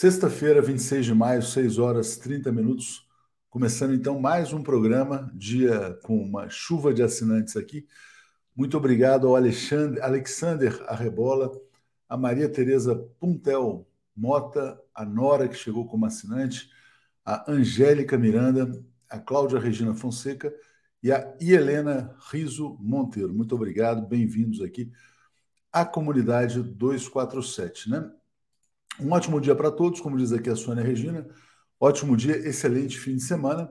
[0.00, 3.06] Sexta-feira, 26 de maio, 6 horas 30 minutos.
[3.50, 7.86] Começando então mais um programa, dia com uma chuva de assinantes aqui.
[8.56, 11.52] Muito obrigado ao Alexandre, Alexander Arrebola,
[12.08, 13.86] a Maria Tereza Puntel
[14.16, 16.70] Mota, a Nora, que chegou como assinante,
[17.22, 20.50] a Angélica Miranda, a Cláudia Regina Fonseca
[21.02, 23.34] e a Helena Riso Monteiro.
[23.34, 24.90] Muito obrigado, bem-vindos aqui
[25.70, 28.10] à comunidade 247, né?
[28.98, 31.26] Um ótimo dia para todos, como diz aqui a Sônia Regina.
[31.78, 33.70] Ótimo dia, excelente fim de semana.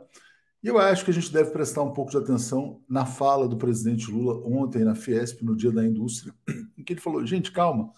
[0.62, 3.58] E eu acho que a gente deve prestar um pouco de atenção na fala do
[3.58, 6.34] presidente Lula ontem na Fiesp, no Dia da Indústria,
[6.78, 7.92] em que ele falou: gente, calma,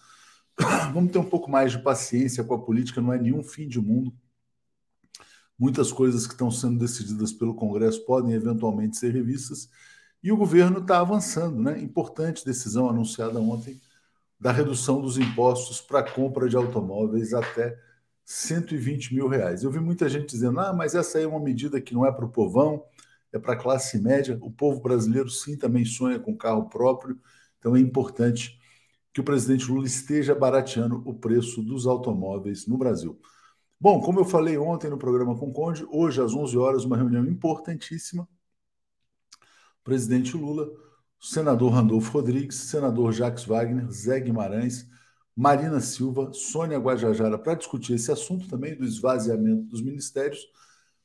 [0.92, 3.80] vamos ter um pouco mais de paciência com a política, não é nenhum fim de
[3.80, 4.14] mundo.
[5.58, 9.68] Muitas coisas que estão sendo decididas pelo Congresso podem eventualmente ser revistas,
[10.22, 11.80] e o governo está avançando, né?
[11.80, 13.80] Importante decisão anunciada ontem
[14.42, 17.78] da redução dos impostos para compra de automóveis até
[18.24, 19.62] 120 mil reais.
[19.62, 22.10] Eu vi muita gente dizendo: ah, mas essa aí é uma medida que não é
[22.10, 22.84] para o povão,
[23.32, 24.36] é para a classe média.
[24.42, 27.16] O povo brasileiro, sim, também sonha com carro próprio,
[27.60, 28.58] então é importante
[29.12, 33.20] que o presidente Lula esteja barateando o preço dos automóveis no Brasil.
[33.80, 36.96] Bom, como eu falei ontem no programa com o Conde, hoje às 11 horas, uma
[36.96, 38.24] reunião importantíssima.
[39.80, 40.68] O presidente Lula
[41.22, 44.90] senador Randolfo Rodrigues, senador Jacques Wagner, Zé Guimarães,
[45.36, 50.44] Marina Silva, Sônia Guajajara, para discutir esse assunto também do esvaziamento dos ministérios,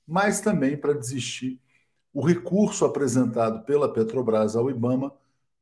[0.07, 1.61] mas também para desistir
[2.11, 5.13] o recurso apresentado pela Petrobras ao Ibama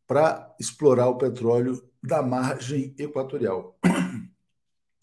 [0.08, 3.78] para explorar o petróleo da margem equatorial.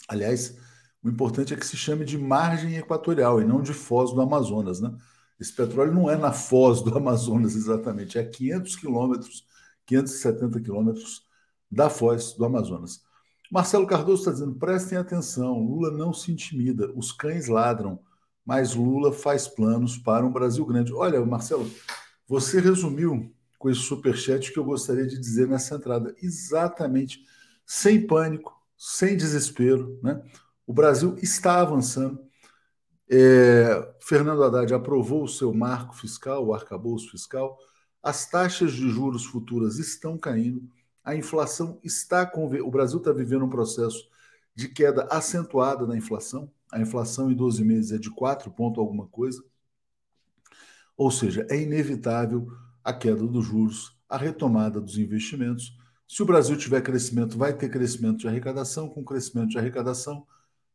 [0.08, 0.56] Aliás,
[1.02, 4.80] o importante é que se chame de margem equatorial e não de foz do Amazonas,
[4.80, 4.96] né?
[5.42, 9.44] Esse petróleo não é na foz do Amazonas exatamente, é 500 quilômetros,
[9.86, 11.26] 570 quilômetros
[11.68, 13.02] da foz do Amazonas.
[13.50, 17.98] Marcelo Cardoso está dizendo: prestem atenção, Lula não se intimida, os cães ladram,
[18.46, 20.94] mas Lula faz planos para um Brasil grande.
[20.94, 21.68] Olha, Marcelo,
[22.28, 26.14] você resumiu com esse superchat que eu gostaria de dizer nessa entrada.
[26.22, 27.20] Exatamente,
[27.66, 29.98] sem pânico, sem desespero.
[30.04, 30.22] Né?
[30.64, 32.20] O Brasil está avançando.
[33.14, 37.58] É, Fernando Haddad aprovou o seu marco fiscal, o arcabouço fiscal,
[38.02, 40.66] as taxas de juros futuras estão caindo,
[41.04, 42.32] a inflação está.
[42.34, 44.08] O Brasil está vivendo um processo
[44.54, 49.06] de queda acentuada na inflação, a inflação em 12 meses é de 4 ponto alguma
[49.08, 49.44] coisa,
[50.96, 52.50] ou seja, é inevitável
[52.82, 55.76] a queda dos juros, a retomada dos investimentos.
[56.08, 60.26] Se o Brasil tiver crescimento, vai ter crescimento de arrecadação, com crescimento de arrecadação,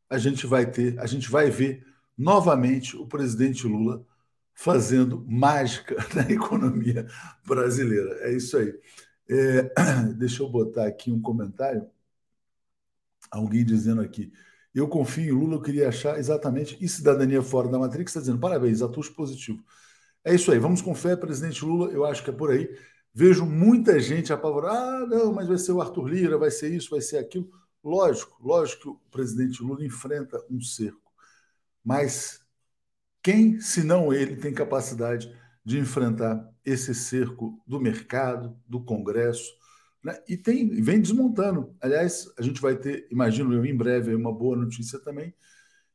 [0.07, 4.05] a gente vai ter, a gente vai ver novamente o presidente Lula
[4.53, 7.07] fazendo mágica na economia
[7.45, 8.17] brasileira.
[8.21, 8.73] É isso aí.
[9.29, 9.71] É,
[10.17, 11.87] deixa eu botar aqui um comentário.
[13.29, 14.31] Alguém dizendo aqui.
[14.73, 16.77] Eu confio em Lula, eu queria achar exatamente.
[16.79, 19.63] E cidadania fora da Matrix está dizendo: parabéns, atuos positivo.
[20.23, 21.91] É isso aí, vamos com fé, presidente Lula.
[21.91, 22.69] Eu acho que é por aí.
[23.13, 24.77] Vejo muita gente apavorada.
[24.77, 27.49] Ah, não, mas vai ser o Arthur Lira, vai ser isso, vai ser aquilo.
[27.83, 31.06] Lógico, lógico que o presidente Lula enfrenta um cerco.
[31.87, 32.41] Mas
[33.23, 39.53] quem, se não ele, tem capacidade de enfrentar esse cerco do mercado, do Congresso,
[40.03, 40.21] né?
[40.27, 41.73] e tem, vem desmontando.
[41.79, 45.33] Aliás, a gente vai ter, imagino eu, em breve, uma boa notícia também,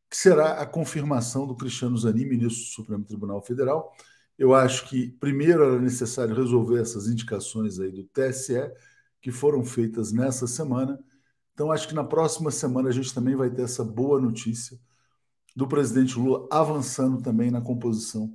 [0.08, 3.94] que será a confirmação do Cristiano Zanin, ministro do Supremo Tribunal Federal.
[4.38, 8.72] Eu acho que primeiro era necessário resolver essas indicações aí do TSE,
[9.20, 10.98] que foram feitas nessa semana.
[11.52, 14.80] Então, acho que na próxima semana a gente também vai ter essa boa notícia
[15.54, 18.34] do presidente Lula avançando também na composição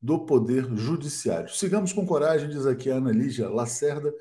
[0.00, 1.50] do Poder Judiciário.
[1.50, 4.12] Sigamos com coragem, diz aqui a Ana Lígia Lacerda.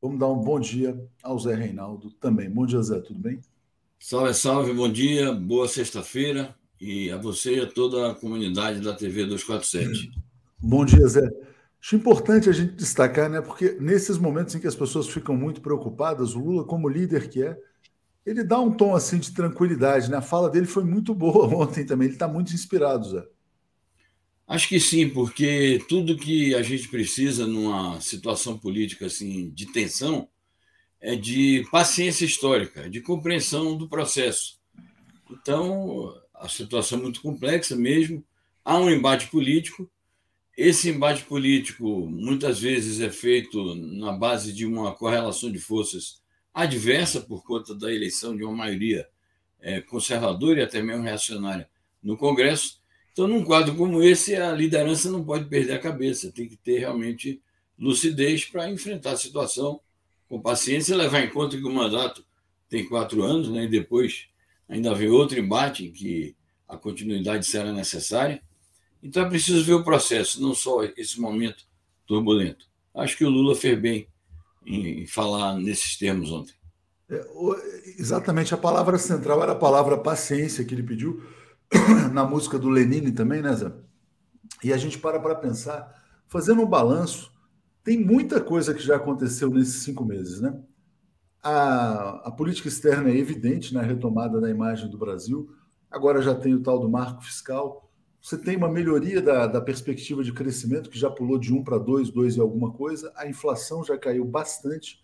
[0.00, 2.50] Vamos dar um bom dia ao Zé Reinaldo também.
[2.50, 3.40] Bom dia, Zé, tudo bem?
[3.98, 8.94] Salve, salve, bom dia, boa sexta-feira e a você e a toda a comunidade da
[8.94, 10.10] TV 247.
[10.58, 11.28] Bom dia, Zé.
[11.82, 13.40] Acho importante a gente destacar, né?
[13.40, 17.42] Porque nesses momentos em que as pessoas ficam muito preocupadas, o Lula, como líder que
[17.42, 17.56] é,
[18.30, 20.18] ele dá um tom assim de tranquilidade, né?
[20.18, 22.06] A fala dele foi muito boa ontem também.
[22.06, 23.26] Ele está muito inspirado, Zé.
[24.46, 30.28] Acho que sim, porque tudo que a gente precisa numa situação política assim de tensão
[31.00, 34.60] é de paciência histórica, de compreensão do processo.
[35.30, 38.24] Então, a situação é muito complexa mesmo.
[38.64, 39.90] Há um embate político.
[40.56, 46.19] Esse embate político muitas vezes é feito na base de uma correlação de forças
[46.52, 49.08] adversa por conta da eleição de uma maioria
[49.60, 51.68] é, conservadora e até mesmo reacionária
[52.02, 52.80] no Congresso.
[53.12, 56.78] Então, num quadro como esse, a liderança não pode perder a cabeça, tem que ter
[56.78, 57.40] realmente
[57.78, 59.80] lucidez para enfrentar a situação
[60.28, 62.24] com paciência levar em conta que o mandato
[62.68, 64.28] tem quatro anos, né, e depois
[64.68, 66.36] ainda vem outro embate em que
[66.68, 68.40] a continuidade será necessária.
[69.02, 71.64] Então é preciso ver o processo, não só esse momento
[72.06, 72.66] turbulento.
[72.94, 74.06] Acho que o Lula fez bem
[74.64, 76.54] em falar nesses termos ontem.
[77.08, 77.20] É,
[77.98, 81.22] exatamente, a palavra central era a palavra paciência que ele pediu
[82.12, 83.72] na música do Lenine também, né, Zé?
[84.62, 85.92] E a gente para para pensar,
[86.28, 87.32] fazendo um balanço,
[87.82, 90.56] tem muita coisa que já aconteceu nesses cinco meses, né?
[91.42, 95.50] A, a política externa é evidente na retomada da imagem do Brasil.
[95.90, 97.89] Agora já tem o tal do marco fiscal.
[98.20, 101.78] Você tem uma melhoria da, da perspectiva de crescimento, que já pulou de 1 para
[101.78, 103.12] 2, 2 e alguma coisa.
[103.16, 105.00] A inflação já caiu bastante.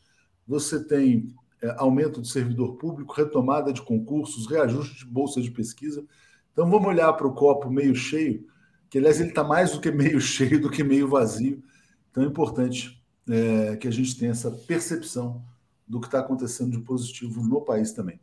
[0.46, 6.04] Você tem é, aumento do servidor público, retomada de concursos, reajuste de bolsa de pesquisa.
[6.52, 8.46] Então vamos olhar para o copo meio cheio,
[8.90, 11.62] que aliás ele está mais do que meio cheio do que meio vazio.
[12.10, 15.42] Então é importante é, que a gente tenha essa percepção
[15.88, 18.20] do que está acontecendo de positivo no país também.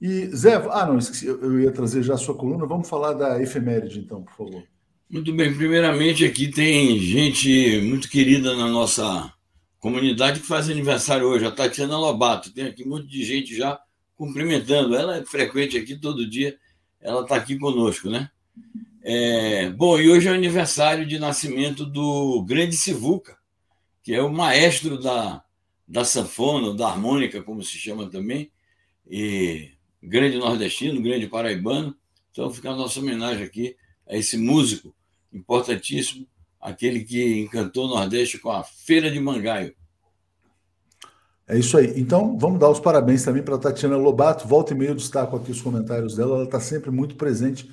[0.00, 2.66] E, Zé, ah, não, esqueci, eu ia trazer já a sua coluna.
[2.66, 4.64] Vamos falar da efeméride, então, por favor.
[5.08, 5.54] Muito bem.
[5.54, 9.32] Primeiramente, aqui tem gente muito querida na nossa
[9.78, 12.52] comunidade que faz aniversário hoje, a Tatiana Lobato.
[12.52, 13.78] Tem aqui um monte de gente já
[14.16, 14.94] cumprimentando.
[14.94, 16.56] Ela é frequente aqui todo dia,
[17.00, 18.30] ela está aqui conosco, né?
[19.02, 23.36] É, bom, e hoje é o aniversário de nascimento do Grande Sivuca,
[24.02, 25.44] que é o maestro da,
[25.86, 28.50] da sanfona, da harmônica, como se chama também,
[29.06, 29.73] e
[30.04, 31.94] grande nordestino, grande paraibano.
[32.30, 33.76] Então fica a nossa homenagem aqui
[34.08, 34.94] a esse músico
[35.32, 36.26] importantíssimo,
[36.60, 39.74] aquele que encantou o Nordeste com a Feira de Mangaio.
[41.46, 41.92] É isso aí.
[41.96, 44.48] Então, vamos dar os parabéns também para a Tatiana Lobato.
[44.48, 46.36] Volta e meia eu destaco aqui os comentários dela.
[46.36, 47.70] Ela está sempre muito presente,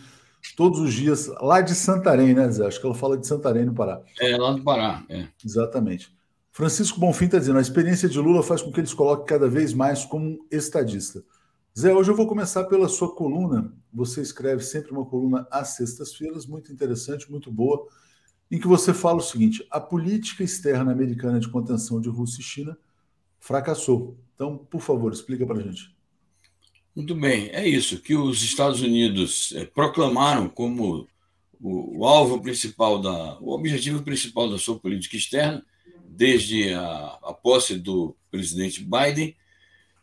[0.58, 2.66] todos os dias, lá de Santarém, né, Zé?
[2.66, 4.02] Acho que ela fala de Santarém, no Pará.
[4.20, 5.04] É, lá do Pará.
[5.08, 5.28] É.
[5.44, 6.14] Exatamente.
[6.52, 9.74] Francisco Bonfim está dizendo: a experiência de Lula faz com que eles coloquem cada vez
[9.74, 11.24] mais como estadista.
[11.78, 13.74] Zé, hoje eu vou começar pela sua coluna.
[13.94, 17.88] Você escreve sempre uma coluna às sextas-feiras, muito interessante, muito boa,
[18.52, 22.44] em que você fala o seguinte: a política externa americana de contenção de Rússia e
[22.44, 22.78] China
[23.40, 24.18] fracassou.
[24.36, 25.96] Então, por favor, explica para a gente.
[26.94, 31.08] Muito bem, é isso que os Estados Unidos é, proclamaram como
[31.58, 35.66] o, o, alvo principal da, o objetivo principal da sua política externa
[36.06, 39.34] desde a, a posse do presidente Biden,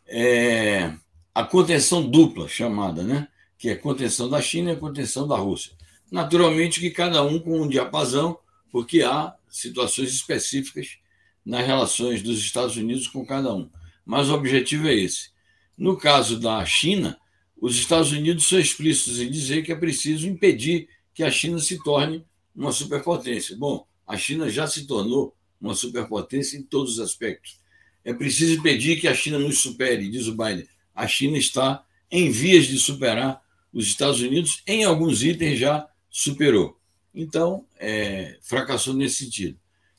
[0.07, 0.97] é
[1.33, 3.27] a contenção dupla chamada, né?
[3.59, 5.73] que é contenção da China e contenção da Rússia.
[6.09, 8.39] Naturalmente que cada um com um diapasão,
[8.71, 10.97] porque há situações específicas
[11.45, 13.69] nas relações dos Estados Unidos com cada um.
[14.05, 15.31] Mas o objetivo é esse.
[15.77, 17.19] No caso da China,
[17.61, 21.83] os Estados Unidos são explícitos em dizer que é preciso impedir que a China se
[21.83, 23.57] torne uma superpotência.
[23.57, 27.59] Bom, a China já se tornou uma superpotência em todos os aspectos.
[28.05, 30.67] É preciso impedir que a China nos supere, diz o Biden.
[30.99, 33.41] A China está em vias de superar
[33.71, 36.77] os Estados Unidos, em alguns itens já superou.
[37.13, 39.57] Então, é, fracassou nesse sentido.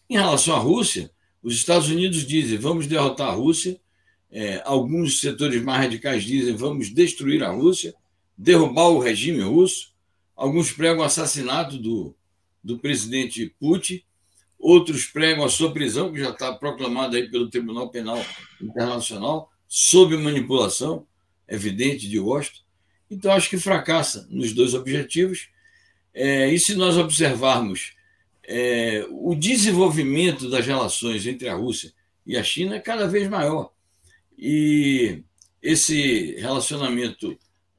[0.08, 1.10] Em relação à Rússia,
[1.42, 3.80] os Estados Unidos dizem vamos derrotar a Rússia,
[4.30, 7.94] é, alguns setores mais radicais dizem vamos destruir a Rússia,
[8.36, 9.92] derrubar o regime russo,
[10.36, 12.14] alguns pregam o assassinato do,
[12.62, 14.02] do presidente Putin,
[14.58, 18.24] outros pregam a sua prisão, que já está proclamada aí pelo Tribunal Penal
[18.60, 21.06] Internacional, sob manipulação
[21.48, 22.64] evidente de Washington.
[23.08, 25.48] Então, acho que fracassa nos dois objetivos.
[26.12, 27.92] É, e se nós observarmos
[28.42, 31.92] é, o desenvolvimento das relações entre a Rússia
[32.26, 33.72] e a China é cada vez maior.
[34.36, 35.22] E
[35.62, 37.38] esse relacionamento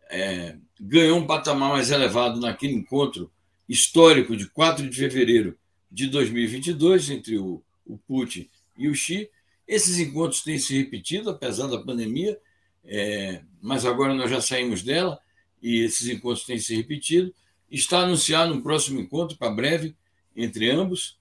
[0.10, 3.30] é, ganhou um patamar mais elevado naquele encontro
[3.68, 5.58] histórico de 4 de fevereiro
[5.92, 9.30] de 2022 entre o, o Putin e o Xi.
[9.72, 12.38] Esses encontros têm se repetido, apesar da pandemia,
[12.84, 15.18] é, mas agora nós já saímos dela
[15.63, 17.34] e esses encontros têm se repetido.
[17.72, 19.96] Está anunciado um próximo encontro para breve
[20.36, 21.18] entre ambos.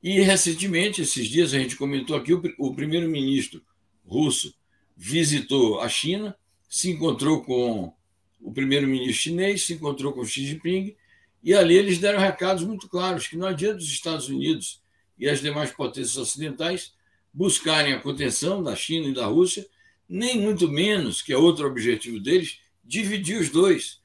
[0.00, 3.60] E recentemente, esses dias, a gente comentou aqui, o, o primeiro-ministro
[4.06, 4.54] russo
[4.96, 6.36] visitou a China,
[6.68, 7.92] se encontrou com
[8.40, 10.94] o primeiro-ministro chinês, se encontrou com Xi Jinping
[11.42, 14.80] e ali eles deram recados muito claros que não adianta os Estados Unidos
[15.18, 16.92] e as demais potências ocidentais
[17.32, 19.66] buscarem a contenção da China e da Rússia,
[20.08, 24.00] nem muito menos, que é outro objetivo deles, dividir os dois.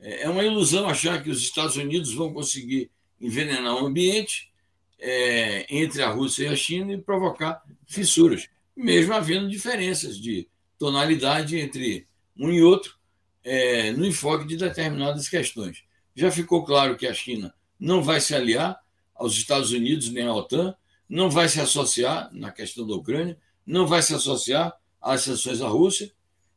[0.00, 4.50] É, é uma ilusão achar que os Estados Unidos vão conseguir envenenar o ambiente
[4.98, 11.58] é, entre a Rússia e a China e provocar fissuras, mesmo havendo diferenças de tonalidade
[11.58, 12.06] entre
[12.36, 12.98] um e outro
[13.44, 15.82] é, no enfoque de determinadas questões.
[16.14, 18.78] Já ficou claro que a China não vai se aliar
[19.14, 20.74] aos Estados Unidos nem à OTAN,
[21.10, 23.36] não vai se associar na questão da Ucrânia,
[23.66, 26.12] não vai se associar às sanções à Rússia.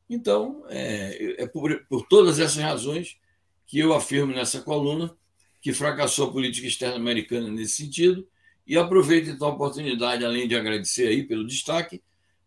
[0.07, 3.17] Então, é, é por, por todas essas razões
[3.65, 5.11] que eu afirmo nessa coluna
[5.59, 8.27] que fracassou a política externa americana nesse sentido.
[8.67, 12.03] E aproveito então a oportunidade, além de agradecer aí pelo destaque,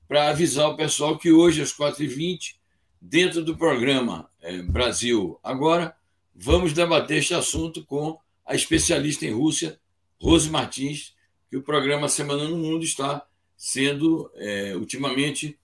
[0.06, 2.54] para avisar o pessoal que hoje, às 4h20,
[3.00, 5.96] dentro do programa é, Brasil Agora,
[6.32, 9.80] vamos debater este assunto com a especialista em Rússia,
[10.20, 11.15] Rose Martins,
[11.50, 13.24] que o programa Semana no Mundo está
[13.56, 15.58] sendo é, ultimamente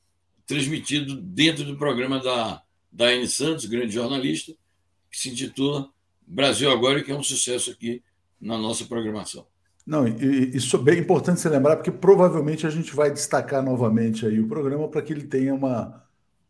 [0.47, 4.53] transmitido dentro do programa da Daiane Santos, grande jornalista,
[5.11, 5.89] que se intitula
[6.27, 8.03] Brasil Agora, que é um sucesso aqui
[8.41, 9.47] na nossa programação.
[9.87, 14.27] Não, e, isso é bem importante você lembrar, porque provavelmente a gente vai destacar novamente
[14.27, 16.05] aí o programa para que ele tenha uma,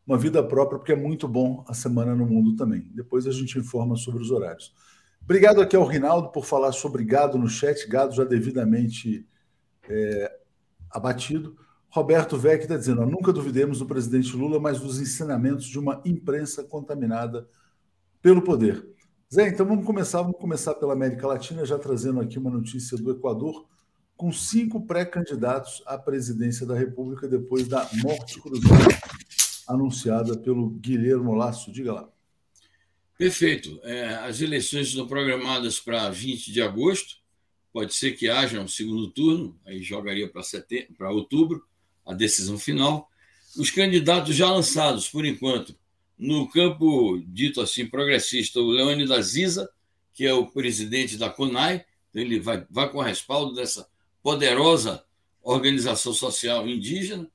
[0.07, 2.91] uma vida própria, porque é muito bom a Semana no Mundo também.
[2.95, 4.73] Depois a gente informa sobre os horários.
[5.25, 9.27] Obrigado aqui ao Rinaldo por falar sobre gado no chat, gado já devidamente
[9.89, 10.39] é,
[10.91, 11.57] abatido.
[11.89, 16.65] Roberto Vec está dizendo: nunca duvidemos do presidente Lula, mas dos ensinamentos de uma imprensa
[16.65, 17.49] contaminada
[18.21, 18.87] pelo poder.
[19.33, 23.11] Zé, então vamos começar, vamos começar pela América Latina, já trazendo aqui uma notícia do
[23.11, 23.67] Equador,
[24.17, 28.95] com cinco pré-candidatos à presidência da República depois da morte cruzada
[29.67, 31.73] anunciada pelo Guilherme Lasso.
[31.73, 32.12] Diga lá.
[33.19, 33.81] Perfeito.
[33.85, 37.17] É, as eleições estão programadas para 20 de agosto.
[37.73, 40.43] Pode ser que haja um segundo turno, aí jogaria para
[40.97, 41.65] para outubro,
[42.05, 43.09] a decisão final.
[43.57, 45.75] Os candidatos já lançados, por enquanto,
[46.19, 49.71] no campo dito assim progressista, o Leônidas Ziza,
[50.13, 53.89] que é o presidente da CONAI, ele vai, vai com respaldo dessa
[54.23, 55.03] poderosa
[55.43, 57.27] organização social indígena,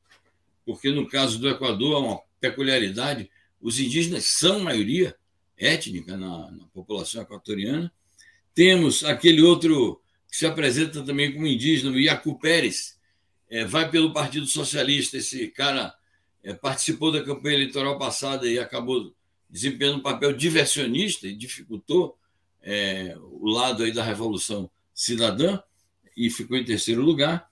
[0.66, 5.17] porque no caso do Equador há uma peculiaridade, os indígenas são maioria
[5.58, 7.92] étnica na, na população equatoriana.
[8.54, 12.98] Temos aquele outro que se apresenta também como indígena, o Iacu Pérez,
[13.50, 15.96] é, vai pelo Partido Socialista, esse cara
[16.44, 19.14] é, participou da campanha eleitoral passada e acabou
[19.50, 22.18] desempenhando um papel diversionista e dificultou
[22.62, 25.60] é, o lado aí da Revolução Cidadã
[26.16, 27.50] e ficou em terceiro lugar.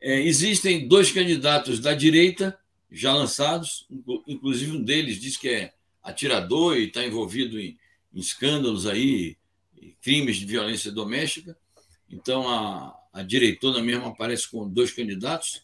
[0.00, 2.58] É, existem dois candidatos da direita
[2.90, 3.86] já lançados,
[4.26, 5.72] inclusive um deles diz que é
[6.06, 7.76] atirador e está envolvido em,
[8.14, 9.36] em escândalos aí,
[10.00, 11.56] crimes de violência doméstica.
[12.08, 15.62] Então a, a direitona mesmo aparece com dois candidatos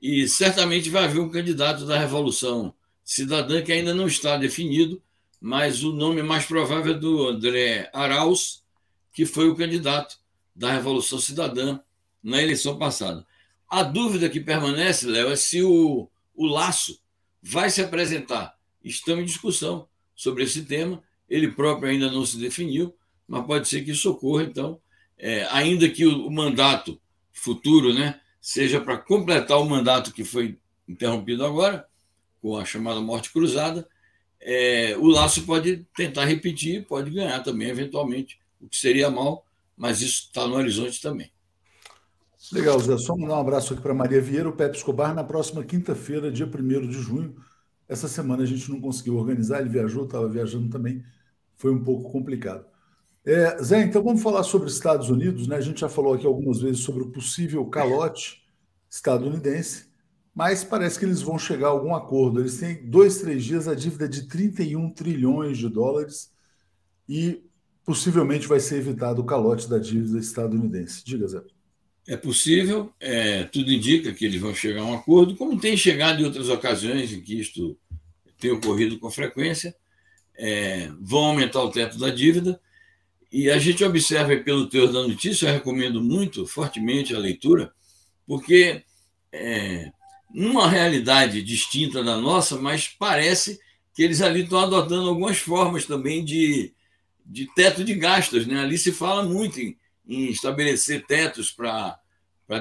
[0.00, 5.02] e certamente vai haver um candidato da Revolução Cidadã que ainda não está definido,
[5.40, 8.62] mas o nome mais provável é do André Arauz,
[9.12, 10.18] que foi o candidato
[10.54, 11.80] da Revolução Cidadã
[12.22, 13.26] na eleição passada.
[13.68, 17.00] A dúvida que permanece, Léo, é se o, o Laço
[17.42, 18.57] vai se apresentar.
[18.88, 21.02] Estamos em discussão sobre esse tema.
[21.28, 22.94] Ele próprio ainda não se definiu,
[23.26, 24.44] mas pode ser que isso ocorra.
[24.44, 24.80] Então,
[25.18, 27.00] é, ainda que o, o mandato
[27.32, 31.86] futuro, né, seja para completar o mandato que foi interrompido agora,
[32.40, 33.86] com a chamada morte cruzada,
[34.40, 39.44] é, o Laço pode tentar repetir, pode ganhar também, eventualmente, o que seria mal,
[39.76, 41.30] mas isso está no horizonte também.
[42.52, 42.96] Legal, Zé.
[42.96, 46.46] Só mandar um abraço aqui para Maria Vieira, o Pepe Escobar, na próxima quinta-feira, dia
[46.46, 47.36] 1 de junho.
[47.88, 51.02] Essa semana a gente não conseguiu organizar, ele viajou, estava viajando também,
[51.56, 52.66] foi um pouco complicado.
[53.24, 55.56] É, Zé, então vamos falar sobre Estados Unidos, né?
[55.56, 58.42] A gente já falou aqui algumas vezes sobre o possível calote
[58.90, 59.88] estadunidense,
[60.34, 62.40] mas parece que eles vão chegar a algum acordo.
[62.40, 66.32] Eles têm dois, três dias a dívida de 31 trilhões de dólares
[67.08, 67.44] e
[67.84, 71.04] possivelmente vai ser evitado o calote da dívida estadunidense.
[71.04, 71.57] Diga, Zé.
[72.10, 76.22] É possível, é, tudo indica que eles vão chegar a um acordo, como tem chegado
[76.22, 77.78] em outras ocasiões em que isto
[78.40, 79.76] tem ocorrido com frequência.
[80.34, 82.58] É, vão aumentar o teto da dívida
[83.30, 87.74] e a gente observa pelo teor da notícia, eu recomendo muito, fortemente a leitura,
[88.26, 88.82] porque
[89.30, 89.92] é,
[90.32, 93.60] numa realidade distinta da nossa, mas parece
[93.92, 96.72] que eles ali estão adotando algumas formas também de,
[97.26, 98.46] de teto de gastos.
[98.46, 98.58] Né?
[98.58, 99.76] Ali se fala muito em,
[100.08, 102.00] em estabelecer tetos para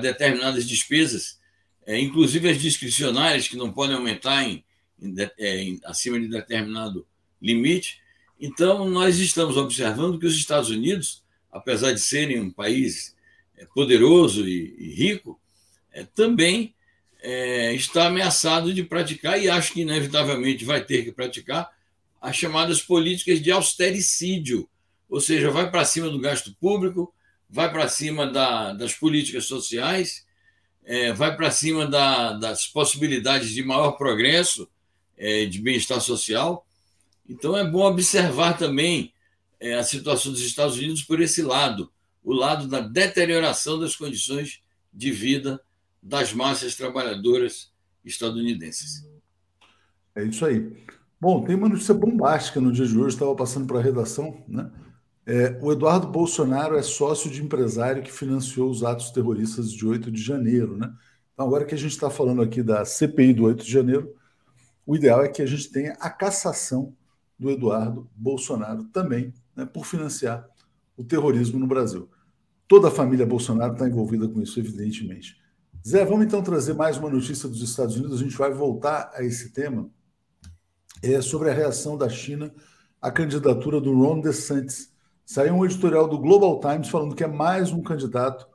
[0.02, 1.40] determinadas despesas,
[1.86, 4.64] é, inclusive as discricionárias, que não podem aumentar em,
[5.02, 7.08] em, é, em acima de determinado
[7.42, 8.02] limite.
[8.40, 13.16] Então, nós estamos observando que os Estados Unidos, apesar de serem um país
[13.58, 15.40] é, poderoso e, rico,
[15.92, 16.76] é, também
[17.22, 21.72] é, está ameaçado de praticar, e acho que inevitavelmente vai ter que praticar,
[22.22, 24.70] as chamadas políticas de austericídio,
[25.10, 27.14] ou seja, vai para cima do gasto público,
[27.50, 30.26] vai para cima da, das políticas sociais,
[30.84, 34.70] é, vai para cima da, das possibilidades de maior progresso,
[35.18, 36.66] é, de bem-estar social,
[37.28, 39.14] então é bom observar também
[39.60, 41.92] é, a situação dos Estados Unidos por esse lado,
[42.24, 44.62] o lado da deterioração das condições
[44.94, 45.62] de vida
[46.02, 47.72] das massas trabalhadoras
[48.06, 49.06] estadunidenses.
[50.16, 50.72] É isso aí.
[51.20, 54.72] Bom, tem uma notícia bombástica no dia de hoje, estava passando para a redação, né?
[55.30, 60.10] É, o Eduardo Bolsonaro é sócio de empresário que financiou os atos terroristas de 8
[60.10, 60.78] de janeiro.
[60.78, 60.90] Né?
[61.34, 64.16] Então, agora que a gente está falando aqui da CPI do 8 de janeiro,
[64.86, 66.96] o ideal é que a gente tenha a cassação
[67.38, 70.48] do Eduardo Bolsonaro também, né, por financiar
[70.96, 72.10] o terrorismo no Brasil.
[72.66, 75.36] Toda a família Bolsonaro está envolvida com isso, evidentemente.
[75.86, 78.22] Zé, vamos então trazer mais uma notícia dos Estados Unidos.
[78.22, 79.90] A gente vai voltar a esse tema
[81.04, 82.52] é sobre a reação da China
[83.02, 84.96] à candidatura do Ron DeSantis
[85.30, 88.48] Saiu um editorial do Global Times falando que é mais um candidato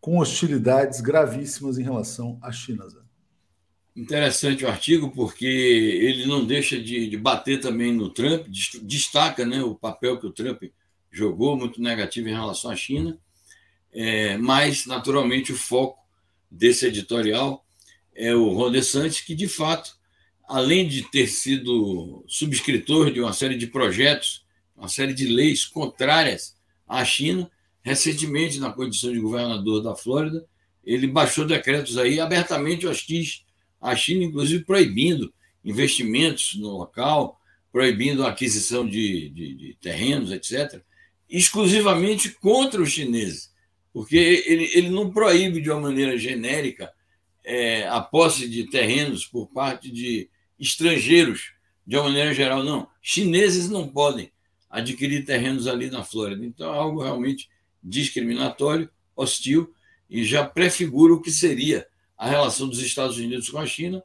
[0.00, 2.88] com hostilidades gravíssimas em relação à China.
[2.88, 2.98] Zé.
[3.94, 8.46] Interessante o artigo, porque ele não deixa de, de, bater também no Trump,
[8.82, 10.62] destaca né, o papel que o Trump
[11.12, 13.18] jogou, muito negativo em relação à China,
[13.92, 15.98] é, mas, naturalmente, o foco
[16.50, 17.66] desse editorial
[18.14, 19.94] é o Ron DeSantis, que, de fato,
[20.48, 24.43] além de ter sido subscritor de uma série de projetos
[24.76, 26.56] uma série de leis contrárias
[26.86, 27.50] à China.
[27.82, 30.46] Recentemente, na condição de governador da Flórida,
[30.82, 33.44] ele baixou decretos aí abertamente hostis
[33.80, 35.32] à China, inclusive proibindo
[35.64, 37.40] investimentos no local,
[37.72, 40.82] proibindo a aquisição de, de, de terrenos, etc.,
[41.28, 43.50] exclusivamente contra os chineses,
[43.92, 46.92] porque ele, ele não proíbe de uma maneira genérica
[47.44, 51.52] é, a posse de terrenos por parte de estrangeiros,
[51.86, 52.88] de uma maneira geral, não.
[53.02, 54.30] Chineses não podem
[54.74, 56.44] adquirir terrenos ali na Flórida.
[56.44, 57.48] Então, é algo realmente
[57.82, 59.72] discriminatório, hostil,
[60.10, 64.02] e já prefigura o que seria a relação dos Estados Unidos com a China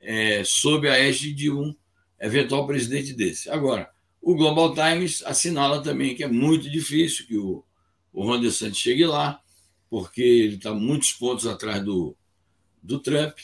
[0.00, 1.74] é, sob a égide de um
[2.20, 3.48] eventual presidente desse.
[3.48, 3.88] Agora,
[4.20, 7.64] o Global Times assinala também que é muito difícil que o,
[8.12, 9.40] o Ron DeSantis chegue lá,
[9.88, 12.16] porque ele está muitos pontos atrás do,
[12.82, 13.38] do Trump.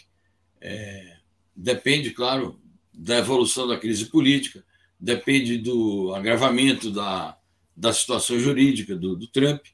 [0.61, 1.17] É,
[1.55, 2.61] depende, claro,
[2.93, 4.65] da evolução da crise política,
[4.99, 7.37] depende do agravamento da,
[7.77, 9.65] da situação jurídica do, do Trump,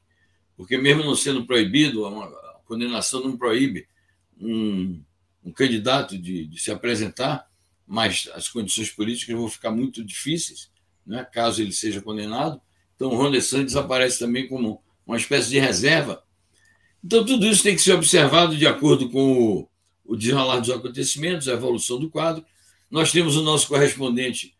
[0.55, 3.87] porque, mesmo não sendo proibido, a condenação não proíbe
[4.39, 5.01] um,
[5.43, 7.49] um candidato de, de, se apresentar,
[7.85, 10.71] mas as condições políticas vão ficar muito difíceis,
[11.05, 12.61] né, caso ele seja condenado.
[12.95, 16.23] Então, o Ron DeSantis aparece também como uma espécie de reserva.
[17.03, 19.69] Então, tudo isso tem que ser observado de acordo com o,
[20.05, 22.43] o desenrolar dos acontecimentos, a evolução do quadro.
[22.89, 24.54] Nós temos o nosso correspondente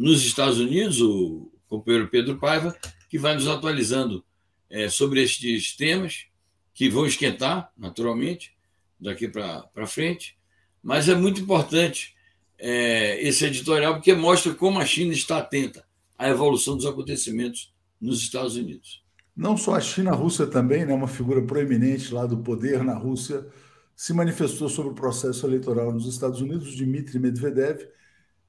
[0.00, 2.74] nos Estados Unidos, o companheiro Pedro Paiva,
[3.10, 4.24] que vai nos atualizando
[4.70, 6.24] é, sobre estes temas,
[6.72, 8.56] que vão esquentar, naturalmente,
[8.98, 10.38] daqui para frente.
[10.82, 12.14] Mas é muito importante
[12.58, 15.84] é, esse editorial, porque mostra como a China está atenta
[16.18, 19.04] à evolução dos acontecimentos nos Estados Unidos.
[19.36, 22.94] Não só a China, a Rússia também, né, uma figura proeminente lá do poder na
[22.94, 23.46] Rússia,
[23.94, 27.86] se manifestou sobre o processo eleitoral nos Estados Unidos, Dmitry Medvedev,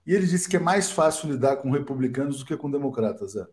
[0.05, 3.35] e ele disse que é mais fácil lidar com republicanos do que com democratas.
[3.35, 3.45] É,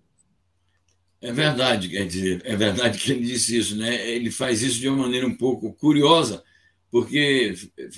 [1.21, 4.09] é verdade, quer dizer, é verdade que ele disse isso, né?
[4.09, 6.43] Ele faz isso de uma maneira um pouco curiosa,
[6.91, 7.55] porque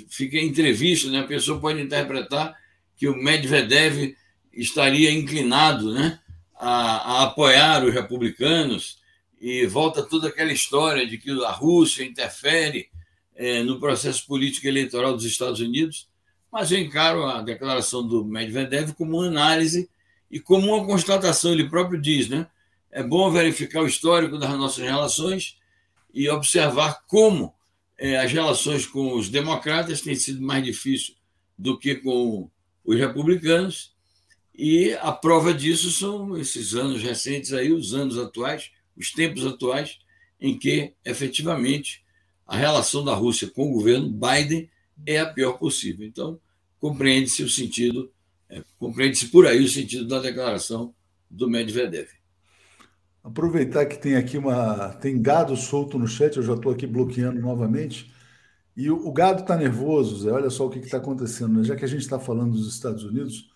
[0.09, 1.21] fica entrevista, né?
[1.21, 2.57] A pessoa pode interpretar
[2.97, 4.15] que o Medvedev
[4.53, 6.19] estaria inclinado, né,
[6.55, 8.99] a, a apoiar os republicanos
[9.41, 12.89] e volta toda aquela história de que a Rússia interfere
[13.35, 16.10] é, no processo político eleitoral dos Estados Unidos
[16.53, 19.89] mas eu encaro a declaração do Medvedev como uma análise
[20.31, 22.47] e como uma constatação, ele próprio diz, né?
[22.91, 25.57] É bom verificar o histórico das nossas relações
[26.13, 27.55] e observar como
[27.97, 31.17] é, as relações com os democratas têm sido mais difíceis
[31.57, 32.51] do que com
[32.85, 33.93] os republicanos,
[34.55, 39.99] e a prova disso são esses anos recentes aí, os anos atuais, os tempos atuais,
[40.41, 42.03] em que efetivamente
[42.47, 44.69] a relação da Rússia com o governo Biden
[45.07, 46.07] é a pior possível.
[46.07, 46.41] Então,
[46.79, 48.11] compreende-se o sentido,
[48.49, 50.95] é, compreende-se por aí o sentido da declaração
[51.31, 52.09] do Medvedev.
[53.23, 54.95] Aproveitar que tem aqui uma.
[54.95, 58.11] tem gado solto no chat, eu já estou aqui bloqueando novamente.
[58.75, 60.31] E o, o gado está nervoso, Zé.
[60.31, 61.59] Olha só o que está acontecendo.
[61.59, 61.65] Né?
[61.65, 63.51] Já que a gente está falando dos Estados Unidos,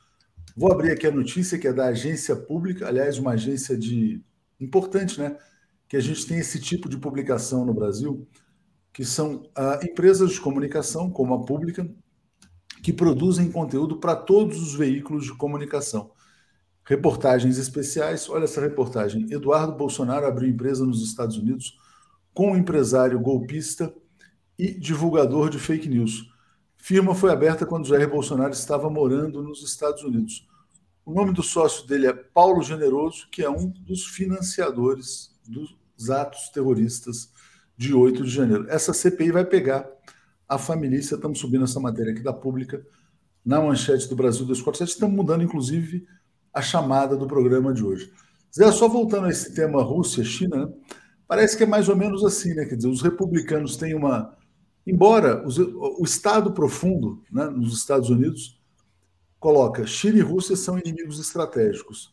[0.54, 4.22] vou abrir aqui a notícia que é da agência pública, aliás, uma agência de
[4.60, 5.36] importante, né?
[5.88, 8.28] Que a gente tem esse tipo de publicação no Brasil
[8.94, 11.86] que são ah, empresas de comunicação, como a pública,
[12.80, 16.12] que produzem conteúdo para todos os veículos de comunicação.
[16.84, 18.30] Reportagens especiais.
[18.30, 19.26] Olha essa reportagem.
[19.32, 21.76] Eduardo Bolsonaro abriu empresa nos Estados Unidos
[22.32, 23.92] com um empresário golpista
[24.56, 26.30] e divulgador de fake news.
[26.76, 30.46] Firma foi aberta quando Jair Bolsonaro estava morando nos Estados Unidos.
[31.04, 36.48] O nome do sócio dele é Paulo Generoso, que é um dos financiadores dos atos
[36.50, 37.33] terroristas
[37.76, 38.66] de 8 de janeiro.
[38.68, 39.88] Essa CPI vai pegar
[40.48, 42.84] a família, estamos subindo essa matéria aqui da pública
[43.44, 46.06] na manchete do Brasil 247, estamos mudando, inclusive,
[46.52, 48.10] a chamada do programa de hoje.
[48.56, 50.72] Zé, só voltando a esse tema Rússia-China, né?
[51.26, 52.64] parece que é mais ou menos assim, né?
[52.64, 54.36] Quer dizer, os republicanos têm uma.
[54.86, 58.60] Embora os, o Estado profundo né, nos Estados Unidos
[59.40, 62.12] coloca China e Rússia são inimigos estratégicos,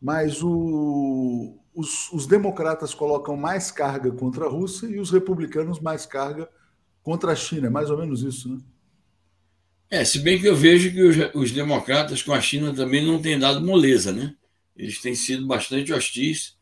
[0.00, 6.04] mas o, os, os, democratas colocam mais carga contra a Rússia e os republicanos mais
[6.04, 6.48] carga
[7.02, 7.66] contra a China.
[7.66, 8.60] É mais ou menos isso, né?
[9.90, 13.20] É, se bem que eu vejo que os, os democratas com a China também não
[13.20, 14.34] têm dado moleza, né?
[14.76, 16.56] Eles têm sido bastante hostis,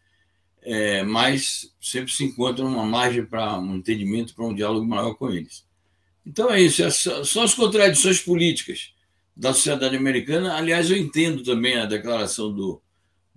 [0.63, 5.31] é, mas sempre se encontram uma margem para um entendimento, para um diálogo maior com
[5.31, 5.67] eles.
[6.25, 8.95] Então é isso, é só, são as contradições políticas
[9.37, 10.55] da sociedade americana.
[10.55, 12.81] Aliás, eu entendo também a declaração do,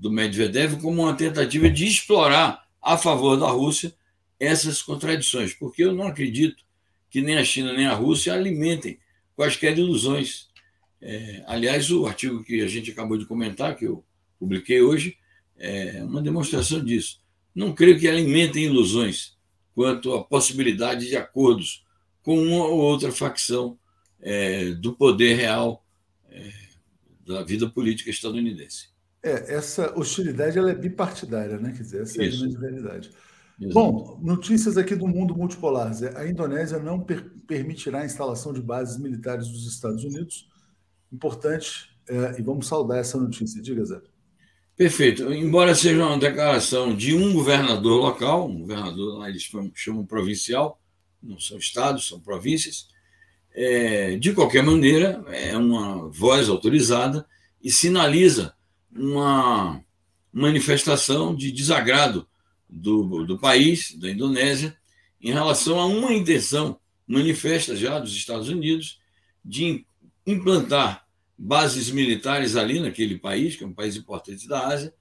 [0.01, 3.93] do Medvedev como uma tentativa de explorar a favor da Rússia
[4.39, 6.65] essas contradições, porque eu não acredito
[7.07, 8.97] que nem a China nem a Rússia alimentem
[9.35, 10.49] quaisquer ilusões.
[10.99, 14.03] É, aliás, o artigo que a gente acabou de comentar, que eu
[14.39, 15.17] publiquei hoje,
[15.55, 17.21] é uma demonstração disso.
[17.53, 19.37] Não creio que alimentem ilusões
[19.75, 21.85] quanto à possibilidade de acordos
[22.23, 23.77] com uma ou outra facção
[24.19, 25.85] é, do poder real
[26.27, 26.51] é,
[27.23, 28.90] da vida política estadunidense.
[29.23, 31.71] É, essa hostilidade ela é bipartidária, né?
[31.71, 32.45] Quer dizer, essa Isso.
[32.45, 33.11] é a realidade.
[33.59, 33.73] Exato.
[33.73, 35.91] Bom, notícias aqui do mundo multipolar.
[36.15, 40.49] A Indonésia não per permitirá a instalação de bases militares dos Estados Unidos.
[41.11, 43.61] Importante, é, e vamos saudar essa notícia.
[43.61, 44.01] Diga, Zé.
[44.75, 45.31] Perfeito.
[45.31, 50.81] Embora seja uma declaração de um governador local, um governador lá eles chamam provincial,
[51.21, 52.87] não são estados, são províncias,
[53.53, 57.25] é, de qualquer maneira, é uma voz autorizada
[57.61, 58.55] e sinaliza
[58.95, 59.83] uma
[60.31, 62.27] manifestação de desagrado
[62.69, 64.77] do, do país, da Indonésia,
[65.21, 68.99] em relação a uma intenção manifesta já dos Estados Unidos
[69.43, 69.85] de
[70.25, 71.05] implantar
[71.37, 74.93] bases militares ali naquele país, que é um país importante da Ásia,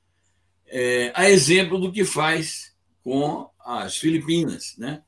[0.66, 5.02] é, a exemplo do que faz com as Filipinas, né?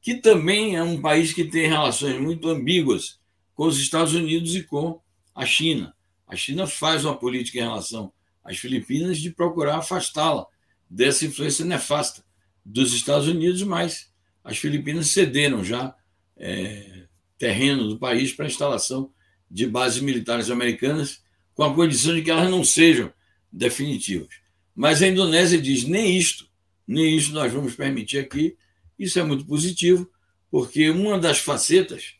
[0.00, 3.20] que também é um país que tem relações muito ambíguas
[3.54, 5.00] com os Estados Unidos e com
[5.34, 5.94] a China.
[6.26, 8.12] A China faz uma política em relação
[8.44, 10.46] às Filipinas de procurar afastá-la
[10.88, 12.24] dessa influência nefasta
[12.64, 14.10] dos Estados Unidos, mas
[14.42, 15.94] as Filipinas cederam já
[16.36, 17.04] é,
[17.38, 19.12] terreno do país para a instalação
[19.50, 21.22] de bases militares americanas,
[21.54, 23.12] com a condição de que elas não sejam
[23.52, 24.28] definitivas.
[24.74, 26.48] Mas a Indonésia diz: nem isto,
[26.86, 28.56] nem isso nós vamos permitir aqui.
[28.98, 30.10] Isso é muito positivo,
[30.50, 32.14] porque uma das facetas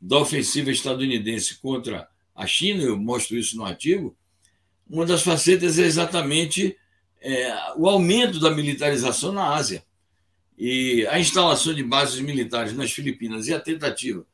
[0.00, 4.16] da ofensiva estadunidense contra a China, eu mostro isso no artigo,
[4.88, 6.76] uma das facetas é exatamente
[7.20, 9.82] é, o aumento da militarização na Ásia.
[10.56, 14.24] E a instalação de bases militares nas Filipinas e a tentativa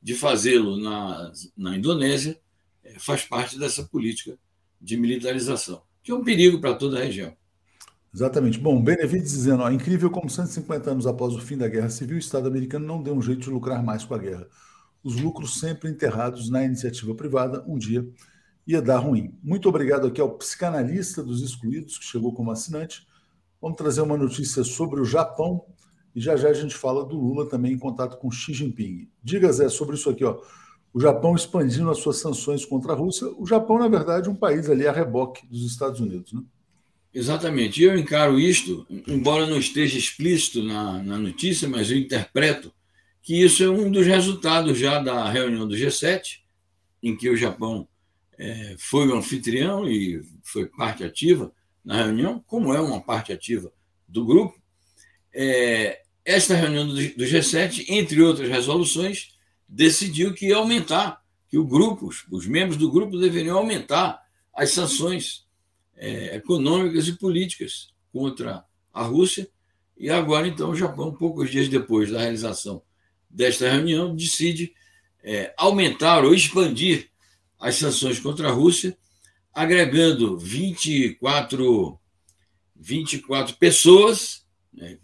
[0.00, 2.38] de fazê-lo na, na Indonésia
[2.84, 4.38] é, faz parte dessa política
[4.80, 7.36] de militarização, que é um perigo para toda a região.
[8.14, 8.58] Exatamente.
[8.58, 12.20] Bom, Benevides dizendo, ó, incrível como 150 anos após o fim da Guerra Civil, o
[12.20, 14.46] Estado americano não deu um jeito de lucrar mais com a guerra.
[15.04, 18.06] Os lucros sempre enterrados na iniciativa privada, um dia
[18.66, 19.32] ia dar ruim.
[19.42, 23.06] Muito obrigado aqui ao psicanalista dos excluídos, que chegou como assinante.
[23.60, 25.64] Vamos trazer uma notícia sobre o Japão
[26.14, 29.08] e já já a gente fala do Lula também em contato com Xi Jinping.
[29.22, 30.40] Diga, Zé, sobre isso aqui, ó.
[30.92, 33.28] O Japão expandindo as suas sanções contra a Rússia.
[33.38, 36.42] O Japão, na verdade, é um país ali a reboque dos Estados Unidos, né?
[37.12, 37.82] Exatamente.
[37.82, 42.72] Eu encaro isto, embora não esteja explícito na, na notícia, mas eu interpreto
[43.22, 46.38] que isso é um dos resultados já da reunião do G7,
[47.02, 47.86] em que o Japão
[48.38, 51.52] é, foi o anfitrião e foi parte ativa
[51.84, 53.72] na reunião, como é uma parte ativa
[54.08, 54.60] do grupo.
[55.32, 59.36] É, esta reunião do, do G7, entre outras resoluções,
[59.68, 64.20] decidiu que ia aumentar, que o grupo, os membros do grupo deveriam aumentar
[64.52, 65.46] as sanções
[65.96, 69.48] é, econômicas e políticas contra a Rússia.
[69.96, 72.82] E agora, então, o Japão, poucos dias depois da realização
[73.30, 74.72] desta reunião, decide
[75.22, 77.10] é, aumentar ou expandir
[77.66, 78.96] as sanções contra a Rússia,
[79.52, 81.98] agregando 24,
[82.76, 84.96] 24 pessoas, né,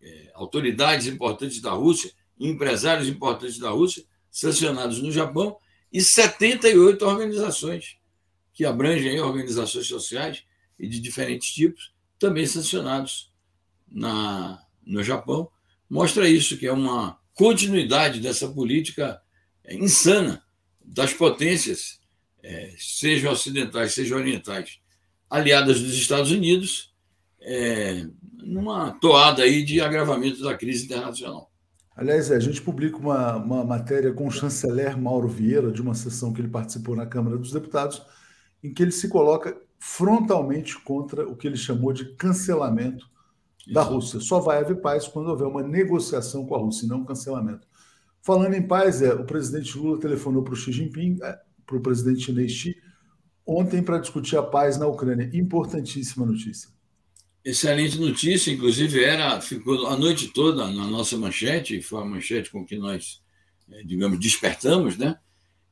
[0.00, 5.56] é, autoridades importantes da Rússia, empresários importantes da Rússia, sancionados no Japão,
[5.92, 7.96] e 78 organizações,
[8.54, 10.44] que abrangem organizações sociais
[10.78, 13.32] e de diferentes tipos, também sancionados
[13.88, 15.50] na, no Japão.
[15.90, 19.20] Mostra isso, que é uma continuidade dessa política
[19.68, 20.46] insana
[20.92, 22.00] das potências,
[22.42, 24.78] é, sejam ocidentais, sejam orientais,
[25.28, 26.94] aliadas dos Estados Unidos,
[27.40, 28.06] é,
[28.42, 31.50] numa toada aí de agravamento da crise internacional.
[31.94, 36.32] Aliás, a gente publica uma, uma matéria com o chanceler Mauro Vieira, de uma sessão
[36.32, 38.00] que ele participou na Câmara dos Deputados,
[38.62, 43.06] em que ele se coloca frontalmente contra o que ele chamou de cancelamento
[43.70, 44.20] da Rússia.
[44.20, 47.67] Só vai haver paz quando houver uma negociação com a Rússia, não um cancelamento.
[48.28, 51.80] Falando em paz, é, o presidente Lula telefonou para o Xi Jinping, é, para o
[51.80, 52.76] presidente chinês Xi,
[53.46, 55.30] ontem para discutir a paz na Ucrânia.
[55.32, 56.68] Importantíssima notícia.
[57.42, 62.66] Excelente notícia, inclusive era ficou a noite toda na nossa manchete, foi a manchete com
[62.66, 63.22] que nós,
[63.72, 65.16] é, digamos, despertamos, né?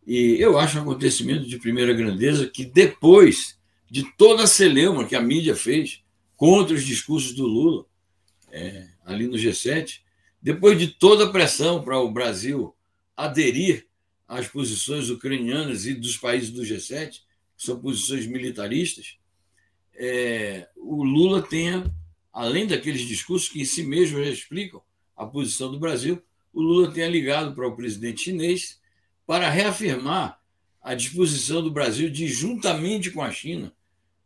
[0.06, 3.58] E eu acho um acontecimento de primeira grandeza que depois
[3.90, 6.02] de toda a celeuma que a mídia fez
[6.34, 7.84] contra os discursos do Lula
[8.50, 10.05] é, ali no G7,
[10.46, 12.72] depois de toda a pressão para o Brasil
[13.16, 13.88] aderir
[14.28, 17.22] às posições ucranianas e dos países do G7,
[17.56, 19.18] que são posições militaristas,
[19.92, 21.92] é, o Lula tenha,
[22.32, 24.80] além daqueles discursos que em si mesmos já explicam
[25.16, 28.80] a posição do Brasil, o Lula tenha ligado para o presidente chinês
[29.26, 30.40] para reafirmar
[30.80, 33.72] a disposição do Brasil de, juntamente com a China,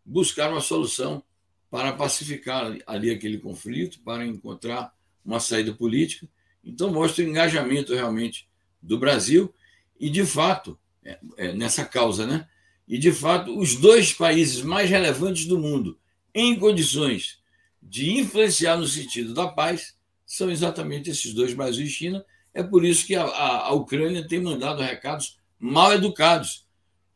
[0.04, 1.24] buscar uma solução
[1.70, 4.92] para pacificar ali aquele conflito, para encontrar
[5.24, 6.28] uma saída política.
[6.64, 8.48] Então, mostra o engajamento realmente
[8.82, 9.52] do Brasil
[9.98, 12.48] e, de fato, é, é, nessa causa, né?
[12.86, 15.98] E, de fato, os dois países mais relevantes do mundo
[16.34, 17.38] em condições
[17.82, 19.94] de influenciar no sentido da paz
[20.26, 22.24] são exatamente esses dois, Brasil e China.
[22.52, 26.66] É por isso que a, a, a Ucrânia tem mandado recados mal educados,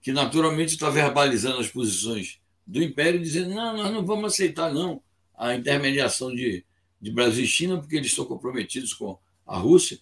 [0.03, 5.03] que naturalmente está verbalizando as posições do Império, dizendo: não, nós não vamos aceitar não
[5.37, 6.65] a intermediação de,
[7.05, 9.99] de Brasil e China, porque eles estão comprometidos com a Rússia.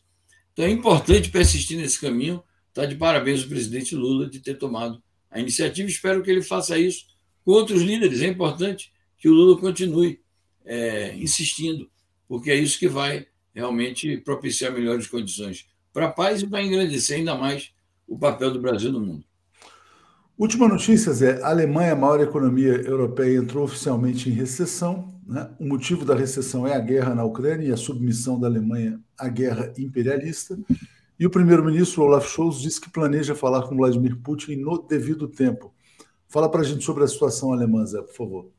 [0.53, 2.41] Então é importante persistir nesse caminho.
[2.69, 5.89] Está de parabéns o presidente Lula de ter tomado a iniciativa.
[5.89, 7.07] Espero que ele faça isso
[7.45, 8.23] com outros líderes.
[8.23, 10.21] É importante que o Lula continue
[10.65, 11.91] é, insistindo,
[12.29, 17.19] porque é isso que vai realmente propiciar melhores condições para a paz e para engrandecer
[17.19, 17.73] ainda mais
[18.07, 19.25] o papel do Brasil no mundo.
[20.43, 21.41] Última notícia, Zé.
[21.41, 25.15] A Alemanha, a maior economia europeia, entrou oficialmente em recessão.
[25.25, 25.49] Né?
[25.61, 29.29] O motivo da recessão é a guerra na Ucrânia e a submissão da Alemanha à
[29.29, 30.59] guerra imperialista.
[31.17, 35.73] E o primeiro-ministro Olaf Scholz disse que planeja falar com Vladimir Putin no devido tempo.
[36.27, 38.51] Fala para a gente sobre a situação alemã, Zé, por favor.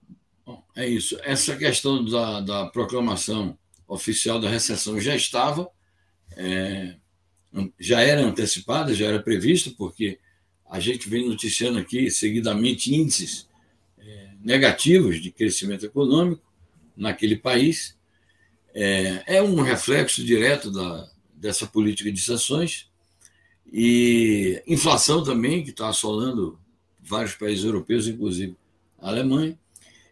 [0.46, 1.20] Bom, é isso.
[1.22, 5.70] Essa questão da, da proclamação oficial da recessão já estava,
[6.38, 6.96] é,
[7.78, 10.18] já era antecipada, já era prevista, porque
[10.74, 13.48] a gente vem noticiando aqui seguidamente índices
[14.00, 16.42] é, negativos de crescimento econômico
[16.98, 17.96] naquele país.
[18.74, 22.90] É, é um reflexo direto da, dessa política de sanções
[23.72, 26.60] e inflação também, que está assolando
[27.00, 28.58] vários países europeus, inclusive
[29.00, 29.56] a Alemanha.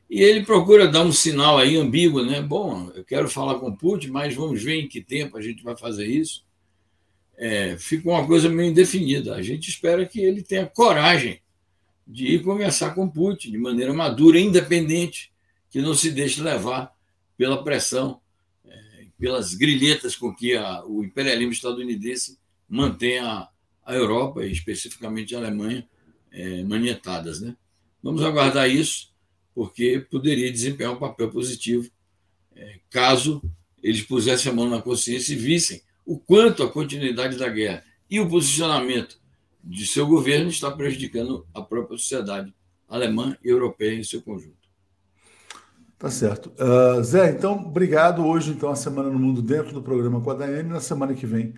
[0.08, 2.39] E ele procura dar um sinal aí ambíguo, né?
[2.39, 5.76] Bom, eu quero falar com Putin, mas vamos ver em que tempo a gente vai
[5.76, 6.43] fazer isso.
[7.43, 9.34] É, fica uma coisa meio indefinida.
[9.34, 11.41] A gente espera que ele tenha coragem
[12.06, 15.34] de ir conversar com Putin de maneira madura, independente,
[15.71, 16.93] que não se deixe levar
[17.36, 18.21] pela pressão,
[18.63, 22.38] é, pelas grilhetas com que a, o imperialismo estadunidense
[22.69, 23.49] mantém a,
[23.84, 25.89] a Europa, e especificamente a Alemanha,
[26.32, 27.41] é, manietadas.
[27.41, 27.56] Né?
[28.04, 29.12] Vamos aguardar isso
[29.56, 31.89] porque poderia desempenhar um papel positivo
[32.56, 33.41] é, caso
[33.82, 38.19] eles pusessem a mão na consciência e vissem o quanto a continuidade da guerra e
[38.19, 39.19] o posicionamento
[39.63, 42.53] de seu governo está prejudicando a própria sociedade
[42.87, 44.61] alemã e europeia em seu conjunto.
[45.97, 46.51] Tá certo.
[46.59, 48.25] Uh, Zé, então, obrigado.
[48.25, 50.67] Hoje, então, a Semana no Mundo dentro do programa com a Daiane.
[50.67, 51.53] Na semana que vem,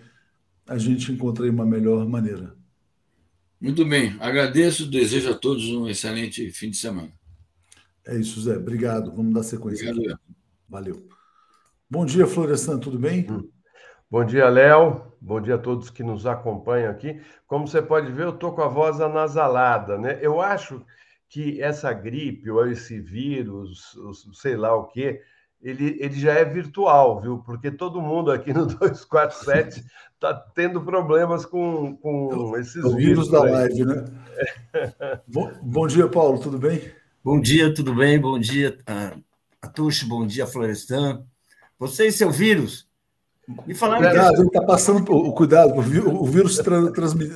[0.66, 2.54] a gente encontra aí uma melhor maneira.
[3.58, 4.14] Muito bem.
[4.20, 4.86] Agradeço.
[4.86, 7.10] Desejo a todos um excelente fim de semana.
[8.06, 8.58] É isso, Zé.
[8.58, 9.10] Obrigado.
[9.12, 9.90] Vamos dar sequência.
[9.90, 10.20] Obrigado.
[10.68, 11.08] Valeu.
[11.88, 12.78] Bom dia, Florestan.
[12.78, 13.26] Tudo bem?
[13.30, 13.48] Hum.
[14.10, 15.02] Bom dia, Léo.
[15.20, 17.20] Bom dia a todos que nos acompanham aqui.
[17.46, 20.18] Como você pode ver, eu estou com a voz anasalada, né?
[20.20, 20.84] Eu acho
[21.28, 23.96] que essa gripe ou esse vírus,
[24.34, 25.22] sei lá o quê,
[25.60, 27.38] ele, ele já é virtual, viu?
[27.38, 29.82] Porque todo mundo aqui no 247
[30.14, 33.30] está tendo problemas com, com esses o vírus.
[33.30, 34.04] da live, né?
[35.26, 36.38] bom, bom dia, Paulo.
[36.38, 36.82] Tudo bem?
[37.24, 38.20] Bom dia, tudo bem?
[38.20, 38.78] Bom dia,
[39.62, 41.24] Atush, bom dia, Florestan.
[41.78, 42.86] Você e seu vírus.
[43.66, 46.58] Me falaram ele está passando o cuidado, o vírus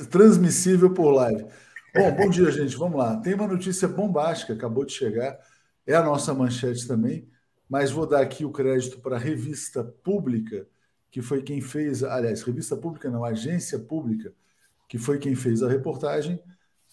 [0.09, 1.45] transmissível por live.
[1.93, 2.75] Bom, bom dia, gente.
[2.77, 3.17] Vamos lá.
[3.17, 5.37] Tem uma notícia bombástica, acabou de chegar.
[5.85, 7.27] É a nossa manchete também,
[7.69, 10.67] mas vou dar aqui o crédito para a revista pública,
[11.11, 14.31] que foi quem fez, aliás, revista pública não, agência pública,
[14.87, 16.39] que foi quem fez a reportagem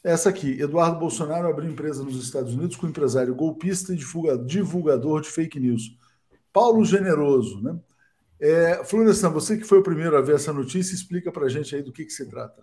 [0.07, 3.99] essa aqui, Eduardo Bolsonaro abriu empresa nos Estados Unidos com empresário golpista e
[4.47, 5.99] divulgador de fake news.
[6.53, 7.77] Paulo Generoso, né?
[8.41, 11.75] É, Florestan, você que foi o primeiro a ver essa notícia, explica para a gente
[11.75, 12.63] aí do que, que se trata.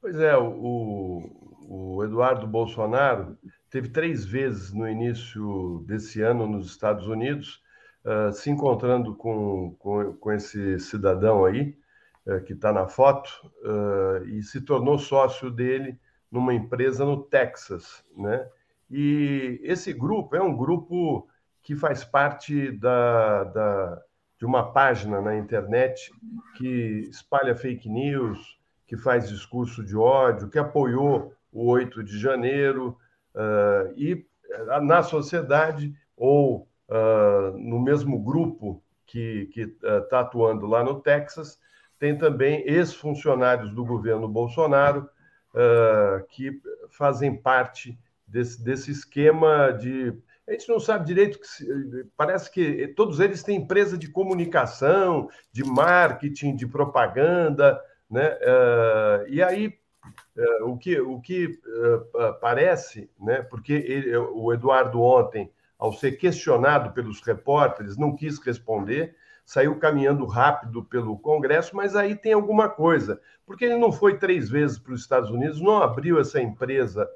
[0.00, 1.30] Pois é, o,
[1.68, 3.38] o Eduardo Bolsonaro
[3.70, 7.62] teve três vezes no início desse ano nos Estados Unidos,
[8.04, 11.78] uh, se encontrando com, com, com, esse cidadão aí,
[12.26, 13.30] uh, que está na foto,
[13.62, 15.98] uh, e se tornou sócio dele
[16.30, 18.46] numa empresa no Texas, né?
[18.90, 21.28] E esse grupo é um grupo
[21.62, 24.02] que faz parte da, da,
[24.42, 26.12] de uma página na internet
[26.56, 32.98] que espalha fake news, que faz discurso de ódio, que apoiou o 8 de janeiro,
[33.36, 34.26] uh, e
[34.82, 39.48] na sociedade ou uh, no mesmo grupo que
[39.80, 41.60] está atuando lá no Texas,
[41.96, 45.08] tem também ex-funcionários do governo Bolsonaro
[46.30, 50.18] que fazem parte desse, desse esquema de
[50.52, 55.64] a gente não sabe direito que parece que todos eles têm empresa de comunicação, de
[55.64, 57.80] marketing, de propaganda,
[58.10, 58.36] né?
[58.42, 59.74] Uh, e aí
[60.36, 63.42] uh, o que o que uh, parece, né?
[63.42, 70.26] Porque ele, o Eduardo ontem, ao ser questionado pelos repórteres, não quis responder, saiu caminhando
[70.26, 74.92] rápido pelo Congresso, mas aí tem alguma coisa, porque ele não foi três vezes para
[74.92, 77.10] os Estados Unidos, não abriu essa empresa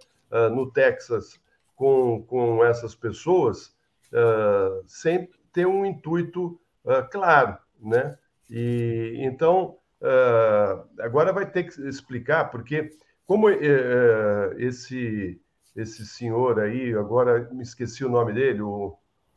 [0.51, 1.39] no Texas
[1.77, 3.67] com, com essas pessoas
[4.13, 8.19] uh, sem ter um intuito uh, claro, né?
[8.51, 12.91] E então uh, agora vai ter que explicar porque
[13.27, 15.41] como esse
[15.75, 18.97] esse senhor aí agora me esqueci o nome dele o,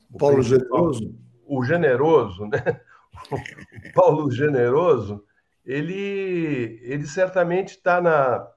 [0.10, 1.14] o Paulo Generoso
[1.46, 2.60] o generoso, né?
[3.32, 5.26] O Paulo Generoso
[5.66, 8.48] ele ele certamente está na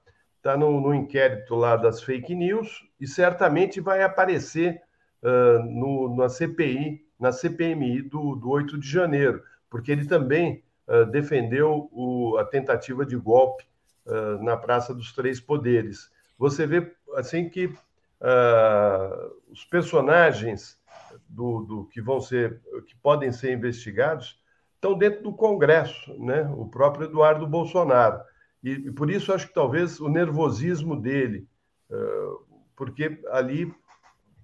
[0.43, 4.83] está no, no, inquérito lá das fake news e certamente vai aparecer
[5.23, 9.41] uh, no, na CPI, na CPMI do, do 8 de janeiro,
[9.71, 13.65] porque ele também uh, defendeu o, a tentativa de golpe
[14.05, 16.11] uh, na Praça dos Três Poderes.
[16.37, 17.73] Você vê assim que
[19.51, 20.81] os personagens
[21.29, 24.41] do, do, que vão ser, que podem ser investigados,
[24.77, 26.49] estão dentro do Congresso, né?
[26.57, 28.23] O próprio Eduardo Bolsonaro.
[28.63, 31.49] E, e, por isso acho que talvez o nervosismo dele,
[31.91, 33.75] uh, porque ali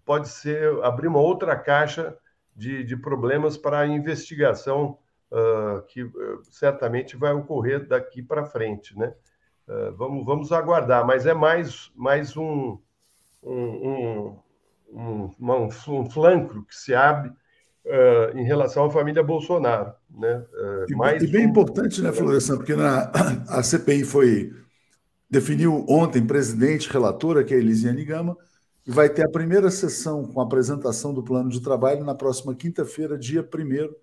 [0.05, 2.17] pode ser abrir uma outra caixa
[2.55, 4.99] de, de problemas para a investigação
[5.31, 9.15] uh, que uh, certamente vai ocorrer daqui para frente, né?
[9.99, 12.79] vamos, vamos aguardar, mas é mais, mais um,
[13.43, 14.41] um,
[14.91, 17.31] um, um, um flanco que se abre
[17.89, 19.93] uh, em relação à família Bolsonaro.
[20.11, 20.45] Né?
[20.53, 21.51] Uh, e, mais e bem um...
[21.51, 23.11] importante, né, Florestan, porque na,
[23.49, 24.53] a CPI foi
[25.31, 28.37] definiu ontem presidente, relatora, que é a Elisiane Gama,
[28.87, 32.55] e vai ter a primeira sessão com a apresentação do plano de trabalho na próxima
[32.55, 33.95] quinta-feira, dia 1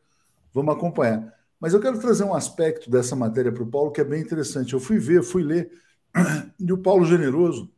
[0.54, 1.34] Vamos acompanhar.
[1.60, 4.74] Mas eu quero trazer um aspecto dessa matéria para o Paulo que é bem interessante.
[4.74, 5.72] Eu fui ver, fui ler,
[6.60, 7.72] e o Paulo Generoso,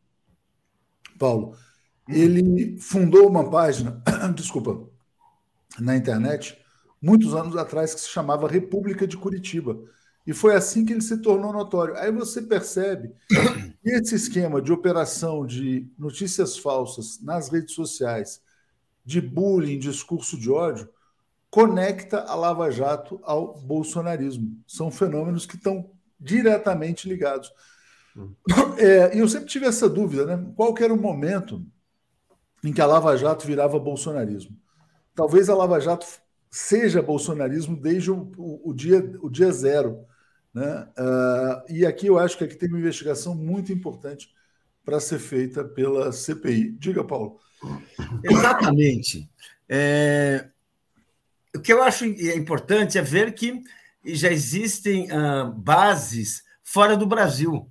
[1.18, 1.56] Paulo,
[2.06, 4.02] ele fundou uma página,
[4.36, 4.86] desculpa,
[5.80, 6.58] na internet,
[7.00, 9.78] muitos anos atrás, que se chamava República de Curitiba.
[10.26, 11.96] E foi assim que ele se tornou notório.
[11.96, 13.12] Aí você percebe
[13.82, 18.42] que esse esquema de operação de notícias falsas nas redes sociais,
[19.04, 20.88] de bullying, discurso de ódio,
[21.50, 24.62] conecta a Lava Jato ao bolsonarismo.
[24.66, 27.50] São fenômenos que estão diretamente ligados.
[28.14, 28.34] Hum.
[28.76, 30.52] É, e eu sempre tive essa dúvida, né?
[30.54, 31.64] Qual era o momento
[32.62, 34.54] em que a Lava Jato virava bolsonarismo?
[35.18, 36.06] Talvez a Lava Jato
[36.48, 40.06] seja bolsonarismo desde o, o, dia, o dia zero.
[40.54, 40.86] Né?
[40.96, 44.32] Uh, e aqui eu acho que aqui tem uma investigação muito importante
[44.84, 46.70] para ser feita pela CPI.
[46.78, 47.40] Diga, Paulo.
[48.22, 49.28] Exatamente.
[49.68, 50.48] É,
[51.52, 53.60] o que eu acho importante é ver que
[54.04, 57.68] já existem uh, bases fora do Brasil,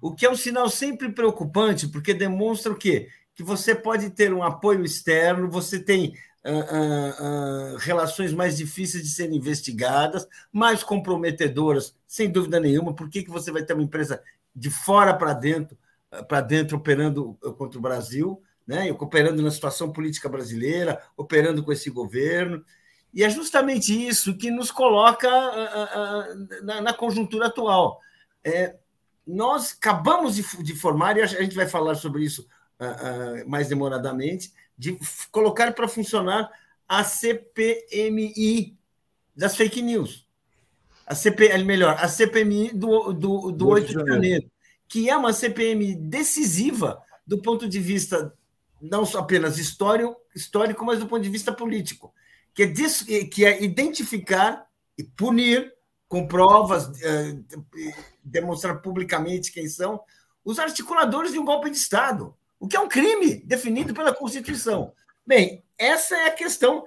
[0.00, 3.08] o que é um sinal sempre preocupante, porque demonstra o quê?
[3.34, 6.14] Que você pode ter um apoio externo, você tem
[6.44, 12.94] uh, uh, relações mais difíceis de serem investigadas, mais comprometedoras, sem dúvida nenhuma.
[12.94, 14.22] Por que, que você vai ter uma empresa
[14.54, 15.76] de fora para dentro,
[16.28, 18.92] para dentro operando contra o Brasil, né?
[18.92, 22.64] operando na situação política brasileira, operando com esse governo?
[23.12, 25.30] E é justamente isso que nos coloca
[26.62, 28.00] na, conjuntura atual.
[28.42, 28.76] É,
[29.24, 32.46] nós acabamos de, de, formar, e a gente vai falar sobre isso
[33.46, 34.98] mais demoradamente, de
[35.30, 36.50] colocar para funcionar
[36.88, 38.76] a CPMI
[39.34, 40.26] das fake news.
[41.06, 44.50] A CP, melhor, a CPMI do, do, do 8 de janeiro,
[44.88, 48.32] que é uma CPMI decisiva do ponto de vista
[48.80, 52.12] não só apenas histórico, histórico mas do ponto de vista político,
[52.54, 54.66] que é, que é identificar
[54.96, 55.72] e punir
[56.08, 57.36] com provas, eh,
[58.22, 60.00] demonstrar publicamente quem são
[60.44, 64.94] os articuladores de um golpe de Estado, o que é um crime definido pela Constituição.
[65.26, 66.82] Bem, essa é a questão,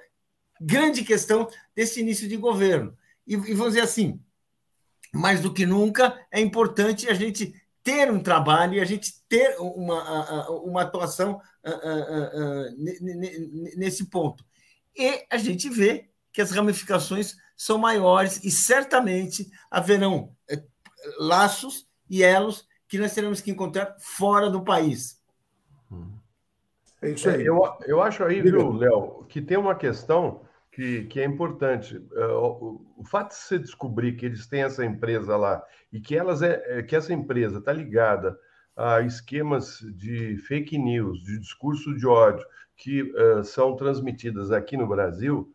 [0.60, 2.98] grande questão desse início de governo.
[3.28, 4.20] E, e vamos dizer assim,
[5.14, 7.54] mais do que nunca, é importante a gente
[7.84, 11.40] ter um trabalho e a gente ter uma, uma atuação
[13.76, 14.44] nesse ponto.
[14.98, 20.64] E a gente vê que as ramificações são maiores e certamente haverão eh,
[21.20, 25.17] laços e elos que nós teremos que encontrar fora do país.
[27.02, 27.44] É isso aí.
[27.44, 32.02] É, eu, eu acho aí, viu, Léo, que tem uma questão que, que é importante.
[32.14, 36.16] É, o, o, fato de você descobrir que eles têm essa empresa lá e que,
[36.16, 38.38] elas é, é que essa empresa está ligada
[38.76, 44.88] a esquemas de fake news, de discurso de ódio, que uh, são transmitidas aqui no
[44.88, 45.52] Brasil,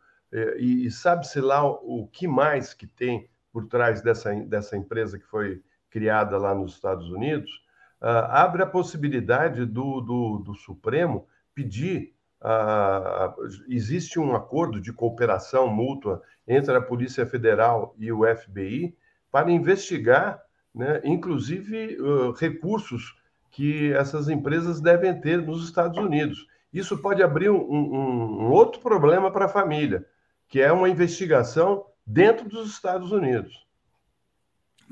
[0.59, 5.19] e, e sabe-se lá o, o, que mais que tem por trás dessa, dessa empresa
[5.19, 7.62] que foi criada lá nos Estados Unidos,
[8.03, 12.13] uh, abre a possibilidade do, do, do Supremo pedir
[12.45, 18.97] Uh, existe um acordo de cooperação mútua entre a Polícia Federal e o FBI
[19.31, 20.43] para investigar,
[20.75, 23.17] né, inclusive, uh, recursos
[23.53, 26.45] que essas empresas devem ter nos Estados Unidos.
[26.73, 30.05] Isso pode abrir um, um, um outro problema para a família,
[30.49, 33.65] que é uma investigação dentro dos Estados Unidos.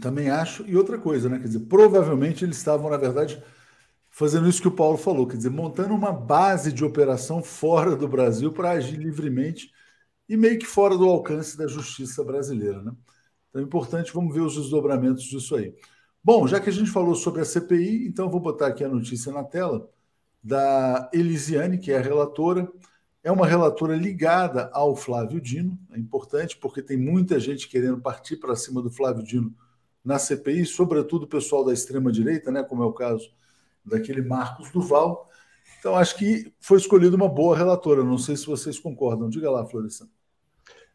[0.01, 0.65] Também acho.
[0.67, 1.39] E outra coisa, né?
[1.39, 3.43] Quer dizer, provavelmente eles estavam, na verdade,
[4.11, 8.09] fazendo isso que o Paulo falou, quer dizer, montando uma base de operação fora do
[8.09, 9.73] Brasil para agir livremente
[10.29, 12.83] e meio que fora do alcance da justiça brasileira.
[12.83, 12.93] Né?
[13.49, 15.75] Então é importante, vamos ver os desdobramentos disso aí.
[16.23, 19.33] Bom, já que a gente falou sobre a CPI, então vou botar aqui a notícia
[19.33, 19.89] na tela
[20.43, 22.71] da Elisiane, que é a relatora.
[23.23, 28.37] É uma relatora ligada ao Flávio Dino, é importante porque tem muita gente querendo partir
[28.37, 29.55] para cima do Flávio Dino
[30.05, 33.31] na CPI, sobretudo o pessoal da extrema-direita, né, como é o caso
[33.85, 35.29] daquele Marcos Duval.
[35.79, 38.05] Então, acho que foi escolhida uma boa relatora.
[38.05, 39.31] Não sei se vocês concordam.
[39.31, 40.09] Diga lá, Florestan.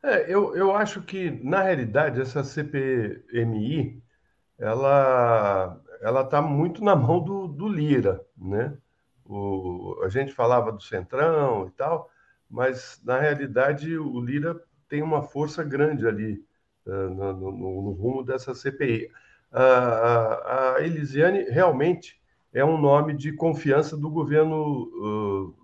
[0.03, 4.03] É, eu, eu acho que, na realidade, essa CPMI
[4.58, 8.78] ela ela está muito na mão do, do Lira, né?
[9.26, 12.10] O, a gente falava do Centrão e tal,
[12.49, 16.45] mas na realidade o Lira tem uma força grande ali
[16.86, 19.10] no, no, no, rumo dessa CPI.
[19.52, 22.22] A, a Elisiane realmente
[22.54, 25.56] é um nome de confiança do governo uh,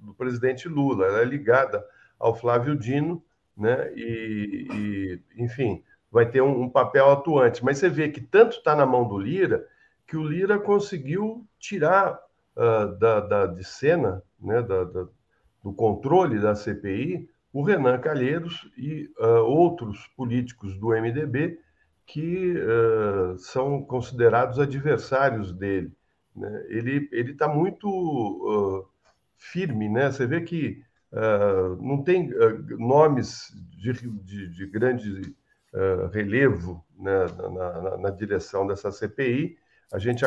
[0.00, 1.06] do presidente Lula.
[1.06, 1.82] Ela é ligada
[2.18, 3.22] ao Flávio Dino,
[3.56, 3.90] né?
[3.94, 7.64] E, e enfim, vai ter um, um, papel atuante.
[7.64, 9.66] Mas você vê que tanto está na mão do Lira
[10.06, 12.18] que o Lira conseguiu tirar
[12.56, 14.60] uh, da, da, de cena, né?
[14.60, 15.06] Da, da,
[15.62, 21.58] do controle da CPI, o Renan Calheiros e uh, outros políticos do MDB
[22.06, 25.92] que uh, são considerados adversários dele.
[26.34, 26.64] Né?
[26.68, 28.88] Ele está muito uh,
[29.36, 30.10] firme, né?
[30.10, 30.82] Você vê que
[31.80, 32.30] não tem
[32.78, 35.34] nomes de, de, de grande
[36.12, 37.26] relevo né?
[37.36, 39.58] na, na, na, direção dessa CPI.
[39.92, 40.24] A gente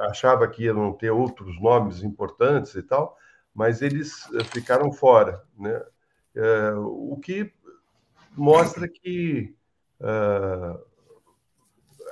[0.00, 3.16] achava que iam ter outros nomes importantes e tal,
[3.54, 5.82] mas eles ficaram fora, né?
[6.76, 7.52] O que
[8.36, 9.54] mostra que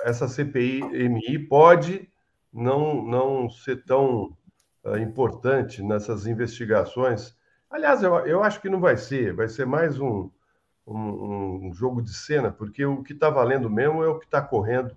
[0.03, 2.09] essa CPI-MI pode
[2.53, 4.37] não, não ser tão
[4.83, 7.35] uh, importante nessas investigações.
[7.69, 10.29] Aliás, eu, eu acho que não vai ser, vai ser mais um,
[10.85, 14.41] um, um jogo de cena, porque o que está valendo mesmo é o que está
[14.41, 14.95] correndo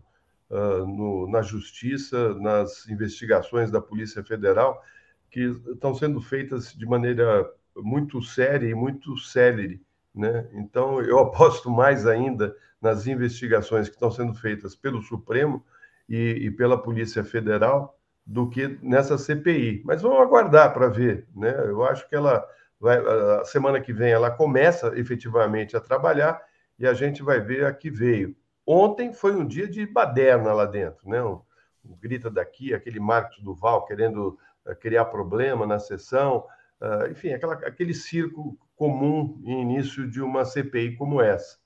[0.51, 4.83] uh, no, na justiça, nas investigações da Polícia Federal,
[5.31, 5.41] que
[5.73, 9.83] estão sendo feitas de maneira muito séria e muito célere.
[10.15, 10.49] Né?
[10.53, 15.65] Então, eu aposto mais ainda nas investigações que estão sendo feitas pelo Supremo
[16.09, 19.83] e, e pela Polícia Federal do que nessa CPI.
[19.85, 21.55] Mas vamos aguardar para ver, né?
[21.67, 22.45] Eu acho que ela
[22.81, 26.43] vai, a semana que vem ela começa efetivamente a trabalhar
[26.79, 28.35] e a gente vai ver a que veio.
[28.67, 31.23] Ontem foi um dia de baderna lá dentro, né?
[31.23, 31.41] Um,
[31.85, 36.45] um grita daqui, aquele Marcos Duval querendo uh, criar problema na sessão,
[36.81, 41.59] uh, enfim, aquela, aquele circo comum em início de uma CPI como essa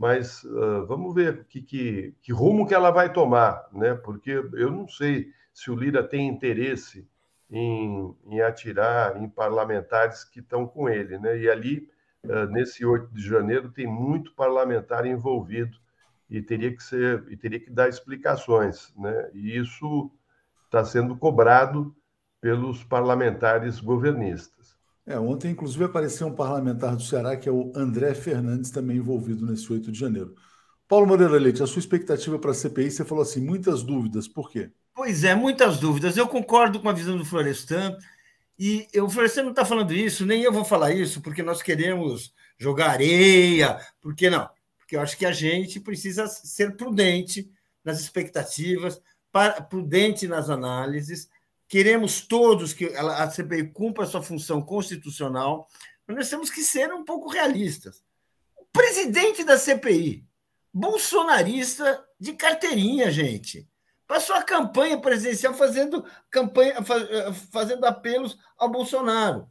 [0.00, 3.92] mas uh, vamos ver que, que, que, rumo que ela vai tomar, né?
[3.94, 7.06] Porque eu não sei se o Lira tem interesse
[7.50, 11.38] em, em atirar em parlamentares que estão com ele, né?
[11.38, 11.86] E ali,
[12.24, 15.76] uh, nesse 8 de janeiro, tem muito parlamentar envolvido
[16.30, 19.30] e teria que ser e teria que dar explicações, né?
[19.34, 20.10] E isso
[20.64, 21.94] está sendo cobrado
[22.40, 24.76] pelos parlamentares governistas.
[25.06, 29.44] É, ontem, inclusive, apareceu um parlamentar do Ceará, que é o André Fernandes, também envolvido
[29.44, 30.34] nesse 8 de janeiro.
[30.86, 34.50] Paulo Moreira Leite, a sua expectativa para a CPI, você falou assim, muitas dúvidas, por
[34.50, 34.70] quê?
[34.94, 36.16] Pois é, muitas dúvidas.
[36.16, 37.96] Eu concordo com a visão do Florestan.
[38.58, 42.34] E o Florestan não está falando isso, nem eu vou falar isso, porque nós queremos
[42.58, 43.80] jogar areia.
[44.02, 44.48] Por que não?
[44.78, 47.50] Porque eu acho que a gente precisa ser prudente
[47.82, 49.00] nas expectativas,
[49.70, 51.30] prudente nas análises.
[51.70, 55.68] Queremos todos que a CPI cumpra a sua função constitucional,
[56.04, 58.02] mas nós temos que ser um pouco realistas.
[58.56, 60.26] O presidente da CPI,
[60.74, 63.68] bolsonarista de carteirinha, gente.
[64.04, 66.74] Passou a campanha presidencial fazendo, campanha,
[67.52, 69.48] fazendo apelos ao Bolsonaro,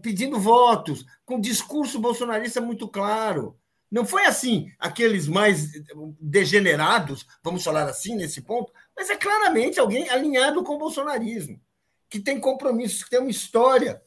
[0.00, 3.58] pedindo votos, com discurso bolsonarista muito claro.
[3.90, 5.70] Não foi assim, aqueles mais
[6.18, 11.60] degenerados, vamos falar assim nesse ponto, mas é claramente alguém alinhado com o bolsonarismo,
[12.08, 14.02] que tem compromissos, que tem uma história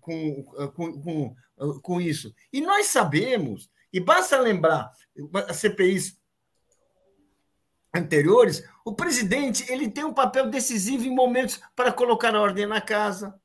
[0.00, 1.34] com, com, com,
[1.80, 2.34] com isso.
[2.52, 4.90] E nós sabemos, e basta lembrar
[5.48, 6.16] as CPIs
[7.94, 13.38] anteriores, o presidente ele tem um papel decisivo em momentos para colocar ordem na casa,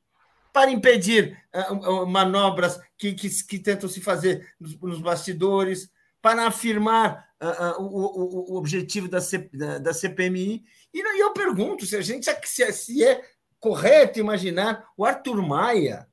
[0.53, 5.91] para impedir uh, manobras que, que, que, tentam se fazer nos, nos bastidores,
[6.21, 10.63] para afirmar uh, uh, o, o, objetivo da, C, da, da, CPMI.
[10.93, 13.21] E eu pergunto se a gente se, se é
[13.59, 16.07] correto imaginar o Arthur Maia,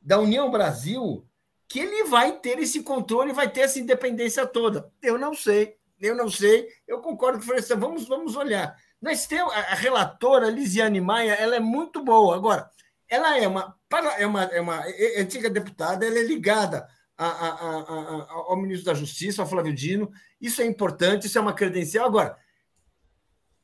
[0.00, 1.26] da União Brasil,
[1.68, 4.90] que ele vai ter esse controle, vai ter essa independência toda.
[5.02, 6.68] Eu não sei, eu não sei.
[6.86, 8.76] Eu concordo com o assim, vamos, vamos olhar.
[9.02, 12.36] Nós temos a relatora Lisiane Maia, ela é muito boa.
[12.36, 12.70] Agora,
[13.08, 13.76] ela é uma,
[14.16, 14.84] é uma, é uma
[15.18, 16.86] antiga deputada, ela é ligada
[17.18, 20.10] a, a, ao ministro da Justiça, ao Flávio Dino.
[20.40, 22.06] Isso é importante, isso é uma credencial.
[22.06, 22.36] Agora,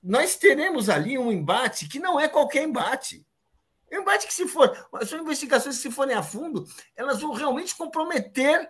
[0.02, 3.26] nós teremos ali um embate que não é qualquer embate.
[3.90, 4.74] É um embate que, se for,
[5.06, 8.68] são investigações que, se forem a fundo, elas vão realmente comprometer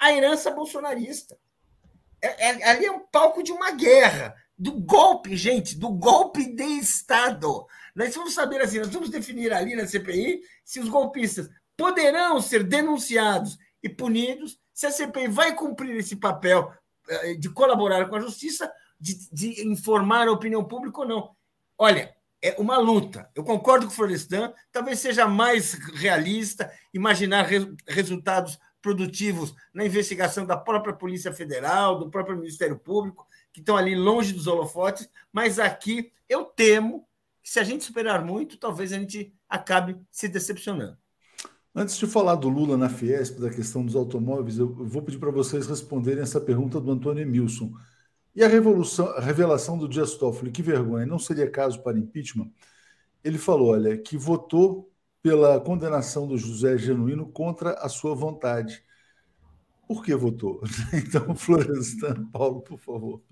[0.00, 1.38] a herança bolsonarista.
[2.20, 6.62] É, é, ali é um palco de uma guerra, do golpe, gente, do golpe de
[6.62, 7.66] Estado.
[7.94, 12.62] Nós vamos saber assim, nós vamos definir ali na CPI se os golpistas poderão ser
[12.62, 16.72] denunciados e punidos, se a CPI vai cumprir esse papel
[17.08, 21.36] eh, de colaborar com a justiça de, de informar a opinião pública ou não.
[21.76, 23.30] Olha, é uma luta.
[23.34, 30.44] Eu concordo com o Florestan, talvez seja mais realista imaginar re, resultados produtivos na investigação
[30.44, 35.58] da própria Polícia Federal, do próprio Ministério Público, que estão ali longe dos holofotes, mas
[35.58, 37.06] aqui eu temo
[37.42, 40.96] que se a gente esperar muito, talvez a gente acabe se decepcionando.
[41.74, 45.30] Antes de falar do Lula na Fiesp, da questão dos automóveis, eu vou pedir para
[45.30, 47.72] vocês responderem essa pergunta do Antônio Emilson.
[48.34, 52.50] E a, a revelação do Dias Toffoli, que vergonha, não seria caso para impeachment?
[53.24, 54.92] Ele falou, olha, que votou
[55.22, 58.84] pela condenação do José Genuíno contra a sua vontade.
[59.86, 60.60] Por que votou?
[60.92, 63.22] Então, Florestan, Paulo, por favor.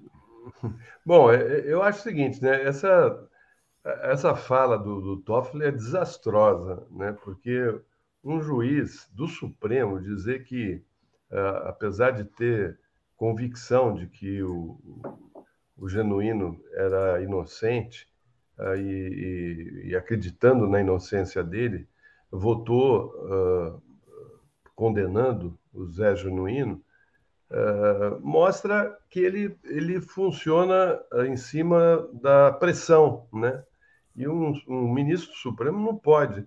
[1.05, 2.63] Bom, é, é, eu acho o seguinte, né?
[2.65, 3.29] Essa,
[3.85, 7.13] essa fala do, do Toffoli é desastrosa, né?
[7.25, 7.81] Porque
[8.23, 10.83] um juiz do Supremo dizer que,
[11.31, 12.79] uh, apesar de ter
[13.17, 14.79] convicção de que o,
[15.77, 18.09] o genuíno era inocente
[18.59, 21.89] uh, e, e, acreditando na inocência dele,
[22.31, 23.83] votou uh,
[24.75, 26.83] condenando o Zé Genuíno,
[27.51, 33.63] uh, mostra que ele, ele funciona em cima da pressão, né?
[34.17, 36.47] E um, um ministro supremo não pode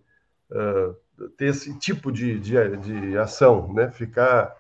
[1.38, 3.92] ter esse tipo de, de, de ação, né?
[3.92, 4.56] Ficar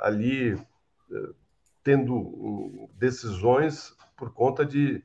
[0.00, 0.58] ali
[1.84, 5.04] tendo decisões por conta de,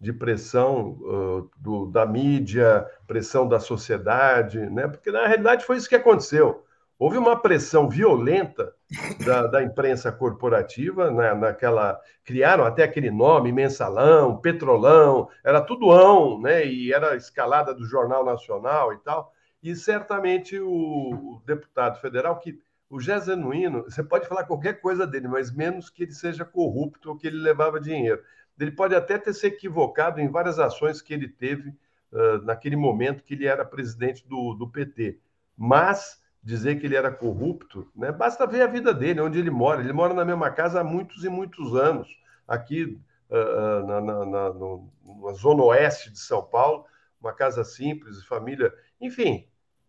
[0.00, 4.88] de pressão uh, do, da mídia, pressão da sociedade, né?
[4.88, 6.64] porque na realidade foi isso que aconteceu.
[6.98, 8.72] Houve uma pressão violenta
[9.26, 11.34] da, da imprensa corporativa, né?
[11.34, 16.66] naquela criaram até aquele nome, mensalão, petrolão, era tudo ão, né?
[16.66, 19.32] e era escalada do Jornal Nacional e tal.
[19.62, 22.58] E certamente o, o deputado federal, que
[22.90, 27.10] o Jé Zenuino, você pode falar qualquer coisa dele, mas menos que ele seja corrupto
[27.10, 28.22] ou que ele levava dinheiro.
[28.60, 31.70] Ele pode até ter se equivocado em várias ações que ele teve
[32.12, 35.18] uh, naquele momento que ele era presidente do, do PT.
[35.56, 38.12] Mas dizer que ele era corrupto, né?
[38.12, 39.80] basta ver a vida dele, onde ele mora.
[39.80, 42.08] Ele mora na mesma casa há muitos e muitos anos,
[42.46, 43.00] aqui
[43.30, 44.92] uh, na, na, na, no,
[45.22, 46.84] na zona oeste de São Paulo,
[47.20, 48.70] uma casa simples, família.
[49.00, 49.46] Enfim,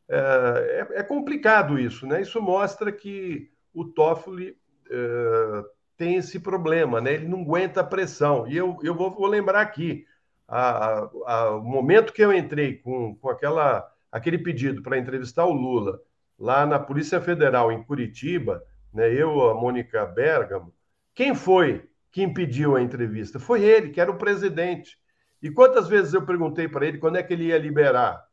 [0.10, 2.22] é, é, é, complicado isso, né?
[2.22, 4.58] Isso mostra que o Toffoli
[4.90, 5.64] é,
[5.98, 7.14] tem esse problema, né?
[7.14, 8.48] Ele não aguenta a pressão.
[8.48, 10.06] E eu, eu vou, vou lembrar aqui,
[10.48, 15.54] a, a, o momento que eu entrei com, com aquela, aquele pedido para entrevistar o
[15.54, 16.00] Lula
[16.38, 19.12] lá na Polícia Federal em Curitiba, né?
[19.14, 20.74] Eu, a Mônica Bergamo,
[21.16, 23.40] quem foi que impediu a entrevista?
[23.40, 24.98] Foi ele, que era o presidente.
[25.42, 28.26] E quantas vezes eu perguntei para ele quando é que ele ia liberar,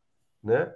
[0.42, 0.72] né?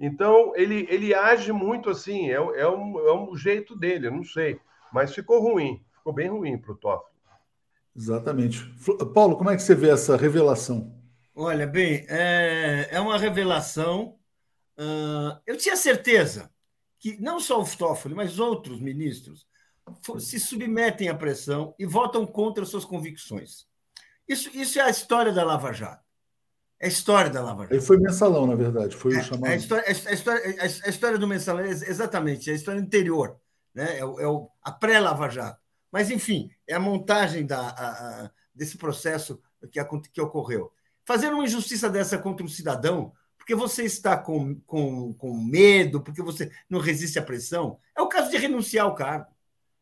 [0.00, 4.24] Então, ele, ele age muito assim, é, é, um, é um jeito dele, eu não
[4.24, 4.60] sei.
[4.92, 7.18] Mas ficou ruim, ficou bem ruim para o Toffoli.
[7.96, 8.64] Exatamente.
[9.12, 10.96] Paulo, como é que você vê essa revelação?
[11.34, 14.16] Olha, bem, é, é uma revelação.
[14.78, 16.50] Uh, eu tinha certeza
[17.00, 19.46] que não só o Toffoli, mas outros ministros
[20.20, 23.66] se submetem à pressão e votam contra suas convicções.
[24.28, 26.04] Isso, isso é a história da Lava Jato.
[26.80, 27.74] É a história da Lava Jato.
[27.74, 28.96] Ele foi mensalão, na verdade.
[28.96, 29.46] Foi é, o chamado.
[29.46, 33.36] É a, história, a, história, a história do mensalão exatamente é a história anterior.
[33.74, 33.98] Né?
[33.98, 35.60] É, o, é o, a pré-Lava Jato.
[35.90, 39.40] Mas, enfim, é a montagem da, a, a, desse processo
[39.72, 39.80] que,
[40.12, 40.70] que ocorreu.
[41.04, 46.22] Fazer uma injustiça dessa contra um cidadão, porque você está com, com, com medo, porque
[46.22, 49.26] você não resiste à pressão, é o caso de renunciar ao cargo.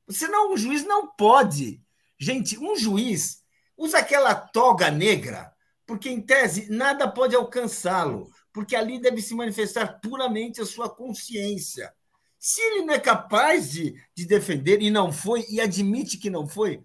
[0.07, 1.83] Você não, um juiz não pode.
[2.19, 3.43] Gente, um juiz
[3.77, 5.53] usa aquela toga negra,
[5.87, 11.93] porque, em tese, nada pode alcançá-lo, porque ali deve se manifestar puramente a sua consciência.
[12.39, 16.47] Se ele não é capaz de, de defender e não foi, e admite que não
[16.47, 16.83] foi,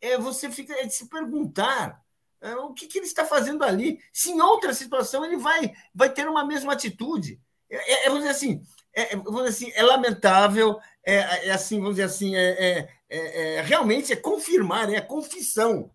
[0.00, 2.00] é, você fica é de se perguntar
[2.40, 3.98] é, o que, que, ele está fazendo ali.
[4.12, 7.40] Se em outra situação ele vai, vai ter uma mesma atitude.
[7.70, 11.94] É, é, é vamos dizer assim, é, vamos dizer assim, é lamentável, é, assim, vamos
[11.94, 15.90] dizer assim, é, realmente é confirmar, é confissão.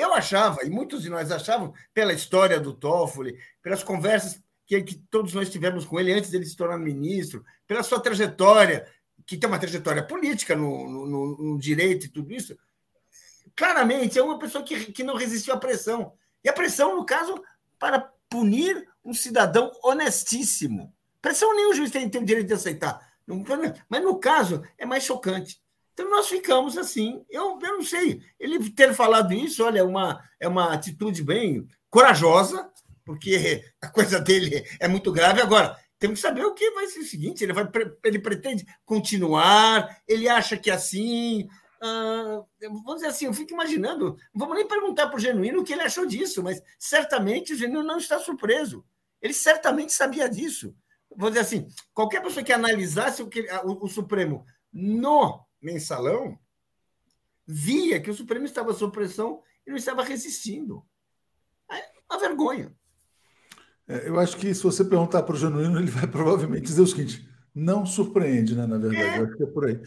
[0.00, 4.94] Eu achava, e muitos de nós achavam, pela história do Toffoli, pelas conversas que, que
[5.10, 8.86] todos nós tivemos com ele antes dele se tornar ministro, pela sua trajetória,
[9.26, 12.56] que tem uma trajetória política no, no, no direito e tudo isso,
[13.54, 16.14] claramente é uma pessoa que, que não resistiu à pressão.
[16.42, 17.38] E a pressão, no caso,
[17.78, 20.94] para punir um cidadão honestíssimo.
[21.20, 23.06] Pressão nenhum juiz tem, tem o direito de aceitar.
[23.86, 25.59] Mas no caso, é mais chocante.
[26.00, 27.22] Então nós ficamos assim.
[27.28, 28.22] Eu, eu não sei.
[28.38, 32.70] Ele ter falado isso, olha, é uma, é uma atitude bem corajosa,
[33.04, 35.42] porque a coisa dele é muito grave.
[35.42, 37.68] Agora, temos que saber o que vai ser o seguinte: ele, vai,
[38.02, 41.46] ele pretende continuar, ele acha que é assim.
[41.82, 45.64] Uh, vamos dizer assim, eu fico imaginando, não vamos nem perguntar para o Genuíno o
[45.64, 48.84] que ele achou disso, mas certamente o Genuíno não está surpreso.
[49.20, 50.74] Ele certamente sabia disso.
[51.14, 56.38] Vou dizer assim, qualquer pessoa que analisasse o, que, o, o Supremo no mensalão
[57.46, 60.84] via que o Supremo estava sob pressão e não estava resistindo.
[61.70, 62.74] É uma vergonha.
[63.88, 66.86] É, eu acho que se você perguntar para o Genuíno, ele vai provavelmente dizer o
[66.86, 68.66] seguinte: não surpreende, né?
[68.66, 69.18] Na verdade, é.
[69.18, 69.80] eu acho que é por aí.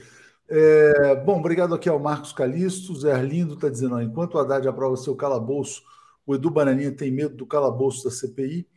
[0.49, 2.95] É, bom, obrigado aqui ao Marcos Calisto.
[2.95, 5.82] Zé Arlindo está dizendo: ó, enquanto o Haddad aprova seu calabouço,
[6.26, 8.67] o Edu Bananinha tem medo do calabouço da CPI.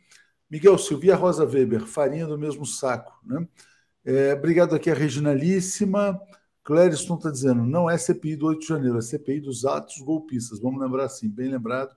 [0.49, 3.13] Miguel Silvia Rosa Weber, farinha do mesmo saco.
[3.25, 3.45] Né?
[4.05, 6.19] É, obrigado aqui a Reginalíssima.
[6.67, 10.59] Clériston está dizendo: não é CPI do 8 de janeiro, é CPI dos atos golpistas.
[10.59, 11.95] Vamos lembrar assim, bem lembrado.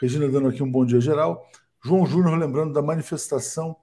[0.00, 1.46] Regina dando aqui um bom dia geral.
[1.84, 3.76] João Júnior lembrando da manifestação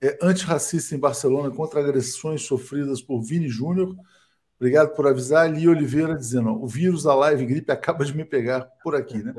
[0.00, 3.94] é, antirracista em Barcelona contra agressões sofridas por Vini Júnior.
[4.58, 5.48] Obrigado por avisar.
[5.48, 9.22] Li Oliveira dizendo: ó, o vírus da live gripe acaba de me pegar por aqui,
[9.22, 9.32] né?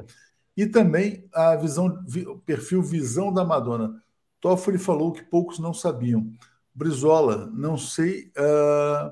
[0.56, 1.88] E também a visão,
[2.28, 4.02] o perfil Visão da Madonna.
[4.40, 6.32] Toffoli falou que poucos não sabiam.
[6.74, 9.12] Brizola, não sei uh,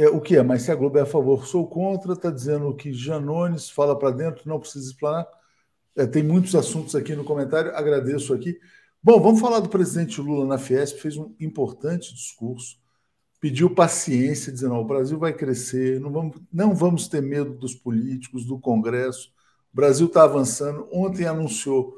[0.00, 2.14] é, o que é, mas se a Globo é a favor, sou contra.
[2.14, 5.26] Está dizendo que Janones fala para dentro, não precisa explanar.
[5.96, 8.58] É, tem muitos assuntos aqui no comentário, agradeço aqui.
[9.02, 12.78] Bom, vamos falar do presidente Lula na Fiesp, fez um importante discurso,
[13.40, 18.46] pediu paciência, dizendo: o Brasil vai crescer, não vamos, não vamos ter medo dos políticos,
[18.46, 19.32] do Congresso,
[19.72, 20.88] o Brasil está avançando.
[20.92, 21.94] Ontem anunciou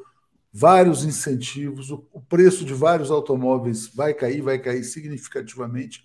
[0.52, 6.04] vários incentivos, o, o preço de vários automóveis vai cair, vai cair significativamente.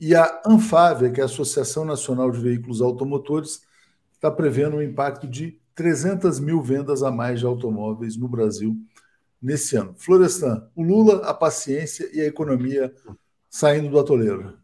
[0.00, 3.66] E a Anfávia, que é a Associação Nacional de Veículos Automotores,
[4.14, 8.74] está prevendo um impacto de 300 mil vendas a mais de automóveis no Brasil
[9.40, 9.94] nesse ano.
[9.98, 12.90] Florestan, o Lula, a paciência e a economia
[13.50, 14.58] saindo do atoleiro.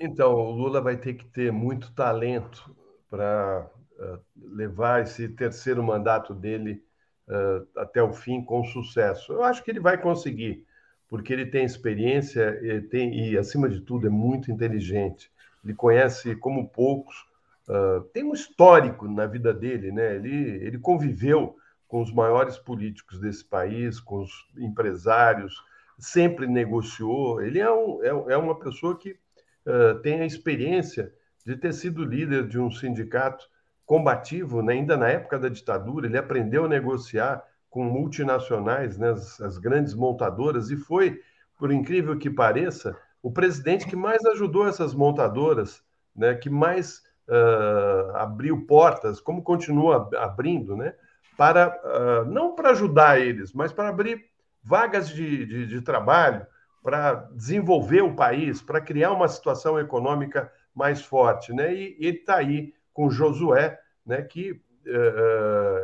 [0.00, 2.74] Então, o Lula vai ter que ter muito talento
[3.10, 6.82] para uh, levar esse terceiro mandato dele
[7.28, 9.32] uh, até o fim com sucesso.
[9.32, 10.64] Eu acho que ele vai conseguir,
[11.08, 15.30] porque ele tem experiência e, tem, e acima de tudo, é muito inteligente.
[15.64, 17.28] Ele conhece como poucos
[17.68, 20.16] Uh, tem um histórico na vida dele, né?
[20.16, 21.54] Ele, ele conviveu
[21.86, 25.62] com os maiores políticos desse país, com os empresários,
[25.98, 27.42] sempre negociou.
[27.42, 31.12] Ele é, um, é, é uma pessoa que uh, tem a experiência
[31.44, 33.46] de ter sido líder de um sindicato
[33.84, 34.72] combativo, né?
[34.72, 36.06] ainda na época da ditadura.
[36.06, 39.10] Ele aprendeu a negociar com multinacionais, né?
[39.10, 41.20] as, as grandes montadoras, e foi,
[41.58, 45.82] por incrível que pareça, o presidente que mais ajudou essas montadoras,
[46.14, 46.34] né?
[46.34, 50.94] que mais uh, abriu portas, como continua abrindo, né?
[51.36, 54.24] Para uh, não para ajudar eles, mas para abrir
[54.62, 56.44] vagas de, de, de trabalho,
[56.82, 61.72] para desenvolver o país, para criar uma situação econômica mais forte, né?
[61.74, 64.22] E, ele está aí com Josué, né?
[64.22, 64.60] Que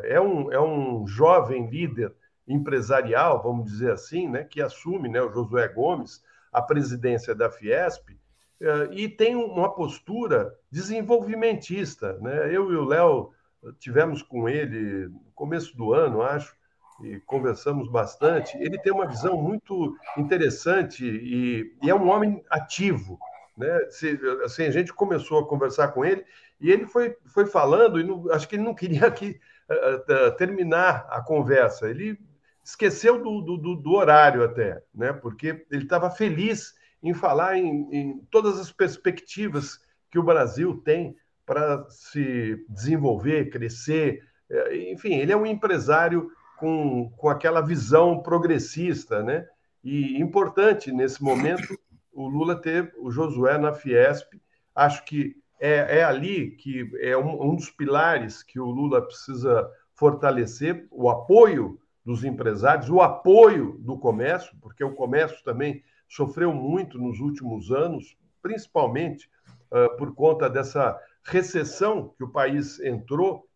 [0.04, 2.12] é, um, é um jovem líder
[2.46, 4.44] empresarial, vamos dizer assim, né?
[4.44, 5.20] Que assume, né?
[5.22, 6.22] O Josué Gomes
[6.54, 12.46] a presidência da Fiesp uh, e tem uma postura desenvolvimentista, né?
[12.54, 13.32] Eu e o Léo
[13.80, 16.54] tivemos com ele no começo do ano, acho,
[17.02, 18.56] e conversamos bastante.
[18.58, 23.18] Ele tem uma visão muito interessante e, e é um homem ativo.
[23.56, 23.78] Né?
[23.90, 26.24] Se, assim, a gente começou a conversar com ele
[26.60, 29.40] e ele foi, foi falando, e não, acho que ele não queria aqui
[29.70, 31.88] uh, uh, terminar a conversa.
[31.88, 32.18] Ele
[32.62, 35.12] esqueceu do, do, do horário até, né?
[35.12, 39.78] porque ele estava feliz em falar em, em todas as perspectivas
[40.10, 44.22] que o Brasil tem para se desenvolver, crescer.
[44.90, 49.46] Enfim, ele é um empresário com, com aquela visão progressista, né?
[49.82, 51.78] E importante nesse momento
[52.14, 54.40] o Lula ter o Josué na Fiesp.
[54.74, 59.70] Acho que é, é ali que é um, um dos pilares que o Lula precisa
[59.94, 66.98] fortalecer o apoio dos empresários, o apoio do comércio, porque o comércio também sofreu muito
[66.98, 69.30] nos últimos anos, principalmente
[69.70, 73.48] uh, por conta dessa recessão que o país entrou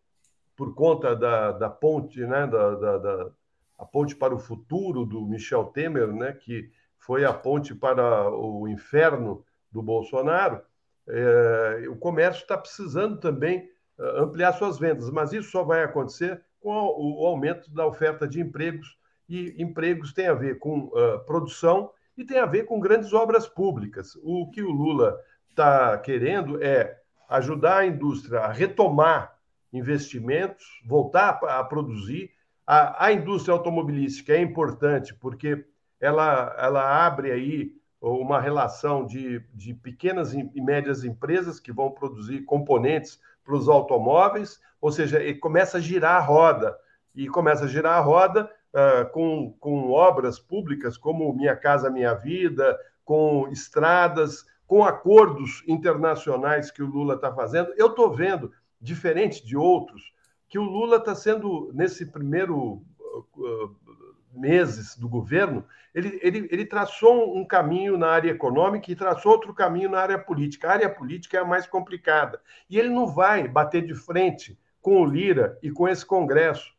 [0.55, 3.31] por conta da, da ponte, né, da, da, da,
[3.77, 6.69] a ponte para o futuro do Michel Temer, né, que
[6.99, 10.61] foi a ponte para o inferno do Bolsonaro,
[11.07, 16.41] é, o comércio está precisando também é, ampliar suas vendas, mas isso só vai acontecer
[16.61, 18.97] com o, aumento da oferta de empregos,
[19.27, 23.47] e empregos tem a ver com uh, produção e tem a ver com grandes obras
[23.47, 24.17] públicas.
[24.23, 25.17] O que o Lula
[25.49, 29.37] está querendo é ajudar a indústria a retomar
[29.71, 32.31] investimentos, voltar a produzir.
[32.65, 35.63] A, a indústria automobilística é importante porque
[35.99, 37.71] ela, ela abre aí
[38.01, 44.59] uma relação de, de pequenas e médias empresas que vão produzir componentes para os automóveis,
[44.79, 46.77] ou seja, começa a girar a roda.
[47.13, 52.13] E começa a girar a roda uh, com, com obras públicas como Minha Casa Minha
[52.13, 57.73] Vida, com estradas, com acordos internacionais que o Lula está fazendo.
[57.75, 60.13] Eu estou vendo diferente de outros,
[60.47, 62.81] que o Lula está sendo, nesse primeiro
[63.35, 63.75] uh,
[64.33, 69.53] meses do governo, ele, ele, ele traçou um caminho na área econômica e traçou outro
[69.53, 70.67] caminho na área política.
[70.67, 72.39] A área política é a mais complicada.
[72.69, 76.73] E ele não vai bater de frente com o Lira e com esse Congresso.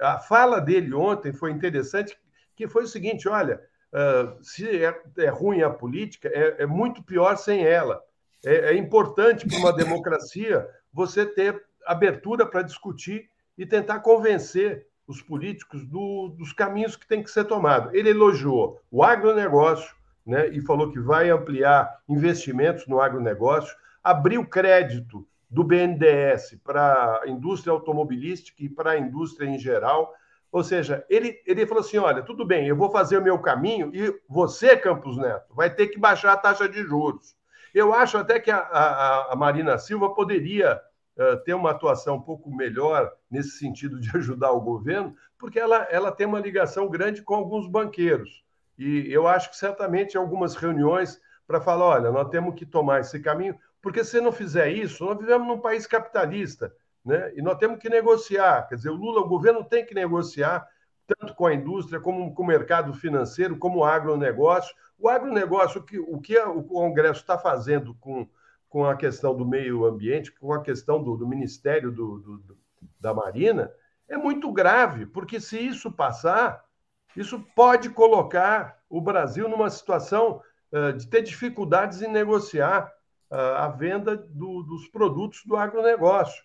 [0.00, 2.18] A fala dele ontem foi interessante,
[2.56, 3.60] que foi o seguinte: olha,
[3.92, 8.02] uh, se é, é, ruim a política, é, é muito pior sem ela.
[8.44, 15.22] É, é importante para uma democracia você ter abertura para discutir e tentar convencer os
[15.22, 17.96] políticos do, dos caminhos que tem que ser tomado.
[17.96, 25.26] Ele elogiou o agronegócio né, e falou que vai ampliar investimentos no agronegócio, abriu crédito
[25.50, 30.12] do BNDES para a indústria automobilística e para a indústria em geral.
[30.52, 33.90] Ou seja, ele, ele falou assim: olha, tudo bem, eu vou fazer o meu caminho
[33.94, 37.34] e você, Campos Neto, vai ter que baixar a taxa de juros.
[37.74, 40.80] Eu acho até que a, a, a Marina Silva poderia
[41.44, 46.12] ter uma atuação um pouco melhor nesse sentido de ajudar o governo, porque ela, ela
[46.12, 48.44] tem uma ligação grande com alguns banqueiros.
[48.78, 53.18] E eu acho que certamente algumas reuniões para falar: olha, nós temos que tomar esse
[53.20, 56.72] caminho, porque se não fizer isso, nós vivemos num país capitalista,
[57.04, 57.32] né?
[57.34, 58.68] e nós temos que negociar.
[58.68, 60.68] Quer dizer, o Lula, o governo tem que negociar
[61.06, 65.84] tanto com a indústria, como com o mercado financeiro, como o agronegócio, o agronegócio, o
[65.84, 68.28] que o, que o Congresso está fazendo com,
[68.68, 72.58] com a questão do meio ambiente, com a questão do, do Ministério do, do,
[73.00, 73.70] da Marina,
[74.08, 76.64] é muito grave, porque se isso passar,
[77.16, 80.40] isso pode colocar o Brasil numa situação
[80.72, 82.90] uh, de ter dificuldades em negociar
[83.30, 86.42] uh, a venda do, dos produtos do agronegócio.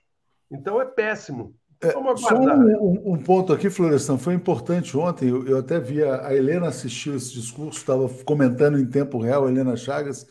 [0.52, 1.56] Então é péssimo.
[1.82, 5.28] É, só um, um, ponto aqui, Florestan, foi importante ontem.
[5.28, 9.46] Eu, eu até vi a, a, Helena assistiu esse discurso, estava comentando em tempo real,
[9.46, 10.26] a Helena Chagas,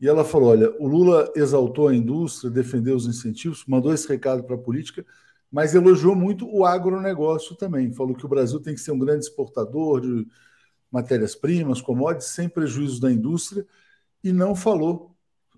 [0.00, 4.44] e ela falou: olha, o Lula exaltou a indústria, defendeu os incentivos, mandou esse recado
[4.44, 5.04] para a política,
[5.50, 7.92] mas elogiou muito o agronegócio também.
[7.92, 10.26] Falou que o Brasil tem que ser um grande exportador de
[10.90, 13.66] matérias-primas, commodities, sem prejuízo da indústria,
[14.22, 15.14] e não falou,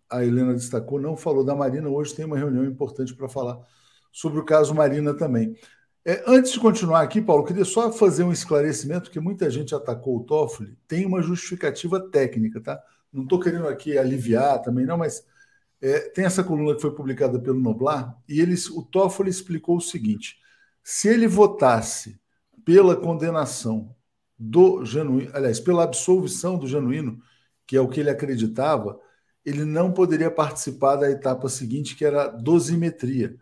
[0.08, 1.88] a Helena destacou, não falou da Marina.
[1.88, 3.58] Hoje tem uma reunião importante para falar
[4.12, 5.56] sobre o caso Marina também.
[6.04, 10.16] É, antes de continuar aqui, Paulo, queria só fazer um esclarecimento, que muita gente atacou
[10.16, 12.82] o Toffoli, tem uma justificativa técnica, tá?
[13.12, 15.24] Não estou querendo aqui aliviar também, não, mas
[15.82, 19.80] É, tem essa coluna que foi publicada pelo Noblar, e eles, o Toffoli explicou o
[19.80, 20.38] seguinte:
[20.84, 22.20] se ele votasse
[22.64, 23.94] pela condenação
[24.38, 27.20] do genuíno, aliás, pela absolvição do genuíno,
[27.66, 28.98] que é o que ele acreditava,
[29.44, 33.36] ele não poderia participar da etapa seguinte, que era a dosimetria.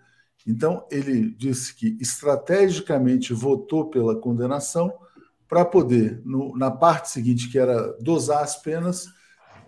[0.46, 4.92] Então, ele disse que estrategicamente votou pela condenação
[5.48, 9.06] para poder, no, na parte seguinte, que era dosar as penas,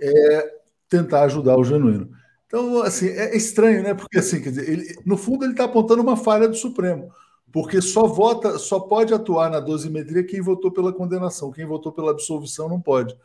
[0.01, 2.11] é, tentar ajudar o genuíno.
[2.47, 3.95] Então, assim, é estranho, né?
[3.95, 7.13] Porque, assim, quer dizer, ele, no fundo, ele está apontando uma falha do Supremo,
[7.53, 12.11] porque só vota, só pode atuar na dosimetria quem votou pela condenação, quem votou pela
[12.11, 13.17] absolvição não pode.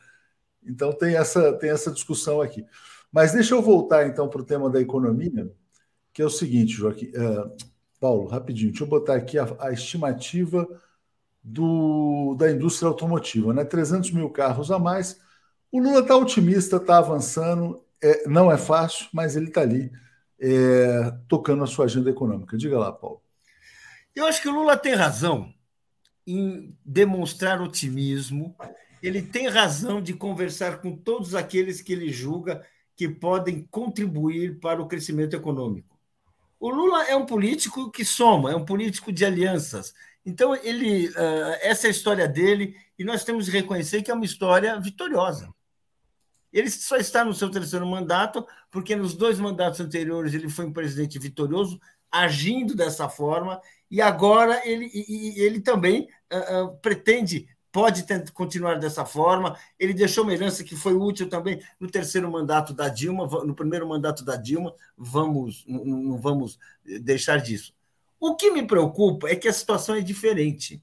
[0.63, 2.65] Então, tem essa, tem essa discussão aqui.
[3.11, 5.51] Mas deixa eu voltar, então, para o tema da economia,
[6.13, 7.51] que é o seguinte, Joaquim, uh,
[7.99, 10.67] Paulo, rapidinho, deixa eu botar aqui a, a estimativa
[11.43, 13.63] do, da indústria automotiva, né?
[13.63, 15.19] 300 mil carros a mais.
[15.75, 19.91] O Lula está otimista, está avançando, é, não é fácil, mas ele está ali
[20.39, 22.57] é, tocando a sua agenda econômica.
[22.57, 23.21] Diga lá, Paulo.
[24.15, 25.53] Eu acho que o Lula tem razão
[26.25, 28.55] em demonstrar otimismo.
[29.03, 32.65] Ele tem razão de conversar com todos aqueles que ele julga
[32.95, 35.99] que podem contribuir para o crescimento econômico.
[36.57, 39.93] O Lula é um político que soma, é um político de alianças.
[40.25, 44.13] Então, ele, uh, essa é a história dele, e nós temos que reconhecer que é
[44.13, 45.53] uma história vitoriosa.
[46.55, 50.71] Ele só está no seu terceiro mandato, porque nos dois mandatos anteriores ele foi um
[50.71, 51.77] presidente vitorioso,
[52.09, 53.59] agindo dessa forma,
[53.91, 54.89] e agora ele,
[55.35, 59.57] ele também uh, uh, pretende, pode continuar dessa forma.
[59.77, 63.85] Ele deixou uma herança que foi útil também no terceiro mandato da Dilma, no primeiro
[63.85, 66.57] mandato da Dilma, vamos, não, não vamos
[67.01, 67.75] deixar disso.
[68.17, 70.81] O que me preocupa é que a situação é diferente.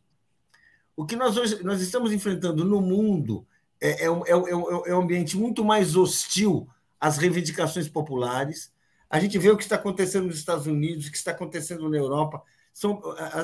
[0.95, 3.47] O que nós hoje nós estamos enfrentando no mundo
[3.83, 6.69] é, é, é, é, um ambiente muito mais hostil
[7.01, 8.73] às reivindicações populares.
[9.11, 11.97] A gente vê o que está acontecendo nos Estados Unidos, o que está acontecendo na
[11.97, 12.43] Europa.
[12.73, 13.03] São,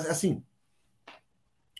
[0.08, 0.42] assim,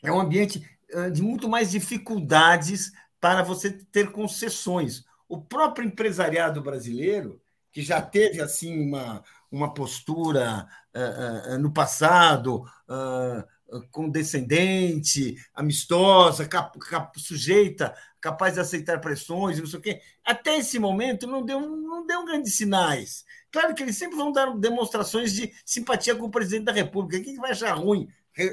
[0.03, 0.69] é um ambiente
[1.13, 5.05] de muito mais dificuldades para você ter concessões.
[5.29, 7.41] O próprio empresariado brasileiro,
[7.71, 13.45] que já teve assim uma, uma postura uh, uh, no passado uh,
[13.91, 20.01] condescendente, amistosa, cap, cap, sujeita, capaz de aceitar pressões, não sei o quê.
[20.25, 23.25] Até esse momento não deu, não deu grandes sinais.
[23.51, 27.23] Claro que eles sempre vão dar demonstrações de simpatia com o presidente da República.
[27.23, 28.09] Quem vai achar ruim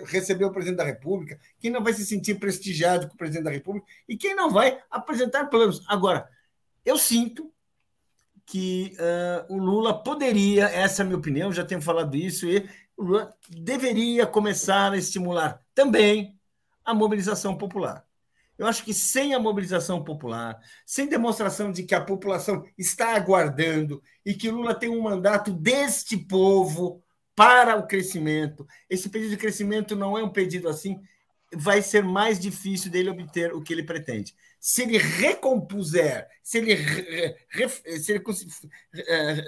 [0.06, 1.40] receber o presidente da República?
[1.60, 3.88] Quem não vai se sentir prestigiado com o presidente da República?
[4.08, 5.84] E quem não vai apresentar planos?
[5.88, 6.28] Agora,
[6.84, 7.52] eu sinto
[8.46, 12.68] que uh, o Lula poderia, essa é a minha opinião, já tenho falado isso, e
[13.50, 16.38] deveria começar a estimular também
[16.84, 18.06] a mobilização popular.
[18.58, 24.02] Eu acho que sem a mobilização popular, sem demonstração de que a população está aguardando
[24.26, 27.04] e que Lula tem um mandato deste povo
[27.36, 31.02] para o crescimento, esse pedido de crescimento não é um pedido assim,
[31.54, 34.34] vai ser mais difícil dele obter o que ele pretende
[34.66, 36.76] se ele recompuser, se ele,
[38.00, 38.24] se ele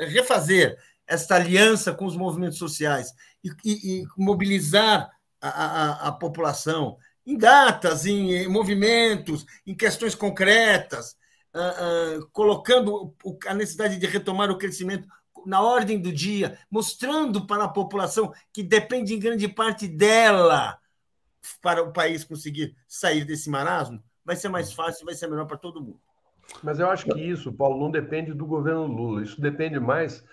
[0.09, 0.77] refazer
[1.07, 5.09] esta aliança com os movimentos sociais e, e, e mobilizar
[5.41, 11.15] a, a, a, população em datas, em, em, movimentos, em questões concretas,
[11.53, 13.15] uh, uh, colocando
[13.47, 15.07] a necessidade de retomar o crescimento
[15.45, 20.77] na ordem do dia, mostrando para a população que depende em grande parte dela
[21.61, 25.57] para o país conseguir sair desse marasmo, vai ser mais fácil, vai ser melhor para
[25.57, 26.01] todo mundo.
[26.63, 30.23] Mas eu acho que isso, Paulo, não depende do governo Lula, isso depende mais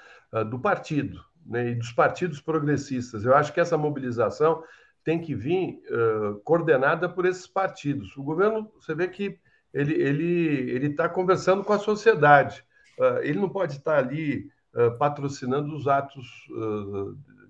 [0.43, 3.24] do partido né, e dos partidos progressistas.
[3.24, 4.64] Eu acho que essa mobilização
[5.05, 8.16] tem que vir uh, coordenada por esses partidos.
[8.16, 9.39] O governo, você vê que
[9.72, 12.64] ele ele ele está conversando com a sociedade.
[12.99, 14.53] Uh, ele não pode estar ali
[14.99, 16.26] patrocinando os atos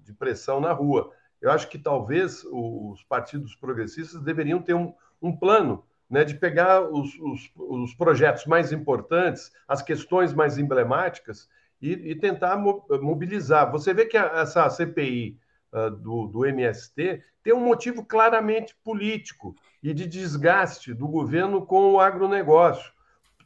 [0.04, 1.10] de pressão na rua.
[1.40, 6.82] Eu acho que talvez os partidos progressistas deveriam ter um, um plano né, de pegar
[6.82, 11.48] os, os, os, projetos mais importantes, as questões mais emblemáticas
[11.86, 13.70] e, e tentar mobilizar.
[13.70, 15.38] Você vê que a, essa CPI
[15.72, 21.66] uh, ah, do, do MST tem um motivo claramente político e de desgaste do governo
[21.66, 22.92] com o agronegócio.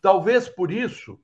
[0.00, 1.18] Talvez por isso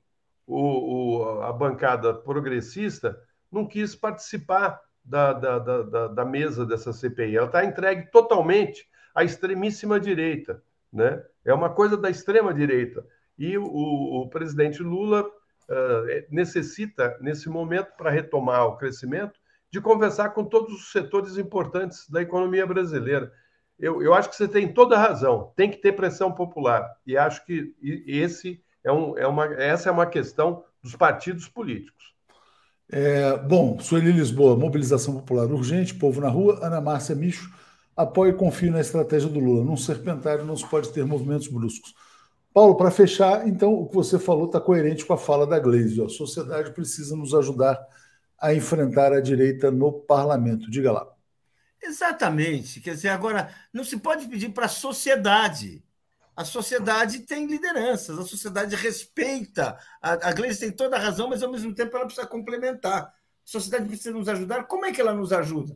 [0.45, 3.17] o, o, a bancada progressista
[3.51, 7.37] não quis participar da, da, da, da mesa dessa CPI.
[7.37, 10.61] Ela está entregue totalmente à extremíssima direita
[10.95, 11.21] né?
[11.43, 13.05] É uma coisa da extrema direita.
[13.37, 15.29] E o, o presidente Lula
[15.69, 19.39] uh, necessita, nesse momento, para retomar o crescimento,
[19.71, 23.31] de conversar com todos os setores importantes da economia brasileira.
[23.77, 25.51] Eu, eu acho que você tem toda a razão.
[25.55, 26.89] Tem que ter pressão popular.
[27.05, 27.75] E acho que
[28.07, 32.13] esse é um, é uma, essa é uma questão dos partidos políticos.
[32.89, 36.59] É, bom, Sueli Lisboa, mobilização popular urgente, povo na rua.
[36.61, 37.51] Ana Márcia Micho,
[37.97, 39.63] apoio e confio na estratégia do Lula.
[39.63, 41.93] Num serpentário não se pode ter movimentos bruscos.
[42.55, 46.01] Paulo, para fechar, então, o que você falou está coerente com a fala da Gleisi.
[46.01, 47.85] A sociedade precisa nos ajudar
[48.39, 50.71] a enfrentar a direita no parlamento.
[50.71, 51.05] Diga lá.
[51.83, 52.79] Exatamente.
[52.79, 55.83] Quer dizer, agora, não se pode pedir para a sociedade.
[56.33, 59.77] A sociedade tem lideranças, a sociedade respeita.
[60.01, 63.03] A, a tem toda a razão, mas ao mesmo tempo ela precisa complementar.
[63.03, 64.63] A sociedade precisa nos ajudar.
[64.63, 65.75] Como é que ela nos ajuda?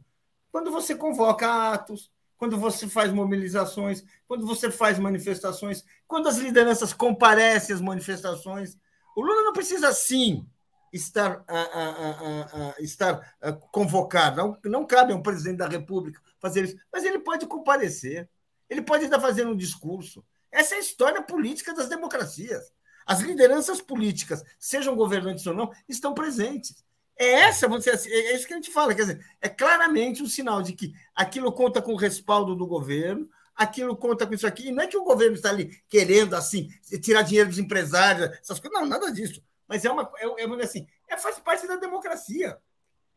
[0.50, 2.10] Quando você convoca atos,
[2.40, 8.78] quando você faz mobilizações, quando você faz manifestações, quando as lideranças comparecem às manifestações.
[9.14, 10.48] O Lula não precisa, sim,
[10.94, 13.36] estar, a, a, a, estar
[13.72, 14.38] convocado.
[14.38, 18.30] Não, não cabe a um presidente da República fazer isso, mas ele pode comparecer.
[18.70, 20.24] Ele pode estar fazendo um discurso.
[20.50, 22.72] Essa é a história política das democracias.
[23.06, 26.74] As lideranças políticas, sejam governantes ou não, estão presentes.
[27.22, 30.24] É essa, vamos dizer assim, é isso que a gente fala, quer dizer, é claramente
[30.24, 34.48] um sinal de que aquilo conta com o respaldo do governo, aquilo conta com isso
[34.48, 36.70] aqui, e não é que o governo está ali querendo assim
[37.02, 39.44] tirar dinheiro dos empresários, essas coisas, não, nada disso.
[39.68, 42.58] Mas é uma, é, é assim, é, faz parte da democracia.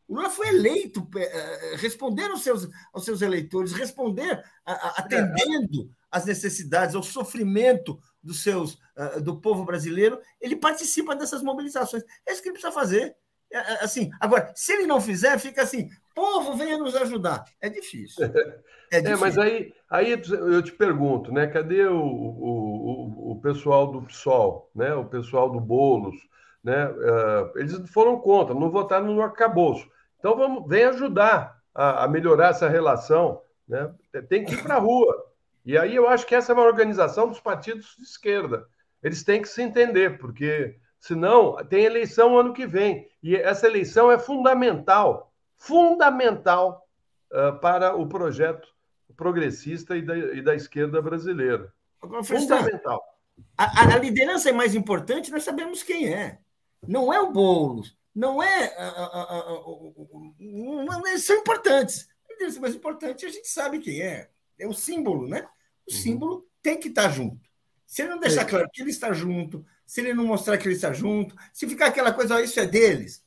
[0.05, 6.25] O Lula foi eleito, é, é, responder aos seus, aos seus eleitores, responder atendendo às
[6.25, 8.77] necessidades, ao sofrimento dos seus,
[9.23, 12.03] do povo brasileiro, ele participa dessas mobilizações.
[12.25, 13.15] É isso que ele precisa fazer.
[13.81, 17.45] Assim, agora, se ele não fizer, fica assim: povo, venha nos ajudar.
[17.61, 18.25] É difícil.
[18.25, 19.13] É, difícil.
[19.13, 21.47] é mas aí, aí eu te pergunto, né?
[21.47, 24.93] Cadê o, o, o pessoal do PSOL, né?
[24.93, 26.15] o pessoal do Bolos,
[26.63, 26.87] né?
[26.87, 29.87] Uh, eles foram contra, não votaram no arcabouço.
[30.19, 33.41] Então vamos, vem ajudar a, a melhorar essa relação.
[33.67, 33.93] Né?
[34.29, 35.25] Tem que ir para a rua.
[35.65, 38.65] E aí eu acho que essa é uma organização dos partidos de esquerda.
[39.01, 43.09] Eles têm que se entender, porque senão tem eleição ano que vem.
[43.21, 46.87] E essa eleição é fundamental, fundamental
[47.29, 48.69] uh, para o projeto
[49.17, 51.73] progressista e da, e da esquerda brasileira.
[52.23, 53.03] fundamental.
[53.57, 56.39] A, a, liderança é mais importante, nós sabemos quem é.
[56.87, 58.73] Não é o Boulos, não é.
[60.39, 62.07] Não, é, são importantes.
[62.57, 64.29] A mais importante a gente sabe quem é.
[64.57, 65.45] É o símbolo, né?
[65.85, 65.99] O uhum.
[65.99, 67.41] símbolo tem que estar junto.
[67.85, 70.75] Se ele não deixar claro que ele está junto, se ele não mostrar que ele
[70.75, 73.23] está junto, se ficar aquela coisa, isso é deles.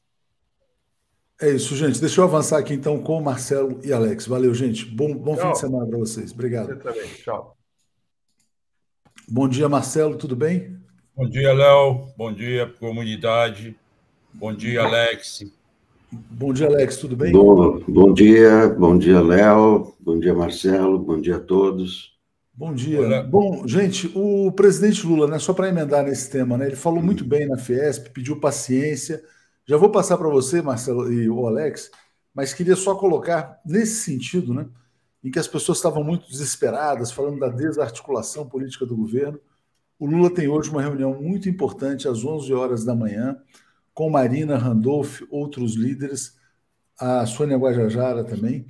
[1.40, 2.00] É isso, gente.
[2.00, 4.26] Deixa eu avançar aqui então com o Marcelo e Alex.
[4.26, 4.86] Valeu, gente.
[4.86, 6.32] Bom, bom fim de semana para vocês.
[6.32, 6.68] Obrigado.
[6.68, 7.08] Você também.
[7.22, 7.56] Tchau.
[9.28, 10.16] Bom dia, Marcelo.
[10.16, 10.78] Tudo bem?
[11.14, 12.08] Bom dia, Léo.
[12.16, 13.76] Bom dia, comunidade.
[14.32, 15.44] Bom dia, Alex.
[16.10, 16.96] Bom dia, Alex.
[16.96, 17.32] Tudo bem?
[17.32, 19.94] Bom, bom dia, bom dia, Léo.
[20.00, 20.98] Bom dia, Marcelo.
[20.98, 22.15] Bom dia a todos.
[22.58, 23.02] Bom dia.
[23.02, 23.22] Olá.
[23.22, 27.22] Bom, gente, o presidente Lula, né, só para emendar nesse tema, né, ele falou muito
[27.22, 29.22] bem na Fiesp, pediu paciência.
[29.66, 31.90] Já vou passar para você, Marcelo e o Alex,
[32.32, 34.66] mas queria só colocar nesse sentido, né,
[35.22, 39.38] em que as pessoas estavam muito desesperadas, falando da desarticulação política do governo.
[39.98, 43.36] O Lula tem hoje uma reunião muito importante às 11 horas da manhã
[43.92, 46.38] com Marina Randolph, outros líderes,
[46.98, 48.66] a Sônia Guajajara também,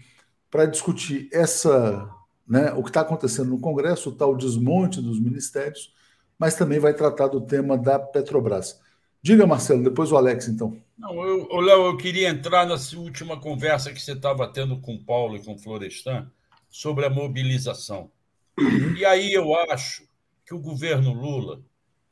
[0.51, 2.11] para discutir essa,
[2.49, 5.93] né, o que está acontecendo no Congresso, o tal desmonte dos ministérios,
[6.39, 8.81] mas também vai tratar do tema da Petrobras.
[9.23, 10.81] Diga, Marcelo, depois o Alex, então.
[10.97, 15.03] Não, eu, Léo, eu queria entrar nessa última conversa que você estava tendo com o
[15.03, 16.31] Paulo e com o Florestan
[16.71, 18.11] sobre a mobilização.
[18.97, 20.05] E aí eu acho
[20.45, 21.61] que o governo Lula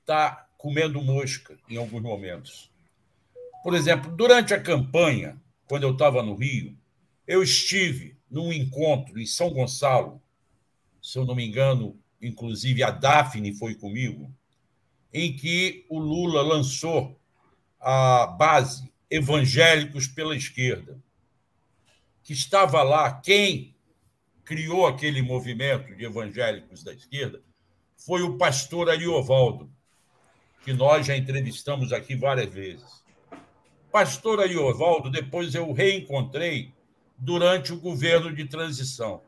[0.00, 2.70] está comendo mosca em alguns momentos.
[3.62, 6.76] Por exemplo, durante a campanha, quando eu estava no Rio,
[7.26, 10.20] eu estive num encontro em São Gonçalo,
[11.04, 14.34] se eu não me engano, inclusive a Daphne foi comigo,
[15.12, 17.20] em que o Lula lançou
[17.78, 20.98] a base Evangélicos pela Esquerda,
[22.22, 23.76] que estava lá quem
[24.46, 27.42] criou aquele movimento de evangélicos da esquerda
[27.98, 29.70] foi o pastor Ariovaldo,
[30.64, 33.04] que nós já entrevistamos aqui várias vezes.
[33.92, 36.72] Pastor Ariovaldo, depois eu reencontrei
[37.18, 39.22] durante o governo de transição.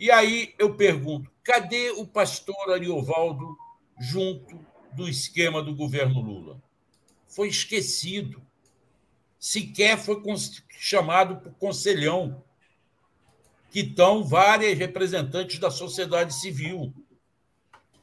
[0.00, 3.54] E aí eu pergunto: cadê o pastor Ariovaldo
[3.98, 4.58] junto
[4.94, 6.58] do esquema do governo Lula?
[7.26, 8.42] Foi esquecido.
[9.38, 10.22] Sequer foi
[10.70, 12.42] chamado por conselhão,
[13.70, 16.94] que estão várias representantes da sociedade civil.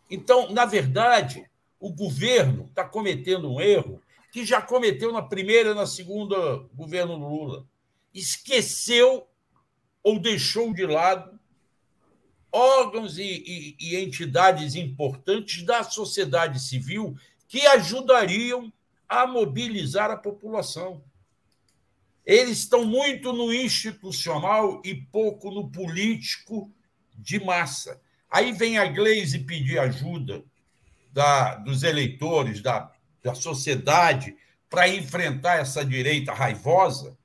[0.09, 1.49] Então, na verdade,
[1.79, 4.01] o governo está cometendo um erro
[4.31, 7.67] que já cometeu na primeira e na segunda governo Lula.
[8.13, 9.27] Esqueceu
[10.03, 11.36] ou deixou de lado
[12.57, 17.15] órgãos e, e, e entidades importantes da sociedade civil
[17.47, 18.73] que ajudariam
[19.07, 21.03] a mobilizar a população.
[22.25, 26.69] Eles estão muito no institucional e pouco no político
[27.15, 28.01] de massa.
[28.29, 30.43] Aí vem a Gleisi pedir ajuda
[31.13, 32.91] da, dos eleitores, da,
[33.23, 34.35] da sociedade,
[34.69, 37.17] para enfrentar essa direita raivosa.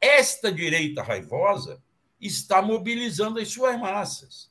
[0.00, 1.80] Esta direita raivosa
[2.20, 4.47] está mobilizando as suas massas.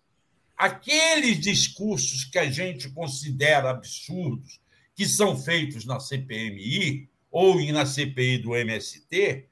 [0.58, 4.60] Aqueles discursos que a gente considera absurdos,
[4.96, 9.46] que são feitos na CPMI ou na CPI do MST,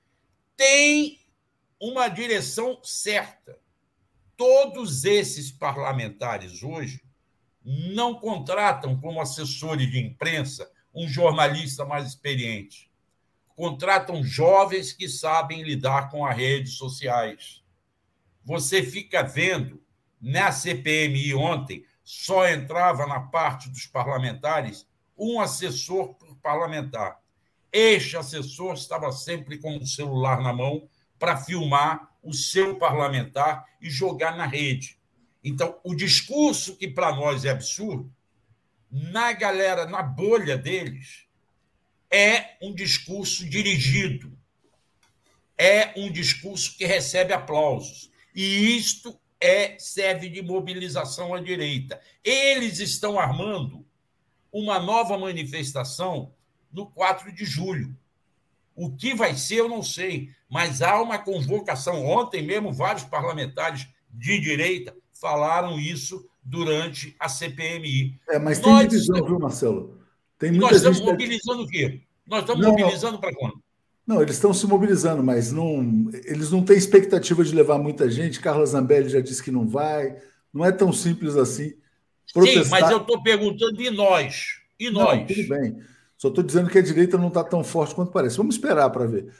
[0.57, 1.19] têm
[1.79, 3.59] uma direção certa.
[4.35, 7.01] Todos esses parlamentares hoje
[7.63, 12.89] não contratam como assessores de imprensa um jornalista mais experiente.
[13.55, 17.63] Contratam jovens que sabem lidar com as redes sociais.
[18.43, 19.81] Você fica vendo,
[20.21, 24.87] na CPMI ontem, só entrava na parte dos parlamentares
[25.17, 27.19] um assessor por parlamentar.
[27.71, 30.87] Este assessor estava sempre com o celular na mão
[31.17, 34.97] para filmar o seu parlamentar e jogar na rede.
[35.43, 38.11] Então, o discurso que para nós é absurdo,
[38.91, 41.25] na galera, na bolha deles,
[42.09, 44.37] é um discurso dirigido,
[45.57, 48.11] é um discurso que recebe aplausos.
[48.33, 51.99] E isto é serve de mobilização à direita.
[52.23, 53.85] Eles estão armando
[54.51, 56.33] uma nova manifestação
[56.71, 57.95] no 4 de julho.
[58.75, 62.05] O que vai ser, eu não sei, mas há uma convocação.
[62.05, 68.19] Ontem mesmo, vários parlamentares de direita falaram isso durante a CPMI.
[68.29, 69.29] É, mas tem nós divisão, estamos...
[69.29, 70.01] viu, Marcelo?
[70.37, 72.01] Tem muita nós estamos mobilizando o quê?
[72.27, 73.63] Nós estamos não, mobilizando para quando?
[74.05, 78.39] Não, eles estão se mobilizando, mas não, eles não têm expectativa de levar muita gente.
[78.39, 80.15] Carla Zambelli já disse que não vai.
[80.53, 81.73] Não é tão simples assim.
[82.31, 82.63] Protestar...
[82.63, 84.61] Sim, mas eu estou perguntando de nós.
[84.79, 85.19] E nós?
[85.19, 85.79] Não, tudo bem.
[86.17, 88.37] Só estou dizendo que a direita não está tão forte quanto parece.
[88.37, 89.33] Vamos esperar para ver.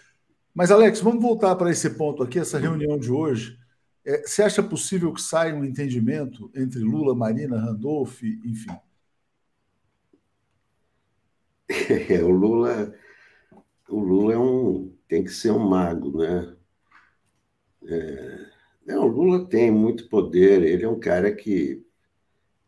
[0.54, 3.58] Mas, Alex, vamos voltar para esse ponto aqui, essa reunião de hoje.
[4.06, 8.72] É, você acha possível que saia um entendimento entre Lula, Marina, Randolph, enfim?
[11.68, 12.94] É, o Lula,
[13.90, 16.56] o Lula é um, tem que ser um mago, né?
[17.88, 18.46] É,
[18.86, 20.64] não, o Lula tem muito poder.
[20.64, 21.84] Ele é um cara que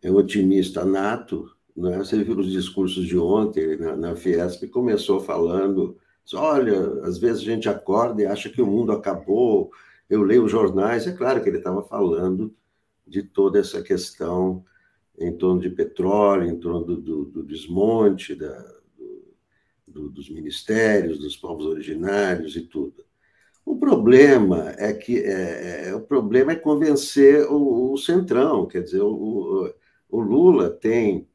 [0.01, 1.49] é um otimista nato.
[1.75, 1.97] Né?
[1.97, 5.97] Você viu os discursos de ontem na, na Fiesp, começou falando
[6.35, 9.71] Olha, às vezes a gente acorda e acha que o mundo acabou.
[10.09, 12.53] Eu leio jornais, é claro que ele estava falando
[13.05, 14.65] de toda essa questão
[15.17, 18.76] em torno de petróleo, em torno do, do, do desmonte da,
[19.97, 23.03] do, dos ministérios, dos povos originários e tudo.
[23.65, 29.01] O problema é que é, é, o problema é convencer o, o centrão, quer dizer,
[29.01, 29.73] o,
[30.09, 31.27] o, Lula tem,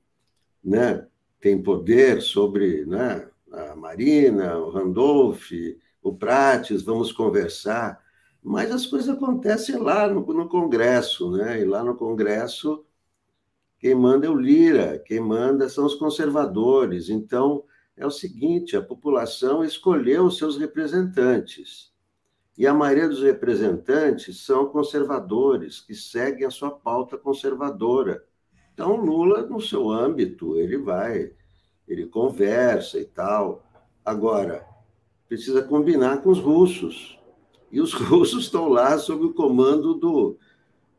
[0.65, 1.07] né,
[1.41, 5.51] tem poder sobre, né, a Marina, o Randolph,
[6.03, 8.01] o Prates, vamos conversar,
[8.43, 11.61] mas as coisas acontecem lá no, no Congresso, né?
[11.61, 12.85] E lá no Congresso,
[13.79, 17.09] quem manda é o Lira, quem manda são os conservadores.
[17.09, 17.63] Então,
[17.97, 21.93] é o seguinte: a população escolheu os seus representantes.
[22.57, 28.23] E a maioria dos representantes são conservadores, que seguem a sua pauta conservadora.
[28.75, 31.33] Então, Lula, no seu âmbito, ele vai
[31.87, 33.65] ele conversa e tal.
[34.05, 34.67] Agora,
[35.29, 37.19] precisa combinar com os russos.
[37.71, 40.39] E os russos estão lá sob o comando do,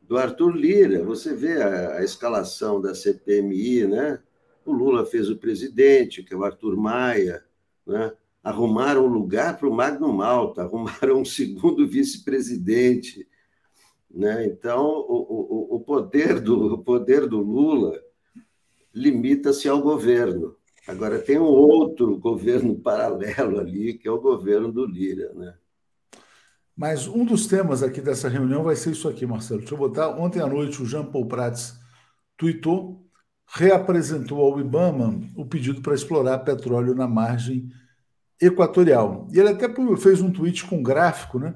[0.01, 1.03] do Arthur Lira.
[1.03, 4.19] Você vê a, a escalação da CPMI, né?
[4.65, 7.43] O Lula fez o presidente, que é o Arthur Maia,
[7.85, 8.13] né?
[8.43, 13.27] arrumaram um lugar para o Magno Malta, arrumaram um segundo vice-presidente.
[14.09, 14.45] Né?
[14.45, 17.99] Então, o, o, o, poder do, o poder do Lula
[18.93, 20.55] limita-se ao governo.
[20.87, 25.33] Agora, tem um outro governo paralelo ali, que é o governo do Lira.
[25.33, 25.55] Né?
[26.75, 29.61] Mas um dos temas aqui dessa reunião vai ser isso aqui, Marcelo.
[29.61, 30.09] Deixa eu botar.
[30.09, 31.79] Ontem à noite, o Jean Paul Prats
[32.37, 33.07] tweetou,
[33.47, 37.69] reapresentou ao Ibama o pedido para explorar petróleo na margem
[38.41, 39.27] equatorial.
[39.31, 39.67] E ele até
[39.97, 41.55] fez um tweet com um gráfico, né?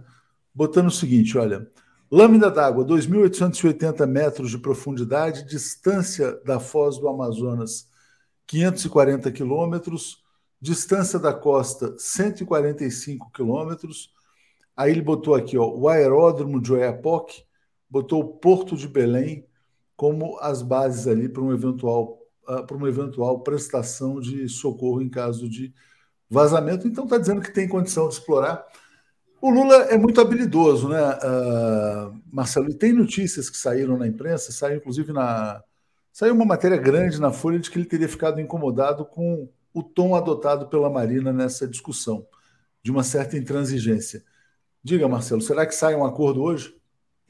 [0.54, 1.70] Botando o seguinte: olha.
[2.10, 7.90] Lâmina d'água, 2.880 metros de profundidade, distância da foz do Amazonas,
[8.46, 10.24] 540 quilômetros,
[10.62, 14.14] distância da costa 145 quilômetros.
[14.76, 17.44] Aí ele botou aqui ó, o aeródromo de Oiapoque,
[17.90, 19.46] botou o Porto de Belém
[19.98, 25.10] como as bases ali para um eventual uh, para uma eventual prestação de socorro em
[25.10, 25.74] caso de
[26.30, 26.88] vazamento.
[26.88, 28.66] Então está dizendo que tem condição de explorar.
[29.42, 32.70] O Lula é muito habilidoso, né, uh, Marcelo?
[32.70, 35.62] E tem notícias que saíram na imprensa, saiu inclusive na,
[36.18, 40.16] Saiu uma matéria grande na Folha de que ele teria ficado incomodado com o tom
[40.16, 42.26] adotado pela Marina nessa discussão,
[42.82, 44.26] de uma certa intransigência.
[44.84, 46.76] Diga, Marcelo, será que sai um acordo hoje?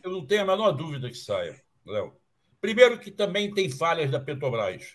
[0.02, 2.14] Eu não tenho a menor dúvida que saia, Léo.
[2.68, 4.94] Primeiro que também tem falhas da Petrobras.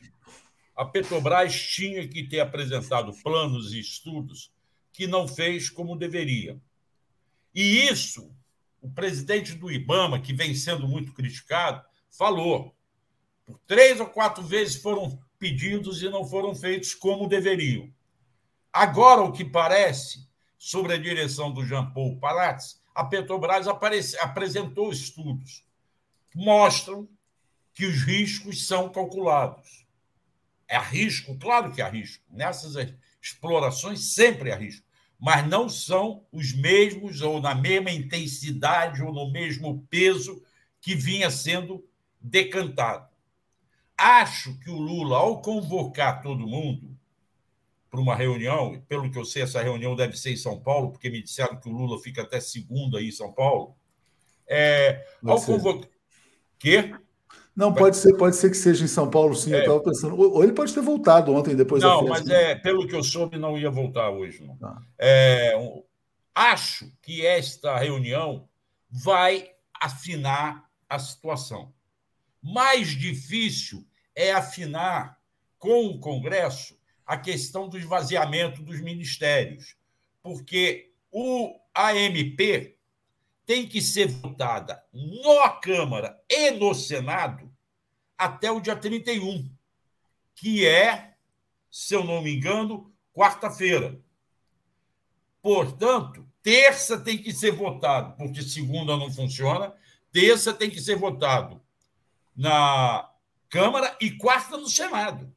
[0.77, 4.53] A Petrobras tinha que ter apresentado planos e estudos
[4.93, 6.61] que não fez como deveria.
[7.55, 8.31] E isso,
[8.79, 12.77] o presidente do IBAMA, que vem sendo muito criticado, falou.
[13.47, 17.91] Por três ou quatro vezes foram pedidos e não foram feitos como deveriam.
[18.71, 20.29] Agora, o que parece,
[20.59, 25.65] sobre a direção do Jean Paul Palazzi, a Petrobras apresentou estudos
[26.31, 27.09] que mostram
[27.75, 29.87] que os riscos são calculados.
[30.69, 31.39] É risco?
[31.39, 32.25] Claro que há risco.
[32.31, 32.75] Nessas
[33.21, 34.87] explorações sempre há risco
[35.25, 40.43] mas não são os mesmos, ou na mesma intensidade, ou no mesmo peso
[40.81, 41.89] que vinha sendo
[42.21, 43.09] decantado.
[43.97, 46.99] Acho que o Lula, ao convocar todo mundo
[47.89, 51.09] para uma reunião, pelo que eu sei, essa reunião deve ser em São Paulo, porque
[51.09, 53.77] me disseram que o Lula fica até segunda aí em São Paulo.
[54.49, 55.89] É, ao convocar.
[56.59, 56.97] Quê?
[57.55, 59.53] Não, pode ser, pode ser que seja em São Paulo, sim.
[59.53, 59.57] É.
[59.57, 60.19] Eu estava pensando.
[60.19, 63.03] Ou ele pode ter voltado ontem, depois não, da Não, mas é, pelo que eu
[63.03, 64.43] soube, não ia voltar hoje.
[64.43, 64.57] Não.
[64.63, 64.81] Ah.
[64.99, 65.53] É,
[66.35, 68.49] acho que esta reunião
[68.91, 71.73] vai afinar a situação.
[72.43, 75.19] Mais difícil é afinar
[75.59, 76.77] com o Congresso
[77.07, 79.77] a questão do esvaziamento dos ministérios,
[80.23, 82.75] porque o AMP
[83.45, 87.51] tem que ser votada na Câmara e no Senado
[88.17, 89.51] até o dia 31,
[90.35, 91.15] que é,
[91.71, 94.01] se eu não me engano, quarta-feira.
[95.41, 99.75] Portanto, terça tem que ser votado, porque segunda não funciona,
[100.13, 101.61] terça tem que ser votado
[102.37, 103.11] na
[103.49, 105.35] Câmara e quarta no Senado.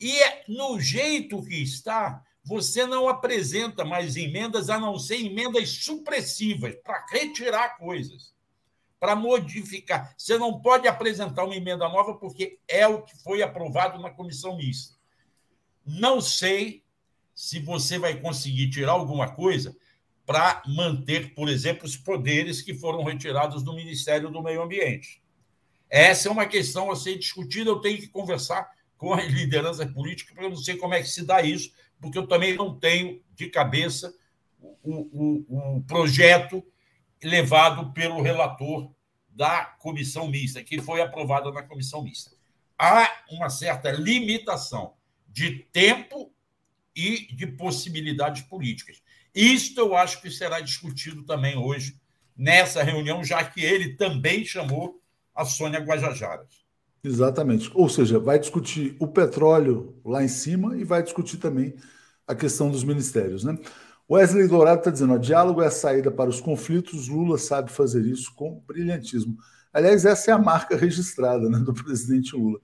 [0.00, 5.70] E é no jeito que está, você não apresenta mais emendas a não ser emendas
[5.70, 8.34] supressivas para retirar coisas,
[9.00, 10.14] para modificar.
[10.16, 14.58] Você não pode apresentar uma emenda nova porque é o que foi aprovado na comissão
[14.58, 14.94] mista.
[15.86, 16.84] Não sei
[17.34, 19.74] se você vai conseguir tirar alguma coisa
[20.26, 25.22] para manter, por exemplo, os poderes que foram retirados do Ministério do Meio Ambiente.
[25.88, 27.70] Essa é uma questão a ser discutida.
[27.70, 31.08] Eu tenho que conversar com a liderança política, porque eu não sei como é que
[31.08, 31.72] se dá isso
[32.04, 34.14] porque eu também não tenho de cabeça
[34.60, 36.62] o, projeto
[37.22, 38.92] levado pelo relator
[39.30, 42.32] da comissão mista, que foi aprovado na comissão mista.
[42.78, 44.92] Há uma certa limitação
[45.26, 46.30] de tempo
[46.94, 49.02] e de possibilidades políticas.
[49.34, 51.98] Isto eu acho que será discutido também hoje
[52.36, 55.00] nessa reunião, já que ele também chamou
[55.34, 56.62] a Sônia Guajajaras.
[57.02, 57.70] Exatamente.
[57.74, 61.74] Ou seja, vai discutir o petróleo lá em cima e vai discutir também
[62.26, 63.44] a questão dos ministérios.
[63.44, 63.58] Né?
[64.10, 68.04] Wesley Dourado está dizendo: o diálogo é a saída para os conflitos, Lula sabe fazer
[68.04, 69.36] isso com brilhantismo.
[69.72, 72.60] Aliás, essa é a marca registrada né, do presidente Lula.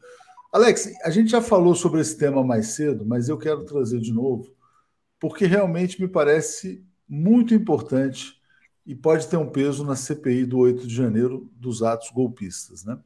[0.52, 4.12] Alex, a gente já falou sobre esse tema mais cedo, mas eu quero trazer de
[4.12, 4.52] novo,
[5.18, 8.40] porque realmente me parece muito importante
[8.86, 12.84] e pode ter um peso na CPI do 8 de janeiro dos atos golpistas.
[12.84, 12.98] Né?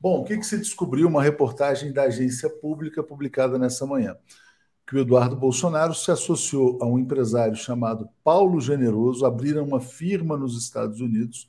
[0.00, 1.08] Bom, o que, que se descobriu?
[1.08, 4.16] Uma reportagem da agência pública publicada nessa manhã.
[4.92, 10.36] Que o Eduardo Bolsonaro se associou a um empresário chamado Paulo Generoso, abriram uma firma
[10.36, 11.48] nos Estados Unidos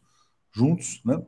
[0.49, 1.21] juntos, né?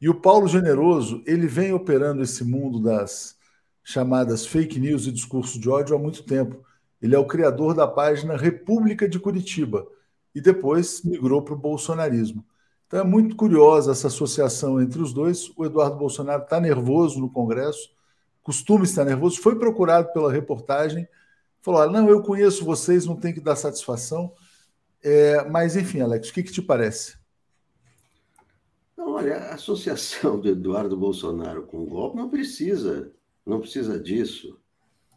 [0.00, 3.36] E o Paulo Generoso, ele vem operando esse mundo das
[3.84, 6.64] chamadas fake news e discurso de ódio há muito tempo.
[7.02, 9.86] Ele é o criador da página República de Curitiba
[10.34, 12.42] e depois migrou para o bolsonarismo.
[12.86, 15.52] Então é muito curiosa essa associação entre os dois.
[15.54, 17.90] O Eduardo Bolsonaro está nervoso no Congresso,
[18.42, 21.06] costuma estar nervoso, foi procurado pela reportagem,
[21.68, 24.32] falou: ah, não, eu conheço vocês, não tem que dar satisfação.
[25.02, 27.16] É, mas, enfim, Alex, o que, que te parece?
[28.96, 33.12] Não, olha, a associação do Eduardo Bolsonaro com o golpe não precisa,
[33.44, 34.58] não precisa disso.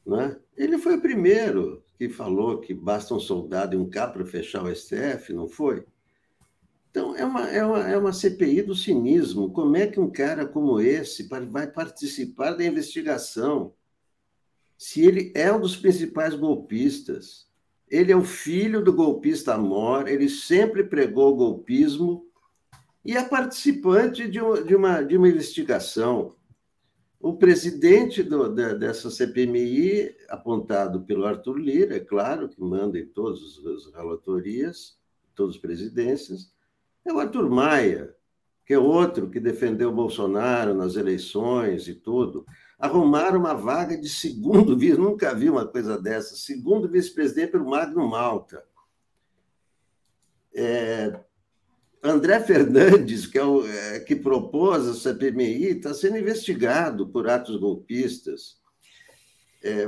[0.06, 0.38] Né?
[0.58, 4.64] Ele foi o primeiro que falou que basta um soldado e um carro para fechar
[4.64, 5.86] o STF, não foi?
[6.90, 9.54] Então, é uma, é, uma, é uma CPI do cinismo.
[9.54, 13.74] Como é que um cara como esse vai participar da investigação?
[14.82, 17.48] Se ele é um dos principais golpistas,
[17.88, 22.26] ele é o filho do golpista Amor, ele sempre pregou o golpismo
[23.06, 26.36] e é participante de uma, de uma, de uma investigação.
[27.20, 33.06] O presidente do, da, dessa CPMI, apontado pelo Arthur Lira, é claro, que manda em
[33.06, 34.98] todas as relatorias,
[35.36, 36.52] todas as presidências,
[37.06, 38.16] é o Arthur Maia,
[38.66, 42.48] que é outro que defendeu Bolsonaro nas eleições e tudo.
[42.82, 48.08] Arrumaram uma vaga de segundo vice, nunca vi uma coisa dessa, segundo vice-presidente pelo Magno
[48.10, 48.64] Malta.
[50.54, 51.20] É,
[52.04, 57.56] André Fernandes, que, é o, é, que propôs a CPMI, está sendo investigado por atos
[57.58, 58.60] golpistas.
[59.64, 59.86] É,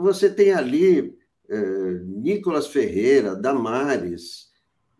[0.00, 1.18] você tem ali
[1.48, 1.60] é,
[2.04, 4.52] Nicolas Ferreira, Damares,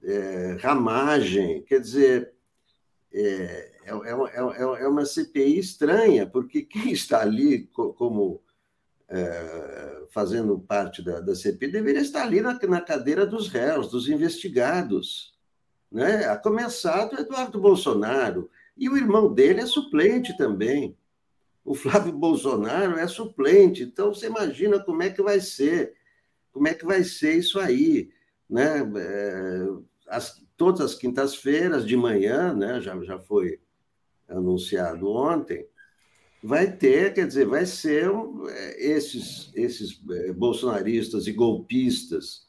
[0.03, 2.33] é, Ramagem, quer dizer,
[3.15, 8.43] é, é, é, uma CPI estranha, porque quem está ali como
[10.11, 15.33] fazendo parte da, da CPI deveria estar ali na, na cadeira dos réus, dos investigados
[15.93, 16.25] né?
[16.25, 18.51] a começar do Eduardo Bolsonaro.
[18.77, 20.97] E o irmão dele é suplente também.
[21.65, 23.83] O Flávio Bolsonaro é suplente.
[23.83, 25.95] Então, você imagina como é que vai ser,
[26.51, 28.11] como é que vai ser isso aí.
[28.49, 28.79] Né?
[28.97, 29.67] É,
[30.09, 32.81] as, todas as quintas-feiras de manhã, né?
[32.81, 33.61] já, já foi
[34.33, 35.67] anunciado ontem,
[36.43, 38.11] vai ter, quer dizer, vai ser
[38.49, 42.49] é, esses, esses é, bolsonaristas e golpistas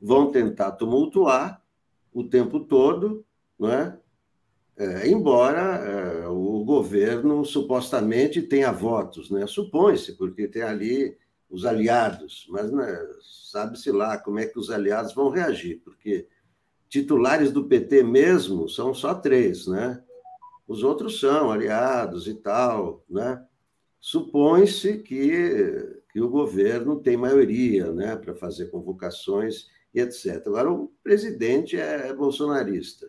[0.00, 1.60] vão tentar tumultuar
[2.12, 3.24] o tempo todo,
[3.58, 3.98] não é?
[4.76, 9.46] É, embora é, o governo supostamente tenha votos, né?
[9.46, 11.16] supõe-se, porque tem ali
[11.50, 13.06] os aliados, mas né,
[13.50, 16.26] sabe-se lá como é que os aliados vão reagir, porque
[16.88, 20.02] titulares do PT mesmo são só três, né?
[20.66, 23.44] Os outros são aliados e tal, né?
[24.00, 30.44] Supõe-se que, que o governo tem maioria, né, para fazer convocações e etc.
[30.46, 33.08] Agora, o presidente é bolsonarista.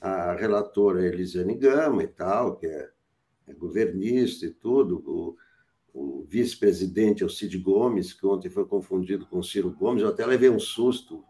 [0.00, 2.90] A relatora é Elisiane Gama e tal, que é,
[3.48, 5.02] é governista e tudo.
[5.06, 5.36] O,
[5.92, 10.02] o vice-presidente é o Cid Gomes, que ontem foi confundido com o Ciro Gomes.
[10.02, 11.22] Eu até levei um susto.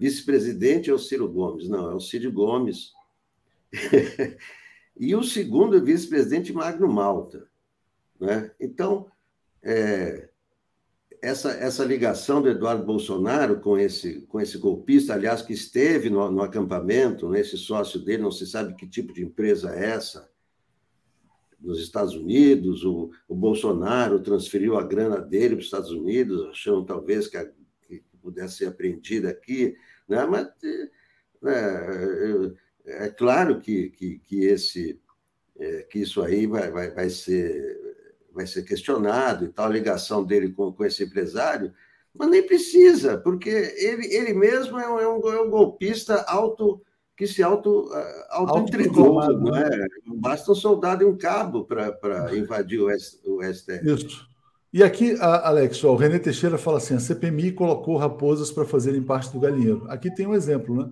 [0.00, 1.68] Vice-presidente é o Ciro Gomes.
[1.68, 2.92] Não, é o Cid Gomes.
[4.96, 7.48] e o segundo vice-presidente Magno Malta.
[8.20, 8.50] Né?
[8.60, 9.06] Então,
[9.62, 10.28] é,
[11.20, 16.30] essa, essa ligação do Eduardo Bolsonaro com esse, com esse golpista, aliás, que esteve no,
[16.30, 20.30] no acampamento, né, esse sócio dele, não se sabe que tipo de empresa é essa,
[21.58, 26.84] nos Estados Unidos, o, o Bolsonaro transferiu a grana dele para os Estados Unidos, achando
[26.84, 27.46] talvez que, a,
[27.88, 29.74] que pudesse ser apreendida aqui,
[30.06, 30.26] né?
[30.26, 30.48] mas
[31.46, 32.52] é,
[32.86, 35.00] é, é claro que, que, que, esse,
[35.58, 37.82] é, que isso aí vai, vai, vai ser
[38.34, 41.72] vai ser questionado e tal, a ligação dele com, com esse empresário,
[42.12, 46.82] mas nem precisa, porque ele, ele mesmo é um, é um, é um golpista alto
[47.16, 47.88] que se auto,
[48.30, 49.70] auto-entregou, auto não é?
[49.70, 49.86] Né?
[50.16, 53.88] Basta um soldado e um cabo para invadir o, o STF.
[53.88, 54.28] Isso.
[54.72, 59.00] E aqui, Alex, ó, o René Teixeira fala assim: a CPMI colocou raposas para fazerem
[59.00, 59.86] parte do galinheiro.
[59.88, 60.90] Aqui tem um exemplo, né?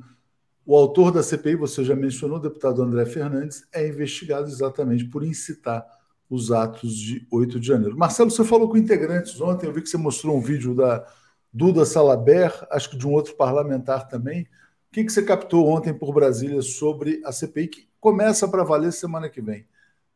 [0.64, 5.24] O autor da CPI, você já mencionou, o deputado André Fernandes, é investigado exatamente por
[5.24, 5.84] incitar
[6.30, 7.96] os atos de 8 de janeiro.
[7.96, 11.04] Marcelo, você falou com integrantes ontem, eu vi que você mostrou um vídeo da
[11.52, 14.42] Duda Salaber, acho que de um outro parlamentar também.
[14.42, 14.46] O
[14.92, 19.28] que, que você captou ontem por Brasília sobre a CPI, que começa para valer semana
[19.28, 19.66] que vem,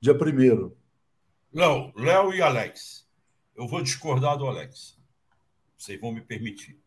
[0.01, 0.73] dia 1
[1.53, 3.07] Léo, Léo e Alex,
[3.57, 4.99] eu vou discordar do Alex.
[5.77, 6.79] Vocês vão me permitir.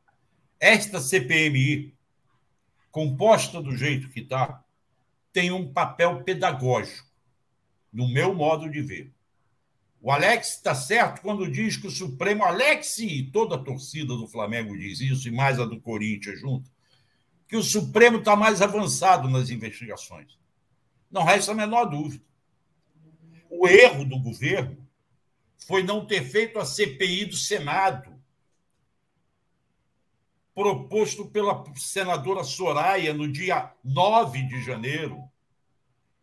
[0.60, 1.96] Esta CPMI,
[2.92, 4.64] composta do jeito que está,
[5.32, 7.08] tem um papel pedagógico,
[7.92, 9.12] no meu modo de ver.
[10.02, 14.28] O Alex está certo quando diz que o Supremo, Alex e toda a torcida do
[14.28, 16.72] Flamengo diz isso, e mais a do Corinthians junto,
[17.48, 20.38] que o Supremo está mais avançado nas investigações.
[21.12, 22.24] Não resta a menor dúvida.
[23.50, 24.88] O erro do governo
[25.68, 28.19] foi não ter feito a CPI do Senado,
[30.60, 35.24] proposto pela senadora Soraya no dia 9 de janeiro,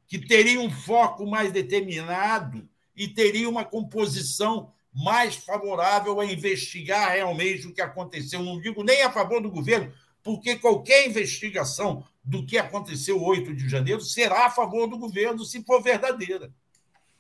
[0.06, 7.66] que teria um foco mais determinado e teria uma composição mais favorável a investigar realmente
[7.66, 8.42] o que aconteceu.
[8.42, 9.90] Não digo nem a favor do governo,
[10.22, 15.64] porque qualquer investigação do que aconteceu 8 de janeiro será a favor do governo, se
[15.64, 16.52] for verdadeira.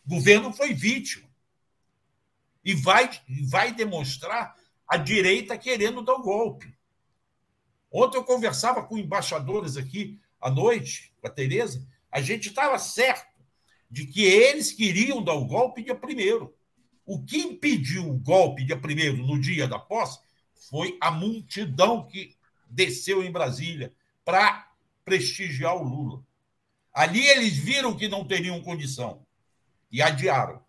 [0.06, 1.26] O governo foi vítima.
[2.62, 3.08] E vai,
[3.48, 4.54] vai demonstrar
[4.86, 6.75] a direita querendo dar o golpe.
[7.98, 11.82] Ontem eu conversava com embaixadores aqui à noite, com a Tereza,
[12.12, 13.34] a gente estava certo
[13.90, 16.54] de que eles queriam dar o golpe dia primeiro.
[17.06, 20.20] O que impediu o golpe dia primeiro, no dia da posse,
[20.68, 22.36] foi a multidão que
[22.68, 23.94] desceu em Brasília
[24.26, 24.70] para
[25.02, 26.22] prestigiar o Lula.
[26.92, 29.24] Ali eles viram que não teriam condição
[29.90, 30.62] e adiaram.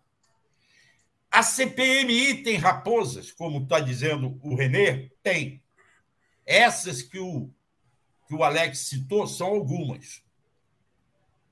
[1.30, 5.10] A CPMI tem raposas, como está dizendo o Renê?
[5.22, 5.62] Tem.
[6.48, 7.50] Essas que o,
[8.26, 10.22] que o Alex citou são algumas.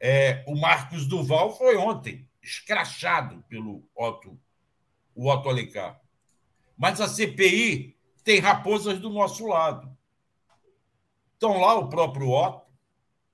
[0.00, 4.38] É, o Marcos Duval foi ontem escrachado pelo Otto,
[5.14, 6.00] o Otto Alencar.
[6.78, 7.94] Mas a CPI
[8.24, 9.94] tem raposas do nosso lado.
[11.34, 12.66] Estão lá o próprio Otto,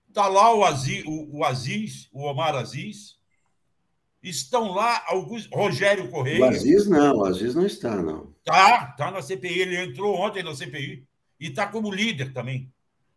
[0.09, 3.17] Está lá o Aziz, o, o Aziz, o Omar Aziz.
[4.23, 5.47] Estão lá alguns.
[5.47, 6.41] Rogério Correia.
[6.41, 8.31] O Aziz não, o Aziz não está, não.
[8.45, 9.61] Tá, tá na CPI.
[9.61, 11.09] Ele entrou ontem na CPI.
[11.43, 12.73] E está como líder também.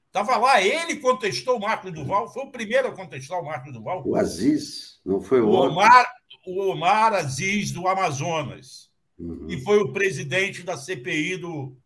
[0.07, 4.01] Estava lá, ele contestou o Marco Duval, foi o primeiro a contestar o Marco Duval.
[4.03, 6.11] O Aziz, não foi o, o Omar,
[6.47, 8.89] o Omar Aziz do Amazonas.
[9.19, 9.45] Uhum.
[9.47, 11.77] E foi o presidente da CPI do,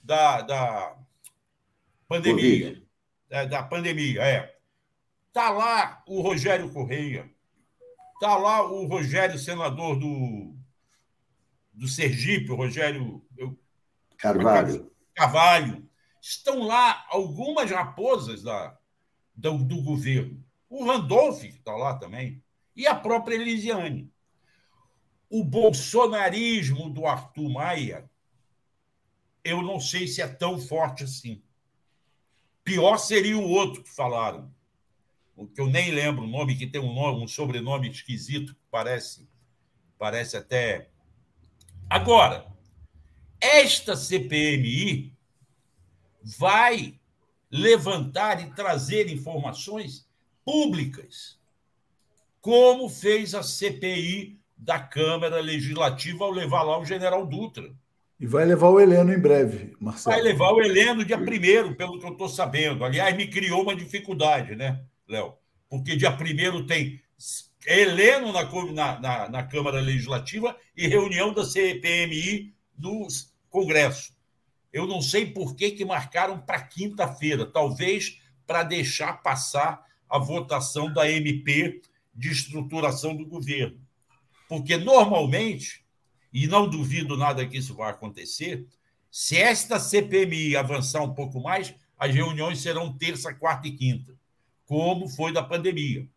[0.00, 0.96] da, da
[2.06, 2.80] pandemia.
[3.28, 4.56] Da, da pandemia, é.
[5.26, 7.28] Está lá o Rogério Correia.
[8.14, 10.54] Está lá o Rogério, senador do,
[11.72, 13.24] do Sergipe, o Rogério.
[13.36, 13.58] Eu,
[14.16, 14.89] Carvalho.
[15.14, 15.88] Carvalho
[16.20, 18.76] estão lá algumas raposas da,
[19.34, 20.44] do, do governo.
[20.68, 22.42] O Randolph está lá também,
[22.76, 24.10] e a própria Elisiane.
[25.28, 28.10] O bolsonarismo do Arthur Maia,
[29.42, 31.42] eu não sei se é tão forte assim.
[32.62, 34.52] Pior seria o outro que falaram,
[35.54, 39.28] que eu nem lembro o nome, que tem um, nome, um sobrenome esquisito, que parece,
[39.98, 40.90] parece até.
[41.88, 42.46] Agora,
[43.40, 45.12] esta CPMI
[46.22, 46.94] vai
[47.50, 50.06] levantar e trazer informações
[50.44, 51.38] públicas,
[52.40, 57.72] como fez a CPI da Câmara Legislativa ao levar lá o general Dutra.
[58.18, 60.14] E vai levar o Heleno em breve, Marcelo.
[60.14, 62.84] Vai levar o Heleno dia primeiro, pelo que eu estou sabendo.
[62.84, 65.34] Aliás, me criou uma dificuldade, né, Léo?
[65.70, 67.00] Porque dia primeiro tem
[67.66, 73.06] Heleno na, na, na Câmara Legislativa e reunião da CPMI no
[73.50, 74.14] Congresso.
[74.72, 80.92] Eu não sei por que, que marcaram para quinta-feira, talvez para deixar passar a votação
[80.92, 81.82] da MP
[82.14, 83.80] de estruturação do governo.
[84.48, 85.84] Porque normalmente,
[86.32, 88.66] e não duvido nada que isso vai acontecer,
[89.10, 94.16] se esta CPMI avançar um pouco mais, as reuniões serão terça, quarta e quinta,
[94.66, 96.08] como foi da pandemia.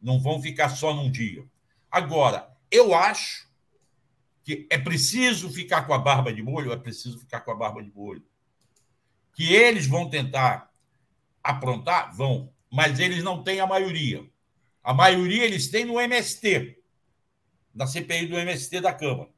[0.00, 1.44] Não vão ficar só num dia.
[1.90, 3.48] Agora, eu acho
[4.44, 7.82] que é preciso ficar com a barba de molho, é preciso ficar com a barba
[7.82, 8.24] de molho.
[9.34, 10.70] Que eles vão tentar
[11.42, 14.24] aprontar, vão, mas eles não têm a maioria.
[14.82, 16.78] A maioria eles têm no MST,
[17.74, 19.30] na CPI do MST da Câmara.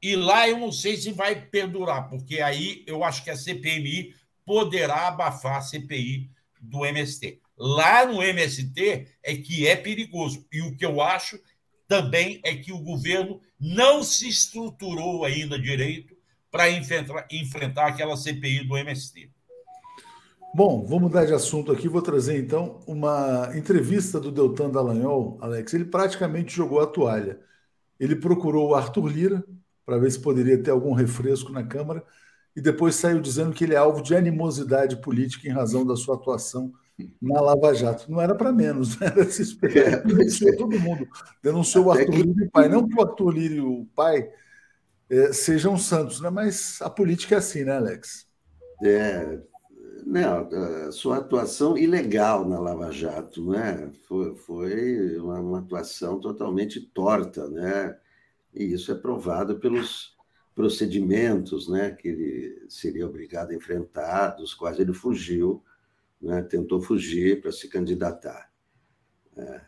[0.00, 4.14] E lá eu não sei se vai perdurar, porque aí eu acho que a CPMI
[4.44, 6.30] poderá abafar a CPI
[6.60, 7.40] do MST.
[7.56, 10.46] Lá no MST é que é perigoso.
[10.52, 11.40] E o que eu acho
[11.86, 16.14] também é que o governo não se estruturou ainda direito
[16.50, 19.30] para enfrentar, enfrentar aquela CPI do MST.
[20.54, 21.88] Bom, vou mudar de assunto aqui.
[21.88, 25.74] Vou trazer então uma entrevista do Deltan Dallagnol, Alex.
[25.74, 27.40] Ele praticamente jogou a toalha.
[27.98, 29.44] Ele procurou o Arthur Lira
[29.84, 32.04] para ver se poderia ter algum refresco na Câmara
[32.56, 36.14] e depois saiu dizendo que ele é alvo de animosidade política em razão da sua
[36.14, 36.72] atuação
[37.20, 38.10] na Lava Jato.
[38.10, 39.08] Não era para menos, né?
[39.08, 39.94] era se esperar.
[39.94, 41.08] É, denunciou todo mundo.
[41.42, 42.22] Denunciou Até o Arthur que...
[42.22, 42.68] Lira e o pai.
[42.68, 44.30] Não que o Arthur Lira e o pai
[45.10, 46.30] é, sejam santos, né?
[46.30, 48.26] mas a política é assim, né, Alex?
[48.82, 49.40] É,
[50.86, 53.90] a sua atuação ilegal na Lava Jato, né?
[54.06, 57.96] Foi, foi uma, uma, atuação totalmente torta, né?
[58.52, 60.14] E isso é provado pelos
[60.54, 61.90] procedimentos, né?
[61.90, 65.62] Que ele seria obrigado a enfrentar, dos quais ele fugiu
[66.24, 66.42] né?
[66.42, 68.50] tentou fugir para se candidatar.
[69.36, 69.60] É,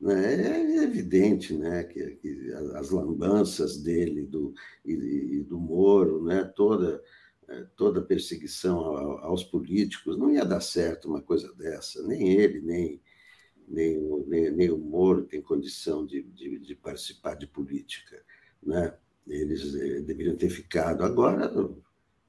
[0.00, 0.34] né?
[0.34, 1.84] é evidente né?
[1.84, 4.52] que, que, as lambanças dele do,
[4.84, 6.44] e, e do Moro, né?
[6.56, 7.02] toda,
[7.48, 8.80] é, toda perseguição
[9.18, 12.02] aos políticos, não ia dar certo uma coisa dessa.
[12.06, 13.00] Nem ele, nem,
[13.68, 18.20] nem, o, nem, nem o Moro tem condição de, de, de participar de política.
[18.60, 18.92] Né?
[19.28, 21.04] Eles eh, deveriam ter ficado.
[21.04, 21.52] Agora,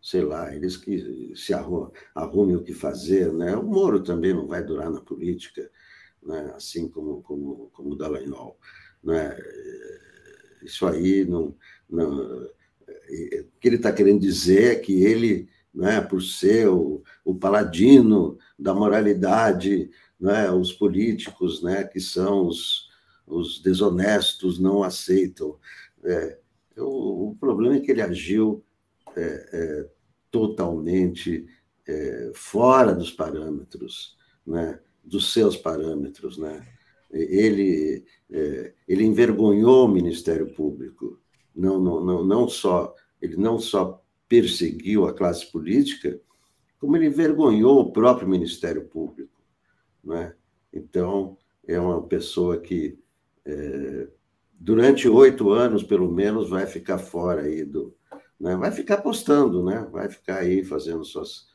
[0.01, 3.55] sei lá, eles que se arrumem o que fazer, né?
[3.55, 5.69] O Moro também não vai durar na política,
[6.23, 6.51] né?
[6.55, 8.57] assim como, como, como o Dallagnol.
[9.03, 9.37] Né?
[10.63, 11.55] Isso aí não,
[11.87, 12.19] não.
[12.23, 12.49] O
[13.59, 18.73] que ele está querendo dizer é que ele, né, por ser o, o paladino da
[18.73, 22.89] moralidade, né, os políticos né, que são os,
[23.27, 25.57] os desonestos não aceitam.
[26.03, 26.39] É,
[26.77, 28.63] o, o problema é que ele agiu
[29.15, 29.89] é, é,
[30.29, 31.45] totalmente
[31.87, 36.37] é, fora dos parâmetros, né, dos seus parâmetros.
[36.37, 36.65] Né?
[37.11, 41.19] Ele, é, ele envergonhou o Ministério Público,
[41.55, 46.19] não, não, não, não só, ele não só perseguiu a classe política,
[46.79, 49.41] como ele envergonhou o próprio Ministério Público.
[50.03, 50.33] Né?
[50.73, 52.97] Então, é uma pessoa que,
[53.45, 54.07] é,
[54.53, 57.93] durante oito anos, pelo menos, vai ficar fora aí do,
[58.41, 58.55] né?
[58.57, 59.87] Vai ficar postando, né?
[59.91, 61.47] vai ficar aí fazendo suas,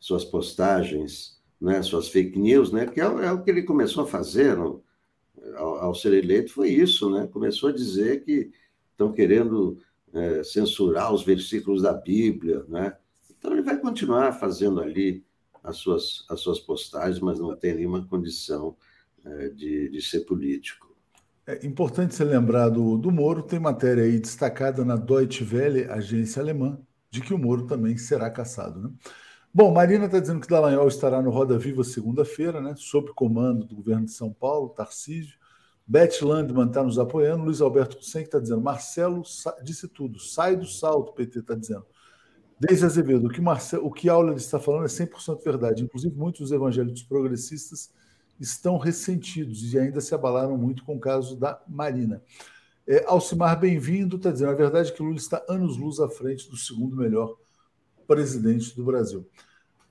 [0.00, 4.06] suas postagens né, suas fake news, né, que é, é o que ele começou a
[4.06, 4.82] fazer ao,
[5.56, 7.28] ao, ser eleito, foi isso, né?
[7.28, 8.50] Começou a dizer que
[8.90, 9.78] estão querendo
[10.12, 12.96] é, censurar os versículos da Bíblia, né?
[13.30, 15.24] Então ele vai continuar fazendo ali
[15.62, 18.76] as suas, as suas postagens, mas não tem nenhuma condição
[19.24, 20.91] é, de, de ser político.
[21.46, 26.40] É importante ser lembrado do, do Moro, tem matéria aí destacada na Deutsche Welle, agência
[26.40, 26.78] alemã,
[27.10, 28.80] de que o Moro também será caçado.
[28.80, 28.90] Né?
[29.52, 33.74] Bom, Marina está dizendo que Dallagnol estará no Roda Viva segunda-feira, né, sob comando do
[33.74, 35.36] governo de São Paulo, Tarcísio.
[35.84, 37.44] Beth Landman está nos apoiando.
[37.44, 39.22] Luiz Alberto Hussein está dizendo: Marcelo
[39.62, 41.84] disse tudo, sai do salto, PT está dizendo.
[42.58, 45.82] Desde Azevedo, o que, Marcelo, o que Aula está falando é 100% verdade.
[45.82, 47.90] Inclusive, muitos evangélicos progressistas
[48.40, 52.22] estão ressentidos e ainda se abalaram muito com o caso da Marina.
[52.86, 56.56] É, Alcimar, bem-vindo, está dizendo a verdade é que Lula está anos-luz à frente do
[56.56, 57.36] segundo melhor
[58.08, 59.28] presidente do Brasil.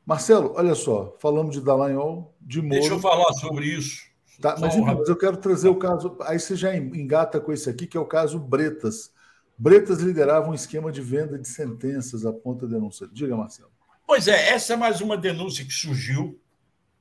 [0.05, 2.79] Marcelo, olha só, falamos de Dallagnol, de Moro...
[2.79, 4.09] Deixa eu falar sobre isso.
[4.41, 6.17] Tá, mas, então, mas eu quero trazer o caso...
[6.21, 9.11] Aí você já engata com esse aqui, que é o caso Bretas.
[9.57, 13.07] Bretas liderava um esquema de venda de sentenças, aponta a denúncia.
[13.13, 13.69] Diga, Marcelo.
[14.07, 16.40] Pois é, essa é mais uma denúncia que surgiu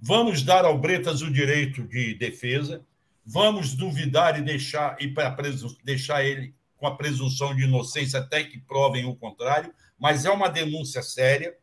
[0.02, 2.82] Vamos dar ao Bretas o direito de defesa,
[3.24, 5.12] vamos duvidar e deixar, e
[5.85, 10.48] deixar ele com a presunção de inocência até que provem o contrário, mas é uma
[10.48, 11.55] denúncia séria.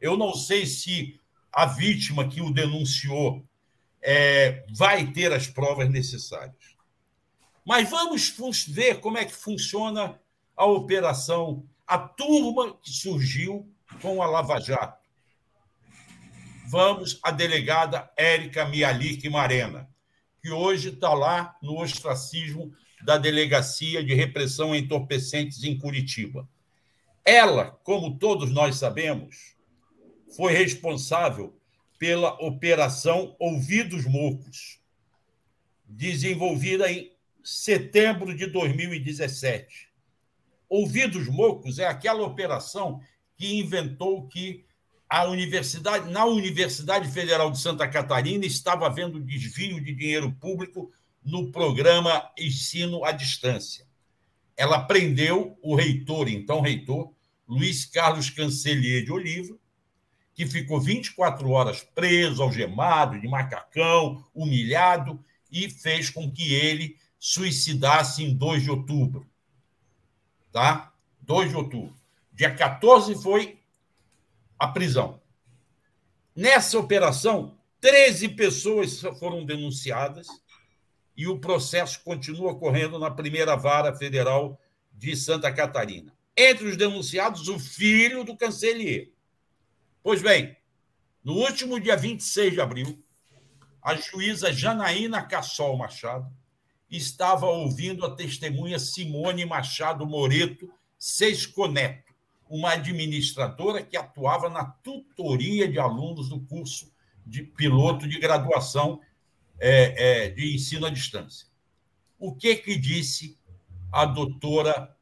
[0.00, 1.20] Eu não sei se
[1.52, 3.46] a vítima que o denunciou
[4.02, 6.74] é, vai ter as provas necessárias.
[7.64, 8.34] Mas vamos
[8.66, 10.20] ver como é que funciona
[10.56, 13.72] a operação, a turma que surgiu
[14.02, 15.05] com a Lava Jato
[16.68, 19.88] vamos à delegada Érica Mialik Marena,
[20.42, 22.72] que hoje está lá no ostracismo
[23.02, 26.48] da Delegacia de Repressão a Entorpecentes em Curitiba.
[27.24, 29.56] Ela, como todos nós sabemos,
[30.36, 31.56] foi responsável
[31.98, 34.80] pela Operação Ouvidos Mocos,
[35.84, 37.12] desenvolvida em
[37.42, 39.88] setembro de 2017.
[40.68, 43.00] Ouvidos Mocos é aquela operação
[43.36, 44.65] que inventou que
[45.08, 50.92] a universidade, na Universidade Federal de Santa Catarina estava havendo desvio de dinheiro público
[51.24, 53.86] no programa Ensino à Distância.
[54.56, 57.12] Ela prendeu o reitor, então reitor,
[57.46, 59.56] Luiz Carlos Cancelier de Oliva,
[60.34, 68.22] que ficou 24 horas preso, algemado, de macacão, humilhado, e fez com que ele suicidasse
[68.22, 69.26] em 2 de outubro.
[70.52, 70.92] Tá?
[71.22, 71.96] 2 de outubro.
[72.32, 73.55] Dia 14 foi
[74.58, 75.20] a prisão.
[76.34, 80.28] Nessa operação, 13 pessoas foram denunciadas
[81.16, 84.60] e o processo continua correndo na primeira vara federal
[84.92, 86.12] de Santa Catarina.
[86.36, 89.10] Entre os denunciados, o filho do cancelier.
[90.02, 90.56] Pois bem,
[91.24, 92.98] no último dia 26 de abril,
[93.82, 96.30] a juíza Janaína Cassol Machado
[96.90, 102.05] estava ouvindo a testemunha Simone Machado Moreto Sesconeto
[102.48, 106.92] uma administradora que atuava na tutoria de alunos do curso
[107.26, 109.00] de piloto de graduação
[109.58, 111.48] é, é, de ensino à distância.
[112.18, 113.38] O que que disse
[113.92, 114.96] a doutora,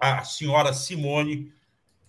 [0.00, 1.52] a senhora Simone,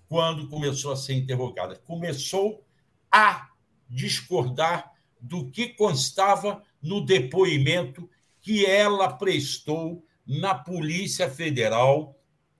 [0.07, 1.75] quando começou a ser interrogada?
[1.75, 2.63] Começou
[3.11, 3.49] a
[3.89, 8.09] discordar do que constava no depoimento
[8.41, 12.16] que ela prestou na Polícia Federal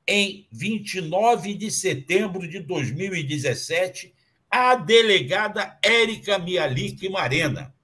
[0.08, 4.14] em 29 de setembro de 2017,
[4.50, 7.76] a delegada Érica Mialik Marena.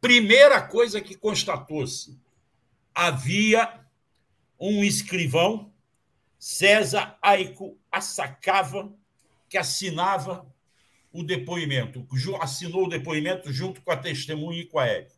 [0.00, 2.16] Primeira coisa que constatou-se:
[2.94, 3.80] havia
[4.60, 5.72] um escrivão,
[6.38, 8.92] César Aico Assacava,
[9.48, 10.46] que assinava
[11.12, 12.06] o depoimento,
[12.40, 15.16] assinou o depoimento junto com a testemunha e com a Érica.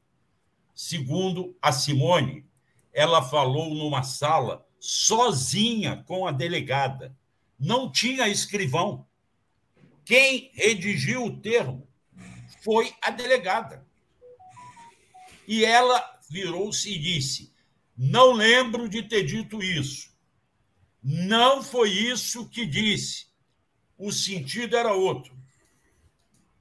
[0.74, 2.46] Segundo a Simone,
[2.90, 7.14] ela falou numa sala sozinha com a delegada.
[7.58, 9.06] Não tinha escrivão.
[10.04, 11.86] Quem redigiu o termo
[12.64, 13.86] foi a delegada.
[15.46, 17.52] E ela virou-se e disse:
[17.96, 20.10] Não lembro de ter dito isso.
[21.02, 23.26] Não foi isso que disse.
[23.96, 25.38] O sentido era outro.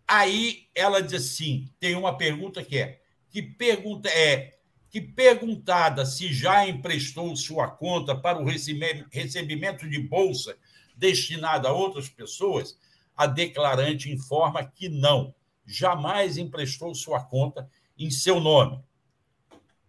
[0.08, 4.59] Aí ela diz assim: tem uma pergunta que é: que pergunta é
[4.90, 10.58] que, perguntada se já emprestou sua conta para o recebimento de bolsa
[10.96, 12.78] destinada a outras pessoas,
[13.16, 15.34] a declarante informa que não,
[15.66, 18.82] jamais emprestou sua conta em seu nome.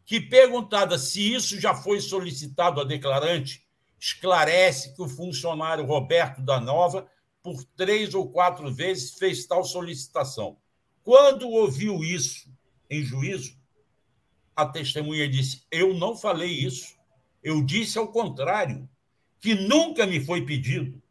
[0.04, 3.64] Que, perguntada se isso já foi solicitado a declarante,
[3.98, 7.06] esclarece que o funcionário Roberto da Nova,
[7.42, 10.56] por três ou quatro vezes, fez tal solicitação.
[11.02, 12.50] Quando ouviu isso
[12.88, 13.59] em juízo,
[14.60, 16.96] a testemunha disse: Eu não falei isso.
[17.42, 18.88] Eu disse ao contrário,
[19.40, 21.02] que nunca me foi pedido.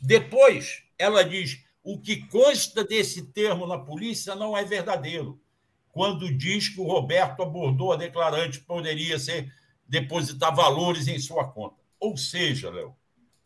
[0.00, 5.40] Depois, ela diz: o que consta desse termo na polícia não é verdadeiro.
[5.92, 9.52] Quando diz que o Roberto abordou a declarante, poderia ser
[9.88, 11.76] depositar valores em sua conta.
[11.98, 12.94] Ou seja, Léo,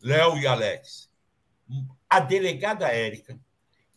[0.01, 1.09] Léo e Alex,
[2.07, 3.39] a delegada Érica,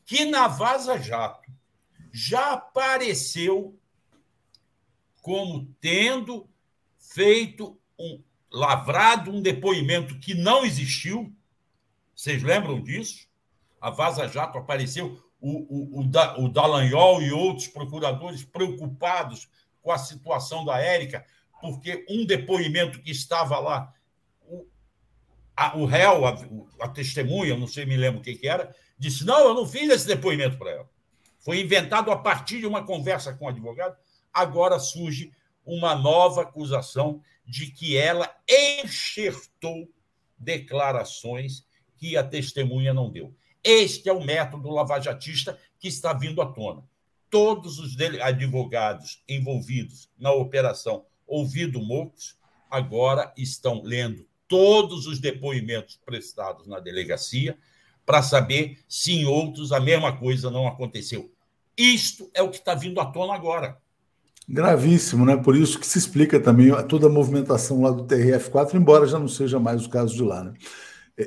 [0.06, 1.52] que na Vaza Jato
[2.10, 3.78] já apareceu
[5.28, 6.48] como tendo
[6.98, 11.30] feito um lavrado um depoimento que não existiu.
[12.16, 13.28] Vocês lembram disso?
[13.78, 19.50] A Vaza Jato apareceu, o, o, o, o Dallagnol e outros procuradores preocupados
[19.82, 21.26] com a situação da Érica,
[21.60, 23.92] porque um depoimento que estava lá,
[24.46, 24.66] o,
[25.54, 26.38] a, o réu, a,
[26.80, 29.90] a, testemunha, não sei, me lembro o que, que era, disse: Não, eu não fiz
[29.90, 30.90] esse depoimento para ela.
[31.38, 33.94] Foi inventado a partir de uma conversa com o advogado.
[34.38, 35.32] Agora surge
[35.66, 39.90] uma nova acusação de que ela enxertou
[40.38, 41.66] declarações
[41.96, 43.34] que a testemunha não deu.
[43.64, 46.84] Este é o método lavajatista que está vindo à tona.
[47.28, 52.38] Todos os advogados envolvidos na operação Ouvido Mocos
[52.70, 57.58] agora estão lendo todos os depoimentos prestados na delegacia
[58.06, 61.28] para saber se em outros a mesma coisa não aconteceu.
[61.76, 63.82] Isto é o que está vindo à tona agora.
[64.48, 65.36] Gravíssimo, né?
[65.36, 69.28] Por isso que se explica também toda a movimentação lá do TRF4, embora já não
[69.28, 70.54] seja mais o caso de lá, né?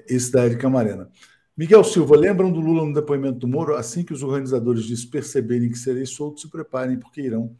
[0.07, 1.07] Esse da Erika Marena.
[1.55, 3.75] Miguel Silva, lembram do Lula no depoimento do Moro?
[3.75, 7.55] Assim que os organizadores disso perceberem que serei solto, se preparem, porque irão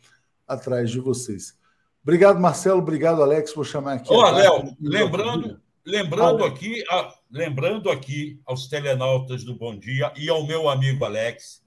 [0.47, 1.55] atrás de vocês.
[2.01, 2.79] Obrigado, Marcelo.
[2.79, 3.53] Obrigado, Alex.
[3.53, 4.11] Vou chamar aqui.
[4.11, 6.83] Olá, Léo, lembrando, lembrando, aqui,
[7.29, 11.60] lembrando aqui aos telenautas do Bom Dia e ao meu amigo Alex,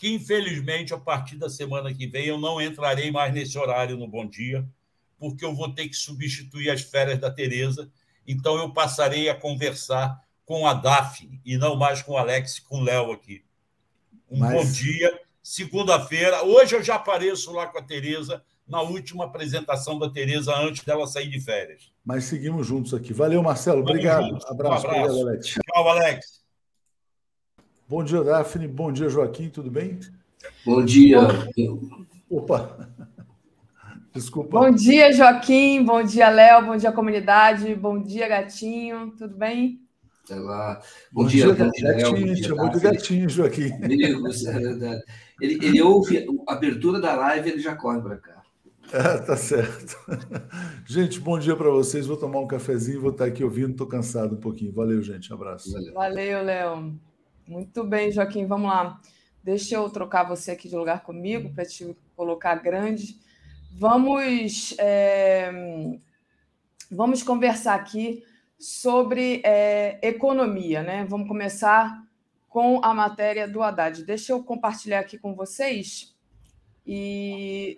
[0.00, 4.08] que infelizmente a partir da semana que vem eu não entrarei mais nesse horário no
[4.08, 4.66] Bom Dia,
[5.18, 7.92] porque eu vou ter que substituir as férias da Tereza.
[8.26, 12.62] Então eu passarei a conversar com a Daphne e não mais com o Alex e
[12.62, 13.44] com o Léo aqui.
[14.30, 14.52] Um Mas...
[14.54, 15.20] bom dia.
[15.42, 16.44] Segunda-feira.
[16.44, 21.06] Hoje eu já apareço lá com a Tereza na última apresentação da Tereza antes dela
[21.06, 21.92] sair de férias.
[22.02, 23.12] Mas seguimos juntos aqui.
[23.12, 23.82] Valeu, Marcelo.
[23.82, 24.28] Vamos obrigado.
[24.28, 24.46] Juntos.
[24.46, 24.86] Abraço.
[24.86, 25.10] Um abraço.
[25.10, 25.46] Obrigado, Alex.
[25.46, 26.39] Tchau, Alex.
[27.90, 28.68] Bom dia, Daphne.
[28.68, 29.48] Bom dia, Joaquim.
[29.48, 29.98] Tudo bem?
[30.64, 31.18] Bom dia.
[32.30, 32.88] Opa.
[34.14, 34.60] Desculpa.
[34.60, 35.84] Bom dia, Joaquim.
[35.84, 36.66] Bom dia, Léo.
[36.66, 37.74] Bom dia, comunidade.
[37.74, 39.12] Bom dia, gatinho.
[39.18, 39.80] Tudo bem?
[40.24, 40.80] Sei lá.
[41.10, 42.26] Bom, bom dia, dia, bom dia, gatinho.
[42.26, 42.44] Léo.
[42.44, 43.72] Chamou de gatinho, Joaquim.
[43.82, 45.02] Amigos, é
[45.40, 48.42] ele, ele ouve a abertura da live, ele já corre para cá.
[48.92, 49.96] É, tá certo.
[50.86, 52.06] Gente, bom dia para vocês.
[52.06, 53.72] Vou tomar um cafezinho, vou estar aqui ouvindo.
[53.72, 54.72] Estou cansado um pouquinho.
[54.72, 55.32] Valeu, gente.
[55.32, 55.72] Abraço.
[55.92, 57.09] Valeu, Léo.
[57.50, 58.46] Muito bem, Joaquim.
[58.46, 59.00] Vamos lá.
[59.42, 63.18] Deixa eu trocar você aqui de lugar comigo para te colocar grande.
[63.72, 65.50] Vamos, é...
[66.88, 68.22] vamos conversar aqui
[68.56, 71.04] sobre é, economia, né?
[71.08, 72.00] Vamos começar
[72.48, 74.04] com a matéria do Haddad.
[74.04, 76.14] Deixa eu compartilhar aqui com vocês
[76.86, 77.76] e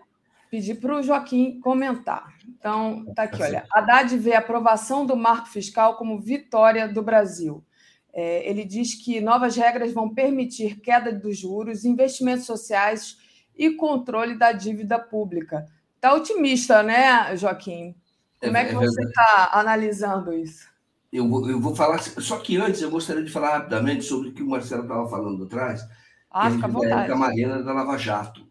[0.50, 2.34] pedir para o Joaquim comentar.
[2.46, 3.64] Então, tá aqui, olha.
[3.72, 7.64] Haddad vê a aprovação do marco fiscal como vitória do Brasil.
[8.12, 13.16] É, ele diz que novas regras vão permitir queda dos juros, investimentos sociais
[13.56, 15.66] e controle da dívida pública.
[15.96, 17.94] Está otimista, né, Joaquim?
[18.40, 20.68] Como é, é que você está analisando isso?
[21.12, 24.32] Eu vou, eu vou falar, só que antes eu gostaria de falar rapidamente sobre o
[24.32, 25.86] que o Marcelo estava falando atrás,
[26.30, 27.08] ah, fica à vontade.
[27.08, 28.46] da Marina da Lava Jato.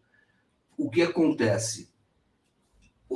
[0.78, 1.91] O que acontece?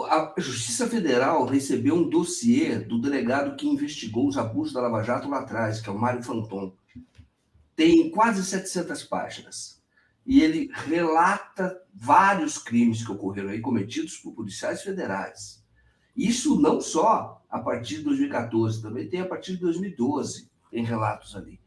[0.05, 5.29] A Justiça Federal recebeu um dossiê do delegado que investigou os abusos da Lava Jato
[5.29, 6.75] lá atrás, que é o Mário Fanton.
[7.75, 9.83] Tem quase 700 páginas.
[10.27, 15.65] E ele relata vários crimes que ocorreram aí, cometidos por policiais federais.
[16.17, 21.37] Isso não só a partir de 2014, também tem a partir de 2012, em relatos
[21.37, 21.61] ali.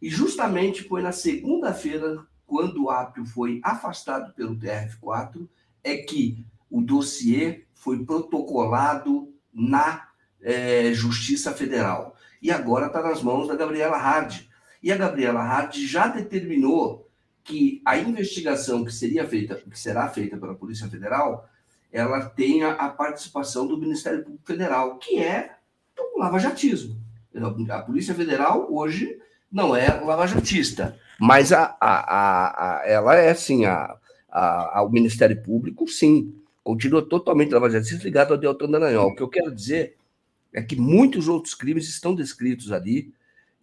[0.00, 5.48] E justamente foi na segunda-feira, quando o Apio foi afastado pelo TRF4,
[5.84, 10.08] é que o dossiê foi protocolado na
[10.40, 12.16] é, Justiça Federal.
[12.40, 14.40] E agora está nas mãos da Gabriela Hard.
[14.82, 17.08] E a Gabriela Hard já determinou
[17.44, 21.46] que a investigação que seria feita, que será feita pela Polícia Federal,
[21.92, 25.56] ela tenha a participação do Ministério Público Federal, que é
[25.98, 26.96] o lavajatismo.
[27.68, 29.18] A Polícia Federal hoje
[29.50, 33.96] não é lavajatista, mas a, a, a, ela é sim a,
[34.30, 39.08] a, o Ministério Público, sim continua totalmente lavajatista ligado ao Deltan Dallagnol.
[39.08, 39.96] O que eu quero dizer
[40.52, 43.12] é que muitos outros crimes estão descritos ali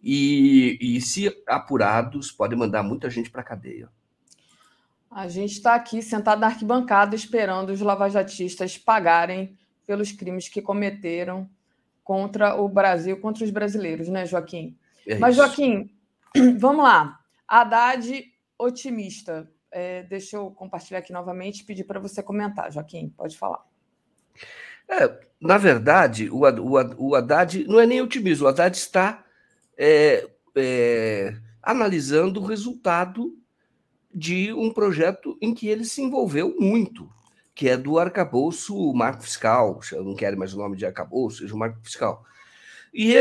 [0.02, 3.88] e, e se apurados, podem mandar muita gente para a cadeia.
[5.10, 11.48] A gente está aqui sentado na arquibancada esperando os lavajatistas pagarem pelos crimes que cometeram
[12.04, 14.76] contra o Brasil, contra os brasileiros, né, Joaquim?
[15.06, 15.90] É Mas, Joaquim,
[16.58, 17.18] vamos lá.
[17.46, 18.24] Haddad
[18.58, 19.50] otimista.
[19.70, 23.08] É, deixa eu compartilhar aqui novamente e pedir para você comentar, Joaquim.
[23.16, 23.64] Pode falar.
[24.88, 29.24] É, na verdade, o, o, o Haddad não é nem otimismo, o Haddad está
[29.78, 33.38] é, é, analisando o resultado
[34.12, 37.08] de um projeto em que ele se envolveu muito,
[37.54, 41.54] que é do arcabouço marco fiscal, eu não quero mais o nome de arcabouço, seja
[41.54, 42.24] o marco fiscal.
[42.92, 43.14] E,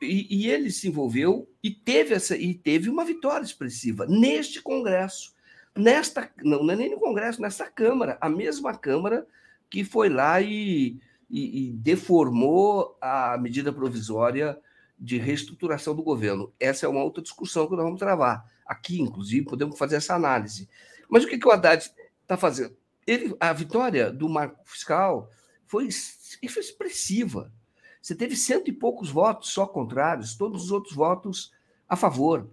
[0.00, 5.34] e, e, ele se envolveu e teve, essa, e teve uma vitória expressiva neste Congresso.
[5.76, 9.26] Nesta, não, não é nem no Congresso, nesta Câmara, a mesma Câmara
[9.68, 10.98] que foi lá e,
[11.28, 14.58] e, e deformou a medida provisória
[14.98, 16.52] de reestruturação do governo.
[16.58, 18.50] Essa é uma outra discussão que nós vamos travar.
[18.64, 20.68] Aqui, inclusive, podemos fazer essa análise.
[21.08, 21.92] Mas o que, que o Haddad
[22.22, 22.74] está fazendo?
[23.06, 25.30] Ele, a vitória do marco fiscal
[25.66, 27.52] foi, foi expressiva.
[28.00, 31.52] Você teve cento e poucos votos só contrários, todos os outros votos
[31.88, 32.48] a favor.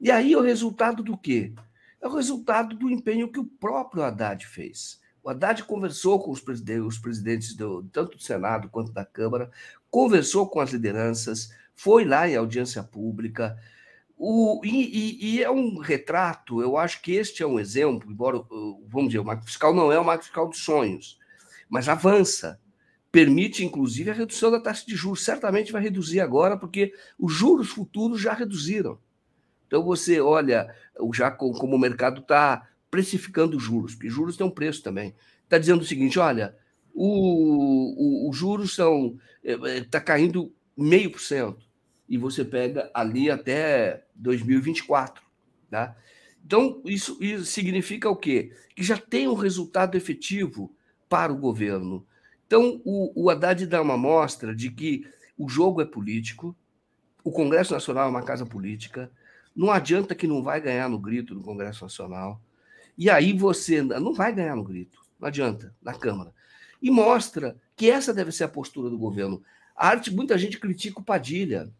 [0.00, 1.52] E aí o resultado do quê?
[2.00, 5.00] É o resultado do empenho que o próprio Haddad fez.
[5.22, 9.50] O Haddad conversou com os presidentes, os presidentes do, tanto do Senado quanto da Câmara,
[9.90, 13.58] conversou com as lideranças, foi lá em audiência pública.
[14.16, 18.42] O, e, e, é um retrato, eu acho que este é um exemplo, embora,
[18.86, 21.18] vamos dizer, o marco fiscal não é o marco fiscal dos sonhos,
[21.68, 22.58] mas avança
[23.10, 25.24] permite, inclusive, a redução da taxa de juros.
[25.24, 28.98] Certamente vai reduzir agora, porque os juros futuros já reduziram.
[29.70, 30.74] Então, você olha
[31.14, 35.14] já como o mercado está precificando os juros, porque juros têm um preço também.
[35.44, 36.56] Está dizendo o seguinte: olha,
[36.92, 41.64] os juros são está eh, caindo meio por cento
[42.08, 45.22] e você pega ali até 2024,
[45.70, 45.96] tá?
[46.44, 48.52] Então isso, isso significa o quê?
[48.74, 50.74] Que já tem um resultado efetivo
[51.08, 52.04] para o governo.
[52.44, 55.06] Então, o, o Haddad dá uma mostra de que
[55.38, 56.56] o jogo é político,
[57.22, 59.08] o Congresso Nacional é uma casa política,
[59.54, 62.40] não adianta que não vai ganhar no grito no Congresso Nacional.
[62.96, 66.34] E aí você não vai ganhar no grito, não adianta, na Câmara.
[66.80, 69.42] E mostra que essa deve ser a postura do governo.
[69.74, 71.72] A arte, muita gente critica o Padilha,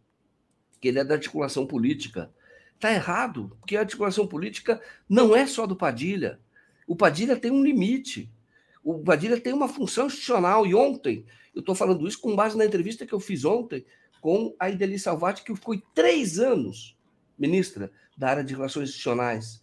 [0.80, 2.30] que ele é da articulação política.
[2.74, 6.40] Está errado, porque a articulação política não é só do Padilha.
[6.86, 8.30] O Padilha tem um limite.
[8.82, 10.66] O Padilha tem uma função institucional.
[10.66, 11.24] E ontem,
[11.54, 13.84] eu estou falando isso com base na entrevista que eu fiz ontem
[14.20, 16.96] com a Ideli Salvati, que foi três anos
[17.40, 19.60] ministra da área de relações institucionais.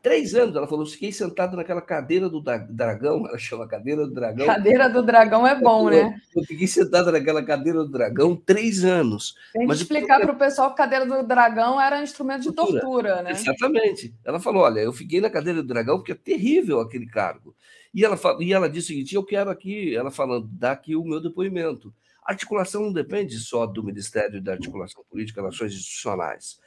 [0.00, 4.46] Três anos, ela falou, fiquei sentado naquela cadeira do dragão, ela chama cadeira do dragão.
[4.46, 6.20] Cadeira do dragão é bom, eu, né?
[6.34, 9.34] Eu fiquei sentado naquela cadeira do dragão três anos.
[9.52, 12.80] Tem que explicar para o pessoal que cadeira do dragão era um instrumento de tortura,
[12.80, 13.32] tortura, né?
[13.32, 14.14] Exatamente.
[14.24, 17.54] Ela falou, olha, eu fiquei na cadeira do dragão porque é terrível aquele cargo.
[17.92, 21.04] E ela, e ela disse o seguinte: eu quero aqui, ela falando, dar aqui o
[21.04, 21.92] meu depoimento.
[22.24, 26.60] Articulação não depende só do Ministério da Articulação Política e Relações Institucionais.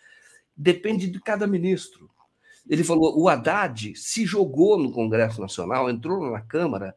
[0.61, 2.07] Depende de cada ministro.
[2.69, 6.95] Ele falou: o Haddad se jogou no Congresso Nacional, entrou na Câmara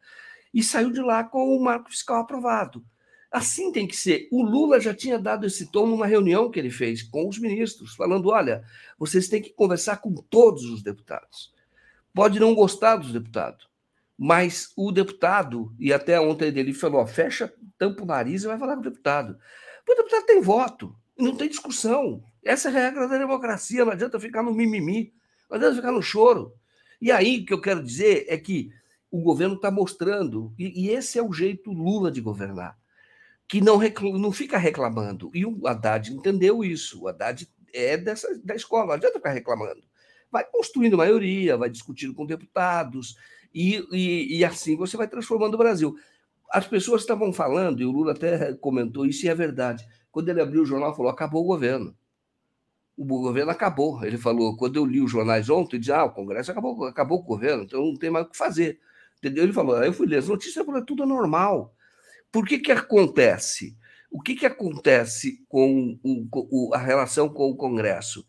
[0.52, 2.84] e saiu de lá com o marco fiscal aprovado.
[3.30, 4.28] Assim tem que ser.
[4.30, 7.94] O Lula já tinha dado esse tom numa reunião que ele fez com os ministros,
[7.94, 8.62] falando: olha,
[8.98, 11.50] vocês têm que conversar com todos os deputados.
[12.12, 13.66] Pode não gostar dos deputados,
[14.16, 18.74] mas o deputado, e até ontem ele falou: fecha, tampa o nariz e vai falar
[18.74, 19.38] com o deputado.
[19.88, 22.22] O deputado tem voto, não tem discussão.
[22.44, 25.14] Essa é a regra da democracia, não adianta ficar no mimimi,
[25.48, 26.54] não adianta ficar no choro.
[27.00, 28.70] E aí o que eu quero dizer é que
[29.10, 32.76] o governo está mostrando, e, e, esse é o jeito Lula de governar,
[33.46, 35.30] que não, reclama, não fica reclamando.
[35.32, 37.02] E o Haddad entendeu isso.
[37.02, 39.82] O Haddad é dessa, da escola, não adianta ficar reclamando.
[40.32, 43.16] Vai construindo maioria, vai discutindo com deputados,
[43.54, 45.96] e, e, e assim você vai transformando o Brasil.
[46.50, 49.86] As pessoas estavam falando, e o Lula até comentou isso, e é verdade.
[50.10, 51.96] Quando ele abriu o jornal, falou: acabou o governo.
[52.96, 54.04] O governo acabou.
[54.04, 57.24] Ele falou: quando eu li os jornais ontem, disse: ah, o Congresso acabou, acabou o
[57.24, 58.80] governo, então não tem mais o que fazer.
[59.18, 59.44] Entendeu?
[59.44, 61.74] Ele falou: aí eu fui ler as notícias, falou: tudo é normal.
[62.30, 63.76] Por que que acontece?
[64.10, 68.26] O que que acontece com o, a relação com o Congresso?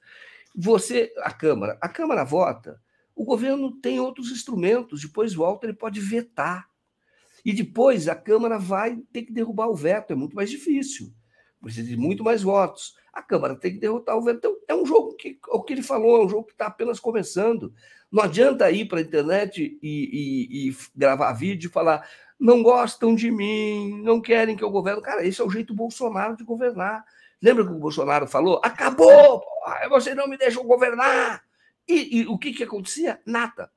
[0.55, 2.81] Você, a Câmara, a Câmara vota,
[3.15, 6.67] o governo tem outros instrumentos, depois volta, ele pode vetar.
[7.43, 11.13] E depois a Câmara vai ter que derrubar o veto, é muito mais difícil.
[11.61, 12.95] Precisa de muito mais votos.
[13.15, 14.37] A Câmara tem que derrotar o veto.
[14.37, 16.99] Então, é um jogo que, o que ele falou, é um jogo que está apenas
[16.99, 17.73] começando.
[18.11, 23.15] Não adianta ir para a internet e, e, e, gravar vídeo e falar não gostam
[23.15, 25.01] de mim, não querem que eu governe.
[25.01, 27.05] Cara, esse é o jeito Bolsonaro de governar.
[27.41, 28.59] Lembra que o Bolsonaro falou?
[28.61, 29.41] Acabou!
[29.89, 31.41] Você não me deixou governar!
[31.87, 33.21] E, e o que, que acontecia?
[33.25, 33.71] Nada.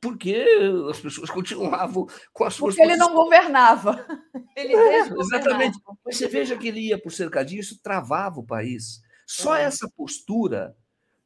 [0.00, 0.44] Porque
[0.90, 2.74] as pessoas continuavam com as suas.
[2.74, 4.06] Porque ele não governava.
[4.56, 5.78] Ele é, exatamente.
[6.02, 9.02] Mas você veja que ele ia por cercadinho, isso travava o país.
[9.26, 9.64] Só é.
[9.64, 10.74] essa postura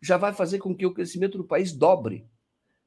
[0.03, 2.27] já vai fazer com que o crescimento do país dobre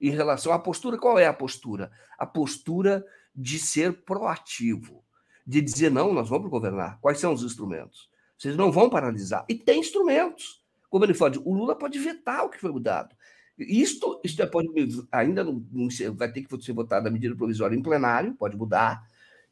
[0.01, 0.97] em relação à postura.
[0.97, 1.91] Qual é a postura?
[2.17, 5.01] A postura de ser proativo,
[5.47, 6.99] de dizer, não, nós vamos governar.
[6.99, 8.09] Quais são os instrumentos?
[8.37, 9.45] Vocês não vão paralisar.
[9.47, 10.61] E tem instrumentos.
[10.89, 13.15] Como ele pode, o Lula pode vetar o que foi mudado.
[13.57, 14.69] Isto, isto é, pode,
[15.11, 19.03] ainda não, não, vai ter que ser votada a medida provisória em plenário, pode mudar.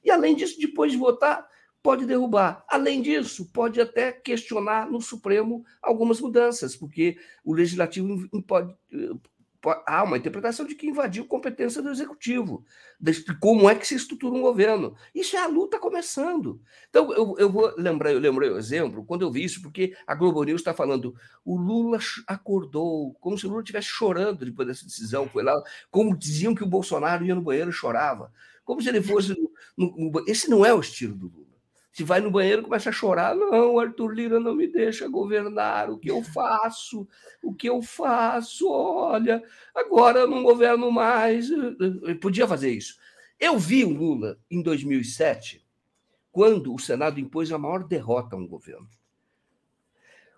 [0.03, 1.47] E, além disso, depois de votar,
[1.83, 2.63] pode derrubar.
[2.67, 8.75] Além disso, pode até questionar no Supremo algumas mudanças, porque o Legislativo pode,
[9.85, 12.65] há uma interpretação de que invadiu competência do executivo,
[12.99, 14.95] de como é que se estrutura um governo.
[15.13, 16.59] Isso é a luta começando.
[16.89, 20.15] Então, eu, eu vou lembrar, eu lembrei o exemplo, quando eu vi isso, porque a
[20.15, 21.15] Globo News está falando,
[21.45, 26.17] o Lula acordou, como se o Lula estivesse chorando depois dessa decisão, foi lá, como
[26.17, 28.31] diziam que o Bolsonaro ia no banheiro e chorava,
[28.63, 29.35] como se ele fosse.
[29.77, 31.40] No, no, esse não é o estilo do Lula.
[31.91, 35.97] Se vai no banheiro começa a chorar, não, Arthur Lira não me deixa governar, o
[35.97, 37.07] que eu faço?
[37.43, 38.69] O que eu faço?
[38.69, 39.43] Olha,
[39.75, 41.49] agora eu não governo mais.
[41.49, 42.97] Eu podia fazer isso.
[43.39, 45.65] Eu vi o Lula em 2007,
[46.31, 48.87] quando o Senado impôs a maior derrota a um governo.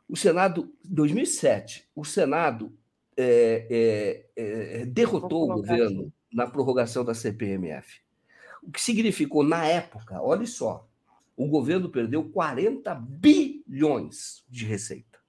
[0.07, 2.73] O Senado, 2007, o Senado
[3.15, 8.01] é, é, é, derrotou o governo na prorrogação da CPMF.
[8.61, 10.87] O que significou, na época, olha só,
[11.35, 15.19] o governo perdeu 40 bilhões de receita.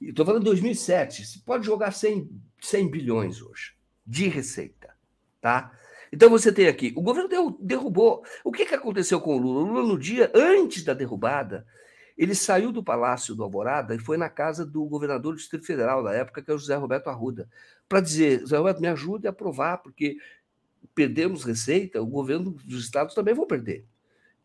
[0.00, 1.26] Estou falando de 2007.
[1.26, 3.74] Se pode jogar 100, 100 bilhões hoje
[4.06, 4.94] de receita,
[5.40, 5.72] tá?
[6.12, 8.22] Então você tem aqui, o governo derrubou.
[8.44, 9.60] O que, que aconteceu com o Lula?
[9.60, 11.66] O Lula, no dia antes da derrubada,
[12.16, 16.02] ele saiu do Palácio do Alvorada e foi na casa do governador do Distrito Federal
[16.02, 17.48] da época, que é o José Roberto Arruda,
[17.88, 20.16] para dizer: José Roberto, me ajude a aprovar, porque
[20.94, 23.84] perdemos receita, o governo dos estados também vão perder.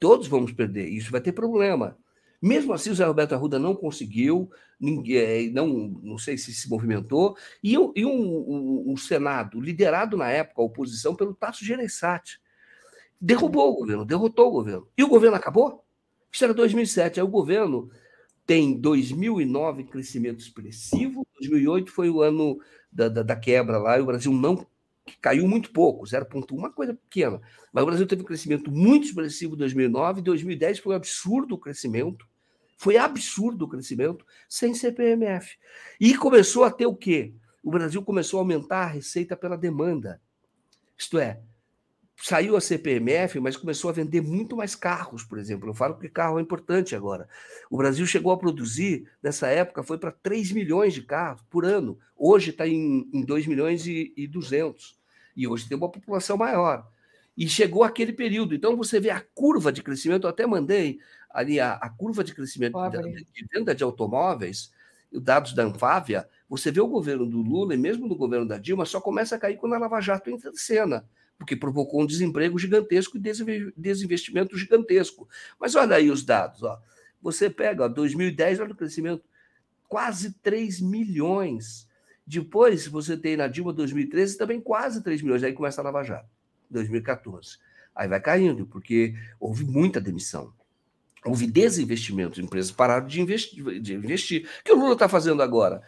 [0.01, 1.95] Todos vamos perder, isso vai ter problema.
[2.41, 4.49] Mesmo assim, o Zé Roberto Arruda não conseguiu,
[4.79, 5.67] ninguém, não,
[6.01, 10.65] não sei se se movimentou, e, e um, um, um, Senado liderado na época, a
[10.65, 12.41] oposição, pelo Tasso Gereissati,
[13.21, 14.87] derrubou o governo, derrotou o governo.
[14.97, 15.85] E o governo acabou?
[16.31, 17.19] Isso era 2007.
[17.19, 17.91] Aí o governo
[18.43, 22.59] tem 2009 crescimento expressivo, 2008 foi o ano
[22.91, 24.65] da, da, da quebra lá, e o Brasil não
[25.05, 27.41] que caiu muito pouco, 0,1, uma coisa pequena.
[27.73, 31.57] Mas o Brasil teve um crescimento muito expressivo em 2009, 2010 foi um absurdo o
[31.57, 32.25] crescimento,
[32.77, 35.57] foi absurdo o crescimento, sem CPMF.
[35.99, 37.33] E começou a ter o quê?
[37.63, 40.21] O Brasil começou a aumentar a receita pela demanda.
[40.97, 41.41] Isto é,
[42.21, 45.69] saiu a CPMF, mas começou a vender muito mais carros, por exemplo.
[45.69, 47.27] Eu falo que carro é importante agora.
[47.69, 51.97] O Brasil chegou a produzir, nessa época, foi para 3 milhões de carros por ano.
[52.15, 54.99] Hoje está em, em 2 milhões e, e 200
[55.35, 56.87] e hoje tem uma população maior.
[57.35, 58.53] E chegou aquele período.
[58.53, 60.99] Então, você vê a curva de crescimento, eu até mandei
[61.29, 64.71] ali a, a curva de crescimento de, de venda de automóveis,
[65.11, 68.85] dados da Anfávia, você vê o governo do Lula e mesmo no governo da Dilma
[68.85, 71.05] só começa a cair quando a Lava Jato entra em cena,
[71.41, 73.19] porque provocou um desemprego gigantesco e
[73.75, 75.27] desinvestimento gigantesco.
[75.59, 76.79] Mas olha aí os dados, ó.
[77.19, 79.23] Você pega, ó, 2010, olha o crescimento,
[79.87, 81.89] quase 3 milhões.
[82.27, 86.29] Depois você tem na Dilma 2013 também quase 3 milhões, aí começa a Lava Jato,
[86.69, 87.57] 2014.
[87.95, 90.53] Aí vai caindo, porque houve muita demissão.
[91.25, 93.81] Houve desinvestimento, empresas pararam de investir.
[93.81, 94.47] De investir.
[94.59, 95.81] O que o Lula está fazendo agora?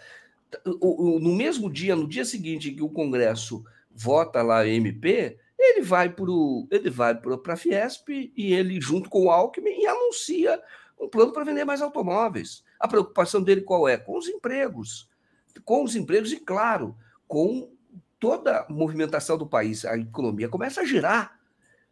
[0.66, 3.64] No mesmo dia, no dia seguinte que o Congresso
[3.94, 10.62] vota lá MP, ele vai para a Fiesp e ele junto com o Alckmin anuncia
[11.00, 12.64] um plano para vender mais automóveis.
[12.80, 13.98] A preocupação dele qual é?
[13.98, 15.10] Com os empregos
[15.62, 16.96] com os empregos e, claro,
[17.28, 17.72] com
[18.20, 21.40] toda a movimentação do país, a economia começa a girar.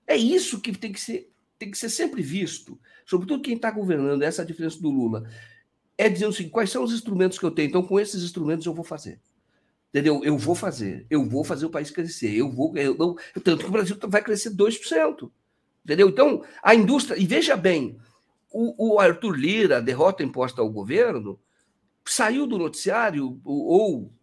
[0.08, 4.24] É isso que tem que ser, tem que ser sempre visto, sobretudo quem está governando,
[4.24, 5.30] essa é a diferença do Lula.
[5.98, 8.74] É dizendo assim, quais são os instrumentos que eu tenho, então com esses instrumentos eu
[8.74, 9.20] vou fazer.
[9.92, 10.24] Entendeu?
[10.24, 13.70] Eu vou fazer, eu vou fazer o país crescer, eu vou, eu não, tanto que
[13.70, 15.30] o Brasil vai crescer 2%.
[15.84, 16.08] Entendeu?
[16.08, 17.98] Então, a indústria, e veja bem,
[18.50, 21.38] o, o Arthur Lira, a derrota imposta ao governo,
[22.06, 24.14] saiu do noticiário, ou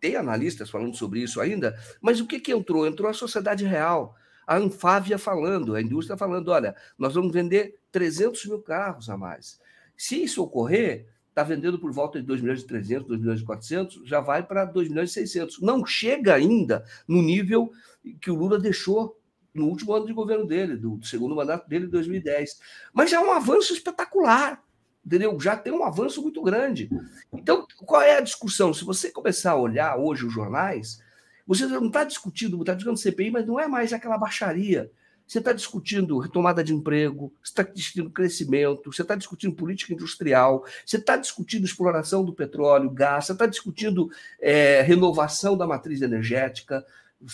[0.00, 2.86] tem analistas falando sobre isso ainda, mas o que, que entrou?
[2.86, 4.14] Entrou a sociedade real,
[4.46, 9.60] a Anfávia falando, a indústria falando: olha, nós vamos vender 300 mil carros a mais.
[9.96, 11.06] Se isso ocorrer,
[11.40, 14.42] está vendendo por volta de 2 milhões e 300, 2 milhões e 400, já vai
[14.42, 15.60] para 2 milhões e 600.
[15.60, 17.72] Não chega ainda no nível
[18.20, 19.18] que o Lula deixou
[19.54, 22.60] no último ano de governo dele, do segundo mandato dele, em 2010.
[22.92, 24.62] Mas é um avanço espetacular
[25.04, 25.40] entendeu?
[25.40, 26.90] Já tem um avanço muito grande.
[27.32, 28.72] Então, qual é a discussão?
[28.74, 31.02] Se você começar a olhar hoje os jornais,
[31.46, 34.92] Você não está discutindo, está discutindo CPI, mas não é mais aquela baixaria.
[35.30, 40.64] Você está discutindo retomada de emprego, você está discutindo crescimento, você está discutindo política industrial,
[40.84, 46.84] você está discutindo exploração do petróleo, gás, você está discutindo é, renovação da matriz energética,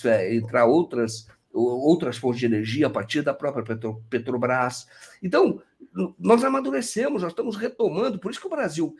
[0.04, 4.86] é, outras, outras fontes de energia a partir da própria Petro, Petrobras.
[5.22, 5.62] Então,
[6.18, 8.94] nós amadurecemos, nós estamos retomando, por isso que o Brasil,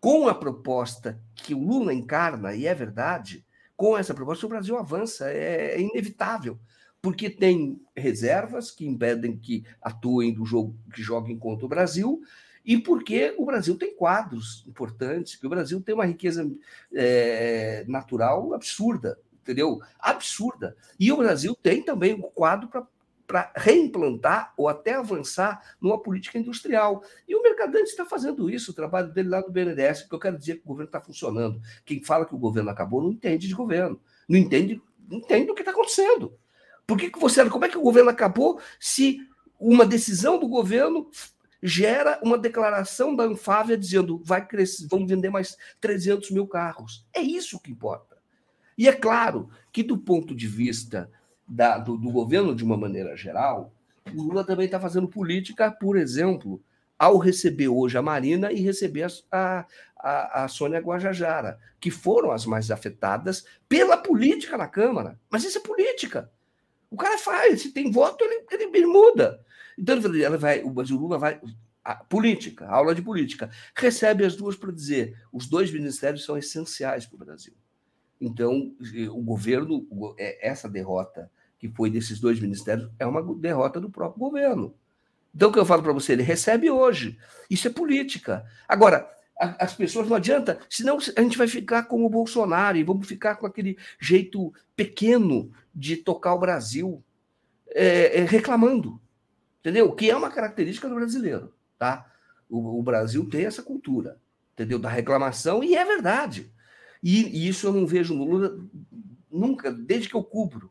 [0.00, 3.46] com a proposta que o Lula encarna, e é verdade,
[3.76, 6.58] com essa proposta, o Brasil avança, é, é inevitável,
[7.02, 12.22] porque tem reservas que impedem que atuem do jogo, que joguem contra o Brasil,
[12.64, 16.48] e porque o Brasil tem quadros importantes, que o Brasil tem uma riqueza
[16.94, 19.80] é, natural absurda, entendeu?
[19.98, 20.76] Absurda.
[20.98, 22.68] E o Brasil tem também um quadro
[23.26, 27.02] para reimplantar ou até avançar numa política industrial.
[27.26, 30.38] E o Mercadante está fazendo isso, o trabalho dele lá do BNDES, porque eu quero
[30.38, 31.60] dizer que o governo está funcionando.
[31.84, 35.54] Quem fala que o governo acabou não entende de governo, não entende, não entende o
[35.54, 36.38] que está acontecendo.
[36.86, 37.48] Por que, que você.
[37.48, 39.18] Como é que o governo acabou se
[39.58, 41.08] uma decisão do governo
[41.62, 47.06] gera uma declaração da Anfávia dizendo vai crescer, vamos vender mais 300 mil carros.
[47.14, 48.16] É isso que importa.
[48.76, 51.10] E é claro que, do ponto de vista
[51.46, 53.72] da, do, do, governo de uma maneira geral,
[54.12, 56.60] o Lula também está fazendo política, por exemplo,
[56.98, 62.46] ao receber hoje a Marina e receber a, a, a Sônia Guajajara, que foram as
[62.46, 65.18] mais afetadas pela política na Câmara.
[65.30, 66.30] Mas isso é política.
[66.92, 69.42] O cara faz, se tem voto, ele, ele, ele muda.
[69.78, 71.40] Então, ela vai, o Lula vai.
[71.82, 76.36] A política, a aula de política, recebe as duas para dizer: os dois ministérios são
[76.36, 77.54] essenciais para o Brasil.
[78.20, 78.76] Então,
[79.10, 79.86] o governo,
[80.18, 84.74] é, essa derrota que foi desses dois ministérios, é uma derrota do próprio governo.
[85.34, 87.18] Então, o que eu falo para você, ele recebe hoje.
[87.48, 88.44] Isso é política.
[88.68, 89.08] Agora,
[89.58, 93.36] as pessoas não adianta, senão a gente vai ficar como o Bolsonaro e vamos ficar
[93.36, 97.02] com aquele jeito pequeno de tocar o Brasil
[97.68, 99.00] é, é, reclamando.
[99.60, 99.92] Entendeu?
[99.92, 101.52] Que é uma característica do brasileiro.
[101.78, 102.06] Tá?
[102.48, 104.18] O, o, Brasil tem essa cultura,
[104.52, 104.78] entendeu?
[104.78, 106.52] Da reclamação, e é verdade.
[107.02, 108.58] E, e isso eu não vejo no Lula
[109.30, 110.70] nunca, desde que eu cubro.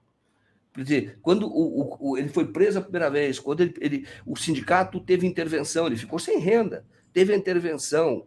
[0.73, 4.37] Quer dizer, quando o, o, ele foi preso a primeira vez, quando ele, ele, o
[4.37, 8.25] sindicato teve intervenção, ele ficou sem renda, teve intervenção.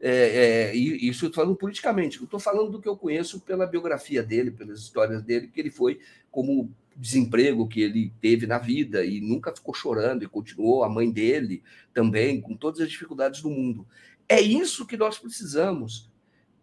[0.00, 3.66] É, é, isso eu estou falando politicamente, eu estou falando do que eu conheço pela
[3.66, 6.00] biografia dele, pelas histórias dele, que ele foi
[6.30, 11.10] como desemprego que ele teve na vida e nunca ficou chorando e continuou, a mãe
[11.10, 11.62] dele
[11.92, 13.86] também, com todas as dificuldades do mundo.
[14.28, 16.10] É isso que nós precisamos.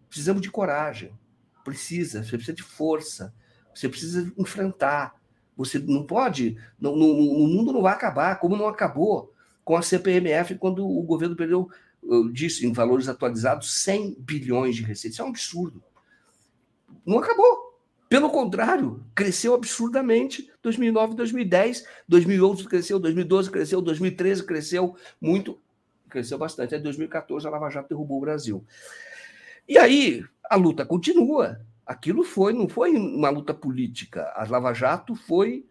[0.09, 1.11] Precisamos de coragem.
[1.63, 3.33] Precisa, você precisa de força.
[3.73, 5.15] Você precisa enfrentar.
[5.55, 6.57] Você não pode.
[6.79, 9.33] Não, no, o mundo não vai acabar, como não acabou
[9.63, 11.69] com a CPMF quando o governo perdeu,
[12.09, 15.13] eu disse, em valores atualizados, 100 bilhões de receitas.
[15.13, 15.83] Isso é um absurdo.
[17.05, 17.73] Não acabou.
[18.09, 25.59] Pelo contrário, cresceu absurdamente 2009, 2010, 2011 cresceu, 2012 cresceu, 2013 cresceu muito,
[26.07, 26.75] cresceu bastante.
[26.75, 28.63] Aí 2014 a Lava Jato derrubou o Brasil.
[29.67, 34.31] E aí a luta continua aquilo foi, não foi uma luta política.
[34.35, 35.65] A Lava Jato foi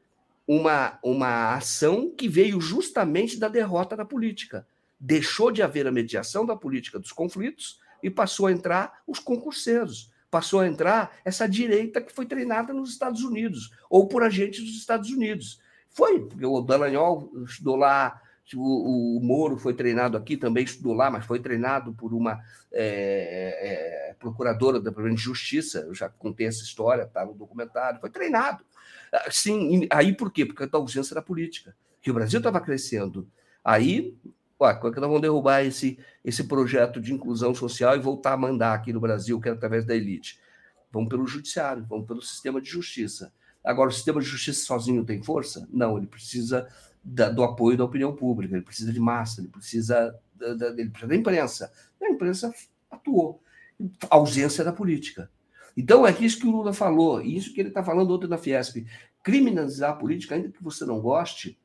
[0.46, 4.66] uma, uma ação que veio justamente da derrota da política.
[5.04, 10.12] Deixou de haver a mediação da política dos conflitos e passou a entrar os concurseiros.
[10.30, 14.76] Passou a entrar essa direita que foi treinada nos Estados Unidos, ou por agentes dos
[14.76, 15.60] Estados Unidos.
[15.90, 18.22] Foi, porque o Dallagnol estudou lá,
[18.54, 22.40] o, o, Moro foi treinado aqui, também estudou lá, mas foi treinado por uma
[22.72, 25.80] é, é, procuradora da de Justiça.
[25.80, 28.00] Eu já contei essa história, está no documentário.
[28.00, 28.64] Foi treinado.
[29.30, 30.46] Sim, aí por quê?
[30.46, 31.74] Porque a ausência da política.
[32.00, 33.28] Que o Brasil estava crescendo.
[33.64, 34.16] Aí,
[34.62, 38.32] ué, como é que nós vamos derrubar esse, esse projeto de inclusão social e voltar
[38.32, 40.40] a mandar aqui no Brasil, que é através da elite?
[40.90, 43.32] Vamos pelo judiciário, vamos pelo sistema de justiça.
[43.64, 45.66] Agora, o sistema de justiça sozinho tem força?
[45.70, 46.68] Não, ele precisa
[47.02, 50.90] da, do apoio da opinião pública, ele precisa de massa, ele precisa da, da, ele
[50.90, 51.72] precisa da imprensa.
[52.00, 52.52] E a imprensa
[52.90, 53.42] atuou.
[54.10, 55.30] A ausência da política.
[55.76, 58.36] Então, é isso que o Lula falou, e isso que ele está falando ontem na
[58.36, 58.86] Fiesp.
[59.22, 61.58] Criminalizar a política, ainda que você não goste,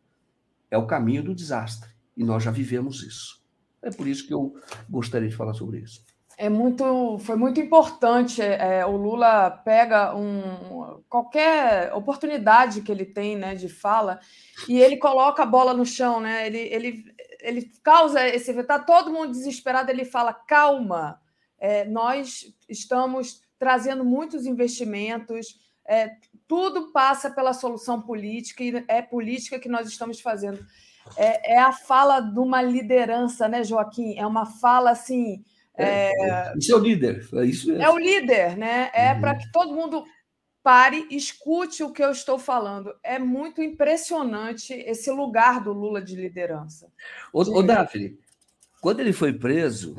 [0.71, 1.89] é o caminho do desastre.
[2.17, 3.41] E nós já vivemos isso.
[3.81, 4.55] É por isso que eu
[4.89, 6.03] gostaria de falar sobre isso.
[6.39, 8.41] É muito, foi muito importante.
[8.41, 14.19] É, o Lula pega um, qualquer oportunidade que ele tem, né, de fala,
[14.67, 16.45] e ele coloca a bola no chão, né?
[16.45, 17.05] Ele, ele,
[17.39, 19.89] ele causa esse, tá todo mundo desesperado.
[19.89, 21.19] Ele fala calma,
[21.59, 25.59] é, nós estamos trazendo muitos investimentos.
[25.87, 26.11] É,
[26.47, 30.63] tudo passa pela solução política e é política que nós estamos fazendo.
[31.15, 34.17] É, é a fala de uma liderança, né, Joaquim?
[34.17, 35.43] É uma fala assim
[35.77, 37.27] é, isso é o líder.
[37.33, 38.89] É, isso é o líder, né?
[38.93, 39.21] É uhum.
[39.21, 40.03] para que todo mundo
[40.63, 42.93] pare, escute o que eu estou falando.
[43.03, 46.91] É muito impressionante esse lugar do Lula de liderança.
[47.31, 48.17] Ô, ô Daphne,
[48.81, 49.95] quando ele foi preso,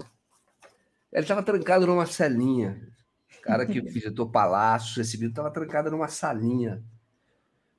[1.12, 2.82] ele estava trancado numa celinha.
[3.38, 6.82] O cara que visitou palácios, recebido, estava trancado numa salinha.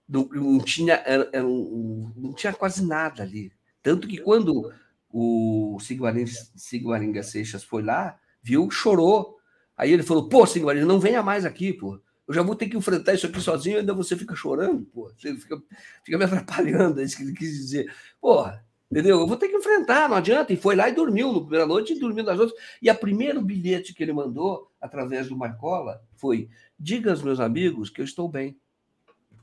[0.09, 3.51] Não, não tinha, era, era um, não tinha quase nada ali.
[3.83, 4.73] Tanto que quando
[5.11, 9.37] o Sigmaringa Seixas foi lá, viu, chorou.
[9.77, 12.01] Aí ele falou: pô, Sigmaringa, não venha mais aqui, pô.
[12.27, 15.11] Eu já vou ter que enfrentar isso aqui sozinho, ainda você fica chorando, pô.
[15.17, 15.61] Você fica,
[16.03, 17.91] fica me atrapalhando, é isso que ele quis dizer.
[18.19, 19.19] Porra, entendeu?
[19.19, 20.53] Eu vou ter que enfrentar, não adianta.
[20.53, 22.59] E foi lá e dormiu na primeira noite e dormiu nas outras.
[22.81, 26.49] E a primeiro bilhete que ele mandou, através do Marcola, foi:
[26.79, 28.59] diga aos meus amigos que eu estou bem.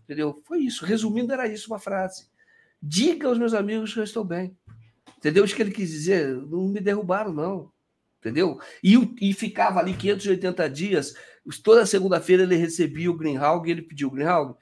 [0.06, 0.40] Entendeu?
[0.46, 0.86] Foi isso.
[0.86, 2.28] Resumindo, era isso uma frase.
[2.80, 4.56] Diga aos meus amigos que eu estou bem.
[5.18, 5.44] Entendeu?
[5.44, 6.34] Isso que ele quis dizer.
[6.46, 7.70] Não me derrubaram, não.
[8.20, 8.58] Entendeu?
[8.82, 11.14] E, e ficava ali 580 dias
[11.62, 14.56] Toda segunda-feira ele recebia o Greenhalg e ele pediu, Greenhalg,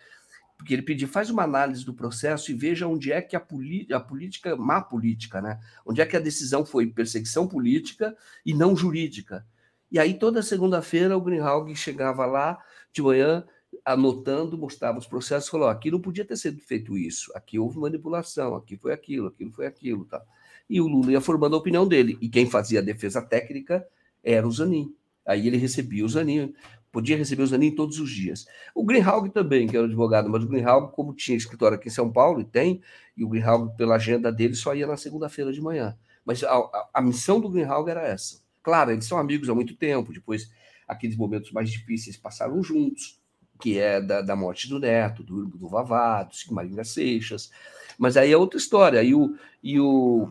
[0.57, 4.01] porque ele pediu, faz uma análise do processo e veja onde é que a, a
[4.01, 5.59] política, má política, né?
[5.85, 8.15] Onde é que a decisão foi perseguição política
[8.45, 9.47] e não jurídica.
[9.91, 12.59] E aí toda segunda-feira o Greenhalg chegava lá
[12.93, 13.45] de manhã,
[13.85, 18.55] anotando, mostrava os processos, falou: aqui não podia ter sido feito isso, aqui houve manipulação,
[18.55, 20.23] aqui foi aquilo, aquilo foi aquilo, tá?
[20.69, 22.17] E o Lula ia formando a opinião dele.
[22.21, 23.87] E quem fazia a defesa técnica
[24.23, 24.95] era o Zanin.
[25.27, 26.55] Aí ele recebia o Zanin,
[26.91, 28.47] podia receber o Zanin todos os dias.
[28.75, 32.11] O Greenhalg também, que era advogado, mas o Greenhalg, como tinha escritório aqui em São
[32.11, 32.81] Paulo, e tem,
[33.17, 35.97] e o Greenhalg, pela agenda dele, só ia na segunda-feira de manhã.
[36.25, 38.43] Mas a, a, a, missão do Greenhalg era essa.
[38.63, 40.51] Claro, eles são amigos há muito tempo, depois
[40.89, 43.21] aqueles momentos mais difíceis passaram juntos,
[43.65, 47.51] que é da, da morte do Neto, do, do Vavá, do Sigmaringa Seixas,
[47.99, 49.03] mas aí é outra história.
[49.03, 50.29] E o, e o,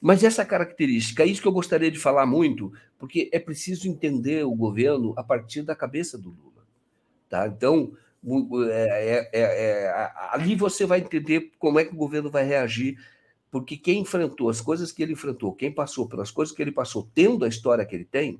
[0.00, 4.44] mas essa característica, é isso que eu gostaria de falar muito, porque é preciso entender
[4.44, 6.64] o governo a partir da cabeça do Lula.
[7.28, 7.48] Tá?
[7.48, 7.90] Então,
[8.70, 12.96] é, é, é, ali você vai entender como é que o governo vai reagir,
[13.50, 17.10] porque quem enfrentou as coisas que ele enfrentou, quem passou pelas coisas que ele passou,
[17.12, 18.38] tendo a história que ele tem,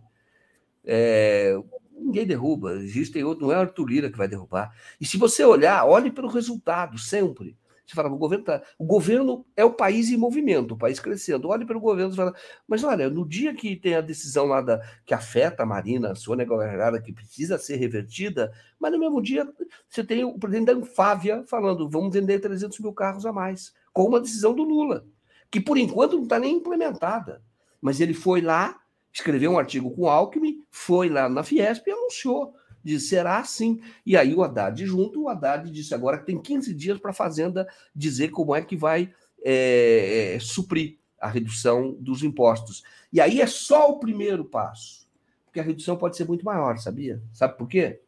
[0.85, 1.61] é,
[1.99, 2.75] ninguém derruba.
[2.75, 4.75] Existem outros, não é Arthur Lira que vai derrubar.
[5.01, 7.57] E se você olhar, olhe pelo resultado sempre.
[7.89, 11.49] Você fala, o governo tá, o governo é o país em movimento, o país crescendo.
[11.49, 12.35] Olhe para o governo fala,
[12.67, 16.15] mas olha, no dia que tem a decisão lá da, que afeta a Marina, a
[16.15, 19.49] sua negociada, que precisa ser revertida, mas no mesmo dia
[19.89, 24.05] você tem o presidente da Anfávia falando, vamos vender 300 mil carros a mais, com
[24.05, 25.07] uma decisão do Lula,
[25.51, 27.43] que por enquanto não está nem implementada.
[27.81, 28.79] Mas ele foi lá,
[29.19, 33.81] escreveu um artigo com o Alckmin, foi lá na Fiesp e anunciou disse, será assim.
[34.05, 37.15] E aí o Haddad junto, o Haddad disse agora que tem 15 dias para a
[37.15, 39.13] Fazenda dizer como é que vai
[39.43, 42.83] é, é, suprir a redução dos impostos.
[43.13, 45.09] E aí é só o primeiro passo,
[45.45, 47.23] porque a redução pode ser muito maior, sabia?
[47.33, 48.01] Sabe por quê?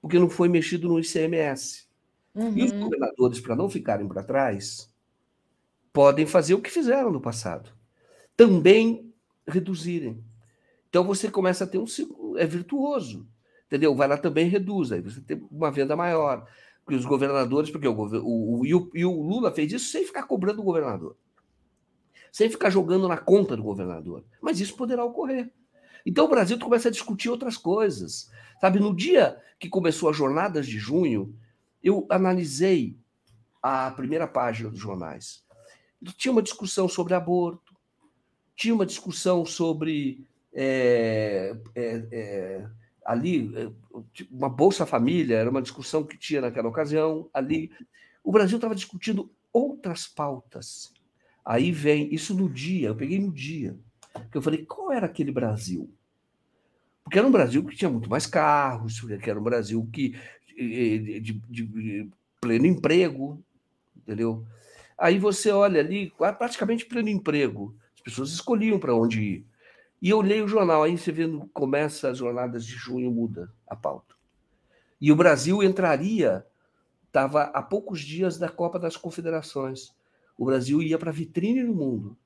[0.00, 1.86] Porque não foi mexido no ICMS.
[2.34, 2.56] Uhum.
[2.56, 2.84] E os uhum.
[2.84, 4.92] governadores, para não ficarem para trás,
[5.92, 7.72] podem fazer o que fizeram no passado.
[8.36, 9.07] Também
[9.48, 10.22] reduzirem.
[10.88, 13.26] Então você começa a ter um ciclo, é virtuoso
[13.68, 13.94] entendeu?
[13.94, 16.46] Vai lá também reduz, aí você tem uma venda maior.
[16.84, 20.06] Porque os governadores, porque o, o, o, e, o, e o Lula fez isso sem
[20.06, 21.16] ficar cobrando o governador,
[22.32, 24.24] sem ficar jogando na conta do governador.
[24.40, 25.52] Mas isso poderá ocorrer.
[26.04, 28.30] Então o Brasil começa a discutir outras coisas.
[28.58, 31.36] Sabe, no dia que começou as jornadas de junho,
[31.84, 32.96] eu analisei
[33.62, 35.44] a primeira página dos jornais.
[36.16, 37.67] Tinha uma discussão sobre aborto,
[38.58, 42.66] tinha uma discussão sobre é, é, é,
[43.06, 43.70] ali, eh,
[44.12, 47.70] tipo, uma Bolsa Família, era uma discussão que tinha naquela ocasião, ali.
[48.24, 50.92] O Brasil estava discutindo outras pautas.
[51.44, 53.78] Aí vem, isso no dia, eu peguei no dia,
[54.28, 55.88] que eu falei, qual era aquele Brasil?
[57.04, 60.18] Porque era um Brasil que tinha muito mais carros, que era um Brasil que
[60.48, 62.10] de, de, de
[62.40, 63.40] pleno emprego,
[63.96, 64.44] entendeu?
[64.98, 67.76] Aí você olha ali, praticamente pleno emprego.
[68.08, 69.46] As pessoas escolhiam para onde ir.
[70.00, 73.76] E eu leio o jornal, aí você vendo, começa as jornadas de junho, muda a
[73.76, 74.14] pauta.
[74.98, 76.46] E o Brasil entraria,
[77.06, 79.94] estava a poucos dias da Copa das Confederações.
[80.38, 82.16] O Brasil ia para a vitrine no mundo.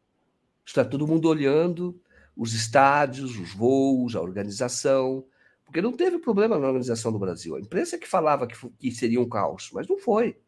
[0.65, 2.01] Está todo mundo olhando
[2.37, 5.25] os estádios, os voos, a organização,
[5.65, 7.57] porque não teve problema na organização do Brasil.
[7.57, 10.39] A imprensa que falava que, que seria um caos, mas não foi.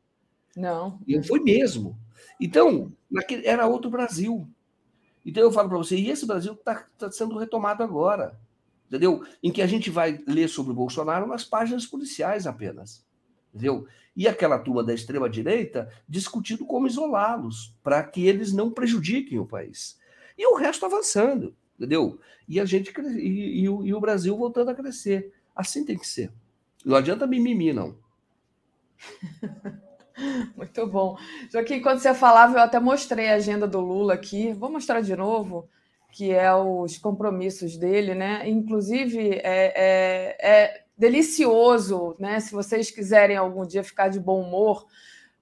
[0.57, 1.01] Não.
[1.09, 1.99] E não foi mesmo.
[2.41, 4.49] Então, naquele, era outro Brasil.
[5.25, 8.39] Então eu falo para você, e esse Brasil está tá sendo retomado agora,
[8.87, 9.25] entendeu?
[9.43, 13.05] Em que a gente vai ler sobre o Bolsonaro nas páginas policiais apenas,
[13.53, 13.87] entendeu?
[14.17, 19.99] E aquela turma da extrema-direita discutindo como isolá-los, para que eles não prejudiquem o país.
[20.37, 22.21] E o resto avançando, entendeu?
[22.47, 25.33] E a gente e, e, e o Brasil voltando a crescer.
[25.55, 26.33] Assim tem que ser.
[26.85, 27.97] Não adianta mimimi, não.
[30.57, 31.17] Muito bom.
[31.51, 34.53] Joaquim, quando você falava, eu até mostrei a agenda do Lula aqui.
[34.53, 35.69] Vou mostrar de novo,
[36.13, 38.49] que é os compromissos dele, né?
[38.49, 42.39] Inclusive, é, é, é delicioso, né?
[42.41, 44.87] Se vocês quiserem algum dia ficar de bom humor,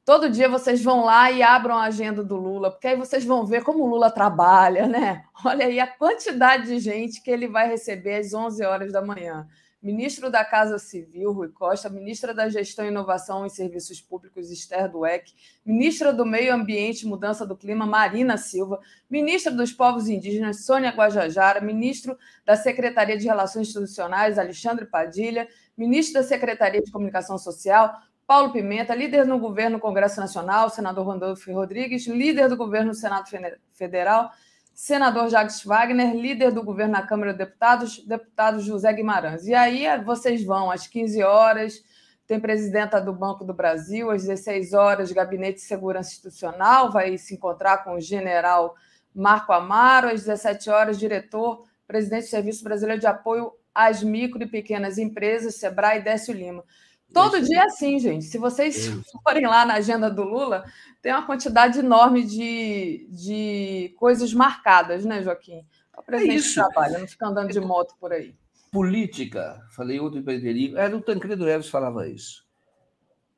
[0.05, 3.45] todo dia vocês vão lá e abram a agenda do Lula, porque aí vocês vão
[3.45, 5.25] ver como o Lula trabalha, né?
[5.45, 9.47] Olha aí a quantidade de gente que ele vai receber às 11 horas da manhã
[9.83, 15.33] ministro da Casa Civil, Rui Costa, ministra da Gestão, Inovação e Serviços Públicos, Esther Dueck,
[15.67, 18.81] ministra do Meio Ambiente e Mudança do Clima, Marina Silva,
[19.11, 26.21] ministra dos Povos Indígenas, Sônia Guajajara, ministro da Secretaria de Relações Institucionais, Alexandre Padilha, ministro
[26.21, 27.93] da Secretaria de Comunicação Social,
[28.25, 33.29] Paulo Pimenta, líder no governo Congresso Nacional, senador Randolfo Rodrigues, líder do governo Senado
[33.73, 34.31] Federal,
[34.75, 39.47] senador Jacques Wagner, líder do governo na Câmara de Deputados, deputado José Guimarães.
[39.47, 41.85] E aí vocês vão às 15 horas,
[42.27, 47.35] tem presidenta do Banco do Brasil, às 16 horas, Gabinete de Segurança Institucional, vai se
[47.35, 48.75] encontrar com o general
[49.15, 54.47] Marco Amaro, às 17 horas, diretor, presidente do Serviço Brasileiro de Apoio às Micro e
[54.47, 56.65] Pequenas Empresas, Sebrae Décio Lima.
[57.13, 57.49] Todo Isso.
[57.49, 58.25] dia é assim, gente.
[58.25, 59.03] Se vocês Isso.
[59.23, 60.65] forem lá na agenda do Lula,
[61.01, 65.67] tem uma quantidade enorme de, de coisas marcadas, né, Joaquim?
[65.95, 66.55] É o presidente é isso.
[66.55, 68.35] trabalha, não fica andando de moto por aí.
[68.71, 72.47] Política, falei para Frederico, era o Tancredo Neves falava isso.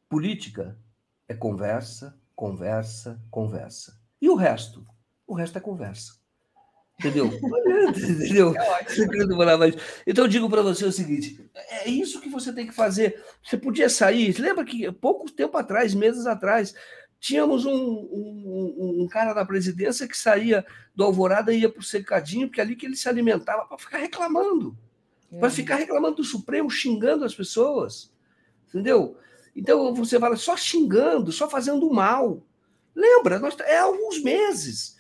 [0.09, 0.79] Política
[1.27, 3.99] é conversa, conversa, conversa.
[4.21, 4.87] E o resto?
[5.27, 6.24] O resto é conversa.
[6.99, 7.27] Entendeu?
[7.89, 8.55] Entendeu?
[8.57, 9.73] É
[10.07, 13.23] então eu digo para você o seguinte: é isso que você tem que fazer.
[13.43, 14.39] Você podia sair.
[14.39, 16.75] Lembra que pouco tempo atrás, meses atrás,
[17.19, 20.65] tínhamos um, um, um cara da presidência que saía
[20.95, 23.79] do Alvorada e ia para o cercadinho, porque é ali que ele se alimentava para
[23.79, 24.77] ficar reclamando.
[25.33, 25.39] É.
[25.39, 28.13] Para ficar reclamando do Supremo, xingando as pessoas.
[28.69, 29.17] Entendeu?
[29.55, 32.41] Então você fala só xingando, só fazendo mal.
[32.95, 33.41] Lembra?
[33.41, 34.95] Nós, é alguns meses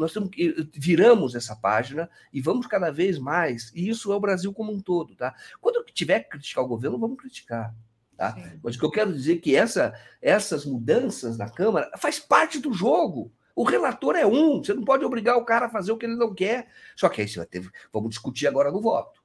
[0.00, 4.20] nós temos que viramos essa página e vamos cada vez mais, e isso é o
[4.20, 5.34] Brasil como um todo, tá?
[5.60, 7.74] Quando tiver que criticar o governo, vamos criticar.
[8.16, 8.36] Tá?
[8.62, 12.58] Mas o que eu quero dizer é que essa, essas mudanças na Câmara faz parte
[12.58, 13.32] do jogo.
[13.56, 16.16] O relator é um, você não pode obrigar o cara a fazer o que ele
[16.16, 16.68] não quer.
[16.94, 17.66] Só que aí você vai ter.
[17.90, 19.22] Vamos discutir agora no voto.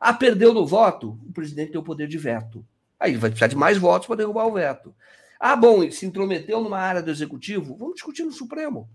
[0.00, 1.18] Ah, perdeu no voto?
[1.26, 2.64] O presidente tem o poder de veto.
[2.98, 4.94] Aí vai precisar de mais votos para derrubar o veto.
[5.38, 7.76] Ah, bom, se intrometeu numa área do executivo?
[7.76, 8.88] Vamos discutir no Supremo.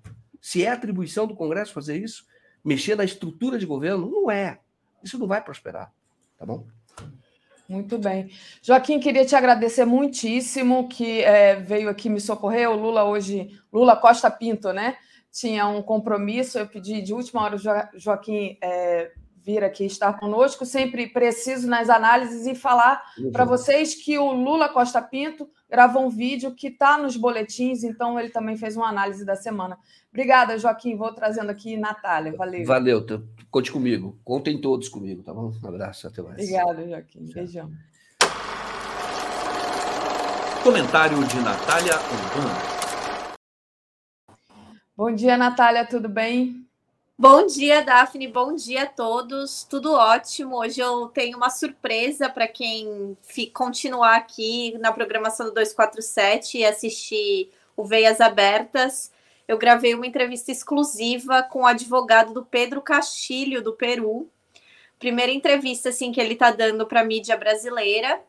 [0.44, 2.26] Se é atribuição do Congresso fazer isso,
[2.62, 4.60] mexer na estrutura de governo, não é.
[5.02, 5.90] Isso não vai prosperar,
[6.38, 6.68] tá bom?
[7.68, 8.30] Muito bem.
[8.62, 12.70] Joaquim, queria te agradecer muitíssimo que é, veio aqui me socorrer.
[12.70, 14.98] O Lula hoje, Lula Costa Pinto, né?
[15.32, 20.66] Tinha um compromisso, eu pedi de última hora o Joaquim é, vir aqui estar conosco,
[20.66, 23.02] sempre preciso nas análises e falar
[23.32, 28.20] para vocês que o Lula Costa Pinto gravou um vídeo que está nos boletins, então
[28.20, 29.76] ele também fez uma análise da semana.
[30.12, 30.96] Obrigada, Joaquim.
[30.96, 32.38] Vou trazendo aqui Natália.
[32.38, 32.64] Valeu.
[32.64, 33.04] Valeu.
[33.50, 34.16] Conte comigo.
[34.24, 35.52] Contem todos comigo, tá bom?
[35.64, 36.08] Um abraço.
[36.08, 36.36] Até mais.
[36.36, 37.26] Obrigada, Joaquim.
[37.26, 37.34] Tchau.
[37.34, 37.72] Beijão.
[40.64, 42.74] Comentário de Natália Urbano.
[44.96, 45.88] Bom dia, Natália.
[45.88, 46.68] Tudo bem?
[47.24, 48.28] Bom dia, Daphne.
[48.28, 49.64] Bom dia a todos.
[49.64, 50.58] Tudo ótimo.
[50.58, 53.18] Hoje eu tenho uma surpresa para quem
[53.54, 59.10] continuar aqui na programação do 247 e assistir o Veias Abertas
[59.48, 64.30] eu gravei uma entrevista exclusiva com o advogado do Pedro Castilho, do Peru.
[65.00, 68.22] Primeira entrevista assim que ele está dando para a mídia brasileira.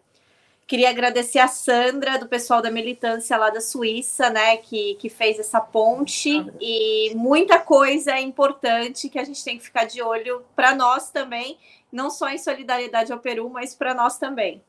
[0.67, 5.39] Queria agradecer a Sandra, do pessoal da militância lá da Suíça, né, que, que fez
[5.39, 6.31] essa ponte.
[6.59, 11.59] E muita coisa importante que a gente tem que ficar de olho para nós também,
[11.93, 14.63] não só em solidariedade ao Peru, mas para nós também.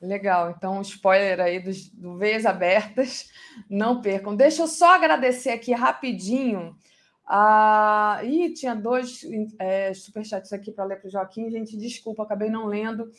[0.00, 3.30] Legal, então spoiler aí do, do Veias Abertas,
[3.68, 4.34] não percam.
[4.34, 6.74] Deixa eu só agradecer aqui rapidinho.
[7.24, 9.20] Ah, ih, tinha dois
[9.58, 13.12] é, superchats aqui para ler para o Joaquim, gente, desculpa, acabei não lendo.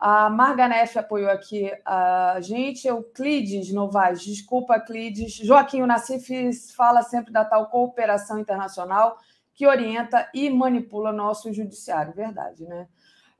[0.00, 5.34] A Marganef apoiou aqui a gente, Euclides Novaes, desculpa, Euclides.
[5.34, 6.26] Joaquim Nassif
[6.74, 9.18] fala sempre da tal cooperação internacional
[9.54, 12.88] que orienta e manipula nosso judiciário, verdade, né?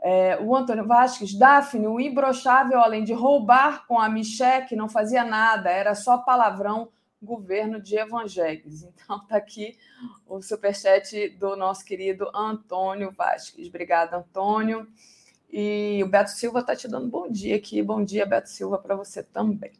[0.03, 4.89] É, o Antônio Vasques, Daphne, o imbrochável, além de roubar com a Miché, que não
[4.89, 6.91] fazia nada, era só palavrão,
[7.23, 8.83] governo de evangélicos.
[9.01, 9.79] Então, está aqui
[10.27, 13.67] o superchat do nosso querido Antônio Vasques.
[13.69, 14.87] Obrigada, Antônio.
[15.53, 17.83] E o Beto Silva está te dando bom dia aqui.
[17.83, 19.73] Bom dia, Beto Silva, para você também.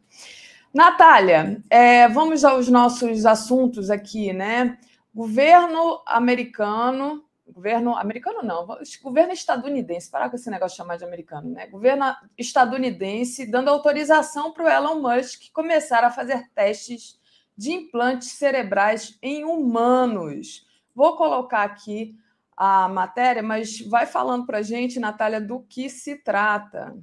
[0.73, 4.77] Natália, é, vamos aos nossos assuntos aqui, né?
[5.13, 8.65] Governo americano governo americano não,
[9.03, 11.67] governo estadunidense, parar com esse negócio de chamar de americano, né?
[11.67, 12.05] Governo
[12.37, 17.19] estadunidense dando autorização para o Elon Musk começar a fazer testes
[17.57, 20.65] de implantes cerebrais em humanos.
[20.95, 22.15] Vou colocar aqui
[22.55, 26.95] a matéria, mas vai falando para a gente, Natália, do que se trata.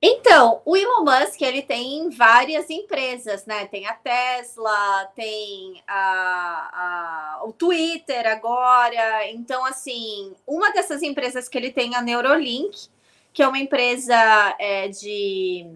[0.00, 3.66] Então, o Elon Musk ele tem várias empresas, né?
[3.66, 9.28] Tem a Tesla, tem a, a, o Twitter agora.
[9.30, 12.88] Então, assim, uma dessas empresas que ele tem é a Neurolink,
[13.32, 14.14] que é uma empresa
[14.58, 15.66] é, de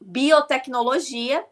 [0.00, 1.44] biotecnologia.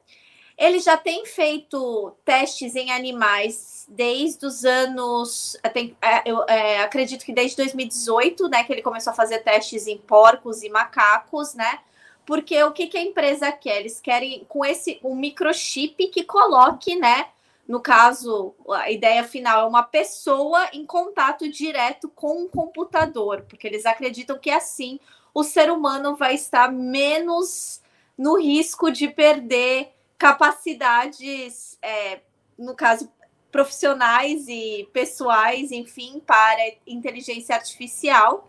[0.62, 5.56] Ele já tem feito testes em animais desde os anos.
[5.74, 8.62] Tem, é, eu é, acredito que desde 2018, né?
[8.62, 11.80] Que ele começou a fazer testes em porcos e macacos, né?
[12.24, 13.80] Porque o que, que a empresa quer?
[13.80, 17.26] Eles querem com esse um microchip que coloque, né?
[17.66, 23.66] No caso, a ideia final é uma pessoa em contato direto com um computador, porque
[23.66, 25.00] eles acreditam que assim
[25.34, 27.82] o ser humano vai estar menos
[28.16, 29.92] no risco de perder
[30.22, 32.20] capacidades, é,
[32.56, 33.10] no caso,
[33.50, 38.48] profissionais e pessoais, enfim, para inteligência artificial.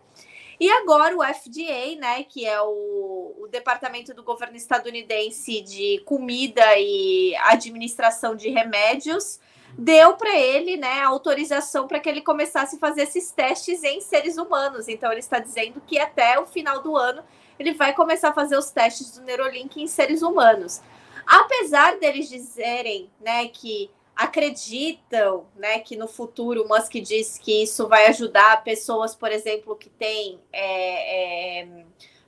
[0.60, 6.62] E agora o FDA, né, que é o, o, Departamento do Governo Estadunidense de Comida
[6.78, 9.40] e Administração de Remédios,
[9.76, 14.36] deu para ele, né, autorização para que ele começasse a fazer esses testes em seres
[14.36, 14.86] humanos.
[14.86, 17.24] Então ele está dizendo que até o final do ano
[17.58, 20.80] ele vai começar a fazer os testes do Neurolink em seres humanos.
[21.26, 27.88] Apesar deles dizerem, né, que acreditam, né, que no futuro o Musk diz que isso
[27.88, 31.84] vai ajudar pessoas, por exemplo, que têm é, é,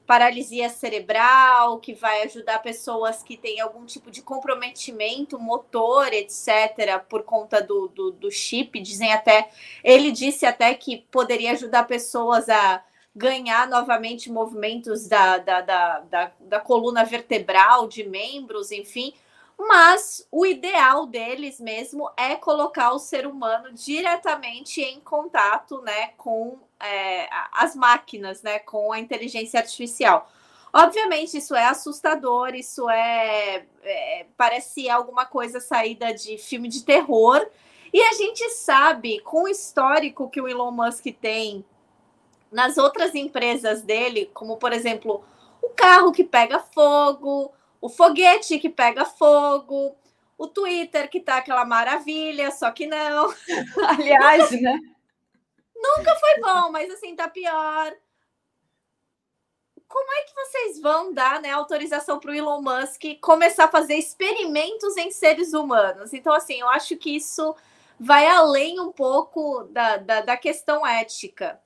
[0.07, 7.23] paralisia cerebral, que vai ajudar pessoas que têm algum tipo de comprometimento motor, etc., por
[7.25, 8.81] conta do, do, do chip.
[8.81, 9.51] Dizem até,
[9.83, 12.83] ele disse até que poderia ajudar pessoas a
[13.17, 19.15] ganhar novamente movimentos da, da, da, da, da coluna vertebral, de membros, enfim.
[19.59, 26.59] Mas o ideal deles mesmo é colocar o ser humano diretamente em contato né, com
[26.79, 30.31] é, as máquinas, né, com a inteligência artificial.
[30.71, 37.49] Obviamente, isso é assustador, isso é, é, parece alguma coisa saída de filme de terror.
[37.95, 41.65] E a gente sabe, com o histórico que o Elon Musk tem
[42.51, 45.25] nas outras empresas dele, como por exemplo,
[45.63, 49.97] o carro que pega fogo, o foguete que pega fogo,
[50.39, 53.33] o Twitter que tá aquela maravilha, só que não.
[53.89, 54.79] Aliás, né?
[55.75, 57.93] Nunca foi bom, mas assim tá pior.
[59.89, 63.95] Como é que vocês vão dar né, autorização para o Elon Musk começar a fazer
[63.95, 66.13] experimentos em seres humanos?
[66.13, 67.55] Então, assim, eu acho que isso
[67.99, 71.61] vai além um pouco da, da, da questão ética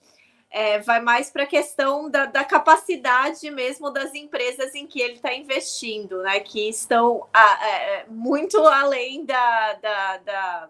[0.50, 5.14] é, vai mais para a questão da, da, capacidade mesmo das empresas em que ele
[5.14, 6.40] está investindo, né?
[6.40, 10.68] Que estão a, é, muito além da, da, da,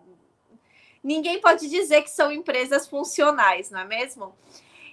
[1.02, 4.35] Ninguém pode dizer que são empresas funcionais, não é mesmo?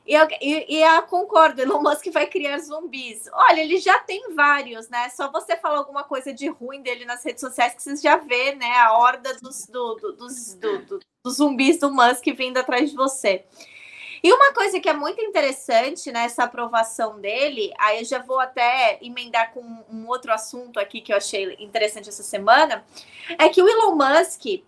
[0.06, 3.28] E, e, e a concordo, Elon Musk vai criar zumbis.
[3.34, 5.10] Olha, ele já tem vários, né?
[5.10, 8.56] Só você falar alguma coisa de ruim dele nas redes sociais que você já vê,
[8.56, 8.72] né?
[8.78, 13.44] A horda dos, do, do, dos, do, dos zumbis do Musk vindo atrás de você.
[14.24, 18.98] E uma coisa que é muito interessante nessa aprovação dele, aí eu já vou até
[19.02, 22.86] emendar com um outro assunto aqui que eu achei interessante essa semana,
[23.38, 24.64] é que o Elon Musk,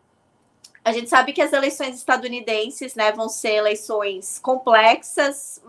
[0.84, 5.62] a gente sabe que as eleições estadunidenses, né, vão ser eleições complexas,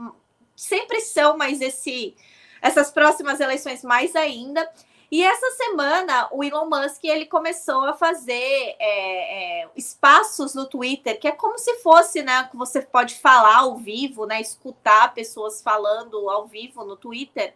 [0.54, 2.14] sempre são, mas esse
[2.62, 4.68] essas próximas eleições mais ainda.
[5.10, 11.18] E essa semana o Elon Musk ele começou a fazer é, é, espaços no Twitter,
[11.18, 12.44] que é como se fosse, né?
[12.48, 14.40] Que você pode falar ao vivo, né?
[14.40, 17.54] Escutar pessoas falando ao vivo no Twitter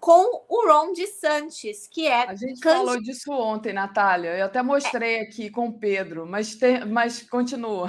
[0.00, 2.28] com o Ron DeSantis, que é.
[2.28, 4.36] A gente falou disso ontem, Natália.
[4.36, 5.20] Eu até mostrei é.
[5.20, 7.88] aqui com o Pedro, mas, tem, mas continua.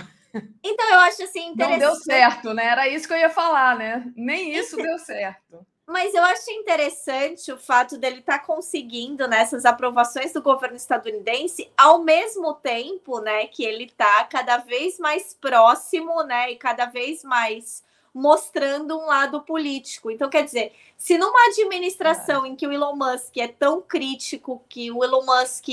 [0.64, 1.80] Então, eu acho assim interessante.
[1.80, 2.66] Não deu certo, né?
[2.66, 4.12] Era isso que eu ia falar, né?
[4.16, 5.66] Nem isso deu certo.
[5.86, 10.78] Mas eu acho interessante o fato dele estar tá conseguindo nessas né, aprovações do governo
[10.78, 16.86] estadunidense, ao mesmo tempo, né, que ele está cada vez mais próximo, né, e cada
[16.86, 17.84] vez mais
[18.14, 20.12] mostrando um lado político.
[20.12, 22.50] Então, quer dizer, se numa administração é.
[22.50, 25.68] em que o Elon Musk é tão crítico, que o Elon Musk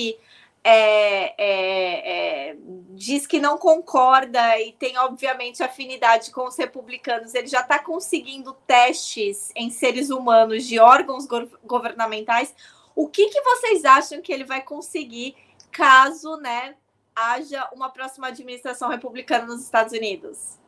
[0.62, 2.56] é, é, é,
[2.90, 8.52] diz que não concorda e tem, obviamente, afinidade com os republicanos, ele já está conseguindo
[8.66, 12.54] testes em seres humanos de órgãos go governamentais.
[12.94, 15.34] O que, que vocês acham que ele vai conseguir
[15.72, 16.74] caso né,
[17.16, 20.58] haja uma próxima administração republicana nos Estados Unidos?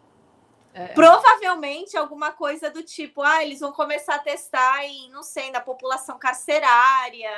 [0.75, 0.87] É.
[0.89, 5.61] Provavelmente alguma coisa do tipo, ah, eles vão começar a testar em, não sei, na
[5.61, 7.31] população carcerária,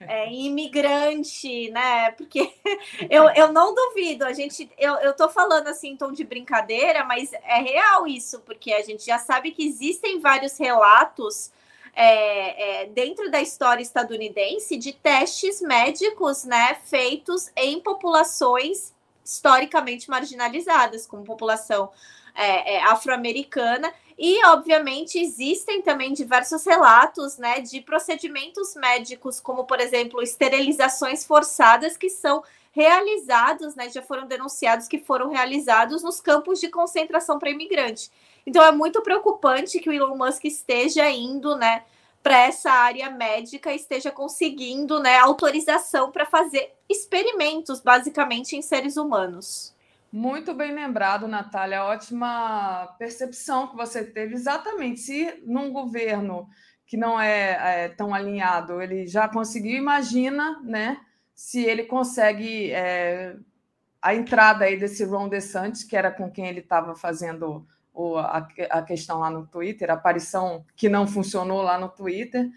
[0.00, 2.10] é, imigrante, né?
[2.12, 2.52] Porque
[3.08, 7.04] eu, eu não duvido, a gente, eu, eu tô falando assim em tom de brincadeira,
[7.04, 11.50] mas é real isso, porque a gente já sabe que existem vários relatos
[11.94, 18.94] é, é, dentro da história estadunidense de testes médicos, né, feitos em populações
[19.24, 21.90] historicamente marginalizadas, como população
[22.36, 23.92] é, é, afro-americana.
[24.18, 31.96] E, obviamente, existem também diversos relatos né, de procedimentos médicos, como, por exemplo, esterilizações forçadas
[31.96, 32.42] que são
[32.72, 38.10] realizados, né, já foram denunciados que foram realizados nos campos de concentração para imigrante.
[38.46, 41.84] Então é muito preocupante que o Elon Musk esteja indo, né,
[42.22, 49.75] para essa área médica, esteja conseguindo, né, autorização para fazer experimentos, basicamente, em seres humanos.
[50.12, 51.84] Muito bem lembrado, Natália.
[51.84, 54.34] Ótima percepção que você teve.
[54.34, 55.00] Exatamente.
[55.00, 56.48] Se num governo
[56.86, 61.00] que não é, é tão alinhado, ele já conseguiu, imagina, né?
[61.34, 63.36] Se ele consegue é,
[64.00, 68.46] a entrada aí desse Ron DeSantis, que era com quem ele estava fazendo o, a,
[68.70, 72.48] a questão lá no Twitter, a aparição que não funcionou lá no Twitter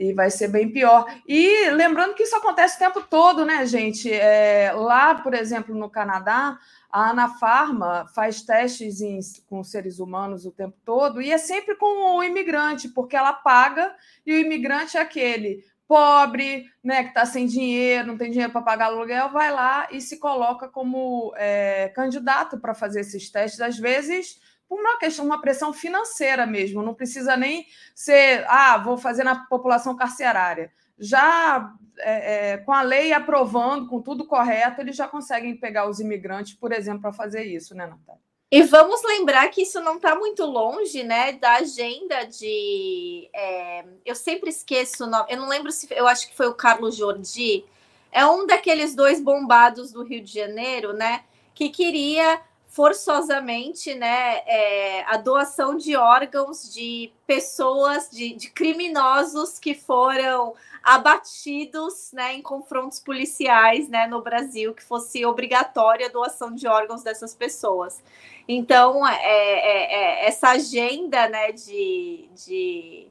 [0.00, 1.04] e vai ser bem pior.
[1.28, 4.10] E lembrando que isso acontece o tempo todo, né, gente?
[4.10, 6.58] É, lá, por exemplo, no Canadá,
[6.90, 12.16] a Anafarma faz testes em, com seres humanos o tempo todo e é sempre com
[12.16, 13.94] o imigrante, porque ela paga
[14.24, 18.62] e o imigrante é aquele pobre, né, que está sem dinheiro, não tem dinheiro para
[18.62, 23.76] pagar aluguel, vai lá e se coloca como é, candidato para fazer esses testes, às
[23.76, 24.40] vezes
[24.70, 29.34] por uma questão, uma pressão financeira mesmo, não precisa nem ser, ah, vou fazer na
[29.46, 30.72] população carcerária.
[30.96, 35.98] Já é, é, com a lei aprovando, com tudo correto, eles já conseguem pegar os
[35.98, 38.22] imigrantes, por exemplo, para fazer isso, né, Natália?
[38.48, 43.28] E vamos lembrar que isso não está muito longe, né, da agenda de.
[43.34, 45.26] É, eu sempre esqueço o nome.
[45.30, 47.64] Eu não lembro se eu acho que foi o Carlos Jordi.
[48.12, 51.24] É um daqueles dois bombados do Rio de Janeiro, né,
[51.54, 52.40] que queria
[52.80, 62.10] forçosamente né, é, a doação de órgãos de pessoas, de, de, criminosos que foram abatidos
[62.14, 67.34] né, em confrontos policiais né, no Brasil, que fosse obrigatória a doação de órgãos dessas
[67.34, 68.02] pessoas.
[68.48, 73.08] Então, é, é, é essa agenda né, de, de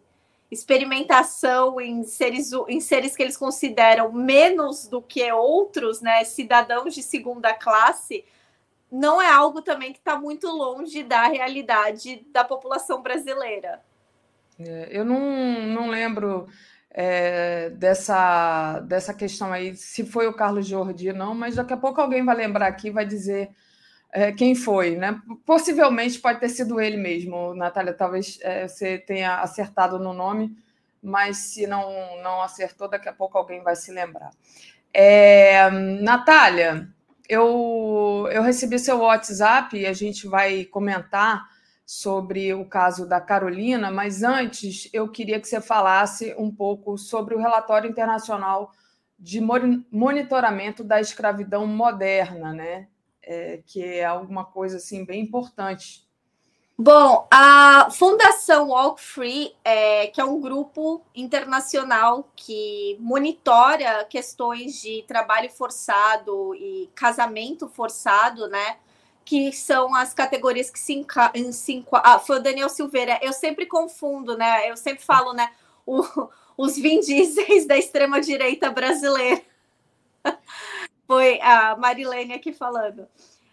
[0.49, 7.03] experimentação em seres, em seres que eles consideram menos do que outros, né, cidadãos de
[7.03, 8.25] segunda classe,
[8.91, 13.81] não é algo também que está muito longe da realidade da população brasileira.
[14.59, 15.19] É, eu não,
[15.67, 16.47] não lembro
[16.89, 22.01] é, dessa, dessa questão aí, se foi o Carlos Jordi, não, mas daqui a pouco
[22.01, 23.49] alguém vai lembrar aqui vai dizer
[24.11, 25.21] é, quem foi, né?
[25.45, 27.93] Possivelmente pode ter sido ele mesmo, Natália.
[27.93, 30.57] Talvez é, você tenha acertado no nome,
[31.01, 31.87] mas se não,
[32.23, 34.31] não acertou, daqui a pouco alguém vai se lembrar.
[34.91, 36.89] É, Natália,
[37.29, 41.47] eu, eu recebi seu WhatsApp e a gente vai comentar
[41.85, 47.35] sobre o caso da Carolina, mas antes eu queria que você falasse um pouco sobre
[47.35, 48.71] o relatório internacional
[49.17, 49.39] de
[49.91, 52.87] monitoramento da escravidão moderna, né?
[53.21, 56.08] É, que é alguma coisa assim bem importante
[56.81, 65.03] Bom, a Fundação Walk Free, é, que é um grupo internacional que monitora questões de
[65.05, 68.77] trabalho forçado e casamento forçado, né?
[69.25, 71.33] Que são as categorias que se, enca...
[71.51, 73.19] se Ah, foi o Daniel Silveira.
[73.21, 74.71] Eu sempre confundo, né?
[74.71, 75.51] Eu sempre falo, né?
[75.85, 76.01] O,
[76.57, 79.41] os Vin Diesels da extrema-direita brasileira.
[81.05, 83.05] foi a Marilene aqui falando.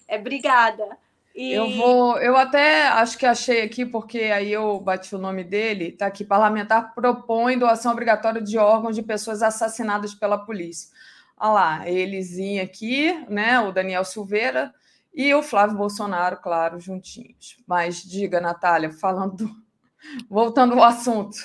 [0.06, 0.96] É, obrigada.
[1.36, 1.52] E...
[1.52, 5.92] Eu vou, eu até acho que achei aqui, porque aí eu bati o nome dele,
[5.92, 10.88] tá aqui, parlamentar propõe doação obrigatória de órgãos de pessoas assassinadas pela polícia.
[11.36, 14.72] Olha lá, elezinho aqui, né, o Daniel Silveira
[15.14, 17.58] e o Flávio Bolsonaro, claro, juntinhos.
[17.66, 19.50] Mas diga, Natália, falando,
[20.30, 21.36] voltando ao assunto.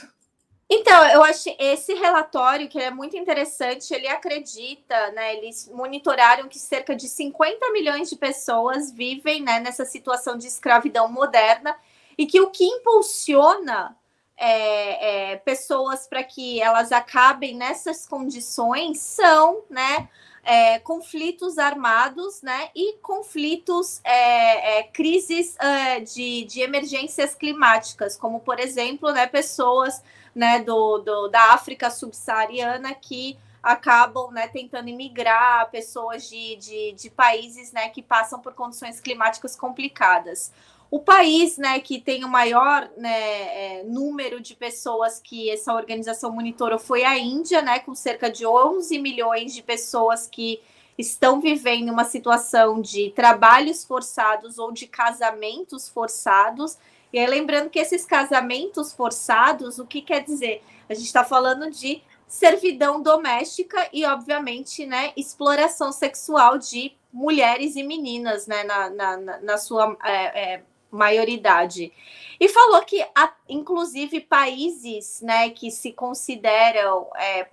[0.73, 5.35] Então, eu acho esse relatório, que é muito interessante, ele acredita, né?
[5.35, 11.11] Eles monitoraram que cerca de 50 milhões de pessoas vivem né, nessa situação de escravidão
[11.11, 11.75] moderna
[12.17, 13.97] e que o que impulsiona
[14.37, 20.07] é, é, pessoas para que elas acabem nessas condições são, né?
[20.41, 22.69] É, conflitos armados, né?
[22.73, 30.01] E conflitos, é, é, crises é, de, de emergências climáticas, como, por exemplo, né, pessoas
[30.33, 37.09] né, do, do da África subsaariana que acabam né, tentando imigrar pessoas de, de, de
[37.09, 40.51] países né, que passam por condições climáticas complicadas.
[40.89, 46.31] O país né, que tem o maior né, é, número de pessoas que essa organização
[46.31, 50.59] monitorou foi a Índia, né, com cerca de 11 milhões de pessoas que
[50.97, 56.77] estão vivendo uma situação de trabalhos forçados ou de casamentos forçados.
[57.13, 60.63] E aí, lembrando que esses casamentos forçados, o que quer dizer?
[60.89, 67.83] A gente está falando de servidão doméstica e, obviamente, né, exploração sexual de mulheres e
[67.83, 71.91] meninas, né, na, na, na sua é, é, maioridade.
[72.39, 73.05] E falou que,
[73.49, 77.49] inclusive, países né, que se consideram é,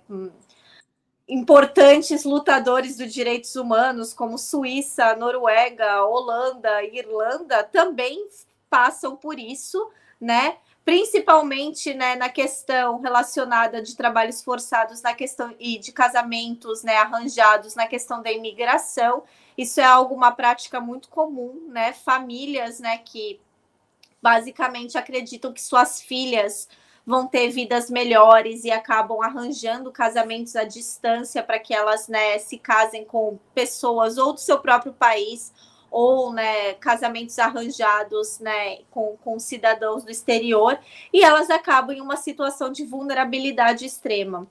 [1.27, 8.27] importantes lutadores dos direitos humanos, como Suíça, Noruega, Holanda, Irlanda, também
[8.69, 9.89] passam por isso,
[10.19, 10.57] né?
[10.85, 17.75] Principalmente né, na questão relacionada de trabalhos forçados, na questão e de casamentos né, arranjados,
[17.75, 19.23] na questão da imigração.
[19.57, 21.93] Isso é algo, uma prática muito comum, né?
[21.93, 23.39] Famílias, né, que
[24.21, 26.67] basicamente acreditam que suas filhas
[27.05, 32.57] vão ter vidas melhores e acabam arranjando casamentos à distância para que elas, né, se
[32.57, 35.51] casem com pessoas ou do seu próprio país
[35.91, 40.79] ou né, casamentos arranjados né, com, com cidadãos do exterior,
[41.13, 44.47] e elas acabam em uma situação de vulnerabilidade extrema.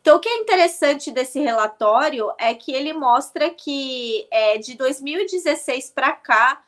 [0.00, 5.90] Então, o que é interessante desse relatório é que ele mostra que é, de 2016
[5.90, 6.62] para cá,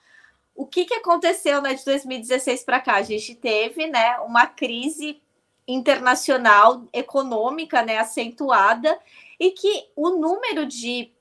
[0.55, 2.95] o que, que aconteceu né, de 2016 para cá?
[2.95, 5.21] A gente teve né, uma crise
[5.69, 8.99] internacional econômica né, acentuada
[9.39, 11.13] e que o número de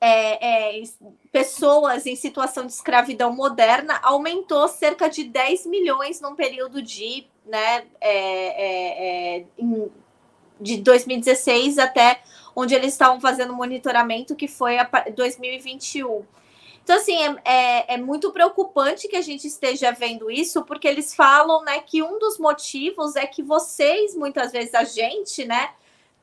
[0.00, 0.82] é, é,
[1.32, 7.84] pessoas em situação de escravidão moderna aumentou cerca de 10 milhões num período de, né,
[8.00, 9.90] é, é, é em,
[10.60, 12.22] de 2016 até
[12.54, 16.24] onde eles estavam fazendo monitoramento, que foi a 2021.
[16.82, 21.14] Então, assim, é, é, é, muito preocupante que a gente esteja vendo isso, porque eles
[21.14, 25.70] falam, né, que um dos motivos é que vocês, muitas vezes, a gente, né,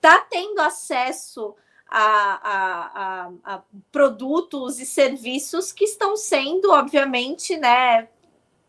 [0.01, 1.55] tá tendo acesso
[1.87, 8.07] a, a, a, produtos e serviços que estão sendo, obviamente, né,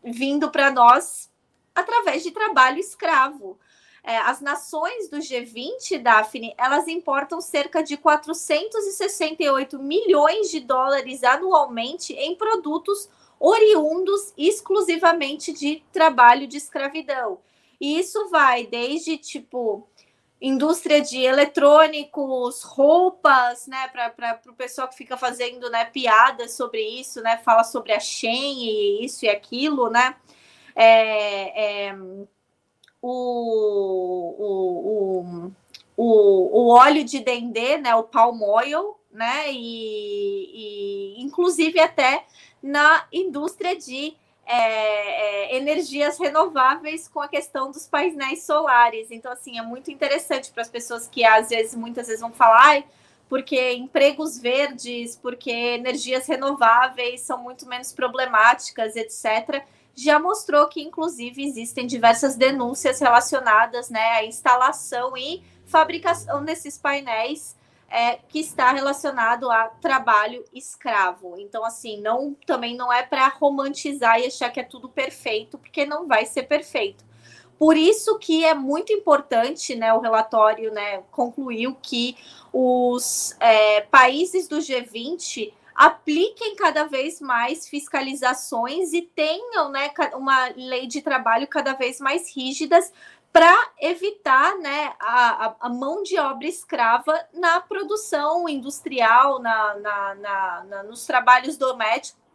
[0.04, 1.30] vindo para nós
[1.74, 3.58] através de trabalho escravo
[4.06, 12.12] é, as nações do G20, Daphne, elas importam cerca de 468 milhões de dólares anualmente
[12.12, 13.08] em produtos
[13.40, 17.40] oriundos exclusivamente de trabalho de escravidão.
[17.80, 19.88] E isso vai desde tipo
[20.40, 27.22] indústria de eletrônicos, roupas, né, para o pessoal que fica fazendo né, piadas sobre isso,
[27.22, 30.14] né, fala sobre a Shein e isso e aquilo, né,
[30.74, 31.96] é, é,
[33.00, 35.42] o, o,
[35.96, 42.26] o, o, óleo de dendê, né, o palm oil, né, e, e inclusive até
[42.62, 44.14] na indústria de
[44.46, 49.10] é, é, energias renováveis com a questão dos painéis solares.
[49.10, 52.82] Então, assim, é muito interessante para as pessoas que às vezes, muitas vezes vão falar,
[53.28, 59.66] porque empregos verdes, porque energias renováveis são muito menos problemáticas, etc
[59.96, 67.56] já mostrou que, inclusive, existem diversas denúncias relacionadas né, à instalação e fabricação desses painéis
[67.88, 71.36] é, que está relacionado a trabalho escravo.
[71.38, 75.86] Então, assim, não também não é para romantizar e achar que é tudo perfeito, porque
[75.86, 77.04] não vai ser perfeito.
[77.58, 79.92] Por isso que é muito importante, né?
[79.94, 82.16] O relatório né, concluiu que
[82.52, 90.86] os é, países do G20 apliquem cada vez mais fiscalizações e tenham né, uma lei
[90.86, 92.90] de trabalho cada vez mais rígidas
[93.36, 100.64] para evitar né, a, a, mão de obra escrava na produção industrial, na, na, na,
[100.64, 101.58] na nos trabalhos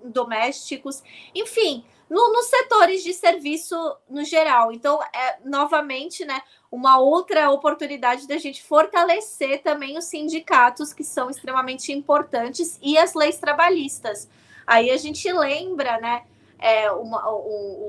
[0.03, 1.01] domésticos,
[1.33, 3.75] enfim, no, nos setores de serviço
[4.07, 4.71] no geral.
[4.71, 6.39] Então, é, novamente, né,
[6.71, 13.15] uma outra oportunidade da gente fortalecer também os sindicatos, que são extremamente importantes, e as
[13.15, 14.29] leis trabalhistas.
[14.67, 16.25] Aí a gente lembra, né?
[16.63, 17.27] É, uma,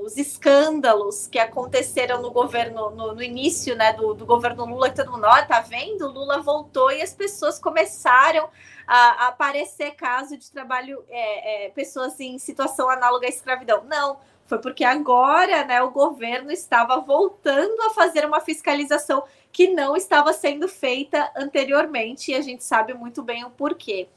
[0.03, 4.95] os escândalos que aconteceram no governo, no, no início né, do, do, governo Lula, que
[4.95, 6.07] todo mundo, ó, tá vendo?
[6.07, 8.49] Lula voltou e as pessoas começaram
[8.87, 13.83] a, a aparecer caso de trabalho, é, é, pessoas em situação análoga à escravidão.
[13.83, 19.95] Não, foi porque agora né, o governo estava voltando a fazer uma fiscalização que não
[19.95, 24.07] estava sendo feita anteriormente, e a gente sabe muito bem o porquê.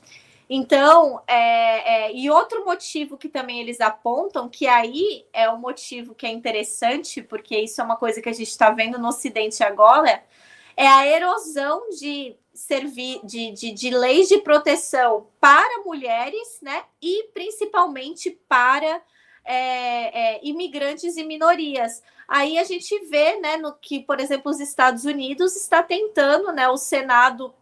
[0.48, 6.14] Então, é, é, e outro motivo que também eles apontam, que aí é um motivo
[6.14, 9.64] que é interessante, porque isso é uma coisa que a gente está vendo no Ocidente
[9.64, 10.22] agora,
[10.76, 16.84] é a erosão de servir de, de, de leis de proteção para mulheres, né?
[17.02, 19.02] E principalmente para
[19.44, 22.02] é, é, imigrantes e minorias.
[22.28, 26.68] Aí a gente vê né, no que, por exemplo, os Estados Unidos está tentando, né,
[26.68, 27.54] o Senado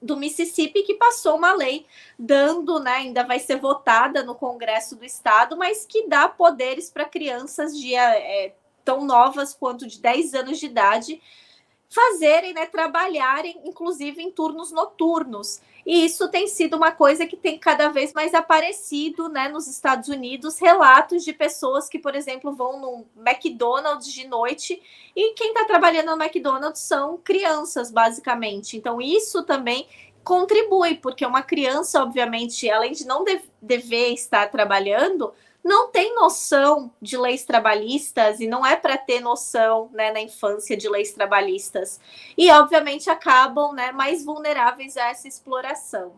[0.00, 1.86] do Mississippi que passou uma lei
[2.18, 7.04] dando, né, ainda vai ser votada no Congresso do Estado, mas que dá poderes para
[7.04, 8.54] crianças de é,
[8.84, 11.20] tão novas quanto de 10 anos de idade
[11.90, 15.60] fazerem, né, trabalharem, inclusive em turnos noturnos.
[15.84, 20.08] E isso tem sido uma coisa que tem cada vez mais aparecido, né, nos Estados
[20.08, 24.80] Unidos, relatos de pessoas que, por exemplo, vão no McDonald's de noite
[25.16, 28.76] e quem está trabalhando no McDonald's são crianças, basicamente.
[28.76, 29.88] Então, isso também
[30.22, 33.24] contribui, porque uma criança, obviamente, além de não
[33.60, 35.32] dever estar trabalhando,
[35.64, 40.76] não tem noção de leis trabalhistas e não é para ter noção né, na infância
[40.76, 42.00] de leis trabalhistas.
[42.36, 46.14] E, obviamente, acabam né, mais vulneráveis a essa exploração.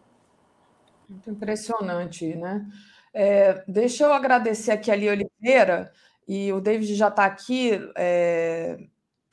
[1.09, 2.65] Muito impressionante, né?
[3.13, 5.93] É, deixa eu agradecer aqui a Lia Oliveira,
[6.27, 7.73] e o David já está aqui.
[7.97, 8.79] É,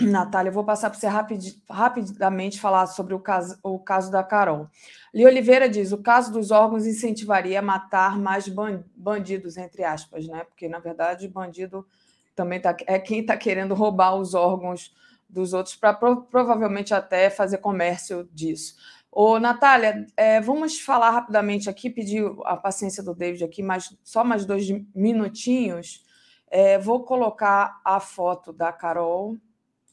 [0.01, 4.23] Natália, eu vou passar para você rapid, rapidamente falar sobre o caso, o caso da
[4.23, 4.69] Carol.
[5.13, 8.47] Li Oliveira diz: o caso dos órgãos incentivaria a matar mais
[8.95, 10.45] bandidos, entre aspas, né?
[10.45, 11.85] Porque, na verdade, bandido
[12.33, 14.95] também tá, é quem está querendo roubar os órgãos
[15.27, 18.75] dos outros para pro, provavelmente até fazer comércio disso.
[19.11, 24.23] Ô, Natália, é, vamos falar rapidamente aqui, pedir a paciência do David aqui, mas só
[24.23, 26.05] mais dois minutinhos.
[26.49, 29.35] É, vou colocar a foto da Carol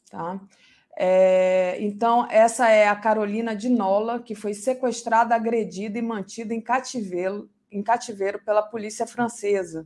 [0.09, 0.39] Tá?
[0.99, 6.61] É, então, essa é a Carolina de Nola, que foi sequestrada, agredida e mantida em
[6.61, 9.85] cativeiro, em cativeiro pela polícia francesa.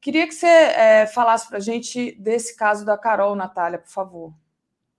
[0.00, 4.32] Queria que você é, falasse para a gente desse caso da Carol, Natália, por favor.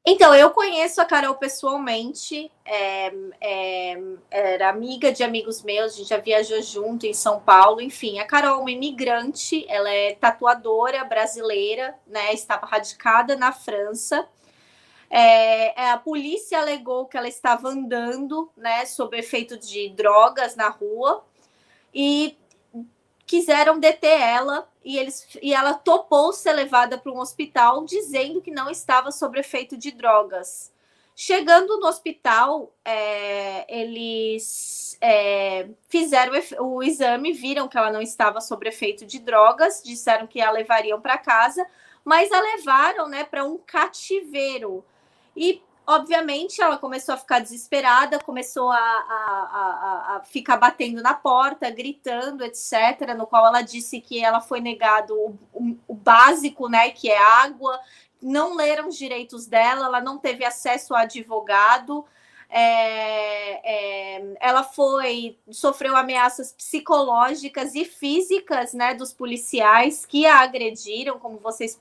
[0.08, 3.98] Então, eu conheço a Carol pessoalmente, é, é,
[4.30, 8.20] era amiga de amigos meus, a gente já viajou junto em São Paulo, enfim.
[8.20, 12.34] A Carol é uma imigrante, ela é tatuadora brasileira, né?
[12.34, 14.28] Estava radicada na França
[15.18, 20.68] é, é, a polícia alegou que ela estava andando, né, sob efeito de drogas na
[20.68, 21.24] rua
[21.94, 22.38] e
[23.26, 28.52] quiseram deter ela e eles e ela topou ser levada para um hospital dizendo que
[28.52, 30.70] não estava sob efeito de drogas.
[31.16, 38.68] Chegando no hospital, é, eles é, fizeram o, exame, viram que ela não estava sob
[38.68, 41.66] efeito de drogas, disseram que a levariam para casa,
[42.04, 44.84] mas a levaram né, para um cativeiro
[45.36, 51.14] e, obviamente, ela começou a ficar desesperada, começou a, a, a, a ficar batendo na
[51.14, 53.14] porta, gritando, etc.
[53.18, 57.18] No qual ela disse que ela foi negado o, o, o básico, né, que é
[57.18, 57.80] água.
[58.22, 62.06] Não leram os direitos dela, ela não teve acesso a advogado.
[62.50, 71.20] É, é, ela foi sofreu ameaças psicológicas e físicas né, dos policiais que a agrediram,
[71.20, 71.78] como vocês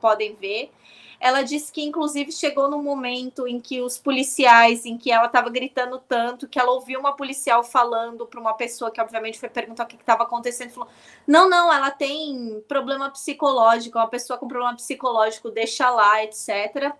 [0.00, 0.72] podem ver.
[1.20, 5.50] Ela disse que, inclusive, chegou no momento em que os policiais, em que ela estava
[5.50, 9.84] gritando tanto, que ela ouviu uma policial falando para uma pessoa que, obviamente, foi perguntar
[9.84, 10.88] o que estava acontecendo, falou:
[11.26, 16.94] não, não, ela tem problema psicológico, uma pessoa com problema psicológico, deixa lá, etc.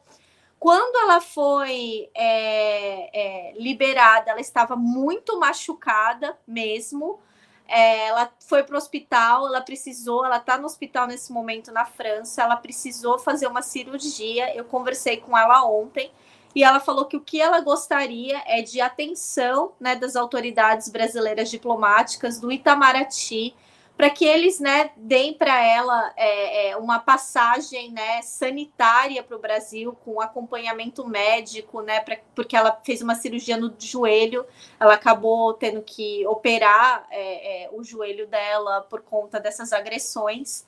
[0.59, 7.21] Quando ela foi é, é, liberada, ela estava muito machucada mesmo.
[7.69, 11.85] É, ela foi para o hospital, ela precisou, ela está no hospital nesse momento na
[11.85, 14.57] França, ela precisou fazer uma cirurgia.
[14.57, 16.11] Eu conversei com ela ontem
[16.55, 21.51] e ela falou que o que ela gostaria é de atenção né, das autoridades brasileiras
[21.51, 23.55] diplomáticas do Itamaraty
[23.99, 29.41] para que eles né, deem para ela é, é, uma passagem né, sanitária para o
[29.41, 34.47] Brasil, com acompanhamento médico, né, pra, porque ela fez uma cirurgia no joelho,
[34.79, 40.65] ela acabou tendo que operar é, é o joelho dela por conta dessas agressões.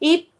[0.00, 0.30] E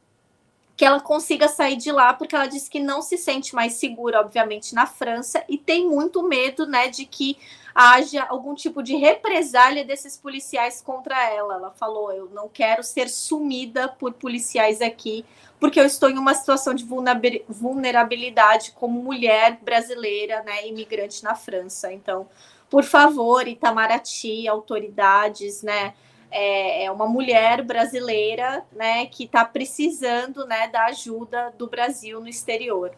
[0.80, 4.18] que ela consiga sair de lá, porque ela disse que não se sente mais segura,
[4.18, 7.36] obviamente, na França, e tem muito medo né, de que
[7.74, 11.54] haja algum tipo de represália desses policiais contra ela.
[11.54, 15.24] Ela falou: Eu não quero ser sumida por policiais aqui,
[15.58, 21.92] porque eu estou em uma situação de vulnerabilidade como mulher brasileira, né, imigrante na França.
[21.92, 22.28] Então,
[22.68, 25.94] por favor, Itamaraty, autoridades, né?
[26.32, 32.28] É, é uma mulher brasileira, né, que está precisando, né, da ajuda do Brasil no
[32.28, 32.92] exterior.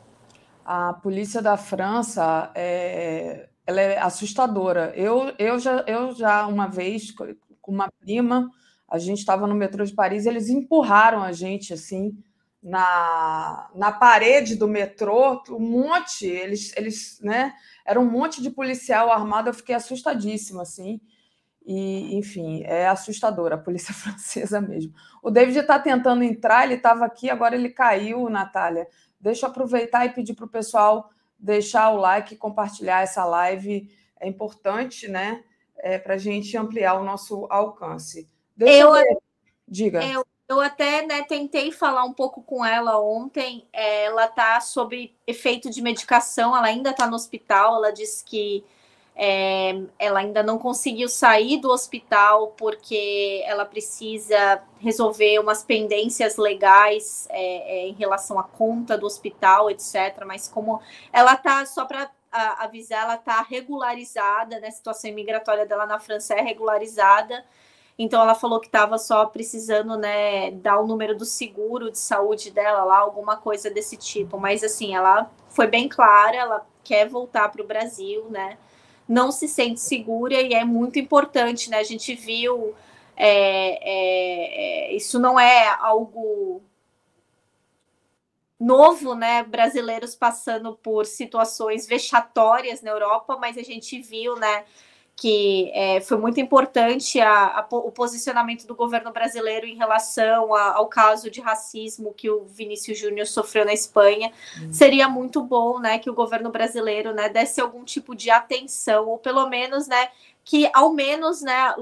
[0.65, 4.92] A polícia da França é, ela é assustadora.
[4.97, 8.50] Eu, eu, já, eu já uma vez, com uma prima,
[8.89, 12.16] a gente estava no metrô de Paris, eles empurraram a gente assim
[12.62, 17.52] na, na parede do metrô, um monte, eles, eles, né?
[17.84, 21.00] Era um monte de policial armado, eu fiquei assustadíssima, assim.
[21.65, 24.92] E, enfim, é assustador a polícia francesa mesmo.
[25.23, 28.86] O David está tentando entrar, ele estava aqui, agora ele caiu, Natália.
[29.20, 31.10] Deixa eu aproveitar e pedir para o pessoal
[31.42, 33.92] deixar o like, compartilhar essa live.
[34.20, 35.42] É importante, né?
[35.76, 38.30] É, para a gente ampliar o nosso alcance.
[38.56, 39.22] Deixa eu, eu
[39.66, 40.04] Diga.
[40.04, 43.66] Eu, eu até né, tentei falar um pouco com ela ontem.
[43.72, 47.76] É, ela está sob efeito de medicação, ela ainda está no hospital.
[47.76, 48.64] Ela disse que
[49.15, 57.28] é, ela ainda não conseguiu sair do hospital porque ela precisa resolver umas pendências legais
[57.31, 60.24] é, é, em relação à conta do hospital, etc.
[60.26, 60.81] Mas como
[61.12, 62.10] ela tá, só para
[62.58, 64.68] avisar, ela está regularizada, né?
[64.68, 67.44] A situação imigratória dela na França é regularizada.
[67.99, 72.50] Então ela falou que estava só precisando, né, dar o número do seguro de saúde
[72.50, 74.39] dela lá, alguma coisa desse tipo.
[74.39, 78.57] Mas assim, ela foi bem clara, ela quer voltar para o Brasil, né?
[79.12, 81.78] Não se sente segura e é muito importante, né?
[81.78, 82.74] A gente viu
[83.15, 83.28] é,
[83.82, 86.62] é, é, isso não é algo
[88.58, 89.42] novo, né?
[89.42, 94.65] Brasileiros passando por situações vexatórias na Europa, mas a gente viu, né?
[95.23, 100.75] Que é, foi muito importante a, a, o posicionamento do governo brasileiro em relação a,
[100.75, 104.33] ao caso de racismo que o Vinícius Júnior sofreu na Espanha.
[104.60, 104.73] Uhum.
[104.73, 109.17] Seria muito bom, né, que o governo brasileiro, né, desse algum tipo de atenção ou
[109.17, 110.09] pelo menos, né,
[110.44, 111.73] que ao menos, né,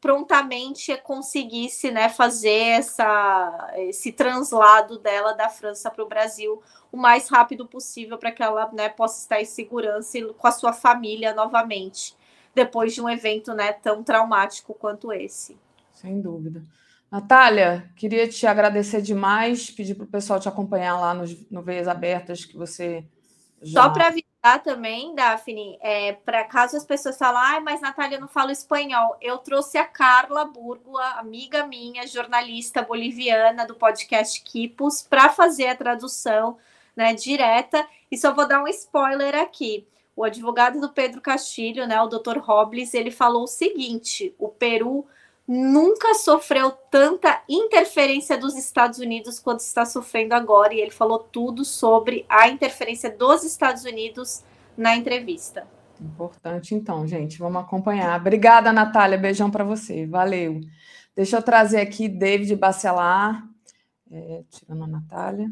[0.00, 6.60] prontamente conseguisse, né, fazer essa esse translado dela da França para o Brasil
[6.90, 10.72] o mais rápido possível para que ela, né, possa estar em segurança com a sua
[10.72, 12.18] família novamente
[12.54, 15.56] depois de um evento né, tão traumático quanto esse.
[15.92, 16.62] Sem dúvida.
[17.10, 21.88] Natália, queria te agradecer demais, pedir para o pessoal te acompanhar lá no, no Veias
[21.88, 23.04] Abertas, que você
[23.60, 23.82] já...
[23.82, 28.28] Só para avisar também, Daphne, é, para caso as pessoas falem, ah, mas Natália não
[28.28, 35.28] fala espanhol, eu trouxe a Carla Burgo, amiga minha, jornalista boliviana do podcast Kipos, para
[35.28, 36.56] fazer a tradução
[36.94, 39.86] né, direta, e só vou dar um spoiler aqui
[40.20, 42.38] o advogado do Pedro Castilho, né, o Dr.
[42.38, 45.06] Robles, ele falou o seguinte: o Peru
[45.48, 51.64] nunca sofreu tanta interferência dos Estados Unidos quanto está sofrendo agora, e ele falou tudo
[51.64, 54.44] sobre a interferência dos Estados Unidos
[54.76, 55.66] na entrevista.
[55.98, 57.38] Importante, então, gente.
[57.38, 58.20] Vamos acompanhar.
[58.20, 59.16] Obrigada, Natália.
[59.16, 60.06] Beijão para você.
[60.06, 60.60] Valeu.
[61.16, 63.46] Deixa eu trazer aqui David Bacelar,
[64.10, 65.50] é, tirando a Natália,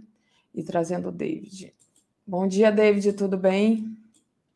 [0.55, 1.75] e trazendo o David.
[2.27, 3.98] Bom dia, David, tudo bem?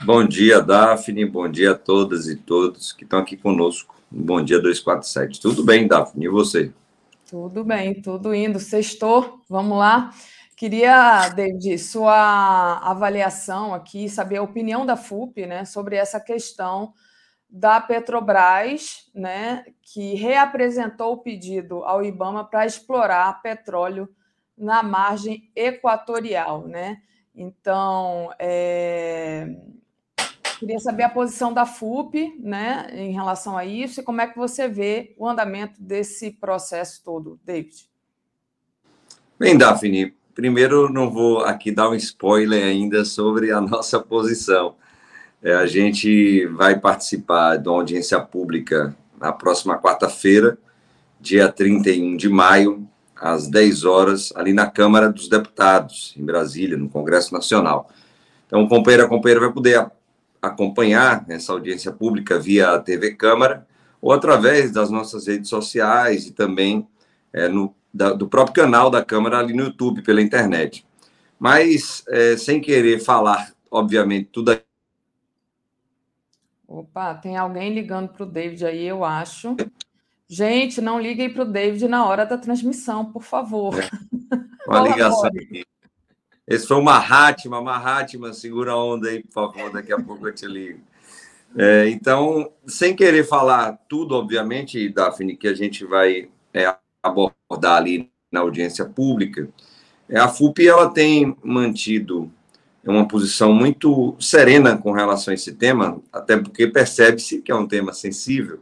[0.04, 1.24] Bom dia, Daphne.
[1.24, 3.94] Bom dia a todas e todos que estão aqui conosco.
[4.10, 5.40] Bom dia 247.
[5.40, 6.24] Tudo bem, Daphne?
[6.24, 6.72] E você?
[7.30, 8.58] Tudo bem, tudo indo.
[8.58, 10.10] Sextou, vamos lá.
[10.56, 16.92] Queria, David, sua avaliação aqui, saber a opinião da FUP né, sobre essa questão
[17.48, 24.08] da Petrobras, né, que reapresentou o pedido ao IBAMA para explorar petróleo
[24.58, 26.66] na margem equatorial.
[26.66, 27.00] Né?
[27.34, 29.46] Então, é,
[30.62, 34.38] Queria saber a posição da FUP né, em relação a isso e como é que
[34.38, 37.90] você vê o andamento desse processo todo, David.
[39.36, 44.76] Bem, Daphne, primeiro não vou aqui dar um spoiler ainda sobre a nossa posição.
[45.42, 50.56] É, a gente vai participar de uma audiência pública na próxima quarta-feira,
[51.20, 56.88] dia 31 de maio, às 10 horas, ali na Câmara dos Deputados, em Brasília, no
[56.88, 57.90] Congresso Nacional.
[58.46, 59.90] Então, o companheiro companheira vai poder
[60.42, 63.64] acompanhar essa audiência pública via TV Câmara
[64.00, 66.86] ou através das nossas redes sociais e também
[67.32, 70.84] é, no, da, do próprio canal da Câmara ali no YouTube, pela internet.
[71.38, 74.60] Mas, é, sem querer falar, obviamente, tudo.
[76.66, 79.56] Opa, tem alguém ligando para o David aí, eu acho.
[80.28, 83.74] Gente, não liguem para o David na hora da transmissão, por favor.
[83.78, 83.90] É,
[84.66, 85.64] uma ligação aqui.
[86.52, 90.34] Esse foi o Mahatma, Mahatma, segura a onda aí, por favor, daqui a pouco eu
[90.34, 90.80] te ligo.
[91.56, 98.12] É, então, sem querer falar tudo, obviamente, Daphne, que a gente vai é, abordar ali
[98.30, 99.48] na audiência pública,
[100.06, 102.30] é, a FUP ela tem mantido
[102.84, 107.66] uma posição muito serena com relação a esse tema, até porque percebe-se que é um
[107.66, 108.60] tema sensível,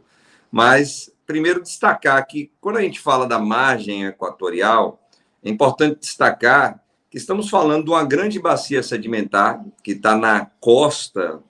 [0.49, 4.97] mas primeiro destacar que quando a gente fala da margem equatorial,
[5.43, 6.80] é importante destacar
[7.11, 11.41] que estamos falando de uma grande bacia sedimentar que está na costa,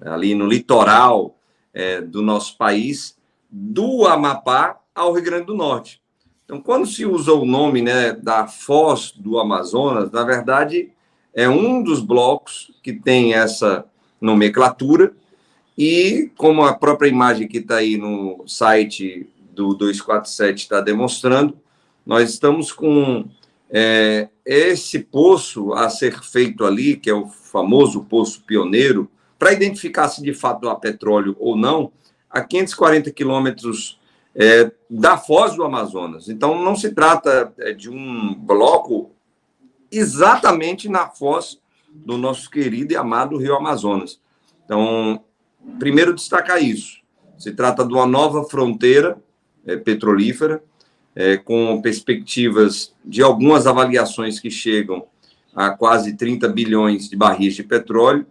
[0.00, 1.36] ali no litoral
[1.74, 3.18] é, do nosso país,
[3.50, 6.00] do Amapá ao Rio Grande do Norte.
[6.46, 10.90] Então, quando se usa o nome né, da Foz do Amazonas, na verdade,
[11.34, 13.84] é um dos blocos que tem essa
[14.20, 15.12] nomenclatura
[15.76, 21.58] E, como a própria imagem que está aí no site do 247 está demonstrando,
[22.04, 23.26] nós estamos com
[23.72, 30.08] é, esse poço a ser feito ali, que é o famoso poço pioneiro, para identificar
[30.08, 31.92] se de fato há petróleo ou não,
[32.28, 33.98] a 540 quilômetros
[34.34, 36.28] é, da foz do Amazonas.
[36.28, 39.10] Então, não se trata é, de um bloco
[39.90, 41.60] exatamente na foz
[41.92, 44.20] do nosso querido e amado Rio Amazonas.
[44.64, 45.24] Então,
[45.78, 47.00] primeiro destacar isso.
[47.36, 49.20] Se trata de uma nova fronteira
[49.66, 50.62] é, petrolífera,
[51.14, 55.06] é, com perspectivas de algumas avaliações que chegam
[55.54, 58.26] a quase 30 bilhões de barris de petróleo.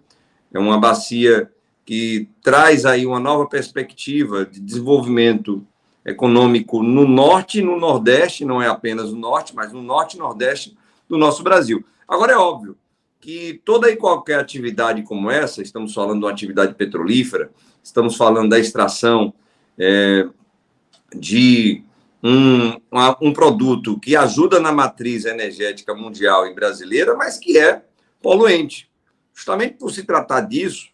[0.54, 1.52] É uma bacia
[1.86, 5.66] que traz aí uma nova perspectiva de desenvolvimento
[6.06, 10.20] econômico no norte e no nordeste, não é apenas no norte, mas no norte e
[10.20, 10.78] nordeste
[11.08, 11.84] do nosso Brasil.
[12.08, 12.78] Agora, é óbvio
[13.20, 17.52] que toda e qualquer atividade como essa, estamos falando de uma atividade petrolífera,
[17.84, 19.34] estamos falando da extração
[19.78, 20.28] é,
[21.14, 21.84] de
[22.24, 22.80] um,
[23.22, 27.84] um produto que ajuda na matriz energética mundial e brasileira, mas que é
[28.22, 28.90] poluente.
[29.34, 30.90] Justamente por se tratar disso,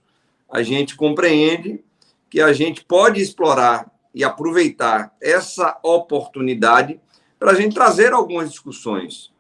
[0.52, 1.84] a gente compreende
[2.30, 7.00] que a gente pode explorar e aproveitar essa oportunidade
[7.40, 9.34] para a gente trazer algumas discussões.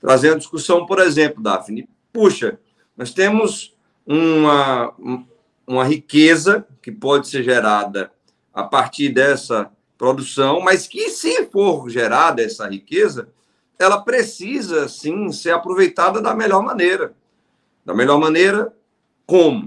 [0.00, 2.58] Trazer a discussão, por exemplo, Daphne, puxa,
[2.96, 3.74] nós temos
[4.06, 4.94] uma,
[5.66, 8.12] uma riqueza que pode ser gerada
[8.52, 9.70] a partir dessa
[10.04, 13.30] produção, mas que, se for gerada essa riqueza,
[13.78, 17.14] ela precisa, sim, ser aproveitada da melhor maneira.
[17.86, 18.70] Da melhor maneira,
[19.26, 19.66] como?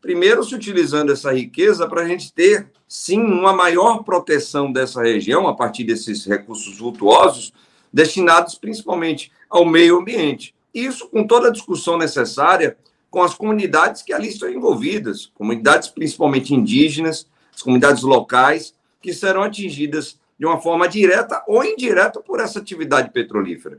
[0.00, 5.48] Primeiro, se utilizando essa riqueza para a gente ter, sim, uma maior proteção dessa região,
[5.48, 7.52] a partir desses recursos vultuosos,
[7.92, 10.54] destinados principalmente ao meio ambiente.
[10.72, 12.76] Isso com toda a discussão necessária
[13.10, 19.42] com as comunidades que ali estão envolvidas, comunidades principalmente indígenas, as comunidades locais, que serão
[19.42, 23.78] atingidas de uma forma direta ou indireta por essa atividade petrolífera.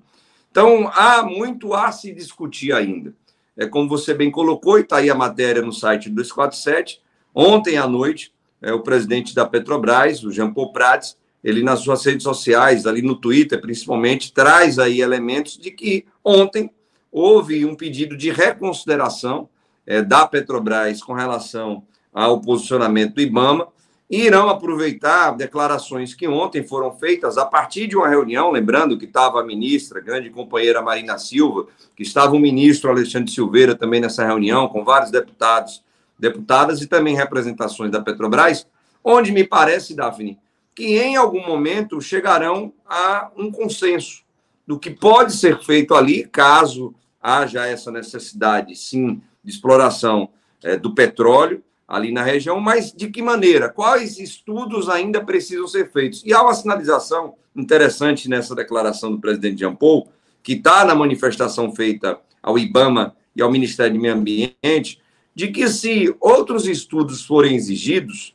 [0.52, 3.14] Então, há muito a se discutir ainda.
[3.58, 7.02] É como você bem colocou, e está aí a matéria no site do 247.
[7.34, 12.06] Ontem à noite, é, o presidente da Petrobras, o Jean Paul Prats, ele nas suas
[12.06, 16.72] redes sociais, ali no Twitter principalmente, traz aí elementos de que ontem
[17.12, 19.50] houve um pedido de reconsideração
[19.86, 23.68] é, da Petrobras com relação ao posicionamento do IBAMA,
[24.14, 29.06] e irão aproveitar declarações que ontem foram feitas a partir de uma reunião, lembrando que
[29.06, 34.24] estava a ministra, grande companheira Marina Silva, que estava o ministro Alexandre Silveira também nessa
[34.24, 35.84] reunião, com vários deputados,
[36.20, 38.68] deputadas e também representações da Petrobras,
[39.04, 40.38] onde me parece, Daphne,
[40.76, 44.22] que em algum momento chegarão a um consenso
[44.68, 50.30] do que pode ser feito ali, caso haja essa necessidade, sim, de exploração
[50.62, 53.70] é, do petróleo, ali na região, mas de que maneira?
[53.70, 56.24] Quais estudos ainda precisam ser feitos?
[56.26, 60.08] E há uma sinalização interessante nessa declaração do presidente Jean Paul,
[60.42, 65.02] que está na manifestação feita ao IBAMA e ao Ministério do Meio Ambiente,
[65.36, 68.34] de que se outros estudos forem exigidos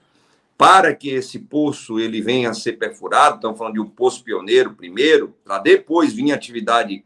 [0.57, 4.75] para que esse poço ele venha a ser perfurado, estamos falando de um poço pioneiro
[4.75, 7.05] primeiro, para depois vir atividade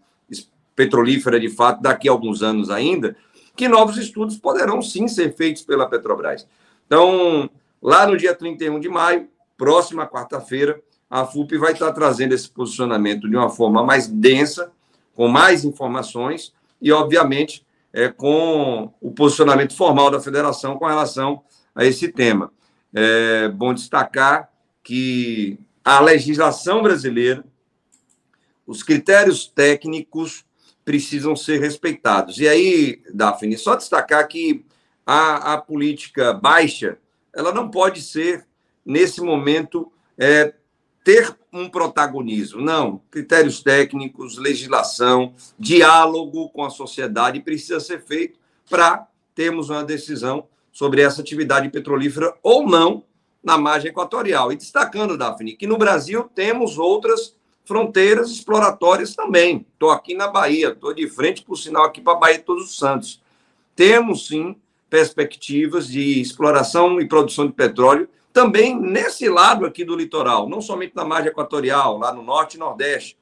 [0.74, 3.14] petrolífera de fato daqui a alguns anos ainda,
[3.56, 6.46] que novos estudos poderão sim ser feitos pela Petrobras.
[6.86, 7.50] Então,
[7.80, 13.28] lá no dia 31 de maio, próxima quarta-feira, a FUP vai estar trazendo esse posicionamento
[13.28, 14.72] de uma forma mais densa,
[15.14, 21.42] com mais informações e, obviamente, é, com o posicionamento formal da federação com relação
[21.74, 22.50] a esse tema.
[22.94, 24.50] É bom destacar
[24.82, 27.44] que a legislação brasileira,
[28.66, 30.44] os critérios técnicos
[30.84, 32.38] precisam ser respeitados.
[32.38, 34.64] E aí, Daphne, só destacar que
[35.06, 36.98] a, a política baixa,
[37.34, 38.46] ela não pode ser,
[38.84, 40.54] nesse momento, é,
[41.04, 42.60] ter um protagonismo.
[42.60, 48.38] Não, critérios técnicos, legislação, diálogo com a sociedade precisa ser feito
[48.68, 53.04] para termos uma decisão sobre essa atividade petrolífera ou não
[53.42, 54.52] na margem equatorial.
[54.52, 59.66] E destacando, Daphne, que no Brasil temos outras fronteiras exploratórias também.
[59.72, 62.76] Estou aqui na Bahia, estou de frente, por sinal, aqui para a Bahia Todos os
[62.76, 63.22] Santos.
[63.74, 64.56] Temos, sim,
[64.90, 70.96] perspectivas de exploração e produção de petróleo também nesse lado aqui do litoral, não somente
[70.96, 73.16] na margem equatorial, lá no norte e nordeste,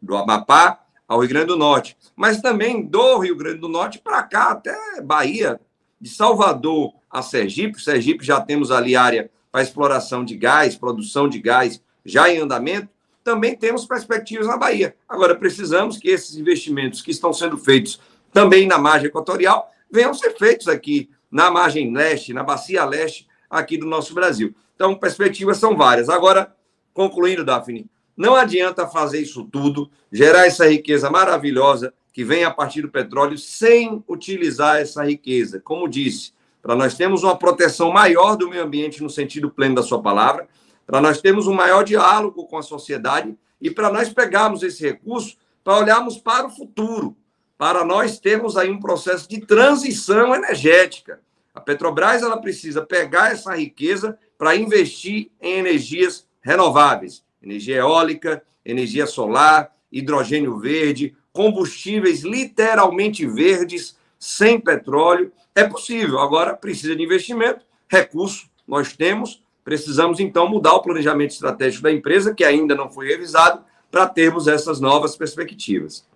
[0.00, 4.22] do Amapá ao Rio Grande do Norte, mas também do Rio Grande do Norte para
[4.22, 5.60] cá, até Bahia,
[6.00, 7.80] de Salvador a Sergipe.
[7.80, 12.88] Sergipe já temos ali área para exploração de gás, produção de gás já em andamento,
[13.28, 14.96] também temos perspectivas na Bahia.
[15.06, 18.00] Agora, precisamos que esses investimentos que estão sendo feitos
[18.32, 23.76] também na margem equatorial venham ser feitos aqui na margem leste, na bacia leste aqui
[23.76, 24.54] do nosso Brasil.
[24.74, 26.08] Então, perspectivas são várias.
[26.08, 26.56] Agora,
[26.94, 27.84] concluindo, Daphne,
[28.16, 33.36] não adianta fazer isso tudo, gerar essa riqueza maravilhosa que vem a partir do petróleo,
[33.36, 35.60] sem utilizar essa riqueza.
[35.60, 36.32] Como disse,
[36.62, 40.48] para nós termos uma proteção maior do meio ambiente no sentido pleno da sua palavra,
[40.88, 45.36] para nós termos um maior diálogo com a sociedade e para nós pegarmos esse recurso
[45.62, 47.14] para olharmos para o futuro,
[47.58, 51.20] para nós termos aí um processo de transição energética.
[51.54, 59.06] A Petrobras ela precisa pegar essa riqueza para investir em energias renováveis, energia eólica, energia
[59.06, 65.30] solar, hidrogênio verde, combustíveis literalmente verdes, sem petróleo.
[65.54, 71.82] É possível, agora precisa de investimento, recurso nós temos, precisamos então mudar o planejamento estratégico
[71.82, 76.08] da empresa, que ainda não foi revisado, para termos essas novas perspectivas.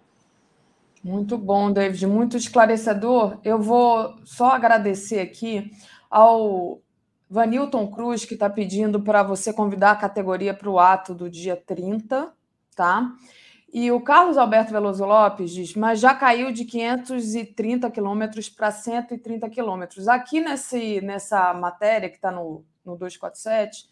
[1.05, 3.37] Muito bom, David, muito esclarecedor.
[3.45, 5.71] Eu vou só agradecer aqui
[6.11, 6.81] ao
[7.29, 11.55] Vanilton Cruz, que está pedindo para você convidar a categoria para o ato do dia
[11.55, 12.33] 30,
[12.75, 13.13] tá?
[13.71, 19.51] E o Carlos Alberto Veloso Lopes diz, mas já caiu de 530 quilômetros para 130
[19.51, 20.09] quilômetros.
[20.09, 23.87] Aqui nesse, nessa matéria que está no, no 247,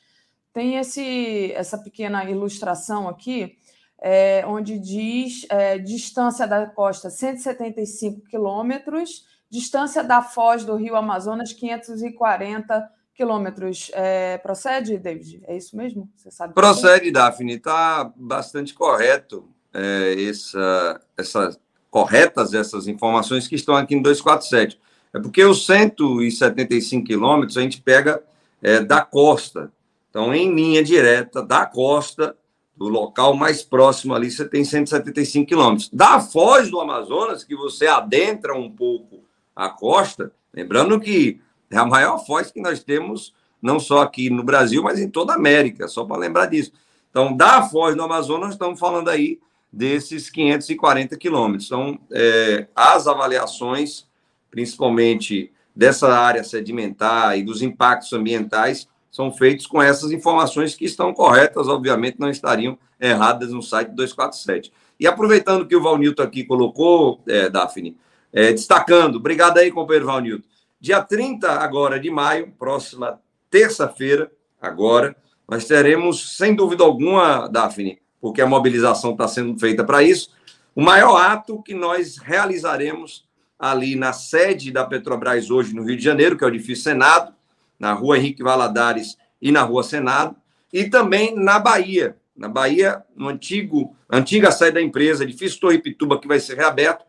[0.53, 3.57] tem esse, essa pequena ilustração aqui,
[4.01, 11.53] é, onde diz é, distância da costa 175 quilômetros, distância da foz do rio Amazonas
[11.53, 13.91] 540 quilômetros.
[13.93, 15.43] É, procede, David?
[15.47, 16.11] É isso mesmo?
[16.17, 16.55] Você sabe?
[16.55, 17.55] Procede, Daphne.
[17.55, 21.61] Está bastante correto é, essa, essa,
[21.91, 24.81] corretas essas informações que estão aqui no 247.
[25.13, 28.23] É porque os 175 quilômetros a gente pega
[28.63, 29.73] é, da costa.
[30.09, 32.37] Então, em linha direta da costa,
[32.81, 35.91] do local mais próximo ali, você tem 175 quilômetros.
[35.93, 39.23] Da foz do Amazonas, que você adentra um pouco
[39.55, 41.39] a costa, lembrando que
[41.71, 45.35] é a maior foz que nós temos, não só aqui no Brasil, mas em toda
[45.35, 46.73] a América, só para lembrar disso.
[47.11, 49.39] Então, da foz do Amazonas, estamos falando aí
[49.71, 51.67] desses 540 quilômetros.
[51.67, 54.07] Então, é, as avaliações,
[54.51, 61.15] principalmente dessa área sedimentar e dos impactos ambientais, são feitos com essas informações que estão
[61.15, 64.71] corretas, obviamente não estariam erradas no site 247.
[65.01, 67.97] E aproveitando que o Valnilton aqui colocou, é, Daphne,
[68.31, 70.47] é, destacando, obrigado aí, companheiro Valnilton.
[70.79, 73.19] Dia 30 agora de maio, próxima
[73.49, 75.17] terça-feira, agora,
[75.49, 80.29] nós teremos, sem dúvida alguma, Daphne, porque a mobilização está sendo feita para isso.
[80.77, 83.25] O maior ato que nós realizaremos
[83.61, 87.35] ali na sede da Petrobras hoje no Rio de Janeiro, que é o edifício Senado,
[87.79, 90.35] na rua Henrique Valadares e na rua Senado,
[90.73, 92.17] e também na Bahia.
[92.35, 97.05] Na Bahia, no antigo, antiga sede da empresa, edifício Torre Pituba, que vai ser reaberto,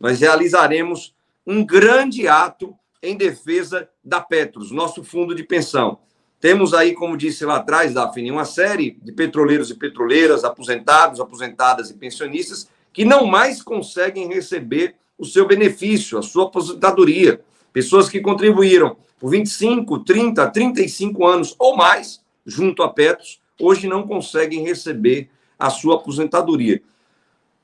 [0.00, 1.14] nós realizaremos
[1.46, 6.00] um grande ato em defesa da Petros, nosso fundo de pensão.
[6.40, 11.90] Temos aí, como disse lá atrás, Daphne, uma série de petroleiros e petroleiras, aposentados, aposentadas
[11.90, 17.40] e pensionistas que não mais conseguem receber o seu benefício, a sua aposentadoria.
[17.72, 24.06] Pessoas que contribuíram por 25, 30, 35 anos ou mais junto a Petros, hoje não
[24.06, 26.82] conseguem receber a sua aposentadoria.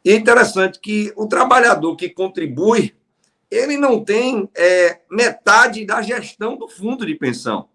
[0.05, 2.95] E é interessante que o trabalhador que contribui,
[3.51, 7.69] ele não tem é, metade da gestão do fundo de pensão.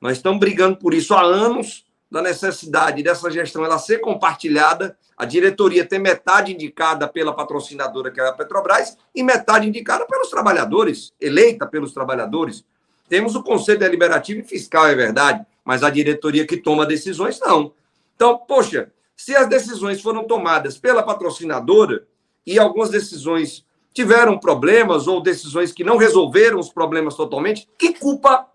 [0.00, 5.24] Nós estamos brigando por isso há anos, da necessidade dessa gestão ela ser compartilhada, a
[5.24, 11.12] diretoria ter metade indicada pela patrocinadora, que é a Petrobras, e metade indicada pelos trabalhadores,
[11.20, 12.64] eleita pelos trabalhadores.
[13.08, 17.72] Temos o Conselho Deliberativo e Fiscal, é verdade, mas a diretoria que toma decisões, não.
[18.14, 22.06] Então, poxa, se as decisões foram tomadas pela patrocinadora
[22.46, 28.46] e algumas decisões tiveram problemas ou decisões que não resolveram os problemas totalmente, que culpa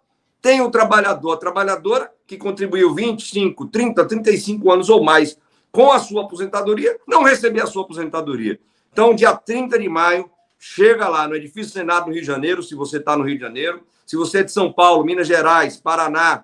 [0.44, 5.40] tem o trabalhador, a trabalhadora, que contribuiu 25, 30, 35 anos ou mais
[5.72, 8.60] com a sua aposentadoria, não receber a sua aposentadoria.
[8.92, 12.76] Então, dia 30 de maio, chega lá no Edifício Senado, no Rio de Janeiro, se
[12.76, 13.84] você está no Rio de Janeiro.
[14.06, 16.44] Se você é de São Paulo, Minas Gerais, Paraná,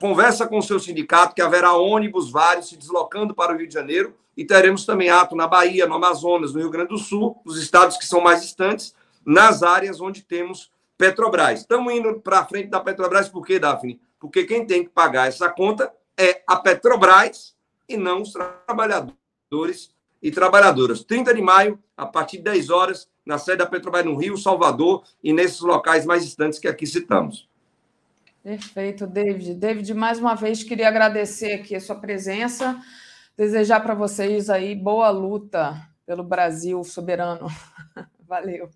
[0.00, 3.74] conversa com o seu sindicato, que haverá ônibus vários se deslocando para o Rio de
[3.74, 7.62] Janeiro, e teremos também ato na Bahia, no Amazonas, no Rio Grande do Sul, nos
[7.62, 8.94] estados que são mais distantes,
[9.26, 11.60] nas áreas onde temos Petrobras.
[11.60, 14.00] Estamos indo para frente da Petrobras por quê, Daphne?
[14.18, 17.56] Porque quem tem que pagar essa conta é a Petrobras
[17.88, 21.04] e não os trabalhadores e trabalhadoras.
[21.04, 25.04] 30 de maio, a partir de 10 horas, na sede da Petrobras no Rio, Salvador
[25.22, 27.48] e nesses locais mais distantes que aqui citamos.
[28.42, 29.54] Perfeito, David.
[29.54, 32.80] David, mais uma vez queria agradecer aqui a sua presença,
[33.36, 37.46] desejar para vocês aí boa luta pelo Brasil soberano.
[38.26, 38.68] Valeu.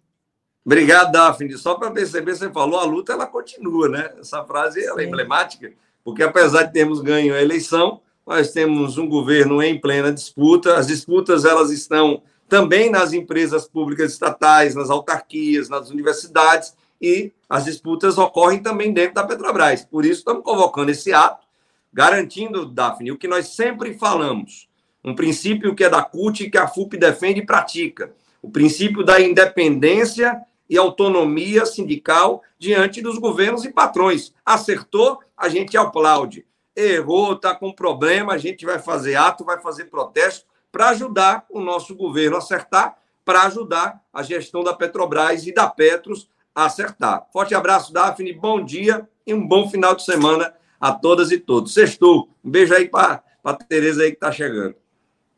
[0.64, 1.58] Obrigado, Daphne.
[1.58, 4.12] Só para perceber, você falou, a luta ela continua, né?
[4.20, 5.72] Essa frase é emblemática,
[6.04, 10.76] porque apesar de termos ganho a eleição, nós temos um governo em plena disputa.
[10.76, 17.64] As disputas elas estão também nas empresas públicas estatais, nas autarquias, nas universidades, e as
[17.64, 19.84] disputas ocorrem também dentro da Petrobras.
[19.84, 21.44] Por isso, estamos convocando esse ato,
[21.92, 24.68] garantindo, Daphne, o que nós sempre falamos,
[25.04, 29.02] um princípio que é da CUT e que a FUP defende e pratica, o princípio
[29.04, 30.40] da independência
[30.72, 34.32] e autonomia sindical diante dos governos e patrões.
[34.42, 36.46] Acertou, a gente aplaude.
[36.74, 41.60] Errou, está com problema, a gente vai fazer ato, vai fazer protesto para ajudar o
[41.60, 47.26] nosso governo a acertar, para ajudar a gestão da Petrobras e da Petros a acertar.
[47.30, 51.74] Forte abraço, Daphne, bom dia e um bom final de semana a todas e todos.
[51.74, 52.30] Sextou.
[52.42, 54.74] Um beijo aí para a Tereza aí que está chegando.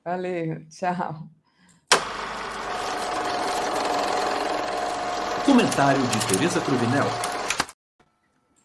[0.05, 1.34] Valeu, tchau.
[5.45, 7.05] Comentário de Tereza Cruvinel.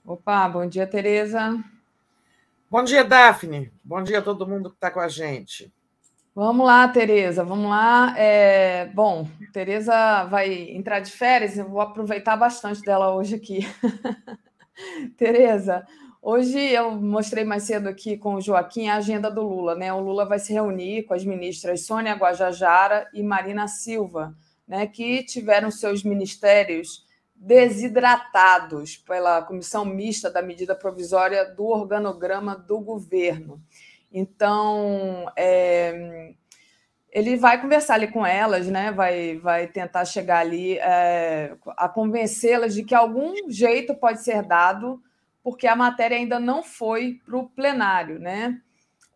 [0.05, 1.61] Opa, bom dia, Tereza.
[2.71, 3.69] Bom dia, Daphne.
[3.83, 5.73] Bom dia a todo mundo que está com a gente.
[6.33, 8.13] Vamos lá, Tereza, vamos lá.
[8.17, 13.67] É, bom, Tereza vai entrar de férias, eu vou aproveitar bastante dela hoje aqui.
[15.17, 15.85] Tereza,
[16.21, 19.91] hoje eu mostrei mais cedo aqui com o Joaquim a agenda do Lula, né?
[19.91, 24.33] O Lula vai se reunir com as ministras Sônia Guajajara e Marina Silva
[24.69, 27.03] né, que tiveram seus ministérios
[27.35, 33.59] desidratados pela comissão mista da medida provisória do organograma do governo.
[34.11, 36.33] Então, é,
[37.11, 38.91] ele vai conversar ali com elas, né?
[38.91, 45.01] vai, vai tentar chegar ali é, a convencê-las de que algum jeito pode ser dado,
[45.41, 48.19] porque a matéria ainda não foi para o plenário.
[48.19, 48.59] Né?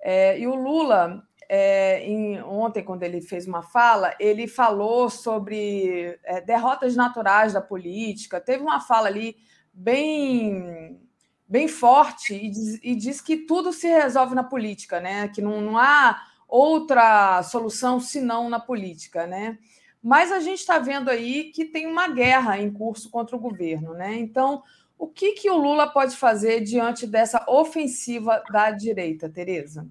[0.02, 6.20] É, e o Lula é, em, ontem, quando ele fez uma fala, ele falou sobre
[6.24, 8.42] é, derrotas naturais da política.
[8.42, 9.36] Teve uma fala ali
[9.74, 11.00] bem
[11.48, 15.28] bem forte e diz, e diz que tudo se resolve na política, né?
[15.28, 19.60] Que não, não há outra solução senão na política, né?
[20.02, 23.94] Mas a gente está vendo aí que tem uma guerra em curso contra o governo,
[23.94, 24.16] né?
[24.16, 24.64] Então,
[24.98, 29.88] o que, que o Lula pode fazer diante dessa ofensiva da direita, Tereza?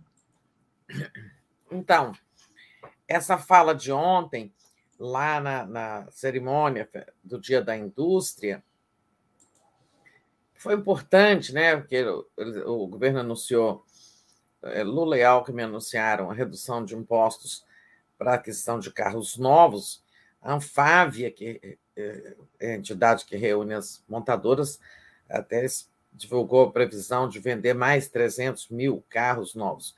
[1.73, 2.13] Então,
[3.09, 4.53] essa fala de ontem,
[4.99, 6.89] lá na, na cerimônia
[7.25, 8.63] do Dia da Indústria,
[10.55, 11.77] foi importante, né?
[11.77, 12.27] Porque o,
[12.67, 13.85] o governo anunciou,
[14.63, 17.65] é, Lula e Alckmin anunciaram a redução de impostos
[18.17, 20.05] para a questão de carros novos.
[20.41, 24.79] A Anfávia, que é, é a entidade que reúne as montadoras,
[25.29, 25.67] até
[26.13, 29.97] divulgou a previsão de vender mais 300 mil carros novos.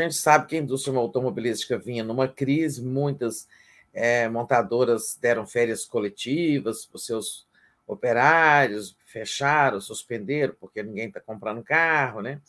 [0.00, 3.46] A gente sabe que a indústria automobilística vinha numa crise, muitas
[3.92, 7.46] é, montadoras deram férias coletivas para os seus
[7.86, 12.40] operários, fecharam, suspenderam, porque ninguém está comprando carro, né?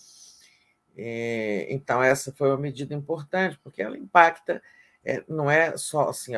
[0.95, 4.61] E, então, essa foi uma medida importante, porque ela impacta,
[5.03, 6.33] é, não é só assim,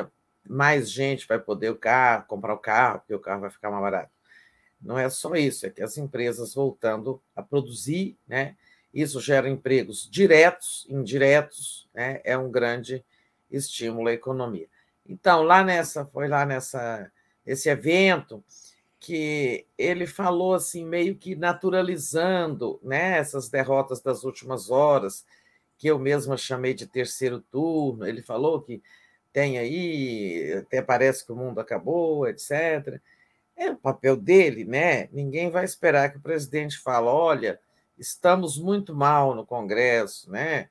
[0.48, 3.82] mais gente vai poder o carro, comprar o carro, porque o carro vai ficar mais
[3.82, 4.10] barato.
[4.80, 8.56] Não é só isso, é que as empresas voltando a produzir, né?
[8.96, 12.18] Isso gera empregos diretos, indiretos, né?
[12.24, 13.04] é um grande
[13.50, 14.66] estímulo à economia.
[15.06, 17.12] Então, lá nessa, foi lá nessa
[17.44, 18.42] esse evento
[18.98, 25.26] que ele falou assim, meio que naturalizando né, essas derrotas das últimas horas,
[25.76, 28.06] que eu mesma chamei de terceiro turno.
[28.06, 28.82] Ele falou que
[29.30, 32.98] tem aí, até parece que o mundo acabou, etc.
[33.54, 35.10] É o papel dele, né?
[35.12, 37.60] Ninguém vai esperar que o presidente fale, olha,
[37.98, 40.68] estamos muito mal no Congresso, né?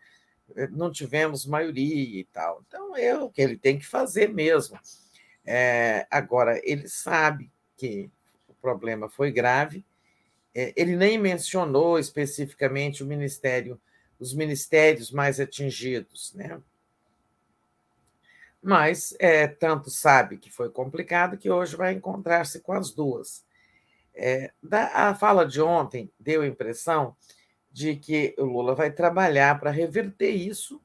[0.72, 2.64] não tivemos maioria e tal.
[2.68, 4.80] Então, é o que ele tem que fazer mesmo.
[5.46, 8.10] É, agora, ele sabe que
[8.48, 9.86] o problema foi grave,
[10.54, 13.80] é, ele nem mencionou especificamente o ministério,
[14.20, 16.62] os ministérios mais atingidos, né?
[18.62, 23.45] Mas é, tanto sabe que foi complicado que hoje vai encontrar-se com as duas.
[24.16, 27.16] É, da, a fala de ontem deu a impressão
[27.72, 30.82] de que o Lula vai trabalhar para reverter isso,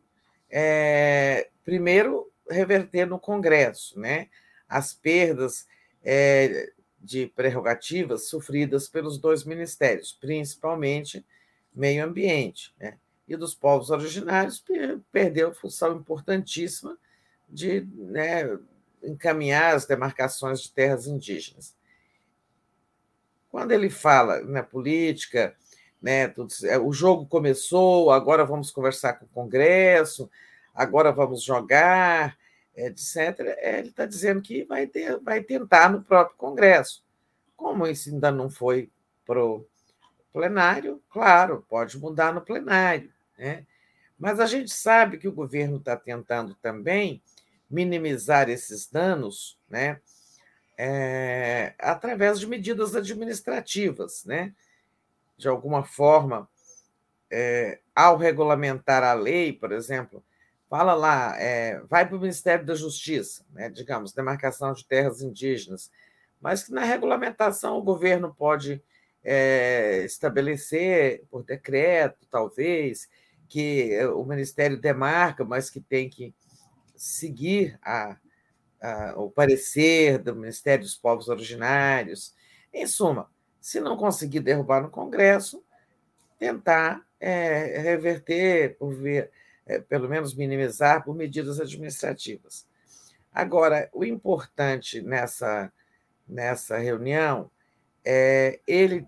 [0.51, 4.29] é, primeiro, reverter no Congresso, né?
[4.69, 5.67] As perdas
[6.03, 11.25] é, de prerrogativas sofridas pelos dois ministérios, principalmente
[11.73, 12.99] meio ambiente, né?
[13.29, 14.65] E dos povos originários
[15.13, 16.99] perdeu função importantíssima
[17.49, 18.59] de né,
[19.03, 21.75] encaminhar as demarcações de terras indígenas.
[23.51, 25.55] Quando ele fala na política,
[26.01, 30.31] né, tudo, é, o jogo começou, agora vamos conversar com o Congresso,
[30.75, 32.39] agora vamos jogar.
[32.75, 37.05] etc., ele está dizendo que vai, ter, vai tentar no próprio Congresso.
[37.57, 38.91] Como isso ainda não foi
[39.27, 39.67] para o
[40.33, 43.13] plenário, claro, pode mudar no plenário.
[43.39, 43.67] Né?
[44.19, 47.23] Mas a gente sabe que o governo está tentando também
[47.69, 50.01] minimizar esses danos né?
[50.83, 54.25] É, através de medidas administrativas.
[54.25, 54.55] Né?
[55.37, 56.49] De alguma forma,
[57.31, 60.25] é, ao regulamentar a lei, por exemplo,
[60.71, 65.91] fala lá, é, vai para o Ministério da Justiça, né, digamos, demarcação de terras indígenas,
[66.41, 68.83] mas que na regulamentação o governo pode
[69.23, 73.07] é, estabelecer por decreto, talvez,
[73.51, 76.33] que o Ministério demarca, mas que tem que
[76.97, 78.17] seguir a,
[78.81, 82.35] a, o parecer do Ministério dos Povos Originários.
[82.73, 83.29] Em suma,
[83.61, 85.63] se não conseguir derrubar no Congresso,
[86.39, 89.31] tentar é, reverter por ver
[89.67, 92.67] é, pelo menos minimizar por medidas administrativas.
[93.33, 95.73] Agora, o importante nessa,
[96.27, 97.51] nessa reunião
[98.05, 99.07] é ele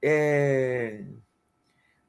[0.00, 1.04] é,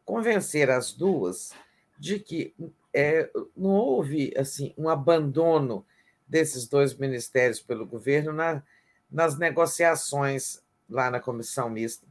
[0.05, 1.51] convencer as duas
[1.97, 2.53] de que
[2.93, 5.85] é, não houve assim um abandono
[6.27, 8.63] desses dois ministérios pelo governo na,
[9.11, 12.05] nas negociações lá na comissão mista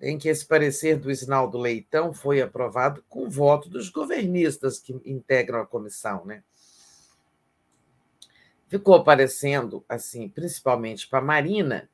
[0.00, 5.60] em que esse parecer do Isnaldo Leitão foi aprovado com voto dos governistas que integram
[5.60, 6.42] a comissão, né?
[8.68, 11.88] Ficou parecendo, assim, principalmente para a Marina,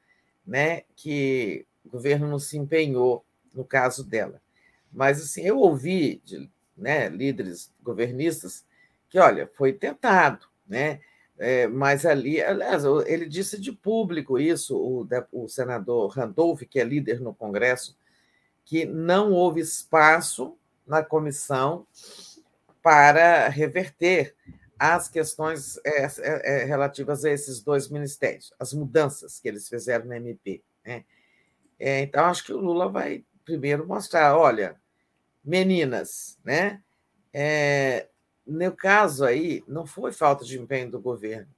[0.45, 4.41] né, que o governo não se empenhou no caso dela.
[4.91, 8.65] Mas, assim, eu ouvi de né, líderes governistas
[9.09, 11.01] que, olha, foi tentado, né?
[11.39, 16.85] É, mas ali, aliás, ele disse de público isso, o, o senador Randolph, que é
[16.85, 17.97] líder no Congresso,
[18.65, 21.87] que não houve espaço na comissão
[22.83, 24.35] para reverter
[24.79, 30.15] as questões é, é, relativas a esses dois ministérios, as mudanças que eles fizeram no
[30.15, 30.63] MP.
[30.85, 31.05] Né?
[31.79, 34.77] É, então, acho que o Lula vai primeiro mostrar: olha,
[35.45, 36.83] meninas, né?
[37.33, 38.09] É,
[38.53, 41.49] no caso aí, não foi falta de empenho do governo,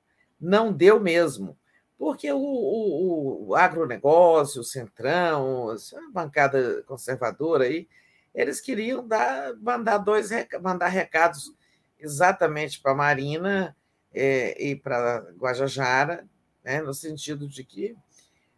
[0.41, 1.57] não deu mesmo,
[1.99, 7.89] porque o, o, o agronegócio, o Centrão, a bancada conservadora aí,
[8.35, 11.55] eles queriam dar, mandar dois mandar recados
[11.99, 13.77] exatamente para a Marina
[14.13, 16.27] é, e para Guajajara,
[16.65, 17.97] né, no sentido de que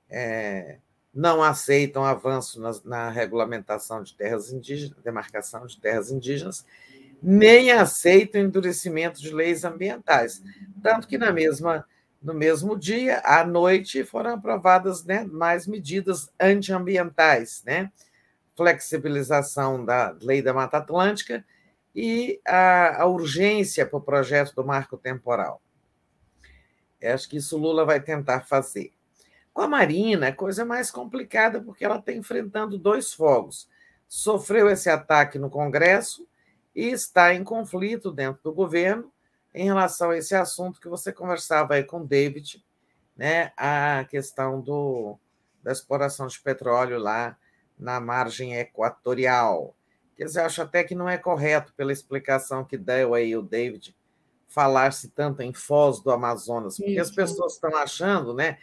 [0.09, 0.79] é,
[1.13, 6.65] não aceitam avanço na, na, regulamentação de terras indígenas, demarcação de terras indígenas,
[7.23, 10.43] nem aceita o endurecimento de leis ambientais.
[10.83, 11.87] Tanto que na mesma,
[12.23, 17.91] no mesmo dia, à noite, foram aprovadas né, mais medidas antiambientais, né?
[18.57, 21.45] flexibilização da lei da Mata Atlântica
[21.95, 25.61] e a, a urgência para o projeto do marco temporal.
[27.01, 28.93] Eu acho que isso Lula vai tentar fazer.
[29.53, 33.69] Com a Marina, é coisa mais complicada, porque ela está enfrentando dois fogos.
[34.09, 36.27] Sofreu esse ataque no Congresso
[36.77, 39.11] e está em conflito dentro do governo
[39.55, 42.63] em relação a esse assunto que você conversava aí com o David,
[43.17, 45.19] né, a questão do,
[45.63, 47.39] da exploração de petróleo lá
[47.79, 49.75] na margem equatorial.
[50.15, 53.97] Quer dizer, acho até que não é correto, pela explicação que deu aí o David,
[54.47, 57.01] falar-se tanto em Foz do Amazonas, porque Isso.
[57.01, 58.59] as pessoas estão achando né,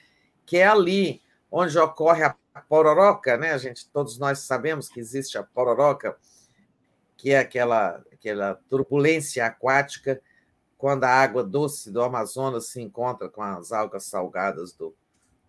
[0.46, 1.20] que é ali
[1.52, 2.36] onde ocorre a
[2.70, 3.52] pororoca, né?
[3.52, 6.16] A gente, todos nós sabemos que existe a pororoca,
[7.24, 10.22] que é aquela, aquela turbulência aquática
[10.78, 14.94] quando a água doce do Amazonas se encontra com as algas salgadas do,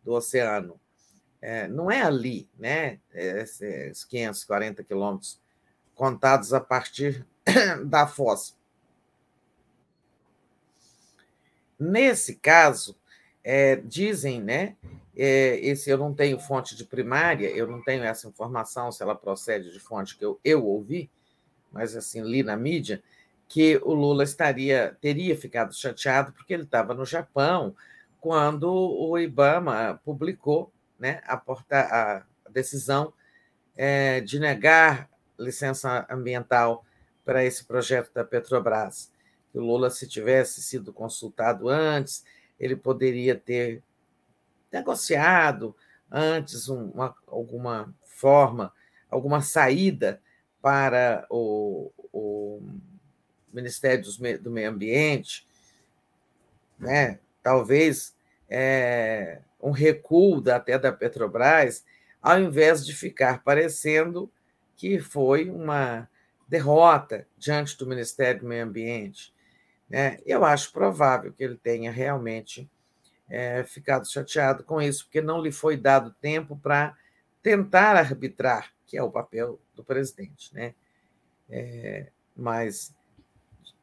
[0.05, 0.79] do oceano.
[1.43, 3.01] É, não é ali, né?
[3.13, 5.41] Esses 540 quilômetros
[5.97, 7.27] contados a partir
[7.85, 8.55] da fossa.
[11.77, 12.97] Nesse caso,
[13.43, 14.77] é, dizem, né?
[15.17, 19.17] É, esse eu não tenho fonte de primária, eu não tenho essa informação se ela
[19.17, 21.11] procede de fonte que eu, eu ouvi,
[21.75, 23.03] mas assim li na mídia
[23.49, 27.75] que o Lula estaria teria ficado chateado porque ele estava no Japão
[28.21, 33.13] quando o IBAMA publicou né, a, porta, a decisão
[33.77, 36.87] é, de negar licença ambiental
[37.25, 39.13] para esse projeto da Petrobras.
[39.51, 42.25] Que o Lula, se tivesse sido consultado antes,
[42.59, 43.83] ele poderia ter
[44.73, 45.77] negociado
[46.11, 48.73] antes uma, alguma forma,
[49.11, 50.21] alguma saída
[50.65, 52.63] para o, o
[53.53, 54.03] Ministério
[54.41, 55.47] do Meio Ambiente,
[56.79, 57.19] né?
[57.43, 58.17] talvez
[58.49, 61.85] é, um recuo da, até da Petrobras,
[62.23, 64.33] ao invés de ficar parecendo
[64.75, 66.09] que foi uma
[66.49, 69.35] derrota diante do Ministério do Meio Ambiente.
[69.87, 70.17] Né?
[70.25, 72.71] Eu acho provável que ele tenha realmente
[73.29, 76.97] é, ficado chateado com isso, porque não lhe foi dado tempo para
[77.43, 80.55] tentar arbitrar, que é o papel do presidente.
[80.55, 80.75] Né?
[81.49, 82.07] É,
[82.37, 82.95] mas,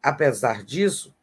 [0.01, 1.15] apesar disso,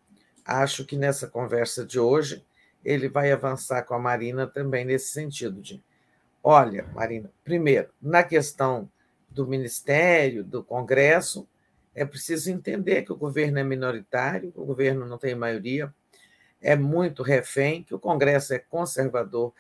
[0.45, 2.45] acho que nessa conversa de hoje
[2.85, 5.83] ele vai avançar com a Marina também nesse sentido de,
[6.43, 8.91] olha, Marina, primeiro, na questão
[9.29, 11.47] do Ministério, do Congresso,
[11.95, 15.93] é preciso entender que o governo é minoritário, o governo não tem maioria,
[16.61, 19.53] é muito refém, que o Congresso é conservador,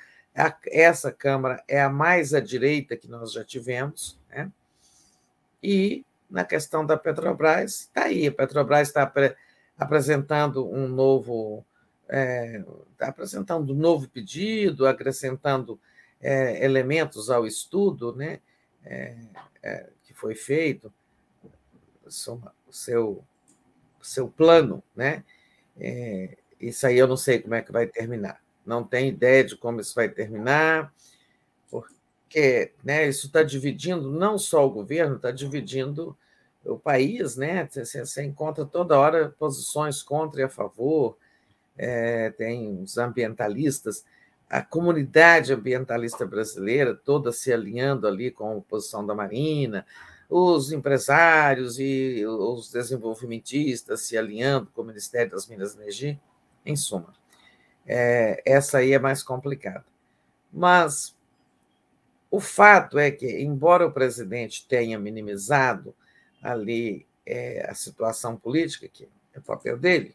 [0.66, 4.50] essa Câmara é a mais à direita que nós já tivemos, né?
[5.62, 9.12] e na questão da Petrobras, está aí, a Petrobras está
[9.78, 11.64] apresentando um novo
[12.08, 12.62] é,
[12.96, 15.78] tá apresentando um novo pedido, acrescentando
[16.20, 18.40] é, elementos ao estudo né,
[18.84, 19.16] é,
[19.62, 20.92] é que foi feito,
[22.04, 23.22] o seu,
[24.00, 25.22] seu plano, né?
[25.78, 28.40] É, isso aí eu não sei como é que vai terminar.
[28.68, 30.92] Não tenho ideia de como isso vai terminar,
[31.70, 36.14] porque né, isso está dividindo não só o governo, está dividindo
[36.64, 37.66] o país, né?
[37.66, 41.16] Você, você encontra toda hora posições contra e a favor,
[41.78, 44.04] é, tem os ambientalistas,
[44.50, 49.86] a comunidade ambientalista brasileira toda se alinhando ali com a posição da Marina,
[50.28, 56.20] os empresários e os desenvolvimentistas se alinhando com o Ministério das Minas e Energia,
[56.66, 57.17] em suma.
[57.88, 59.84] É, essa aí é mais complicada.
[60.52, 61.16] Mas
[62.30, 65.94] o fato é que, embora o presidente tenha minimizado
[66.42, 70.14] ali é, a situação política, que é o papel dele,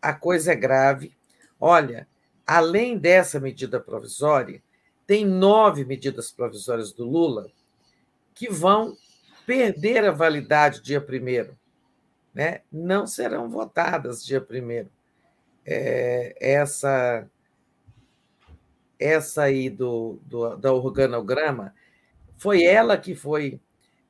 [0.00, 1.14] a coisa é grave.
[1.60, 2.08] Olha,
[2.44, 4.60] além dessa medida provisória,
[5.06, 7.48] tem nove medidas provisórias do Lula
[8.34, 8.96] que vão
[9.46, 11.56] perder a validade dia primeiro,
[12.34, 12.62] né?
[12.72, 14.90] não serão votadas dia primeiro.
[15.64, 17.28] É, essa
[18.98, 21.74] essa aí do, do, da organograma
[22.36, 23.60] foi ela que foi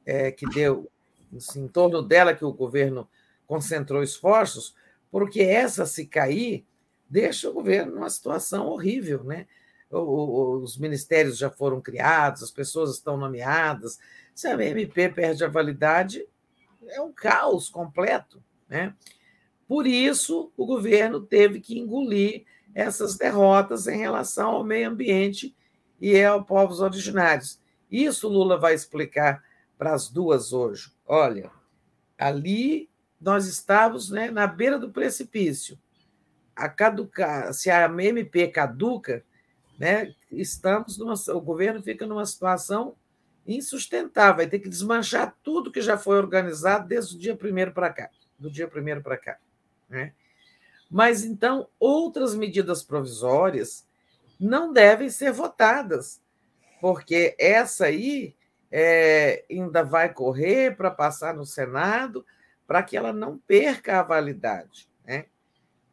[0.05, 0.91] é, que deu
[1.37, 3.09] assim, em torno dela que o governo
[3.47, 4.75] concentrou esforços,
[5.11, 6.67] porque essa se cair
[7.09, 9.47] deixa o governo numa situação horrível, né?
[9.91, 13.99] Os ministérios já foram criados, as pessoas estão nomeadas.
[14.35, 16.27] Se a MP perde a validade,
[16.89, 18.95] é um caos completo, né?
[19.73, 22.44] Por isso, o governo teve que engolir
[22.75, 25.57] essas derrotas em relação ao meio ambiente
[25.99, 27.59] e aos povos originários.
[27.91, 29.42] Isso Lula vai explicar
[29.78, 30.92] para as duas hoje.
[31.07, 31.51] Olha,
[32.18, 35.78] ali nós estávamos né, na beira do precipício.
[36.55, 39.25] A caducar, se a MP caduca,
[39.78, 42.94] né, estamos numa, o governo fica numa situação
[43.47, 47.89] insustentável, vai ter que desmanchar tudo que já foi organizado desde o dia primeiro para
[47.91, 49.39] cá, do dia primeiro para cá.
[49.93, 50.15] Né?
[50.91, 53.87] Mas então outras medidas provisórias
[54.41, 56.21] não devem ser votadas,
[56.81, 58.35] porque essa aí
[58.71, 62.25] é, ainda vai correr para passar no Senado,
[62.67, 64.89] para que ela não perca a validade.
[65.05, 65.27] Né?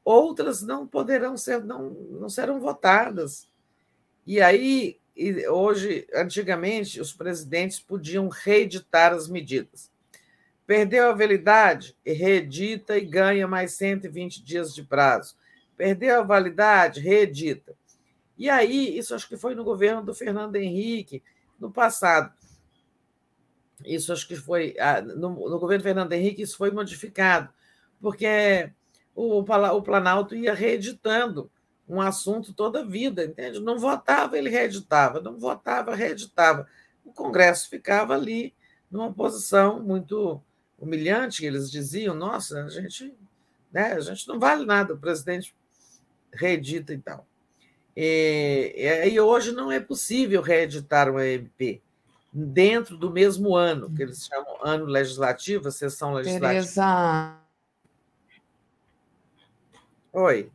[0.04, 3.52] Outras não poderão ser, não, não serão votadas.
[4.26, 4.98] E aí,
[5.52, 9.92] hoje, antigamente, os presidentes podiam reeditar as medidas.
[10.70, 15.36] Perdeu a validade, reedita e ganha mais 120 dias de prazo.
[15.76, 17.76] Perdeu a validade, reedita.
[18.38, 21.24] E aí, isso acho que foi no governo do Fernando Henrique,
[21.60, 22.32] no passado.
[23.84, 24.76] Isso acho que foi.
[24.80, 27.52] Ah, no, no governo Fernando Henrique, isso foi modificado,
[28.00, 28.72] porque
[29.16, 31.50] o, o Planalto ia reeditando
[31.88, 33.60] um assunto toda a vida, entende?
[33.60, 36.68] Não votava, ele reeditava, não votava, reeditava.
[37.04, 38.54] O Congresso ficava ali
[38.92, 40.40] numa posição muito
[40.80, 43.14] humilhante, eles diziam, nossa, a gente,
[43.72, 45.56] né, a gente não vale nada, o presidente
[46.34, 47.26] reedita e tal.
[47.96, 51.82] E, e hoje não é possível reeditar uma MP
[52.32, 56.50] dentro do mesmo ano, que eles chamam ano legislativo, sessão legislativa.
[56.50, 57.38] Tereza.
[60.14, 60.52] Oi.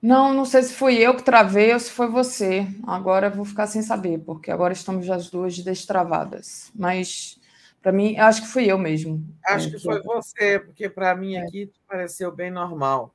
[0.00, 2.66] Não, não sei se fui eu que travei ou se foi você.
[2.84, 6.72] Agora eu vou ficar sem saber, porque agora estamos as duas destravadas.
[6.74, 7.38] Mas
[7.82, 9.26] para mim, acho que fui eu mesmo.
[9.44, 11.42] Acho que foi você, porque para mim é.
[11.42, 13.12] aqui pareceu bem normal.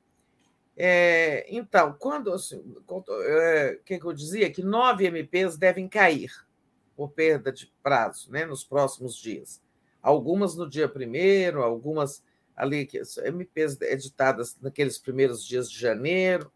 [0.76, 2.62] É, então, quando assim,
[3.26, 4.50] é, o que, que eu dizia?
[4.50, 6.30] Que nove MPs devem cair
[6.94, 9.60] por perda de prazo né, nos próximos dias.
[10.02, 12.22] Algumas no dia primeiro, algumas
[12.54, 12.88] ali,
[13.24, 16.52] MPs editadas naqueles primeiros dias de janeiro.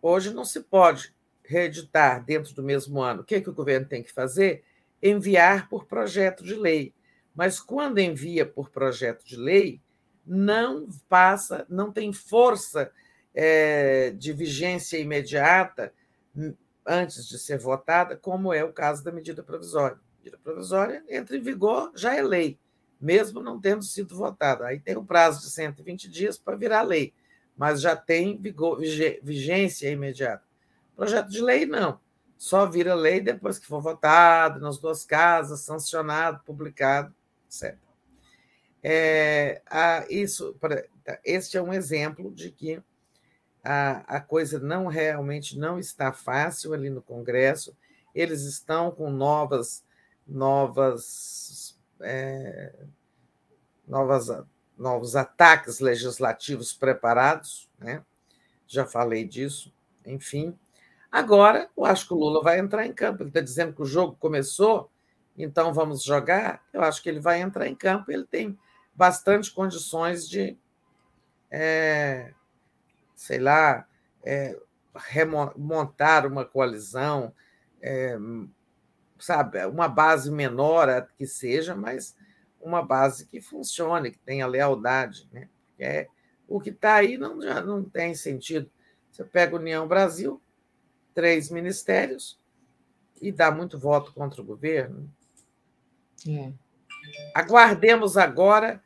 [0.00, 3.22] Hoje não se pode reeditar dentro do mesmo ano.
[3.22, 4.64] O que, é que o governo tem que fazer?
[5.02, 6.94] Enviar por projeto de lei.
[7.34, 9.80] Mas quando envia por projeto de lei,
[10.26, 12.90] não passa, não tem força
[13.34, 15.92] é, de vigência imediata
[16.86, 19.96] antes de ser votada, como é o caso da medida provisória.
[19.96, 22.58] A medida provisória entra em vigor, já é lei,
[23.00, 24.66] mesmo não tendo sido votada.
[24.66, 27.12] Aí tem o um prazo de 120 dias para virar lei,
[27.56, 28.80] mas já tem vigor,
[29.22, 30.44] vigência imediata.
[30.96, 32.00] Projeto de lei, não.
[32.38, 37.14] Só vira lei depois que for votado, nas duas casas, sancionado, publicado,
[37.46, 37.76] etc.
[38.82, 40.54] É, a, isso,
[41.24, 42.82] este é um exemplo de que
[43.64, 47.76] a, a coisa não realmente não está fácil ali no Congresso.
[48.14, 49.84] Eles estão com novas,
[50.26, 52.72] novas, é,
[53.88, 54.28] novas,
[54.78, 58.04] novos ataques legislativos preparados, né?
[58.68, 59.74] Já falei disso.
[60.04, 60.56] Enfim,
[61.16, 63.22] agora eu acho que o Lula vai entrar em campo.
[63.22, 64.90] Ele está dizendo que o jogo começou,
[65.36, 66.62] então vamos jogar.
[66.72, 68.10] Eu acho que ele vai entrar em campo.
[68.10, 68.58] Ele tem
[68.94, 70.56] bastante condições de
[71.50, 72.32] é,
[73.14, 73.86] sei lá,
[74.24, 74.58] é,
[74.94, 77.32] remontar uma coalizão,
[77.80, 78.16] é,
[79.18, 82.16] sabe, uma base menor que seja, mas
[82.60, 85.28] uma base que funcione, que tenha lealdade.
[85.32, 85.48] Né?
[85.78, 86.08] É,
[86.48, 88.70] o que está aí não, já não tem sentido.
[89.10, 90.40] Você pega a União Brasil,
[91.16, 92.38] três ministérios,
[93.20, 95.10] e dá muito voto contra o governo.
[96.28, 96.52] É.
[97.34, 98.82] Aguardemos agora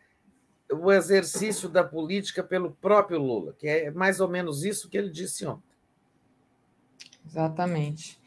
[0.73, 5.11] o exercício da política pelo próprio Lula, que é mais ou menos isso que ele
[5.11, 5.69] disse ontem.
[7.27, 8.21] Exatamente.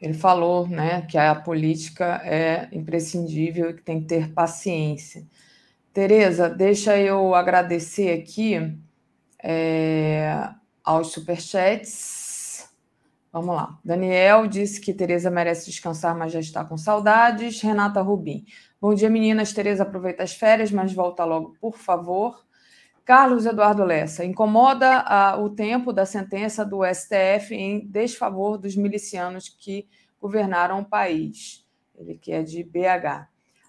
[0.00, 5.26] Ele falou né, que a política é imprescindível e que tem que ter paciência.
[5.92, 8.78] Tereza, deixa eu agradecer aqui
[9.42, 10.48] é,
[10.82, 12.29] aos superchats.
[13.32, 13.78] Vamos lá.
[13.84, 17.60] Daniel disse que Tereza merece descansar, mas já está com saudades.
[17.60, 18.44] Renata Rubim.
[18.80, 19.52] Bom dia, meninas.
[19.52, 22.44] Tereza aproveita as férias, mas volta logo, por favor.
[23.04, 29.48] Carlos Eduardo Lessa, incomoda ah, o tempo da sentença do STF em desfavor dos milicianos
[29.48, 29.88] que
[30.20, 31.66] governaram o país.
[31.96, 33.28] Ele que é de BH.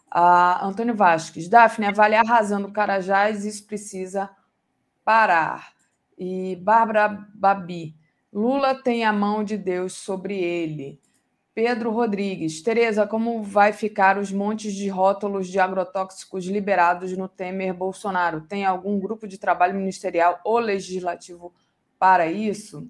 [0.09, 4.30] Ah, Antônio Vasques, Daphne, avaliar arrasando Carajás, isso precisa
[5.06, 5.73] parar.
[6.17, 7.95] E Bárbara Babi,
[8.32, 11.00] Lula tem a mão de Deus sobre ele.
[11.53, 12.61] Pedro Rodrigues.
[12.61, 18.42] Tereza, como vai ficar os montes de rótulos de agrotóxicos liberados no Temer Bolsonaro?
[18.42, 21.53] Tem algum grupo de trabalho ministerial ou legislativo
[22.00, 22.90] para isso?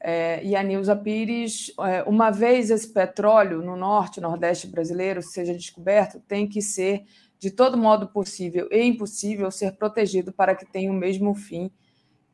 [0.00, 5.54] É, e a Nilza Pires, é, uma vez esse petróleo no norte, nordeste brasileiro seja
[5.54, 7.04] descoberto, tem que ser,
[7.38, 11.70] de todo modo possível e impossível, ser protegido para que tenha o mesmo fim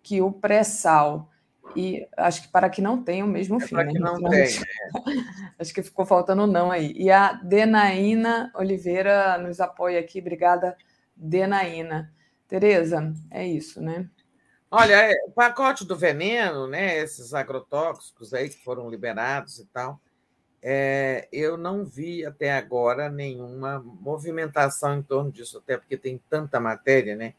[0.03, 1.29] que o pré-sal
[1.77, 3.75] e acho que para que não tenha o mesmo é fim.
[3.75, 4.01] Para que né?
[4.01, 4.45] não tenha.
[4.45, 4.49] É.
[5.59, 6.93] Acho que ficou faltando não aí.
[6.97, 10.21] E a Denaína Oliveira nos apoia aqui.
[10.21, 10.77] Obrigada,
[11.17, 12.13] Denaína.
[12.47, 14.09] Tereza, é isso, né?
[14.71, 16.99] Olha, é, o pacote do veneno, né?
[16.99, 20.01] Esses agrotóxicos aí que foram liberados e tal.
[20.63, 26.59] É, eu não vi até agora nenhuma movimentação em torno disso, até porque tem tanta
[26.59, 27.35] matéria, né?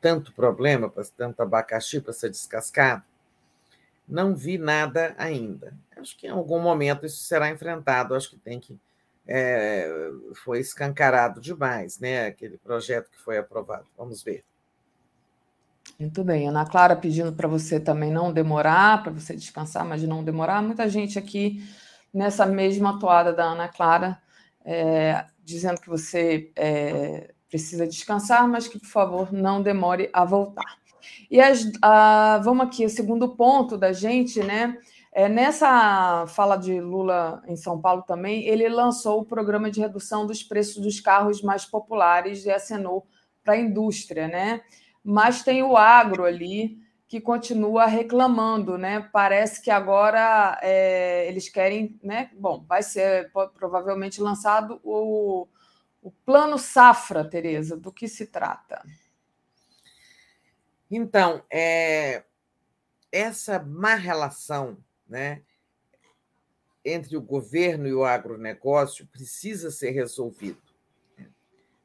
[0.00, 3.04] Tanto problema, tanto abacaxi para ser descascado
[4.08, 5.74] não vi nada ainda.
[5.96, 8.14] Acho que em algum momento isso será enfrentado.
[8.14, 8.78] Acho que tem que.
[9.26, 9.88] É,
[10.44, 12.26] foi escancarado demais, né?
[12.26, 13.86] Aquele projeto que foi aprovado.
[13.96, 14.44] Vamos ver.
[15.98, 16.48] Muito bem.
[16.48, 20.62] Ana Clara pedindo para você também não demorar, para você descansar, mas não demorar.
[20.62, 21.62] Muita gente aqui
[22.12, 24.20] nessa mesma toada da Ana Clara,
[24.64, 30.81] é, dizendo que você é, precisa descansar, mas que, por favor, não demore a voltar.
[31.30, 31.70] E as,
[32.42, 34.76] vamos aqui, o segundo ponto da gente, né?
[35.14, 40.26] É, nessa fala de Lula em São Paulo também, ele lançou o programa de redução
[40.26, 43.06] dos preços dos carros mais populares e acenou
[43.44, 44.62] para a indústria, né?
[45.04, 49.06] Mas tem o agro ali que continua reclamando, né?
[49.12, 52.30] Parece que agora é, eles querem, né?
[52.38, 55.46] Bom, vai ser provavelmente lançado o,
[56.00, 57.76] o plano safra, Tereza.
[57.76, 58.82] Do que se trata?
[60.94, 62.22] Então, é,
[63.10, 64.76] essa má relação
[65.08, 65.40] né,
[66.84, 70.60] entre o governo e o agronegócio precisa ser resolvido.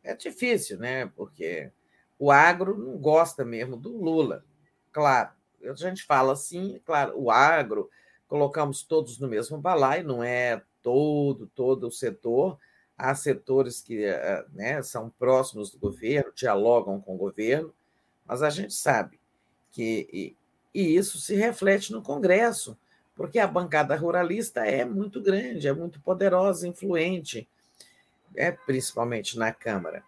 [0.04, 1.06] É difícil, né?
[1.16, 1.72] Porque
[2.20, 4.44] o agro não gosta mesmo do Lula.
[4.92, 5.32] Claro,
[5.64, 7.90] a gente fala assim, claro, o agro,
[8.28, 12.60] colocamos todos no mesmo balaio, não é todo, todo o setor.
[12.98, 17.74] Há setores que eh, né, são próximos do governo, dialogam com o governo,
[18.28, 19.20] mas a gente sabe
[19.72, 20.36] que e,
[20.74, 22.78] e isso se reflete no Congresso,
[23.16, 27.48] porque a bancada ruralista é muito grande, é muito poderosa, influente,
[28.36, 30.04] é principalmente na Câmara.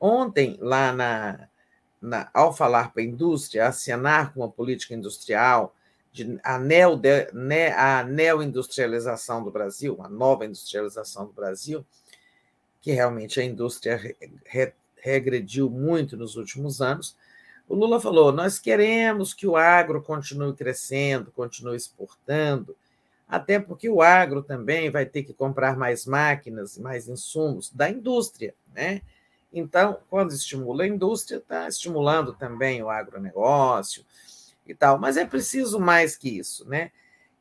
[0.00, 1.48] Ontem, lá na,
[2.00, 5.74] na, ao falar para a indústria, acenar com uma política industrial,
[6.12, 8.02] de, a, neo, de, ne, a
[9.44, 11.84] do Brasil, a nova industrialização do Brasil,
[12.80, 14.16] que realmente a indústria re,
[14.46, 14.72] re,
[15.02, 17.16] regrediu muito nos últimos anos,
[17.68, 22.76] o Lula falou: nós queremos que o agro continue crescendo, continue exportando,
[23.28, 28.54] até porque o agro também vai ter que comprar mais máquinas, mais insumos da indústria,
[28.74, 29.02] né?
[29.52, 34.04] Então, quando estimula a indústria, está estimulando também o agronegócio
[34.66, 34.98] e tal.
[34.98, 36.90] Mas é preciso mais que isso, né?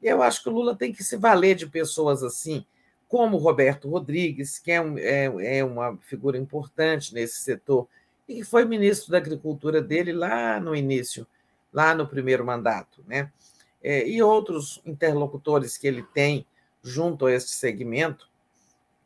[0.01, 2.65] E eu acho que o Lula tem que se valer de pessoas assim,
[3.09, 7.87] como Roberto Rodrigues, que é, um, é, é uma figura importante nesse setor,
[8.27, 11.25] e que foi ministro da Agricultura dele lá no início,
[11.73, 13.31] lá no primeiro mandato, né?
[13.81, 16.45] É, e outros interlocutores que ele tem
[16.83, 18.29] junto a este segmento,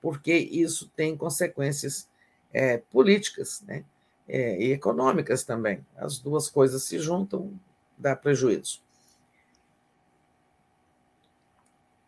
[0.01, 2.09] porque isso tem consequências
[2.51, 3.85] é, políticas né?
[4.27, 5.85] É, e econômicas também.
[5.95, 7.57] As duas coisas se juntam,
[7.97, 8.81] dá prejuízo.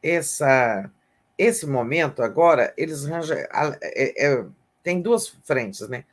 [0.03, 0.91] Essa,
[1.37, 3.05] esse momento agora, eles.
[3.05, 4.45] É, é,
[4.81, 6.05] tem duas frentes, né?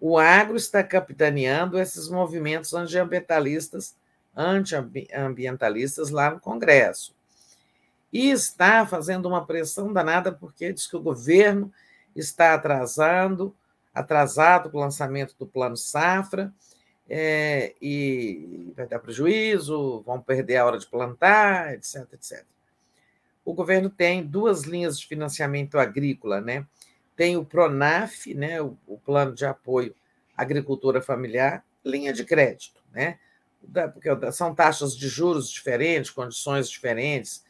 [0.00, 3.96] O agro está capitaneando esses movimentos antiambientalistas,
[4.36, 7.14] antiambientalistas lá no Congresso.
[8.12, 11.72] E está fazendo uma pressão danada porque diz que o governo
[12.14, 13.54] está atrasando,
[13.92, 16.52] atrasado com o lançamento do Plano Safra,
[17.08, 22.44] é, e vai dar prejuízo, vão perder a hora de plantar, etc, etc.
[23.48, 26.66] O governo tem duas linhas de financiamento agrícola, né?
[27.16, 29.94] Tem o Pronaf, né, o, o Plano de Apoio
[30.36, 33.18] à Agricultura Familiar, linha de crédito, né?
[33.94, 37.42] Porque são taxas de juros diferentes, condições diferentes,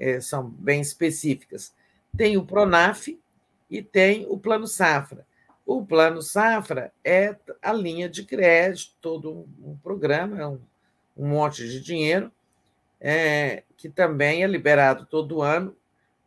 [0.00, 1.74] é, são bem específicas.
[2.16, 3.08] Tem o Pronaf
[3.68, 5.26] e tem o Plano Safra.
[5.66, 10.62] O Plano Safra é a linha de crédito, todo um, um programa, é um,
[11.14, 12.32] um monte de dinheiro,
[13.04, 15.76] é, que também é liberado todo ano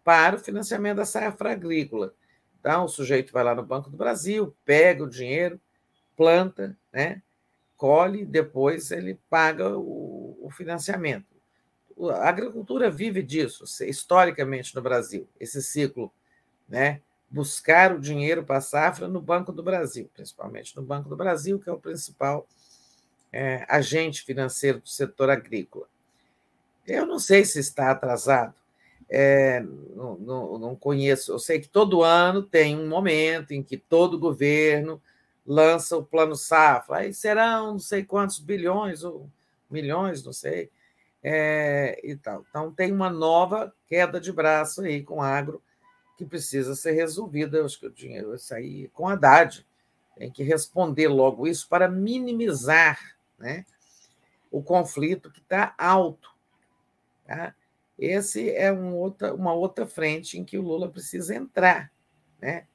[0.04, 2.14] para o financiamento da safra agrícola.
[2.60, 5.60] Então, o sujeito vai lá no Banco do Brasil, pega o dinheiro,
[6.18, 7.22] planta, né,
[7.78, 11.34] colhe, depois ele paga o, o financiamento.
[12.12, 16.12] A agricultura vive disso, historicamente no Brasil, esse ciclo,
[16.68, 17.02] né?
[17.30, 21.58] Buscar o dinheiro para a safra no Banco do Brasil, principalmente no Banco do Brasil,
[21.58, 22.48] que é o principal
[23.32, 25.88] é, agente financeiro do setor agrícola.
[26.88, 28.54] Eu não sei se está atrasado,
[29.10, 29.62] é,
[29.96, 31.32] não, não, não, conheço.
[31.32, 35.02] Eu sei que todo ano tem um momento em que todo governo
[35.46, 36.98] lança o plano safra.
[36.98, 39.30] Aí serão não sei quantos bilhões ou
[39.70, 40.70] milhões, não sei,
[41.24, 42.46] é, e tal.
[42.50, 45.62] Então tem uma nova queda de braço aí com o agro
[46.18, 47.58] que precisa ser resolvida.
[47.58, 49.66] Eu acho que o dinheiro sair com Haddad.
[50.18, 53.66] Tem que responder logo isso para minimizar né,
[54.50, 56.35] o conflito que está alto.
[57.26, 57.56] Tá?
[57.98, 61.92] Esse é um outra, uma outra frente em que o Lula precisa entrar.
[62.42, 62.66] Né?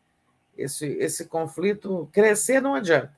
[0.57, 3.15] Esse, esse conflito crescer não adianta.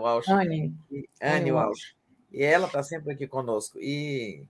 [0.00, 0.28] Walsh.
[0.28, 0.74] Anne.
[1.20, 1.94] Anne Walsh.
[2.32, 3.78] E ela está sempre aqui conosco.
[3.78, 4.44] E,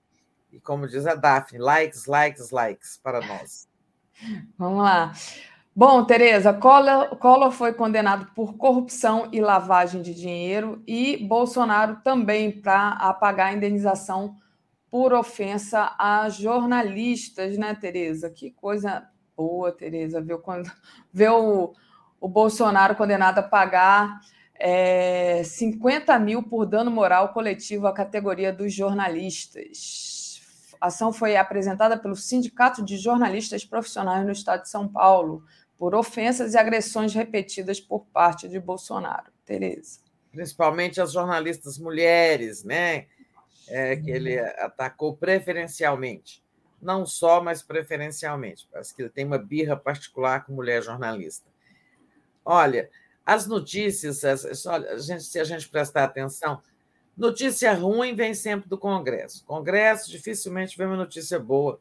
[0.53, 3.69] e como diz a Daphne, likes, likes, likes para nós.
[4.59, 5.13] Vamos lá.
[5.77, 12.53] Bom, Tereza, Collor, Collor foi condenado por corrupção e lavagem de dinheiro e Bolsonaro também
[12.53, 14.37] para apagar a indenização
[14.95, 18.31] por ofensa a jornalistas, né, Tereza?
[18.31, 20.21] Que coisa Boa, Tereza.
[20.21, 20.71] Viu, quando,
[21.33, 21.75] o,
[22.21, 24.21] o Bolsonaro condenado a pagar
[24.55, 30.41] é, 50 mil por dano moral coletivo à categoria dos jornalistas.
[30.81, 35.43] A ação foi apresentada pelo Sindicato de Jornalistas Profissionais no Estado de São Paulo
[35.77, 39.33] por ofensas e agressões repetidas por parte de Bolsonaro.
[39.45, 39.99] Tereza.
[40.31, 43.07] Principalmente as jornalistas mulheres, né?
[43.69, 46.43] É, que ele atacou preferencialmente.
[46.81, 48.69] Não só, mas preferencialmente.
[48.71, 51.49] Parece que ele tem uma birra particular com mulher jornalista.
[52.45, 52.91] Olha,
[53.25, 54.23] as notícias,
[54.67, 56.61] olha, a gente, se a gente prestar atenção,
[57.17, 59.45] notícia ruim vem sempre do Congresso.
[59.47, 61.81] Congresso dificilmente vem uma notícia boa,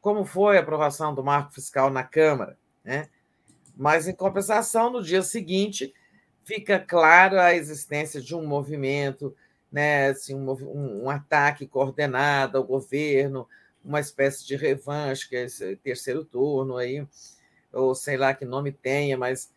[0.00, 2.56] como foi a aprovação do marco fiscal na Câmara.
[2.82, 3.10] Né?
[3.76, 5.92] Mas, em compensação, no dia seguinte,
[6.44, 9.36] fica claro a existência de um movimento,
[9.70, 13.46] né, assim, um, um ataque coordenado ao governo,
[13.84, 15.46] uma espécie de revanche, que é
[15.82, 17.06] terceiro turno aí,
[17.72, 19.52] ou sei lá que nome tenha, mas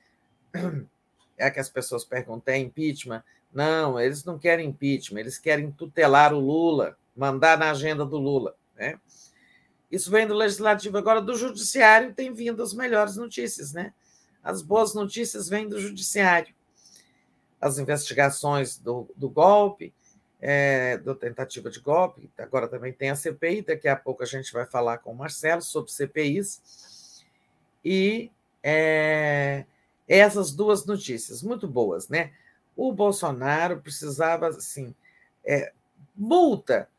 [1.38, 3.24] é que as pessoas perguntam, é impeachment?
[3.53, 8.56] Não, eles não querem impeachment, eles querem tutelar o Lula, mandar na agenda do Lula.
[8.75, 9.00] Né?
[9.92, 10.98] Isso vem do legislativo.
[10.98, 13.93] Agora, do judiciário tem vindo as melhores notícias, né?
[14.43, 16.53] As boas notícias vêm do judiciário.
[17.61, 19.93] As investigações do, do golpe,
[20.45, 24.51] é, da tentativa de golpe, agora também tem a CPI, daqui a pouco a gente
[24.51, 27.23] vai falar com o Marcelo sobre CPIs.
[27.83, 28.30] E
[28.61, 29.63] é,
[30.05, 32.33] essas duas notícias, muito boas, né?
[32.75, 34.93] O Bolsonaro precisava, assim,
[35.45, 35.72] é,
[36.13, 36.89] multa.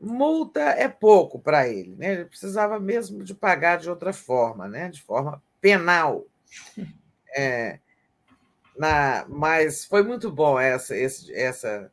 [0.00, 2.12] Multa é pouco para ele, né?
[2.12, 4.90] Ele precisava mesmo de pagar de outra forma, né?
[4.90, 6.24] De forma penal.
[7.36, 7.80] É,
[8.78, 11.90] na, mas foi muito bom essa, esse, essa,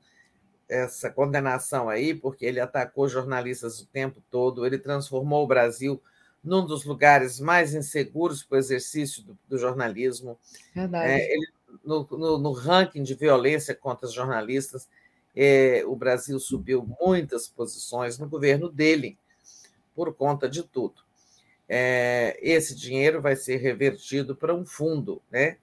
[0.71, 6.01] essa condenação aí, porque ele atacou jornalistas o tempo todo, ele transformou o Brasil
[6.41, 10.39] num dos lugares mais inseguros para o exercício do, do jornalismo.
[10.73, 11.11] Verdade.
[11.11, 11.47] É, ele,
[11.83, 14.87] no, no, no, ranking de violência contra os jornalistas,
[15.35, 19.17] é, o Brasil subiu muitas posições no governo dele,
[19.93, 21.03] por conta de tudo.
[21.67, 25.57] É, esse dinheiro vai ser revertido para um fundo né,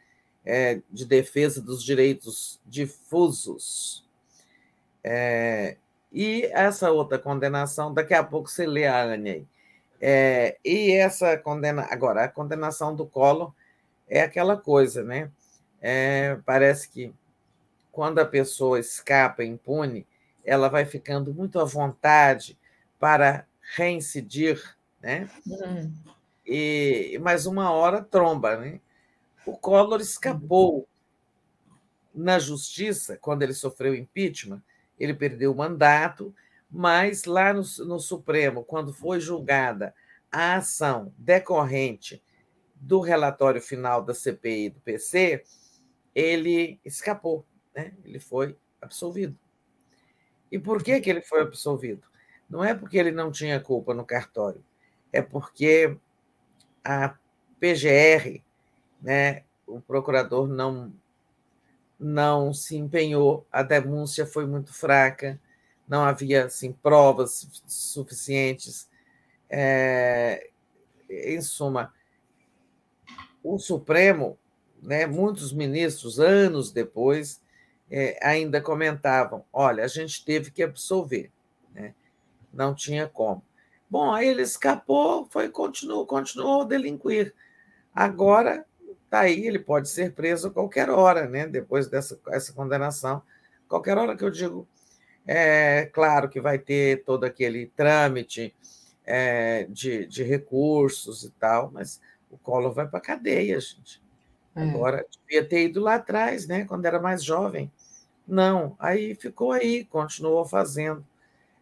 [0.45, 4.07] é, de defesa dos direitos difusos.
[5.03, 5.77] É,
[6.13, 9.47] e essa outra condenação, daqui a pouco você lê a Ania aí
[10.01, 13.53] é, e essa condena agora a condenação do Collor
[14.09, 15.31] é aquela coisa, né?
[15.81, 17.13] É, parece que
[17.91, 20.07] quando a pessoa escapa impune,
[20.45, 22.57] ela vai ficando muito à vontade
[22.99, 23.45] para
[23.77, 25.29] reincidir, né?
[25.47, 25.93] Uhum.
[26.47, 28.81] E mas uma hora tromba, né?
[29.45, 30.87] O Collor escapou
[32.15, 34.63] na justiça quando ele sofreu impeachment,
[34.99, 36.35] ele perdeu o mandato
[36.71, 39.95] mas lá no, no Supremo, quando foi julgada
[40.31, 42.23] a ação decorrente
[42.75, 45.43] do relatório final da CPI do PC,
[46.15, 47.95] ele escapou, né?
[48.05, 49.37] ele foi absolvido.
[50.51, 52.07] E por que, que ele foi absolvido?
[52.49, 54.65] Não é porque ele não tinha culpa no cartório,
[55.13, 55.97] é porque
[56.85, 57.17] a
[57.59, 58.43] PGR,
[59.03, 60.93] né, o procurador não,
[61.99, 65.41] não se empenhou, a denúncia foi muito fraca,
[65.89, 68.89] não havia assim, provas suficientes.
[69.51, 70.51] É,
[71.09, 71.93] em suma,
[73.43, 74.39] o Supremo,
[74.83, 77.41] né, muitos ministros, anos depois,
[77.91, 81.33] é, ainda comentavam: olha, a gente teve que absolver,
[81.75, 81.95] né?
[82.53, 83.43] não tinha como.
[83.89, 87.35] Bom, aí ele escapou, foi continuou, continuou a delinquir.
[87.95, 88.67] Agora
[89.09, 91.47] está aí, ele pode ser preso a qualquer hora, né?
[91.47, 93.23] Depois dessa essa condenação,
[93.67, 94.69] qualquer hora que eu digo
[95.27, 98.55] é claro que vai ter todo aquele trâmite
[99.05, 104.03] é, de, de recursos e tal, mas o Collor vai para a cadeia, gente.
[104.57, 104.63] É.
[104.63, 107.71] Agora, devia ter ido lá atrás, né, quando era mais jovem.
[108.27, 111.05] Não, aí ficou aí, continuou fazendo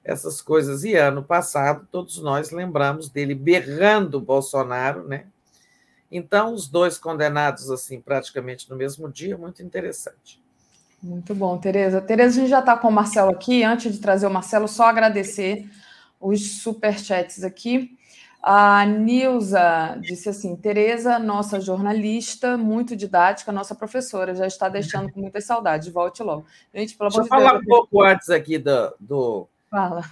[0.04, 0.84] essas coisas.
[0.84, 5.26] E ano passado, todos nós lembramos dele berrando Bolsonaro, né?
[6.10, 10.42] Então, os dois condenados assim praticamente no mesmo dia, muito interessante.
[11.02, 12.00] Muito bom, Tereza.
[12.00, 13.62] Tereza, a gente já está com o Marcelo aqui.
[13.62, 15.68] Antes de trazer o Marcelo, só agradecer
[16.20, 17.96] os superchats aqui.
[18.42, 25.20] A Nilza disse assim: Tereza, nossa jornalista, muito didática, nossa professora, já está deixando com
[25.20, 25.88] muitas saudades.
[25.88, 26.46] Volte logo.
[26.74, 28.94] Gente, pelo Deixa eu falar Deus, um pouco antes aqui do.
[29.00, 29.48] do...
[29.70, 30.02] Fala.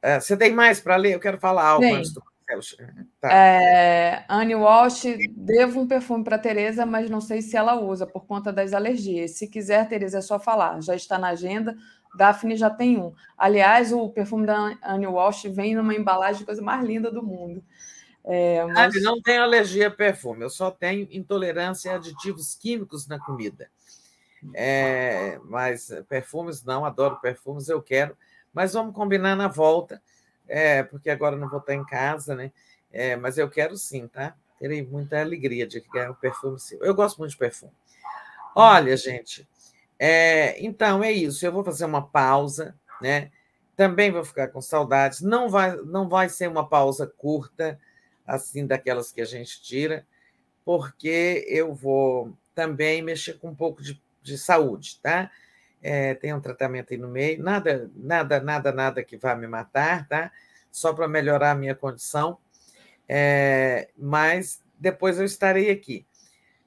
[0.00, 1.14] É, você tem mais para ler?
[1.14, 1.96] Eu quero falar algo tem.
[1.96, 2.22] antes do
[3.20, 3.32] Tá.
[3.32, 8.26] É, Anne Walsh, devo um perfume para Tereza, mas não sei se ela usa por
[8.26, 9.32] conta das alergias.
[9.32, 10.80] Se quiser, Tereza, é só falar.
[10.82, 11.76] Já está na agenda.
[12.14, 13.14] Daphne já tem um.
[13.36, 17.64] Aliás, o perfume da Anne Walsh vem numa embalagem, coisa mais linda do mundo.
[18.24, 19.02] É, mas...
[19.02, 23.68] Não tenho alergia a perfume, eu só tenho intolerância a aditivos químicos na comida.
[24.54, 28.16] É, mas perfumes não, adoro perfumes, eu quero.
[28.52, 30.02] Mas vamos combinar na volta,
[30.48, 32.52] é, porque agora não vou estar em casa, né?
[32.92, 34.34] É, mas eu quero sim, tá?
[34.58, 36.78] Terei muita alegria de ganhar um perfume sim.
[36.80, 37.72] Eu gosto muito de perfume.
[38.54, 39.48] Olha, gente,
[39.98, 41.44] é, então é isso.
[41.44, 43.30] Eu vou fazer uma pausa, né?
[43.76, 45.20] Também vou ficar com saudades.
[45.22, 47.78] Não vai, não vai ser uma pausa curta,
[48.26, 50.06] assim, daquelas que a gente tira,
[50.64, 55.30] porque eu vou também mexer com um pouco de de saúde, tá?
[55.82, 60.06] É, tem um tratamento aí no meio, nada, nada, nada, nada que vá me matar,
[60.06, 60.30] tá?
[60.70, 62.38] Só para melhorar a minha condição.
[63.08, 66.06] É, mas depois eu estarei aqui.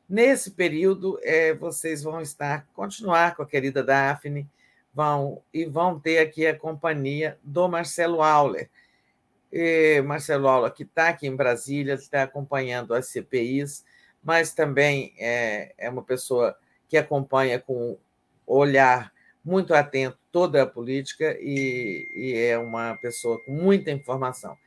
[0.07, 4.47] Nesse período, é, vocês vão estar, continuar com a querida Daphne,
[4.93, 8.69] vão e vão ter aqui a companhia do Marcelo Auler.
[9.51, 13.83] E Marcelo Auler, que está aqui em Brasília, está acompanhando as CPIs,
[14.23, 16.55] mas também é, é uma pessoa
[16.87, 17.97] que acompanha com
[18.45, 19.11] olhar
[19.43, 24.57] muito atento toda a política e, e, é uma pessoa com muita informação.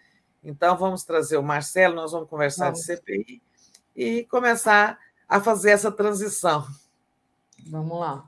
[0.42, 2.80] Então, vamos trazer o Marcelo, nós vamos conversar vamos.
[2.80, 3.42] de CPI
[3.94, 4.98] e começar
[5.28, 6.66] a fazer essa transição.
[7.66, 8.24] Vamos lá.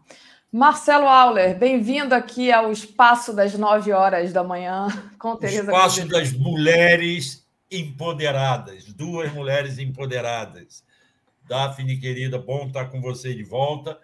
[0.52, 6.32] Marcelo Auler, bem-vindo aqui ao Espaço das Nove Horas da Manhã com Tereza Espaço das
[6.32, 10.84] Mulheres Empoderadas, duas mulheres empoderadas.
[11.48, 13.96] Daphne, querida, bom estar com você de volta.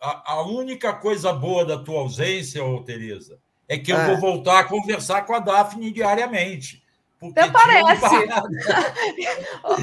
[0.00, 4.20] A, a única coisa boa da tua ausência, ô Tereza, é que eu vou é.
[4.20, 6.84] voltar a conversar com a Daphne diariamente.
[7.30, 8.04] Até parece.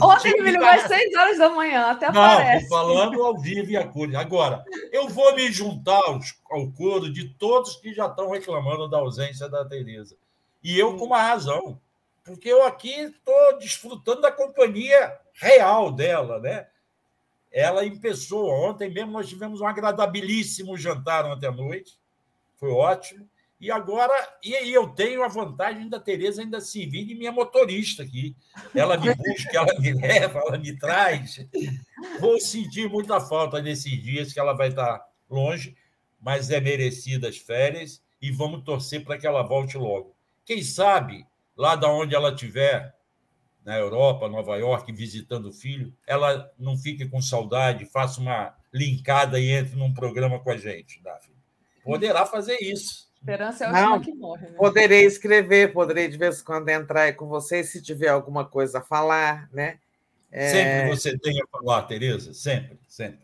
[0.01, 2.69] Ontem me ligou às seis horas da manhã, até Não, parece.
[2.69, 4.15] falando ao vivo e a cor.
[4.15, 8.97] Agora, eu vou me juntar aos, ao coro de todos que já estão reclamando da
[8.97, 10.15] ausência da Tereza.
[10.63, 11.79] E eu com uma razão.
[12.23, 16.67] Porque eu aqui estou desfrutando da companhia real dela, né?
[17.51, 18.69] Ela em pessoa.
[18.69, 21.99] Ontem mesmo nós tivemos um agradabilíssimo jantar ontem à noite,
[22.57, 23.27] foi ótimo.
[23.59, 24.11] E agora,
[24.43, 28.35] e aí eu tenho a vantagem da Tereza ainda servir de minha motorista aqui.
[28.73, 31.45] Ela me busca, ela me leva, ela me traz.
[32.19, 35.75] Vou sentir muita falta nesses dias que ela vai estar longe,
[36.19, 40.15] mas é merecidas as férias e vamos torcer para que ela volte logo.
[40.43, 41.23] Quem sabe,
[41.55, 42.95] lá da onde ela estiver,
[43.63, 49.39] na Europa, Nova York, visitando o filho, ela não fique com saudade, faça uma linkada
[49.39, 51.35] e entre num programa com a gente, Daphne.
[51.83, 53.09] Poderá fazer isso.
[53.15, 54.47] Esperança é a última não, que morre.
[54.47, 54.57] Né?
[54.57, 58.79] Poderei escrever, poderei de vez em quando entrar aí com vocês, se tiver alguma coisa
[58.79, 59.79] a falar, né?
[60.31, 60.49] É...
[60.49, 63.19] Sempre você tem a falar, Tereza, sempre, sempre.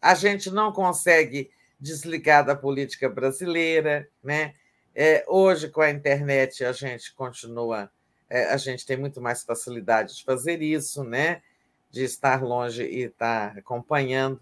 [0.00, 4.54] A gente não consegue desligar da política brasileira, né?
[4.94, 7.88] É, hoje, com a internet, a gente continua
[8.30, 11.42] a gente tem muito mais facilidade de fazer isso, né?
[11.90, 14.40] De estar longe e estar acompanhando.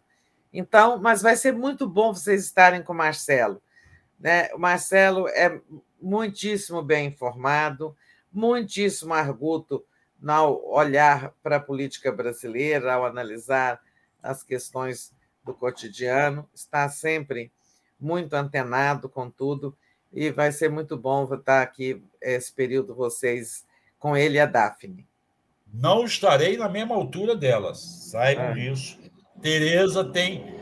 [0.53, 3.63] Então, mas vai ser muito bom vocês estarem com o Marcelo.
[4.19, 4.49] Né?
[4.55, 5.61] O Marcelo é
[6.01, 7.97] muitíssimo bem informado,
[8.33, 9.85] muitíssimo arguto
[10.27, 13.81] ao olhar para a política brasileira, ao analisar
[14.23, 15.13] as questões
[15.45, 17.53] do cotidiano, está sempre
[18.01, 19.77] muito antenado com tudo
[20.13, 23.65] e vai ser muito bom estar aqui esse período vocês
[23.99, 25.07] com ele e a Daphne.
[25.73, 28.53] Não estarei na mesma altura delas, saibam ah.
[28.53, 28.99] disso.
[29.43, 30.57] Tereza tem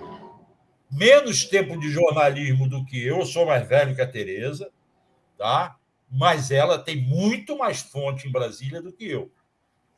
[0.91, 4.71] menos tempo de jornalismo do que eu, eu sou mais velho que a Tereza,
[5.37, 5.77] tá?
[6.17, 9.33] mas ela tem muito mais fonte em Brasília do que eu.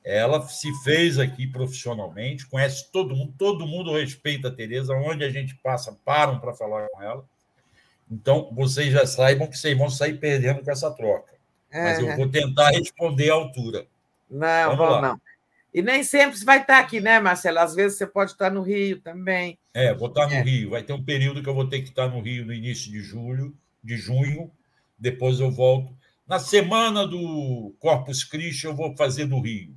[0.03, 5.31] Ela se fez aqui profissionalmente, conhece todo mundo, todo mundo respeita a Tereza, onde a
[5.31, 7.25] gente passa, param para falar com ela.
[8.11, 11.35] Então, vocês já saibam que vocês vão sair perdendo com essa troca.
[11.85, 13.87] Mas eu vou tentar responder à altura.
[14.31, 15.01] Não, lá.
[15.01, 15.21] não.
[15.73, 17.59] E nem sempre você vai estar aqui, né, Marcelo?
[17.59, 19.59] Às vezes você pode estar no Rio também.
[19.75, 20.41] É, vou estar no é.
[20.41, 20.71] Rio.
[20.71, 23.01] Vai ter um período que eu vou ter que estar no Rio no início de
[23.01, 24.51] julho, de junho.
[24.99, 25.95] Depois eu volto.
[26.27, 29.77] Na semana do Corpus Christi, eu vou fazer do Rio.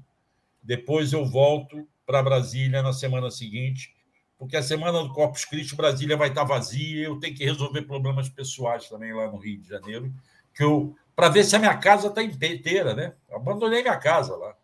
[0.63, 3.93] Depois eu volto para Brasília na semana seguinte,
[4.37, 7.07] porque a semana do Corpus Christi, Brasília vai estar vazia.
[7.07, 10.13] Eu tenho que resolver problemas pessoais também lá no Rio de Janeiro,
[10.55, 13.13] que eu para ver se a minha casa está inteira, né?
[13.29, 14.55] Abandonei minha casa lá.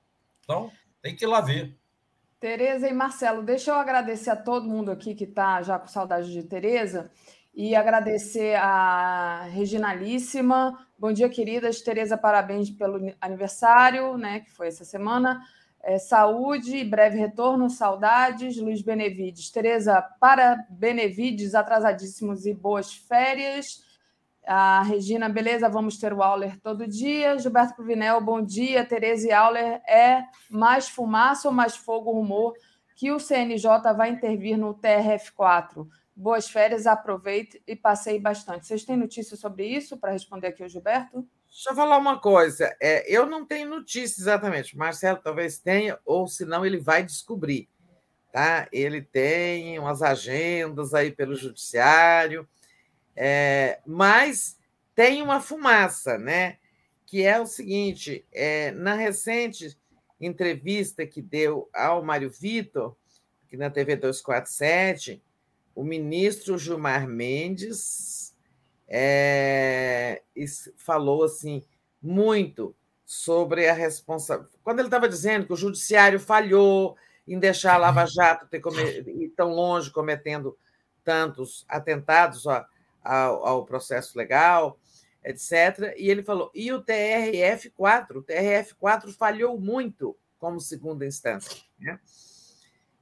[0.41, 1.77] Então, tem que ir lá ver.
[2.39, 6.31] Tereza e Marcelo, deixa eu agradecer a todo mundo aqui que está já com saudade
[6.31, 7.11] de Tereza
[7.53, 10.87] e agradecer a Reginalíssima.
[10.97, 11.81] Bom dia, queridas.
[11.81, 14.39] Tereza, parabéns pelo aniversário, né?
[14.39, 15.41] Que foi essa semana.
[15.83, 18.55] É, saúde, breve retorno, saudades.
[18.55, 19.51] Luiz Benevides.
[19.51, 23.83] Tereza, para Benevides, atrasadíssimos e boas férias.
[24.47, 27.37] A Regina, beleza, vamos ter o Auler todo dia.
[27.37, 28.85] Gilberto Cruvinel, bom dia.
[28.85, 32.53] Tereza e Auler, é mais fumaça ou mais fogo rumor
[32.95, 35.87] que o CNJ vai intervir no TRF4?
[36.15, 38.65] Boas férias, aproveite e passei bastante.
[38.65, 41.27] Vocês têm notícia sobre isso para responder aqui o Gilberto?
[41.47, 42.73] Deixa eu falar uma coisa.
[42.81, 44.77] É, eu não tenho notícia exatamente.
[44.77, 47.67] Marcelo talvez tenha, ou senão ele vai descobrir.
[48.31, 48.67] Tá?
[48.71, 52.47] Ele tem umas agendas aí pelo judiciário,
[53.15, 54.57] é, mas
[54.93, 56.57] tem uma fumaça, né?
[57.05, 59.77] Que é o seguinte: é, na recente
[60.19, 62.95] entrevista que deu ao Mário Vitor,
[63.47, 65.21] que na TV 247,
[65.73, 68.33] o ministro Gilmar Mendes
[68.87, 70.21] é,
[70.77, 71.63] falou assim
[72.01, 74.57] muito sobre a responsabilidade.
[74.63, 76.95] Quando ele estava dizendo que o judiciário falhou
[77.27, 78.61] em deixar a Lava Jato ter
[79.07, 80.57] ir tão longe cometendo
[81.03, 82.45] tantos atentados
[83.05, 84.79] ao, ao processo legal,
[85.23, 85.93] etc.
[85.97, 88.17] E ele falou: e o TRF4?
[88.17, 91.61] O TRF4 falhou muito como segunda instância.
[91.79, 91.99] Né?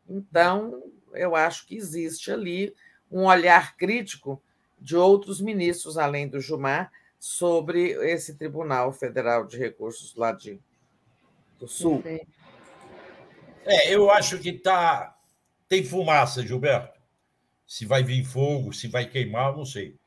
[0.08, 0.84] Então,
[1.14, 2.76] eu acho que existe ali
[3.10, 4.42] um olhar crítico
[4.80, 10.60] de outros ministros, além do Gilmar, sobre esse Tribunal Federal de Recursos lá de,
[11.58, 12.04] do Sul.
[13.66, 15.18] É, eu acho que tá,
[15.70, 17.00] tem fumaça, Gilberto.
[17.74, 19.98] Se vai vir fogo, se vai queimar, não sei.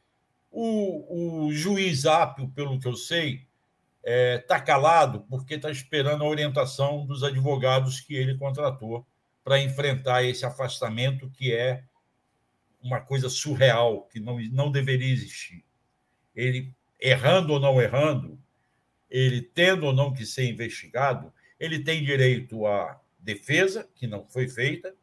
[0.53, 3.45] O, o juiz Apio, pelo que eu sei,
[4.05, 9.05] está é, tá calado porque está esperando a orientação dos advogados que ele contratou
[9.43, 11.83] para enfrentar esse afastamento que é
[12.81, 15.65] uma coisa surreal, que não, não deveria existir.
[16.37, 18.39] Ele, errando ou não errando,
[19.11, 24.47] ele tendo ou não que ser investigado, ele tem direito à defesa, que não foi
[24.47, 24.95] feita.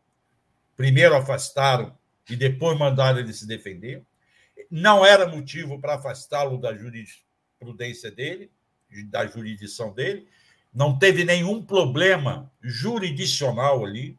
[0.77, 4.03] Primeiro afastaram e depois mandaram ele se defender.
[4.69, 8.51] Não era motivo para afastá-lo da jurisprudência dele,
[9.05, 10.27] da jurisdição dele.
[10.73, 14.17] Não teve nenhum problema jurisdicional ali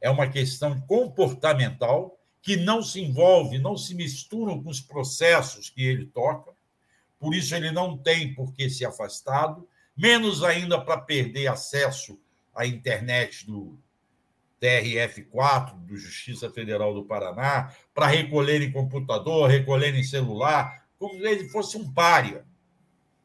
[0.00, 5.84] é uma questão comportamental que não se envolve, não se mistura com os processos que
[5.84, 6.52] ele toca.
[7.18, 12.18] Por isso, ele não tem por que ser afastado, menos ainda para perder acesso
[12.54, 13.78] à internet do
[14.60, 21.26] TRF4, do Justiça Federal do Paraná, para recolher em computador, recolher em celular, como se
[21.26, 22.44] ele fosse um pária.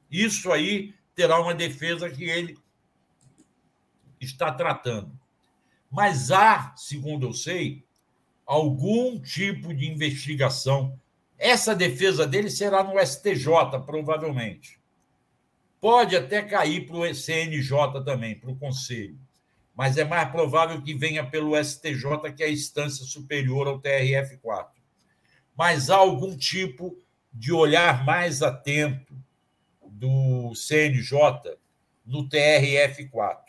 [0.09, 2.57] Isso aí terá uma defesa que ele
[4.19, 5.11] está tratando.
[5.91, 7.83] Mas há, segundo eu sei,
[8.45, 10.99] algum tipo de investigação.
[11.37, 14.79] Essa defesa dele será no STJ, provavelmente.
[15.81, 19.19] Pode até cair para o CNJ também, para o Conselho.
[19.75, 24.67] Mas é mais provável que venha pelo STJ, que é a instância superior ao TRF4.
[25.55, 26.97] Mas há algum tipo
[27.33, 29.13] de olhar mais atento
[29.83, 31.57] do CNJ
[32.05, 33.45] no TRF4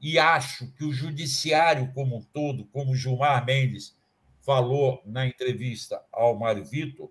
[0.00, 3.94] e acho que o judiciário como um todo, como Gilmar Mendes
[4.40, 7.10] falou na entrevista ao Mário Vitor,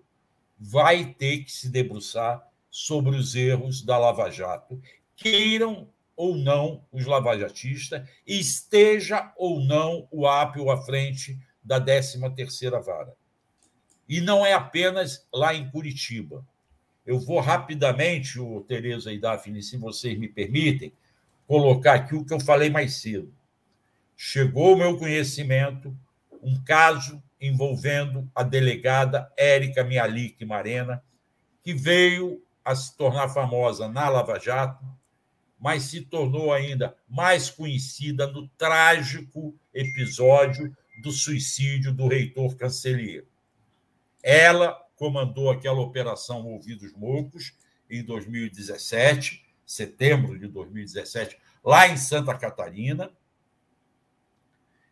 [0.58, 4.80] vai ter que se debruçar sobre os erros da Lava Jato,
[5.16, 5.88] queiram
[6.20, 13.14] ou não os lavajatistas, esteja ou não o Apio à frente da 13ª Vara.
[14.06, 16.46] E não é apenas lá em Curitiba.
[17.06, 20.92] Eu vou rapidamente, o Tereza e Daphne, se vocês me permitem,
[21.46, 23.32] colocar aqui o que eu falei mais cedo.
[24.14, 25.96] Chegou ao meu conhecimento
[26.42, 31.02] um caso envolvendo a delegada Érica Mialik Marena,
[31.62, 34.84] que veio a se tornar famosa na Lava Jato,
[35.60, 43.26] mas se tornou ainda mais conhecida no trágico episódio do suicídio do reitor Cancelheiro.
[44.22, 47.54] Ela comandou aquela operação Ouvidos Moucos
[47.88, 53.12] em 2017 setembro de 2017, lá em Santa Catarina.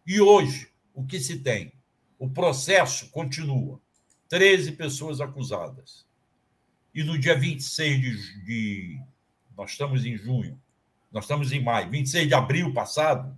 [0.06, 1.72] E hoje, o que se tem?
[2.16, 3.80] O processo continua.
[4.28, 6.06] 13 pessoas acusadas.
[6.94, 9.02] E no dia 26 de, de.
[9.58, 10.56] Nós estamos em junho,
[11.10, 13.36] nós estamos em maio, 26 de abril passado,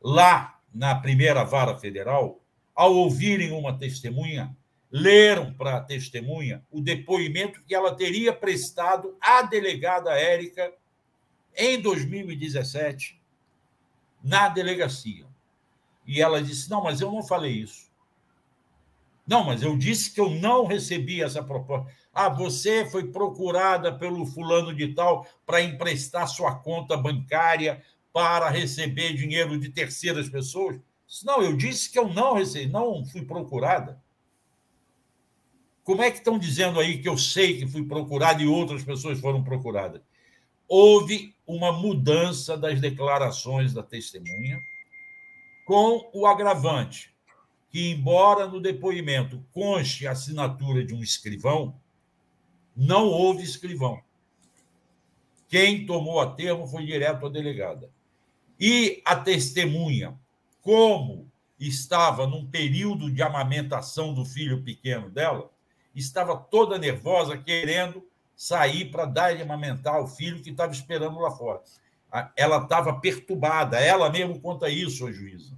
[0.00, 2.40] lá na primeira vara federal,
[2.72, 4.56] ao ouvirem uma testemunha,
[4.88, 10.72] leram para a testemunha o depoimento que ela teria prestado à delegada Érica
[11.56, 13.20] em 2017
[14.22, 15.26] na delegacia.
[16.06, 17.90] E ela disse: Não, mas eu não falei isso.
[19.26, 21.92] Não, mas eu disse que eu não recebi essa proposta.
[22.12, 27.82] Ah, você foi procurada pelo fulano de tal para emprestar sua conta bancária
[28.12, 30.80] para receber dinheiro de terceiras pessoas?
[31.24, 34.02] Não, eu disse que eu não recebi, não fui procurada.
[35.82, 39.18] Como é que estão dizendo aí que eu sei que fui procurado e outras pessoas
[39.18, 40.02] foram procuradas?
[40.68, 44.60] Houve uma mudança das declarações da testemunha,
[45.66, 47.10] com o agravante
[47.70, 51.79] que, embora no depoimento conste a assinatura de um escrivão,
[52.76, 54.00] não houve escrivão.
[55.48, 57.90] Quem tomou a termo foi direto a delegada.
[58.58, 60.14] E a testemunha,
[60.62, 65.50] como estava num período de amamentação do filho pequeno dela,
[65.94, 71.30] estava toda nervosa, querendo sair para dar e amamentar o filho que estava esperando lá
[71.30, 71.60] fora.
[72.36, 75.54] Ela estava perturbada, ela mesmo conta isso, a juíza.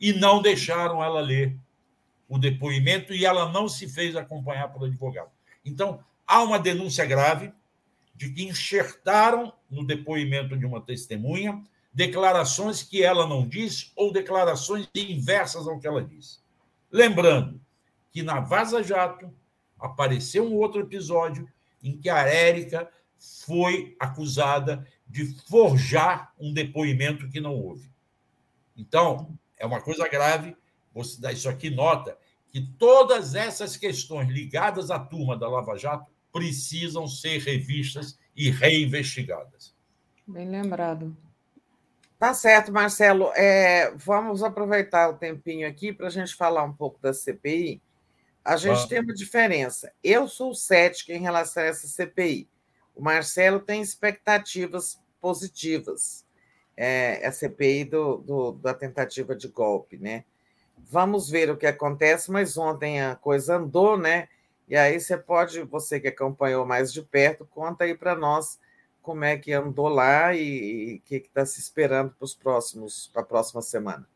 [0.00, 1.56] E não deixaram ela ler
[2.28, 5.30] o depoimento e ela não se fez acompanhar pelo advogado.
[5.64, 7.52] Então, há uma denúncia grave
[8.14, 14.88] de que enxertaram no depoimento de uma testemunha declarações que ela não disse ou declarações
[14.94, 16.38] inversas ao que ela disse.
[16.90, 17.60] Lembrando
[18.12, 19.32] que na Vaza Jato
[19.78, 21.48] apareceu um outro episódio
[21.82, 27.90] em que a Érica foi acusada de forjar um depoimento que não houve.
[28.76, 30.56] Então, é uma coisa grave,
[30.92, 32.16] você dá isso aqui nota
[32.50, 39.74] que todas essas questões ligadas à turma da Lava Jato precisam ser revistas e reinvestigadas.
[40.26, 41.16] Bem lembrado.
[42.18, 43.32] Tá certo, Marcelo.
[43.34, 47.80] É, vamos aproveitar o tempinho aqui para a gente falar um pouco da CPI.
[48.44, 48.86] A gente ah.
[48.86, 49.90] tem uma diferença.
[50.04, 52.46] Eu sou cética em relação a essa CPI.
[52.94, 56.26] O Marcelo tem expectativas positivas.
[56.76, 60.24] É, a CPI do, do, da tentativa de golpe, né?
[60.76, 64.28] Vamos ver o que acontece, mas ontem a coisa andou, né?
[64.68, 68.58] E aí você pode, você que acompanhou mais de perto, conta aí para nós
[69.00, 73.22] como é que andou lá e o que está se esperando para os próximos, para
[73.22, 74.06] a próxima semana.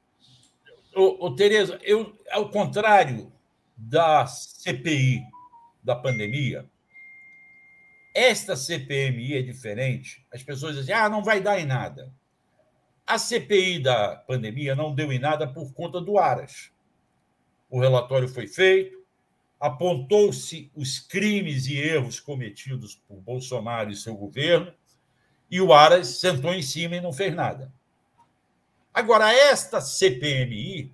[0.94, 3.32] Ô, ô, Tereza, eu, ao contrário
[3.76, 5.22] da CPI
[5.82, 6.68] da pandemia,
[8.12, 10.26] esta CPMI é diferente.
[10.32, 12.12] As pessoas dizem, ah, não vai dar em nada.
[13.06, 16.72] A CPI da pandemia não deu em nada por conta do Aras.
[17.70, 18.99] O relatório foi feito,
[19.60, 24.72] apontou-se os crimes e erros cometidos por Bolsonaro e seu governo,
[25.50, 27.70] e o Aras sentou em cima e não fez nada.
[28.92, 30.92] Agora, esta CPMI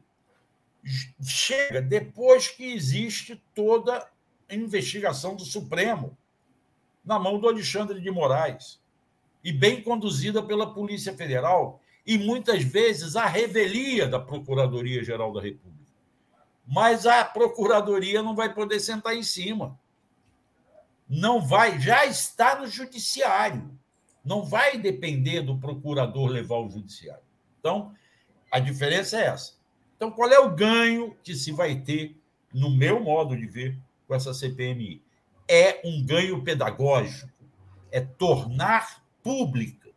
[1.23, 4.09] chega depois que existe toda
[4.49, 6.17] a investigação do Supremo
[7.05, 8.81] na mão do Alexandre de Moraes
[9.45, 15.76] e bem conduzida pela Polícia Federal e muitas vezes a revelia da Procuradoria-Geral da República.
[16.67, 19.79] Mas a Procuradoria não vai poder sentar em cima.
[21.09, 23.77] Não vai, já está no Judiciário
[24.27, 27.23] não vai depender do procurador levar ao judiciário.
[27.61, 27.95] Então,
[28.51, 29.55] a diferença é essa.
[29.95, 32.17] Então, qual é o ganho que se vai ter,
[32.53, 33.79] no meu modo de ver,
[34.09, 35.01] com essa CPMI?
[35.47, 37.31] É um ganho pedagógico,
[37.93, 39.91] é tornar pública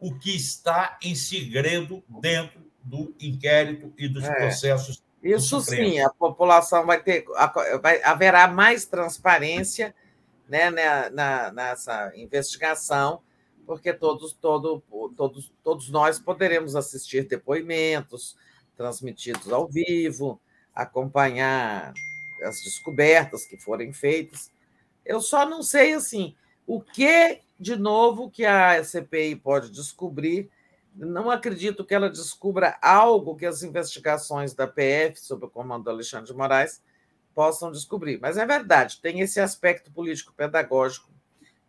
[0.00, 4.34] o que está em segredo dentro do inquérito e dos é.
[4.34, 5.03] processos.
[5.24, 7.24] Isso sim, a população vai ter,
[7.80, 9.94] vai, haverá mais transparência
[10.48, 10.70] né,
[11.10, 13.22] na, nessa investigação
[13.66, 14.82] porque todos, todo,
[15.16, 18.36] todos, todos nós poderemos assistir depoimentos
[18.76, 20.40] transmitidos ao vivo,
[20.74, 21.92] acompanhar
[22.42, 24.50] as descobertas que forem feitas.
[25.04, 26.34] Eu só não sei assim
[26.66, 30.50] o que de novo que a CPI pode descobrir.
[30.94, 35.90] Não acredito que ela descubra algo que as investigações da PF, sob o comando do
[35.90, 36.82] Alexandre de Moraes,
[37.34, 38.18] possam descobrir.
[38.20, 41.10] Mas é verdade, tem esse aspecto político-pedagógico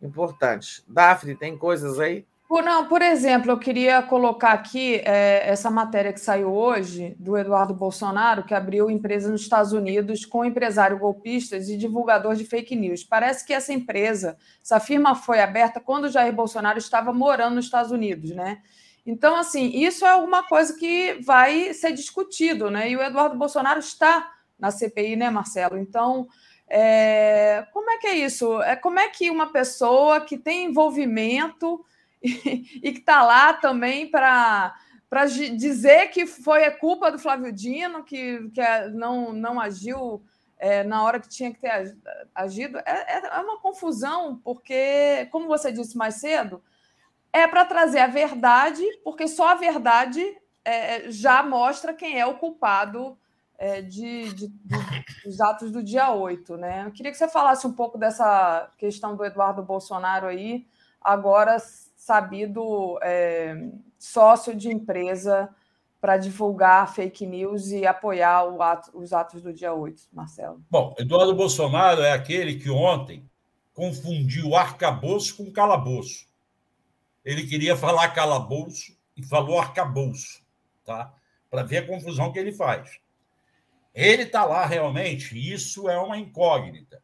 [0.01, 0.83] importante.
[0.87, 2.25] Daphne, tem coisas aí?
[2.47, 7.35] Por, não, por exemplo, eu queria colocar aqui é, essa matéria que saiu hoje do
[7.35, 12.75] Eduardo Bolsonaro, que abriu empresa nos Estados Unidos com empresário golpistas e divulgador de fake
[12.75, 13.03] news.
[13.03, 17.65] Parece que essa empresa, essa firma foi aberta quando o Jair Bolsonaro estava morando nos
[17.65, 18.61] Estados Unidos, né?
[19.05, 22.89] Então, assim, isso é uma coisa que vai ser discutido, né?
[22.89, 25.77] E o Eduardo Bolsonaro está na CPI, né, Marcelo?
[25.77, 26.27] Então,
[26.67, 28.61] é, como é que é isso?
[28.63, 31.85] É, como é que uma pessoa que tem envolvimento
[32.23, 34.73] e, e que está lá também para
[35.07, 40.21] para dizer que foi a culpa do Flávio Dino, que, que é, não, não agiu
[40.57, 41.95] é, na hora que tinha que ter
[42.33, 46.61] agido, é, é uma confusão, porque, como você disse mais cedo,
[47.35, 50.23] é para trazer a verdade, porque só a verdade
[50.63, 53.17] é, já mostra quem é o culpado
[53.57, 56.55] é, de, de, de, dos atos do dia 8.
[56.55, 56.85] Né?
[56.87, 60.65] Eu queria que você falasse um pouco dessa questão do Eduardo Bolsonaro aí,
[61.01, 63.67] agora sabido é,
[63.99, 65.49] sócio de empresa
[65.99, 70.61] para divulgar fake news e apoiar ato, os atos do dia 8, Marcelo?
[70.71, 73.29] Bom, Eduardo Bolsonaro é aquele que ontem
[73.73, 76.33] confundiu arcabouço com calabouço.
[77.25, 80.43] Ele queria falar calabouço e falou arcabouço,
[80.85, 81.11] tá?
[81.49, 82.99] Para ver a confusão que ele faz.
[83.93, 87.01] Ele está lá realmente, isso é uma incógnita.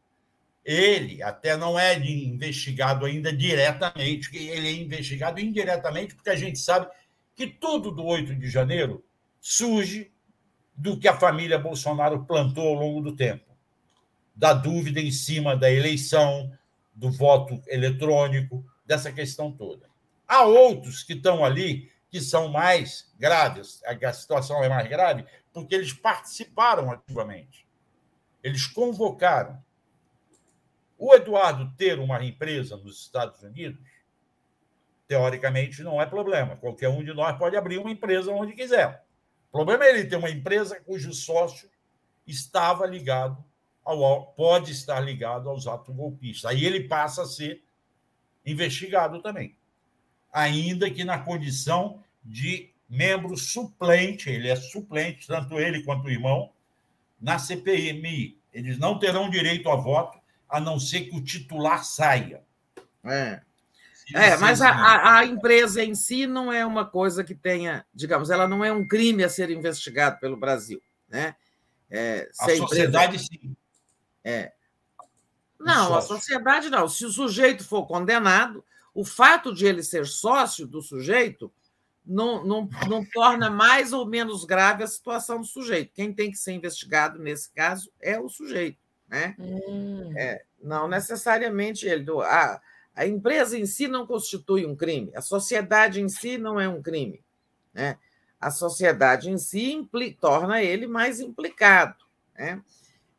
[0.64, 6.86] Ele até não é investigado ainda diretamente, ele é investigado indiretamente, porque a gente sabe
[7.34, 9.04] que tudo do 8 de janeiro
[9.40, 10.12] surge
[10.76, 13.50] do que a família Bolsonaro plantou ao longo do tempo.
[14.36, 16.52] Da dúvida em cima da eleição,
[16.94, 19.91] do voto eletrônico, dessa questão toda.
[20.32, 25.74] Há outros que estão ali que são mais graves, a situação é mais grave, porque
[25.74, 27.68] eles participaram ativamente.
[28.42, 29.62] Eles convocaram.
[30.96, 33.86] O Eduardo ter uma empresa nos Estados Unidos
[35.06, 36.56] teoricamente não é problema.
[36.56, 39.04] Qualquer um de nós pode abrir uma empresa onde quiser.
[39.50, 41.68] O problema é ele ter uma empresa cujo sócio
[42.26, 43.44] estava ligado
[43.84, 46.50] ao pode estar ligado aos atos golpistas.
[46.50, 47.62] Aí ele passa a ser
[48.46, 49.58] investigado também,
[50.32, 56.50] ainda que na condição de membro suplente, ele é suplente, tanto ele quanto o irmão,
[57.20, 58.38] na CPMI.
[58.52, 62.42] Eles não terão direito a voto, a não ser que o titular saia.
[63.04, 63.40] É.
[64.14, 68.48] É, mas a, a, empresa em si não é uma coisa que tenha, digamos, ela
[68.48, 71.34] não é um crime a ser investigado pelo Brasil, né?
[71.88, 73.28] É, a, a sociedade empresa...
[73.30, 73.56] sim.
[74.24, 74.52] É.
[75.58, 76.88] Não, a sociedade não.
[76.88, 78.64] Se o sujeito for condenado,
[78.94, 81.52] o fato de ele ser sócio do sujeito
[82.04, 85.92] não, não, não torna mais ou menos grave a situação do sujeito.
[85.94, 89.36] Quem tem que ser investigado nesse caso é o sujeito, né?
[89.38, 90.12] Hum.
[90.16, 92.04] É, não necessariamente ele.
[92.24, 92.60] Ah,
[92.94, 96.82] a empresa em si não constitui um crime, a sociedade em si não é um
[96.82, 97.22] crime.
[97.72, 97.96] Né?
[98.40, 102.04] A sociedade em si implica, torna ele mais implicado,
[102.34, 102.62] né?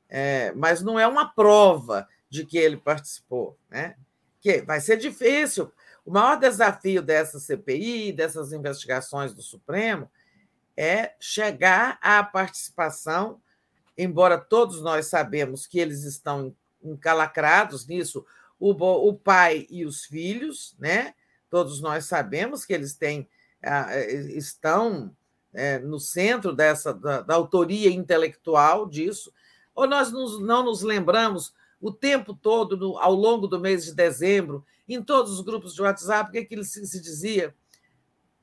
[0.10, 3.58] É, mas não é uma prova de que ele participou.
[3.68, 3.96] Né?
[4.44, 5.72] Que vai ser difícil.
[6.06, 10.12] O maior desafio dessa CPI, dessas investigações do Supremo,
[10.76, 13.42] é chegar à participação,
[13.98, 18.26] embora todos nós sabemos que eles estão encalacrados nisso,
[18.60, 21.14] o, pai e os filhos, né?
[21.50, 23.30] Todos nós sabemos que eles têm,
[24.36, 25.16] estão
[25.54, 29.32] é, no centro dessa da, da, autoria intelectual disso,
[29.74, 34.66] ou nós não nos lembramos o tempo todo, no, ao longo do mês de dezembro,
[34.88, 37.54] em todos os grupos de WhatsApp, o que, é que se, se dizia?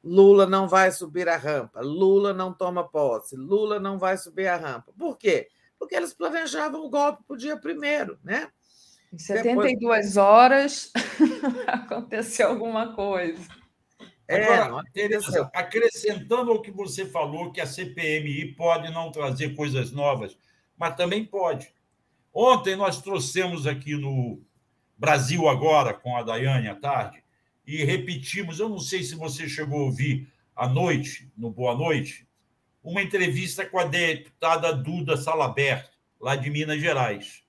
[0.04, 4.56] Lula não vai subir a rampa, Lula não toma posse, Lula não vai subir a
[4.56, 4.92] rampa.
[4.92, 5.48] Por quê?
[5.78, 8.50] Porque eles planejavam o golpe para o dia primeiro, né?
[9.10, 10.16] Em 72 Depois...
[10.18, 10.92] horas
[11.66, 13.40] aconteceu alguma coisa.
[14.28, 19.92] É, Agora, Tereza, acrescentando ao que você falou, que a CPMI pode não trazer coisas
[19.92, 20.36] novas,
[20.76, 21.72] mas também pode.
[22.32, 24.40] Ontem nós trouxemos aqui no
[24.96, 27.22] Brasil Agora, com a Daiane à tarde,
[27.66, 32.26] e repetimos, eu não sei se você chegou a ouvir à noite, no Boa Noite,
[32.82, 35.88] uma entrevista com a deputada Duda Salabert,
[36.20, 37.42] lá de Minas Gerais.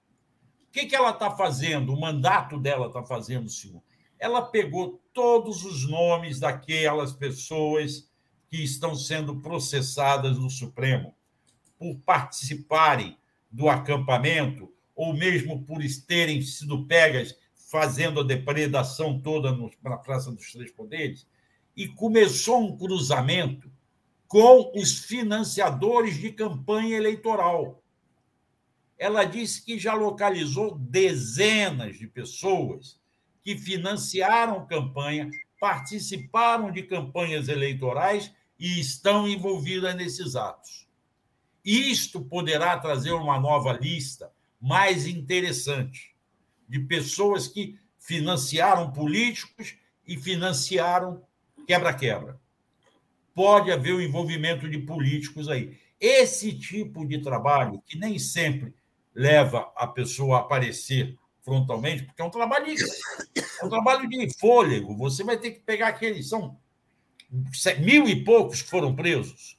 [0.67, 1.93] O que, que ela está fazendo?
[1.93, 3.81] O mandato dela está fazendo, senhor?
[4.17, 8.09] Ela pegou todos os nomes daquelas pessoas
[8.49, 11.15] que estão sendo processadas no Supremo
[11.77, 13.17] por participarem
[13.51, 17.35] do acampamento ou mesmo por terem sido pegas
[17.69, 21.25] fazendo a depredação toda na Praça dos Três Poderes,
[21.75, 23.71] e começou um cruzamento
[24.27, 27.81] com os financiadores de campanha eleitoral
[29.01, 32.99] ela disse que já localizou dezenas de pessoas
[33.41, 35.27] que financiaram campanha,
[35.59, 40.87] participaram de campanhas eleitorais e estão envolvidas nesses atos.
[41.63, 46.15] Isto poderá trazer uma nova lista mais interessante
[46.67, 49.75] de pessoas que financiaram políticos
[50.07, 51.23] e financiaram
[51.67, 52.39] quebra-quebra.
[53.33, 55.77] Pode haver o envolvimento de políticos aí.
[55.99, 58.73] Esse tipo de trabalho, que nem sempre
[59.13, 62.83] leva a pessoa a aparecer frontalmente, porque é um trabalho de,
[63.61, 64.95] é um trabalho de fôlego.
[64.97, 66.29] Você vai ter que pegar aqueles.
[66.29, 66.57] São
[67.79, 69.57] mil e poucos que foram presos,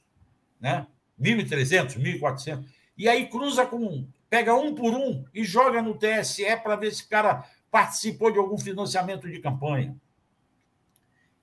[0.59, 0.87] né?
[1.23, 2.65] 1.300, 1.400.
[2.97, 4.07] E aí cruza com.
[4.29, 8.39] Pega um por um e joga no TSE para ver se o cara participou de
[8.39, 9.95] algum financiamento de campanha.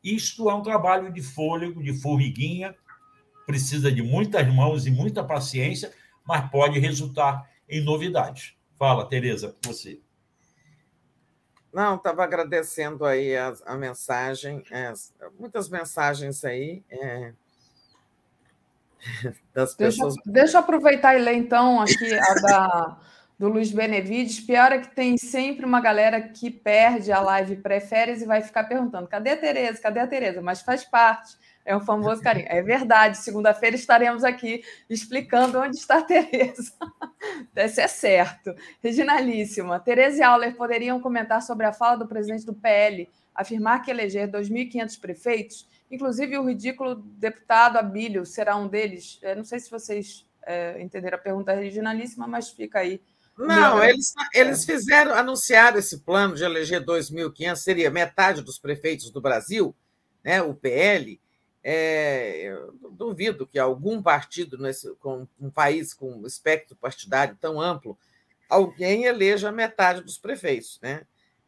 [0.03, 2.75] Isto é um trabalho de fôlego, de formiguinha,
[3.47, 5.93] precisa de muitas mãos e muita paciência,
[6.25, 8.55] mas pode resultar em novidades.
[8.77, 10.01] Fala, Tereza, você.
[11.73, 14.93] Não, estava agradecendo aí a, a mensagem, é,
[15.39, 16.83] muitas mensagens aí.
[16.91, 17.33] É,
[19.55, 20.15] das Deixa, pessoas.
[20.27, 22.99] deixa eu aproveitar e ler, então, aqui a da,
[23.39, 24.41] do Luiz Benevides.
[24.41, 28.65] Pior é que tem sempre uma galera que perde a live pré-férias e vai ficar
[28.65, 29.81] perguntando: cadê a Tereza?
[29.81, 30.43] Cadê a Tereza?
[30.43, 31.39] Mas faz parte.
[31.65, 32.47] É um famoso carinho.
[32.49, 36.73] É verdade, segunda-feira estaremos aqui explicando onde está a Tereza.
[37.55, 38.55] Esse é certo.
[38.83, 39.79] Reginalíssima.
[39.79, 44.29] Tereza e Auler poderiam comentar sobre a fala do presidente do PL, afirmar que eleger
[44.31, 49.19] 2.500 prefeitos, inclusive o ridículo deputado Abílio será um deles.
[49.23, 53.01] Eu não sei se vocês é, entenderam a pergunta originalíssima, mas fica aí.
[53.37, 59.21] Não, eles, eles fizeram, anunciaram esse plano de eleger 2.500, seria metade dos prefeitos do
[59.21, 59.75] Brasil,
[60.23, 61.19] né, o PL,
[61.63, 62.55] é,
[62.93, 67.99] duvido que algum partido, nesse, com um país com um espectro partidário tão amplo,
[68.49, 70.79] alguém eleja metade dos prefeitos.
[70.83, 71.03] Né?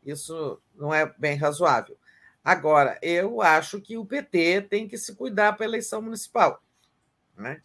[0.04, 1.96] Isso não é bem razoável.
[2.44, 6.62] Agora, eu acho que o PT tem que se cuidar para a eleição municipal.
[7.36, 7.60] Né?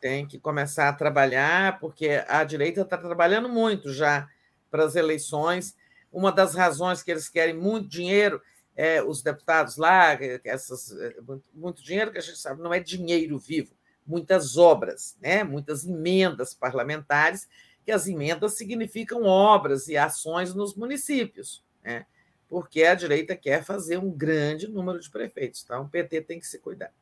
[0.00, 4.28] Tem que começar a trabalhar, porque a direita está trabalhando muito já
[4.70, 5.76] para as eleições.
[6.12, 8.40] Uma das razões que eles querem muito dinheiro
[8.76, 11.16] é, os deputados lá, essas, é,
[11.52, 13.72] muito dinheiro que a gente sabe, não é dinheiro vivo,
[14.06, 15.44] muitas obras, né?
[15.44, 17.48] muitas emendas parlamentares,
[17.84, 22.06] que as emendas significam obras e ações nos municípios, né?
[22.54, 25.64] Porque a direita quer fazer um grande número de prefeitos.
[25.64, 26.92] Então, o PT tem que se cuidar.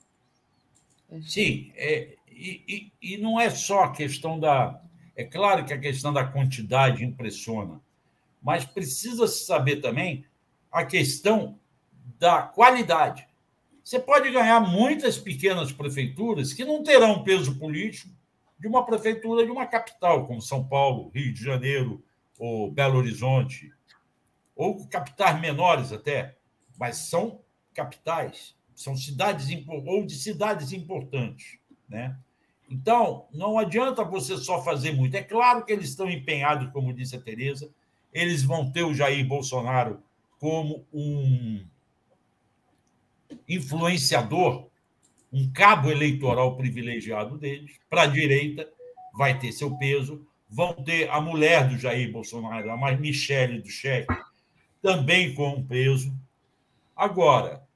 [1.20, 4.82] Sim, é, e, e, e não é só a questão da.
[5.14, 7.82] É claro que a questão da quantidade impressiona,
[8.42, 10.24] mas precisa se saber também
[10.72, 11.60] a questão
[12.18, 13.28] da qualidade.
[13.84, 18.08] Você pode ganhar muitas pequenas prefeituras que não terão peso político
[18.58, 22.02] de uma prefeitura de uma capital, como São Paulo, Rio de Janeiro
[22.38, 23.70] ou Belo Horizonte,
[24.62, 26.36] ou capitais menores até,
[26.78, 27.40] mas são
[27.74, 31.58] capitais, são cidades ou de cidades importantes,
[31.88, 32.16] né?
[32.70, 35.14] Então, não adianta você só fazer muito.
[35.16, 37.70] É claro que eles estão empenhados, como disse a Tereza,
[38.12, 40.02] eles vão ter o Jair Bolsonaro
[40.38, 41.64] como um
[43.48, 44.68] influenciador,
[45.32, 48.68] um cabo eleitoral privilegiado deles, para a direita,
[49.14, 50.26] vai ter seu peso.
[50.48, 54.06] Vão ter a mulher do Jair Bolsonaro, a Michele do Chefe,
[54.82, 56.12] também com um peso.
[56.94, 57.66] Agora,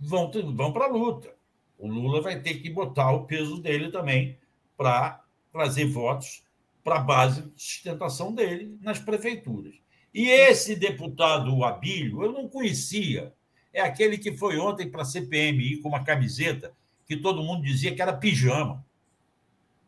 [0.00, 1.32] vão, vão para a luta.
[1.78, 4.38] O Lula vai ter que botar o peso dele também
[4.76, 6.42] para trazer votos
[6.82, 9.74] para a base de sustentação dele nas prefeituras.
[10.12, 13.32] E esse deputado Abílio, eu não conhecia
[13.74, 16.72] é aquele que foi ontem para a CPMI com uma camiseta
[17.04, 18.86] que todo mundo dizia que era pijama.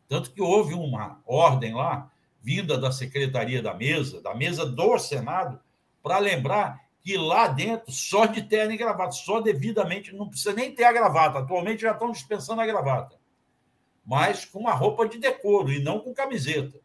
[0.09, 2.11] Tanto que houve uma ordem lá,
[2.43, 5.59] vinda da secretaria da mesa, da mesa do Senado,
[6.07, 10.73] para lembrar que lá dentro, só de terno e gravata, só devidamente, não precisa nem
[10.73, 11.39] ter a gravata.
[11.39, 13.17] Atualmente já estão dispensando a gravata.
[14.05, 16.79] Mas com uma roupa de decoro e não com camiseta.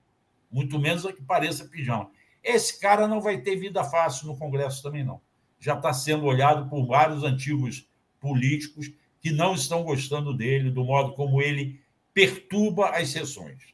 [0.51, 2.11] Muito menos a que pareça pijama.
[2.43, 5.21] Esse cara não vai ter vida fácil no Congresso também, não
[5.63, 11.13] já está sendo olhado por vários antigos políticos que não estão gostando dele, do modo
[11.13, 11.81] como ele
[12.13, 13.73] perturba as sessões.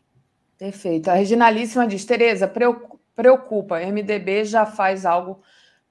[0.59, 1.09] Perfeito.
[1.09, 2.98] A Reginalíssima diz: Tereza, preocupa,
[3.93, 5.43] MDB já faz algo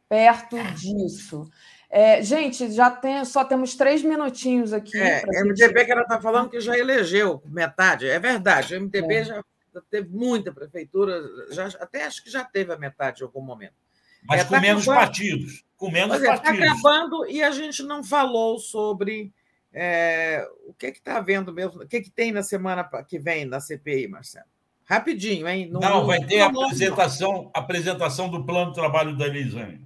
[0.08, 1.50] perto disso.
[1.90, 4.98] É, gente, já tem, só temos três minutinhos aqui.
[4.98, 5.86] É, MDB gente...
[5.86, 8.08] que ela está falando que já elegeu metade.
[8.08, 9.24] É verdade, o MDB é.
[9.24, 9.44] já
[9.90, 13.76] teve muita prefeitura, já, até acho que já teve a metade em algum momento.
[14.24, 15.66] Mas é, com tá menos acabando, partidos.
[15.78, 16.60] Com menos é, tá partidos.
[16.60, 19.32] Está acabando e a gente não falou sobre
[19.72, 23.62] é, o que está havendo mesmo, o que, que tem na semana que vem na
[23.62, 24.48] CPI, Marcelo.
[24.88, 25.70] Rapidinho, hein?
[25.70, 29.86] Não, não vai ter a apresentação, apresentação do plano de trabalho da Elisiane.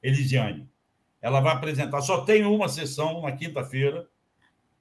[0.00, 0.68] Elisiane.
[1.20, 4.06] Ela vai apresentar, só tem uma sessão na quinta-feira,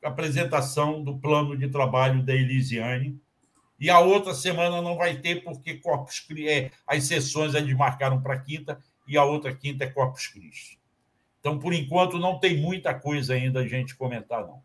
[0.04, 3.20] apresentação do plano de trabalho da Elisiane.
[3.80, 8.40] E a outra semana não vai ter, porque Corpus é, as sessões eles marcaram para
[8.40, 10.80] quinta e a outra quinta é Corpus Christi.
[11.40, 14.62] Então, por enquanto, não tem muita coisa ainda a gente comentar, não.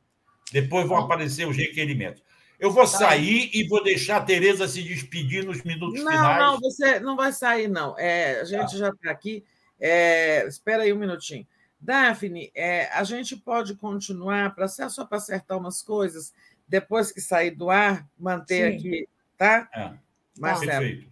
[0.52, 2.22] Depois vão aparecer os requerimentos.
[2.60, 6.38] Eu vou tá sair e vou deixar a Tereza se despedir nos minutos não, finais.
[6.38, 7.98] Não, você não vai sair, não.
[7.98, 8.76] É, a gente tá.
[8.76, 9.42] já está aqui.
[9.80, 11.46] É, espera aí um minutinho.
[11.80, 16.34] Daphne, é, a gente pode continuar, para só para acertar umas coisas,
[16.68, 18.76] depois que sair do ar, manter Sim.
[18.76, 19.08] aqui,
[19.38, 19.68] tá?
[19.74, 19.92] É.
[20.38, 20.70] Marcelo.
[20.70, 21.10] Perfeito.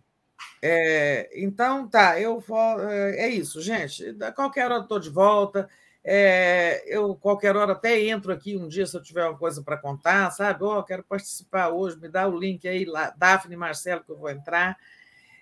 [0.61, 2.81] É, então, tá, eu vou.
[2.91, 4.17] É, é isso, gente.
[4.23, 5.69] A qualquer hora estou de volta.
[6.11, 9.77] É, eu, qualquer hora, até entro aqui um dia se eu tiver uma coisa para
[9.77, 10.65] contar, sabe?
[10.65, 14.17] Oh, quero participar hoje, me dá o link aí, lá, Daphne e Marcelo, que eu
[14.17, 14.79] vou entrar.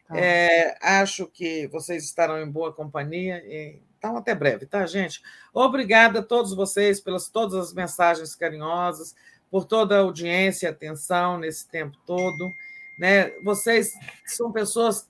[0.09, 0.19] Tá.
[0.19, 3.45] É, acho que vocês estarão em boa companhia.
[3.97, 5.23] Então, até breve, tá, gente?
[5.55, 9.15] Obrigada a todos vocês pelas todas as mensagens carinhosas.
[9.49, 12.53] por toda a audiência e atenção nesse tempo todo.
[12.99, 13.31] Né?
[13.45, 13.93] Vocês
[14.25, 15.09] são pessoas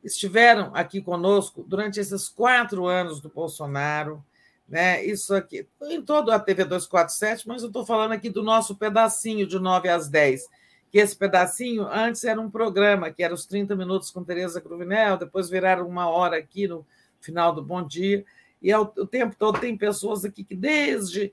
[0.00, 4.24] que estiveram aqui conosco durante esses quatro anos do Bolsonaro.
[4.68, 5.04] Né?
[5.04, 9.46] Isso aqui, em toda a TV 247, mas eu estou falando aqui do nosso pedacinho
[9.46, 10.46] de 9 às 10
[10.90, 15.18] que esse pedacinho antes era um programa, que era os 30 minutos com Tereza Cruvinel,
[15.18, 16.86] depois viraram uma hora aqui no
[17.20, 18.24] final do Bom Dia,
[18.60, 21.32] e o tempo todo tem pessoas aqui que desde,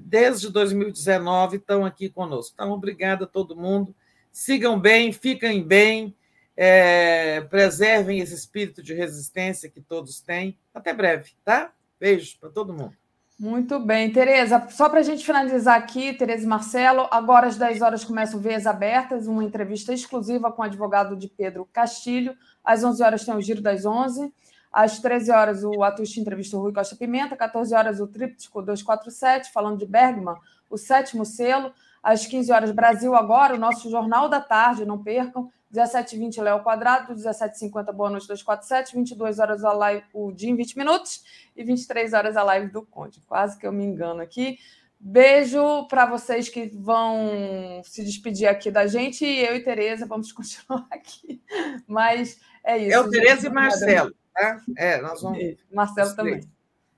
[0.00, 2.52] desde 2019 estão aqui conosco.
[2.54, 3.94] Então, obrigada a todo mundo.
[4.30, 6.14] Sigam bem, fiquem bem,
[6.56, 10.56] é, preservem esse espírito de resistência que todos têm.
[10.72, 11.74] Até breve, tá?
[12.02, 12.92] Beijo para todo mundo.
[13.38, 14.66] Muito bem, Tereza.
[14.70, 18.66] Só para a gente finalizar aqui, Tereza e Marcelo, agora às 10 horas começam Veias
[18.66, 22.34] Abertas, uma entrevista exclusiva com o advogado de Pedro Castilho.
[22.64, 24.34] Às 11 horas tem o Giro das 11.
[24.72, 27.36] Às 13 horas, o Atush entrevista o Rui Costa Pimenta.
[27.36, 30.34] 14 horas, o Tríptico 247, falando de Bergman,
[30.68, 31.72] o sétimo selo.
[32.02, 35.52] Às 15 horas, Brasil Agora, o nosso Jornal da Tarde, não percam.
[35.72, 40.76] 17h20, Léo Quadrado, 17h50, Boa Noite 247, 22 horas a live, o dia em 20
[40.76, 41.22] minutos
[41.56, 43.20] e 23 horas a live do Conde.
[43.26, 44.58] Quase que eu me engano aqui.
[45.04, 50.30] Beijo para vocês que vão se despedir aqui da gente e eu e Tereza vamos
[50.32, 51.42] continuar aqui.
[51.86, 52.96] Mas é isso.
[52.96, 54.14] Eu, Tereza e Marcelo.
[54.32, 54.60] Tá?
[54.76, 55.56] É, nós vamos.
[55.72, 56.40] Marcelo também.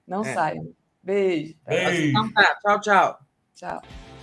[0.07, 0.35] Não é.
[0.35, 0.69] saiam.
[1.03, 1.57] Beijo.
[1.67, 2.11] Beijo.
[2.11, 2.59] Então tá.
[2.61, 3.19] Tchau, tchau.
[3.55, 4.14] Tchau.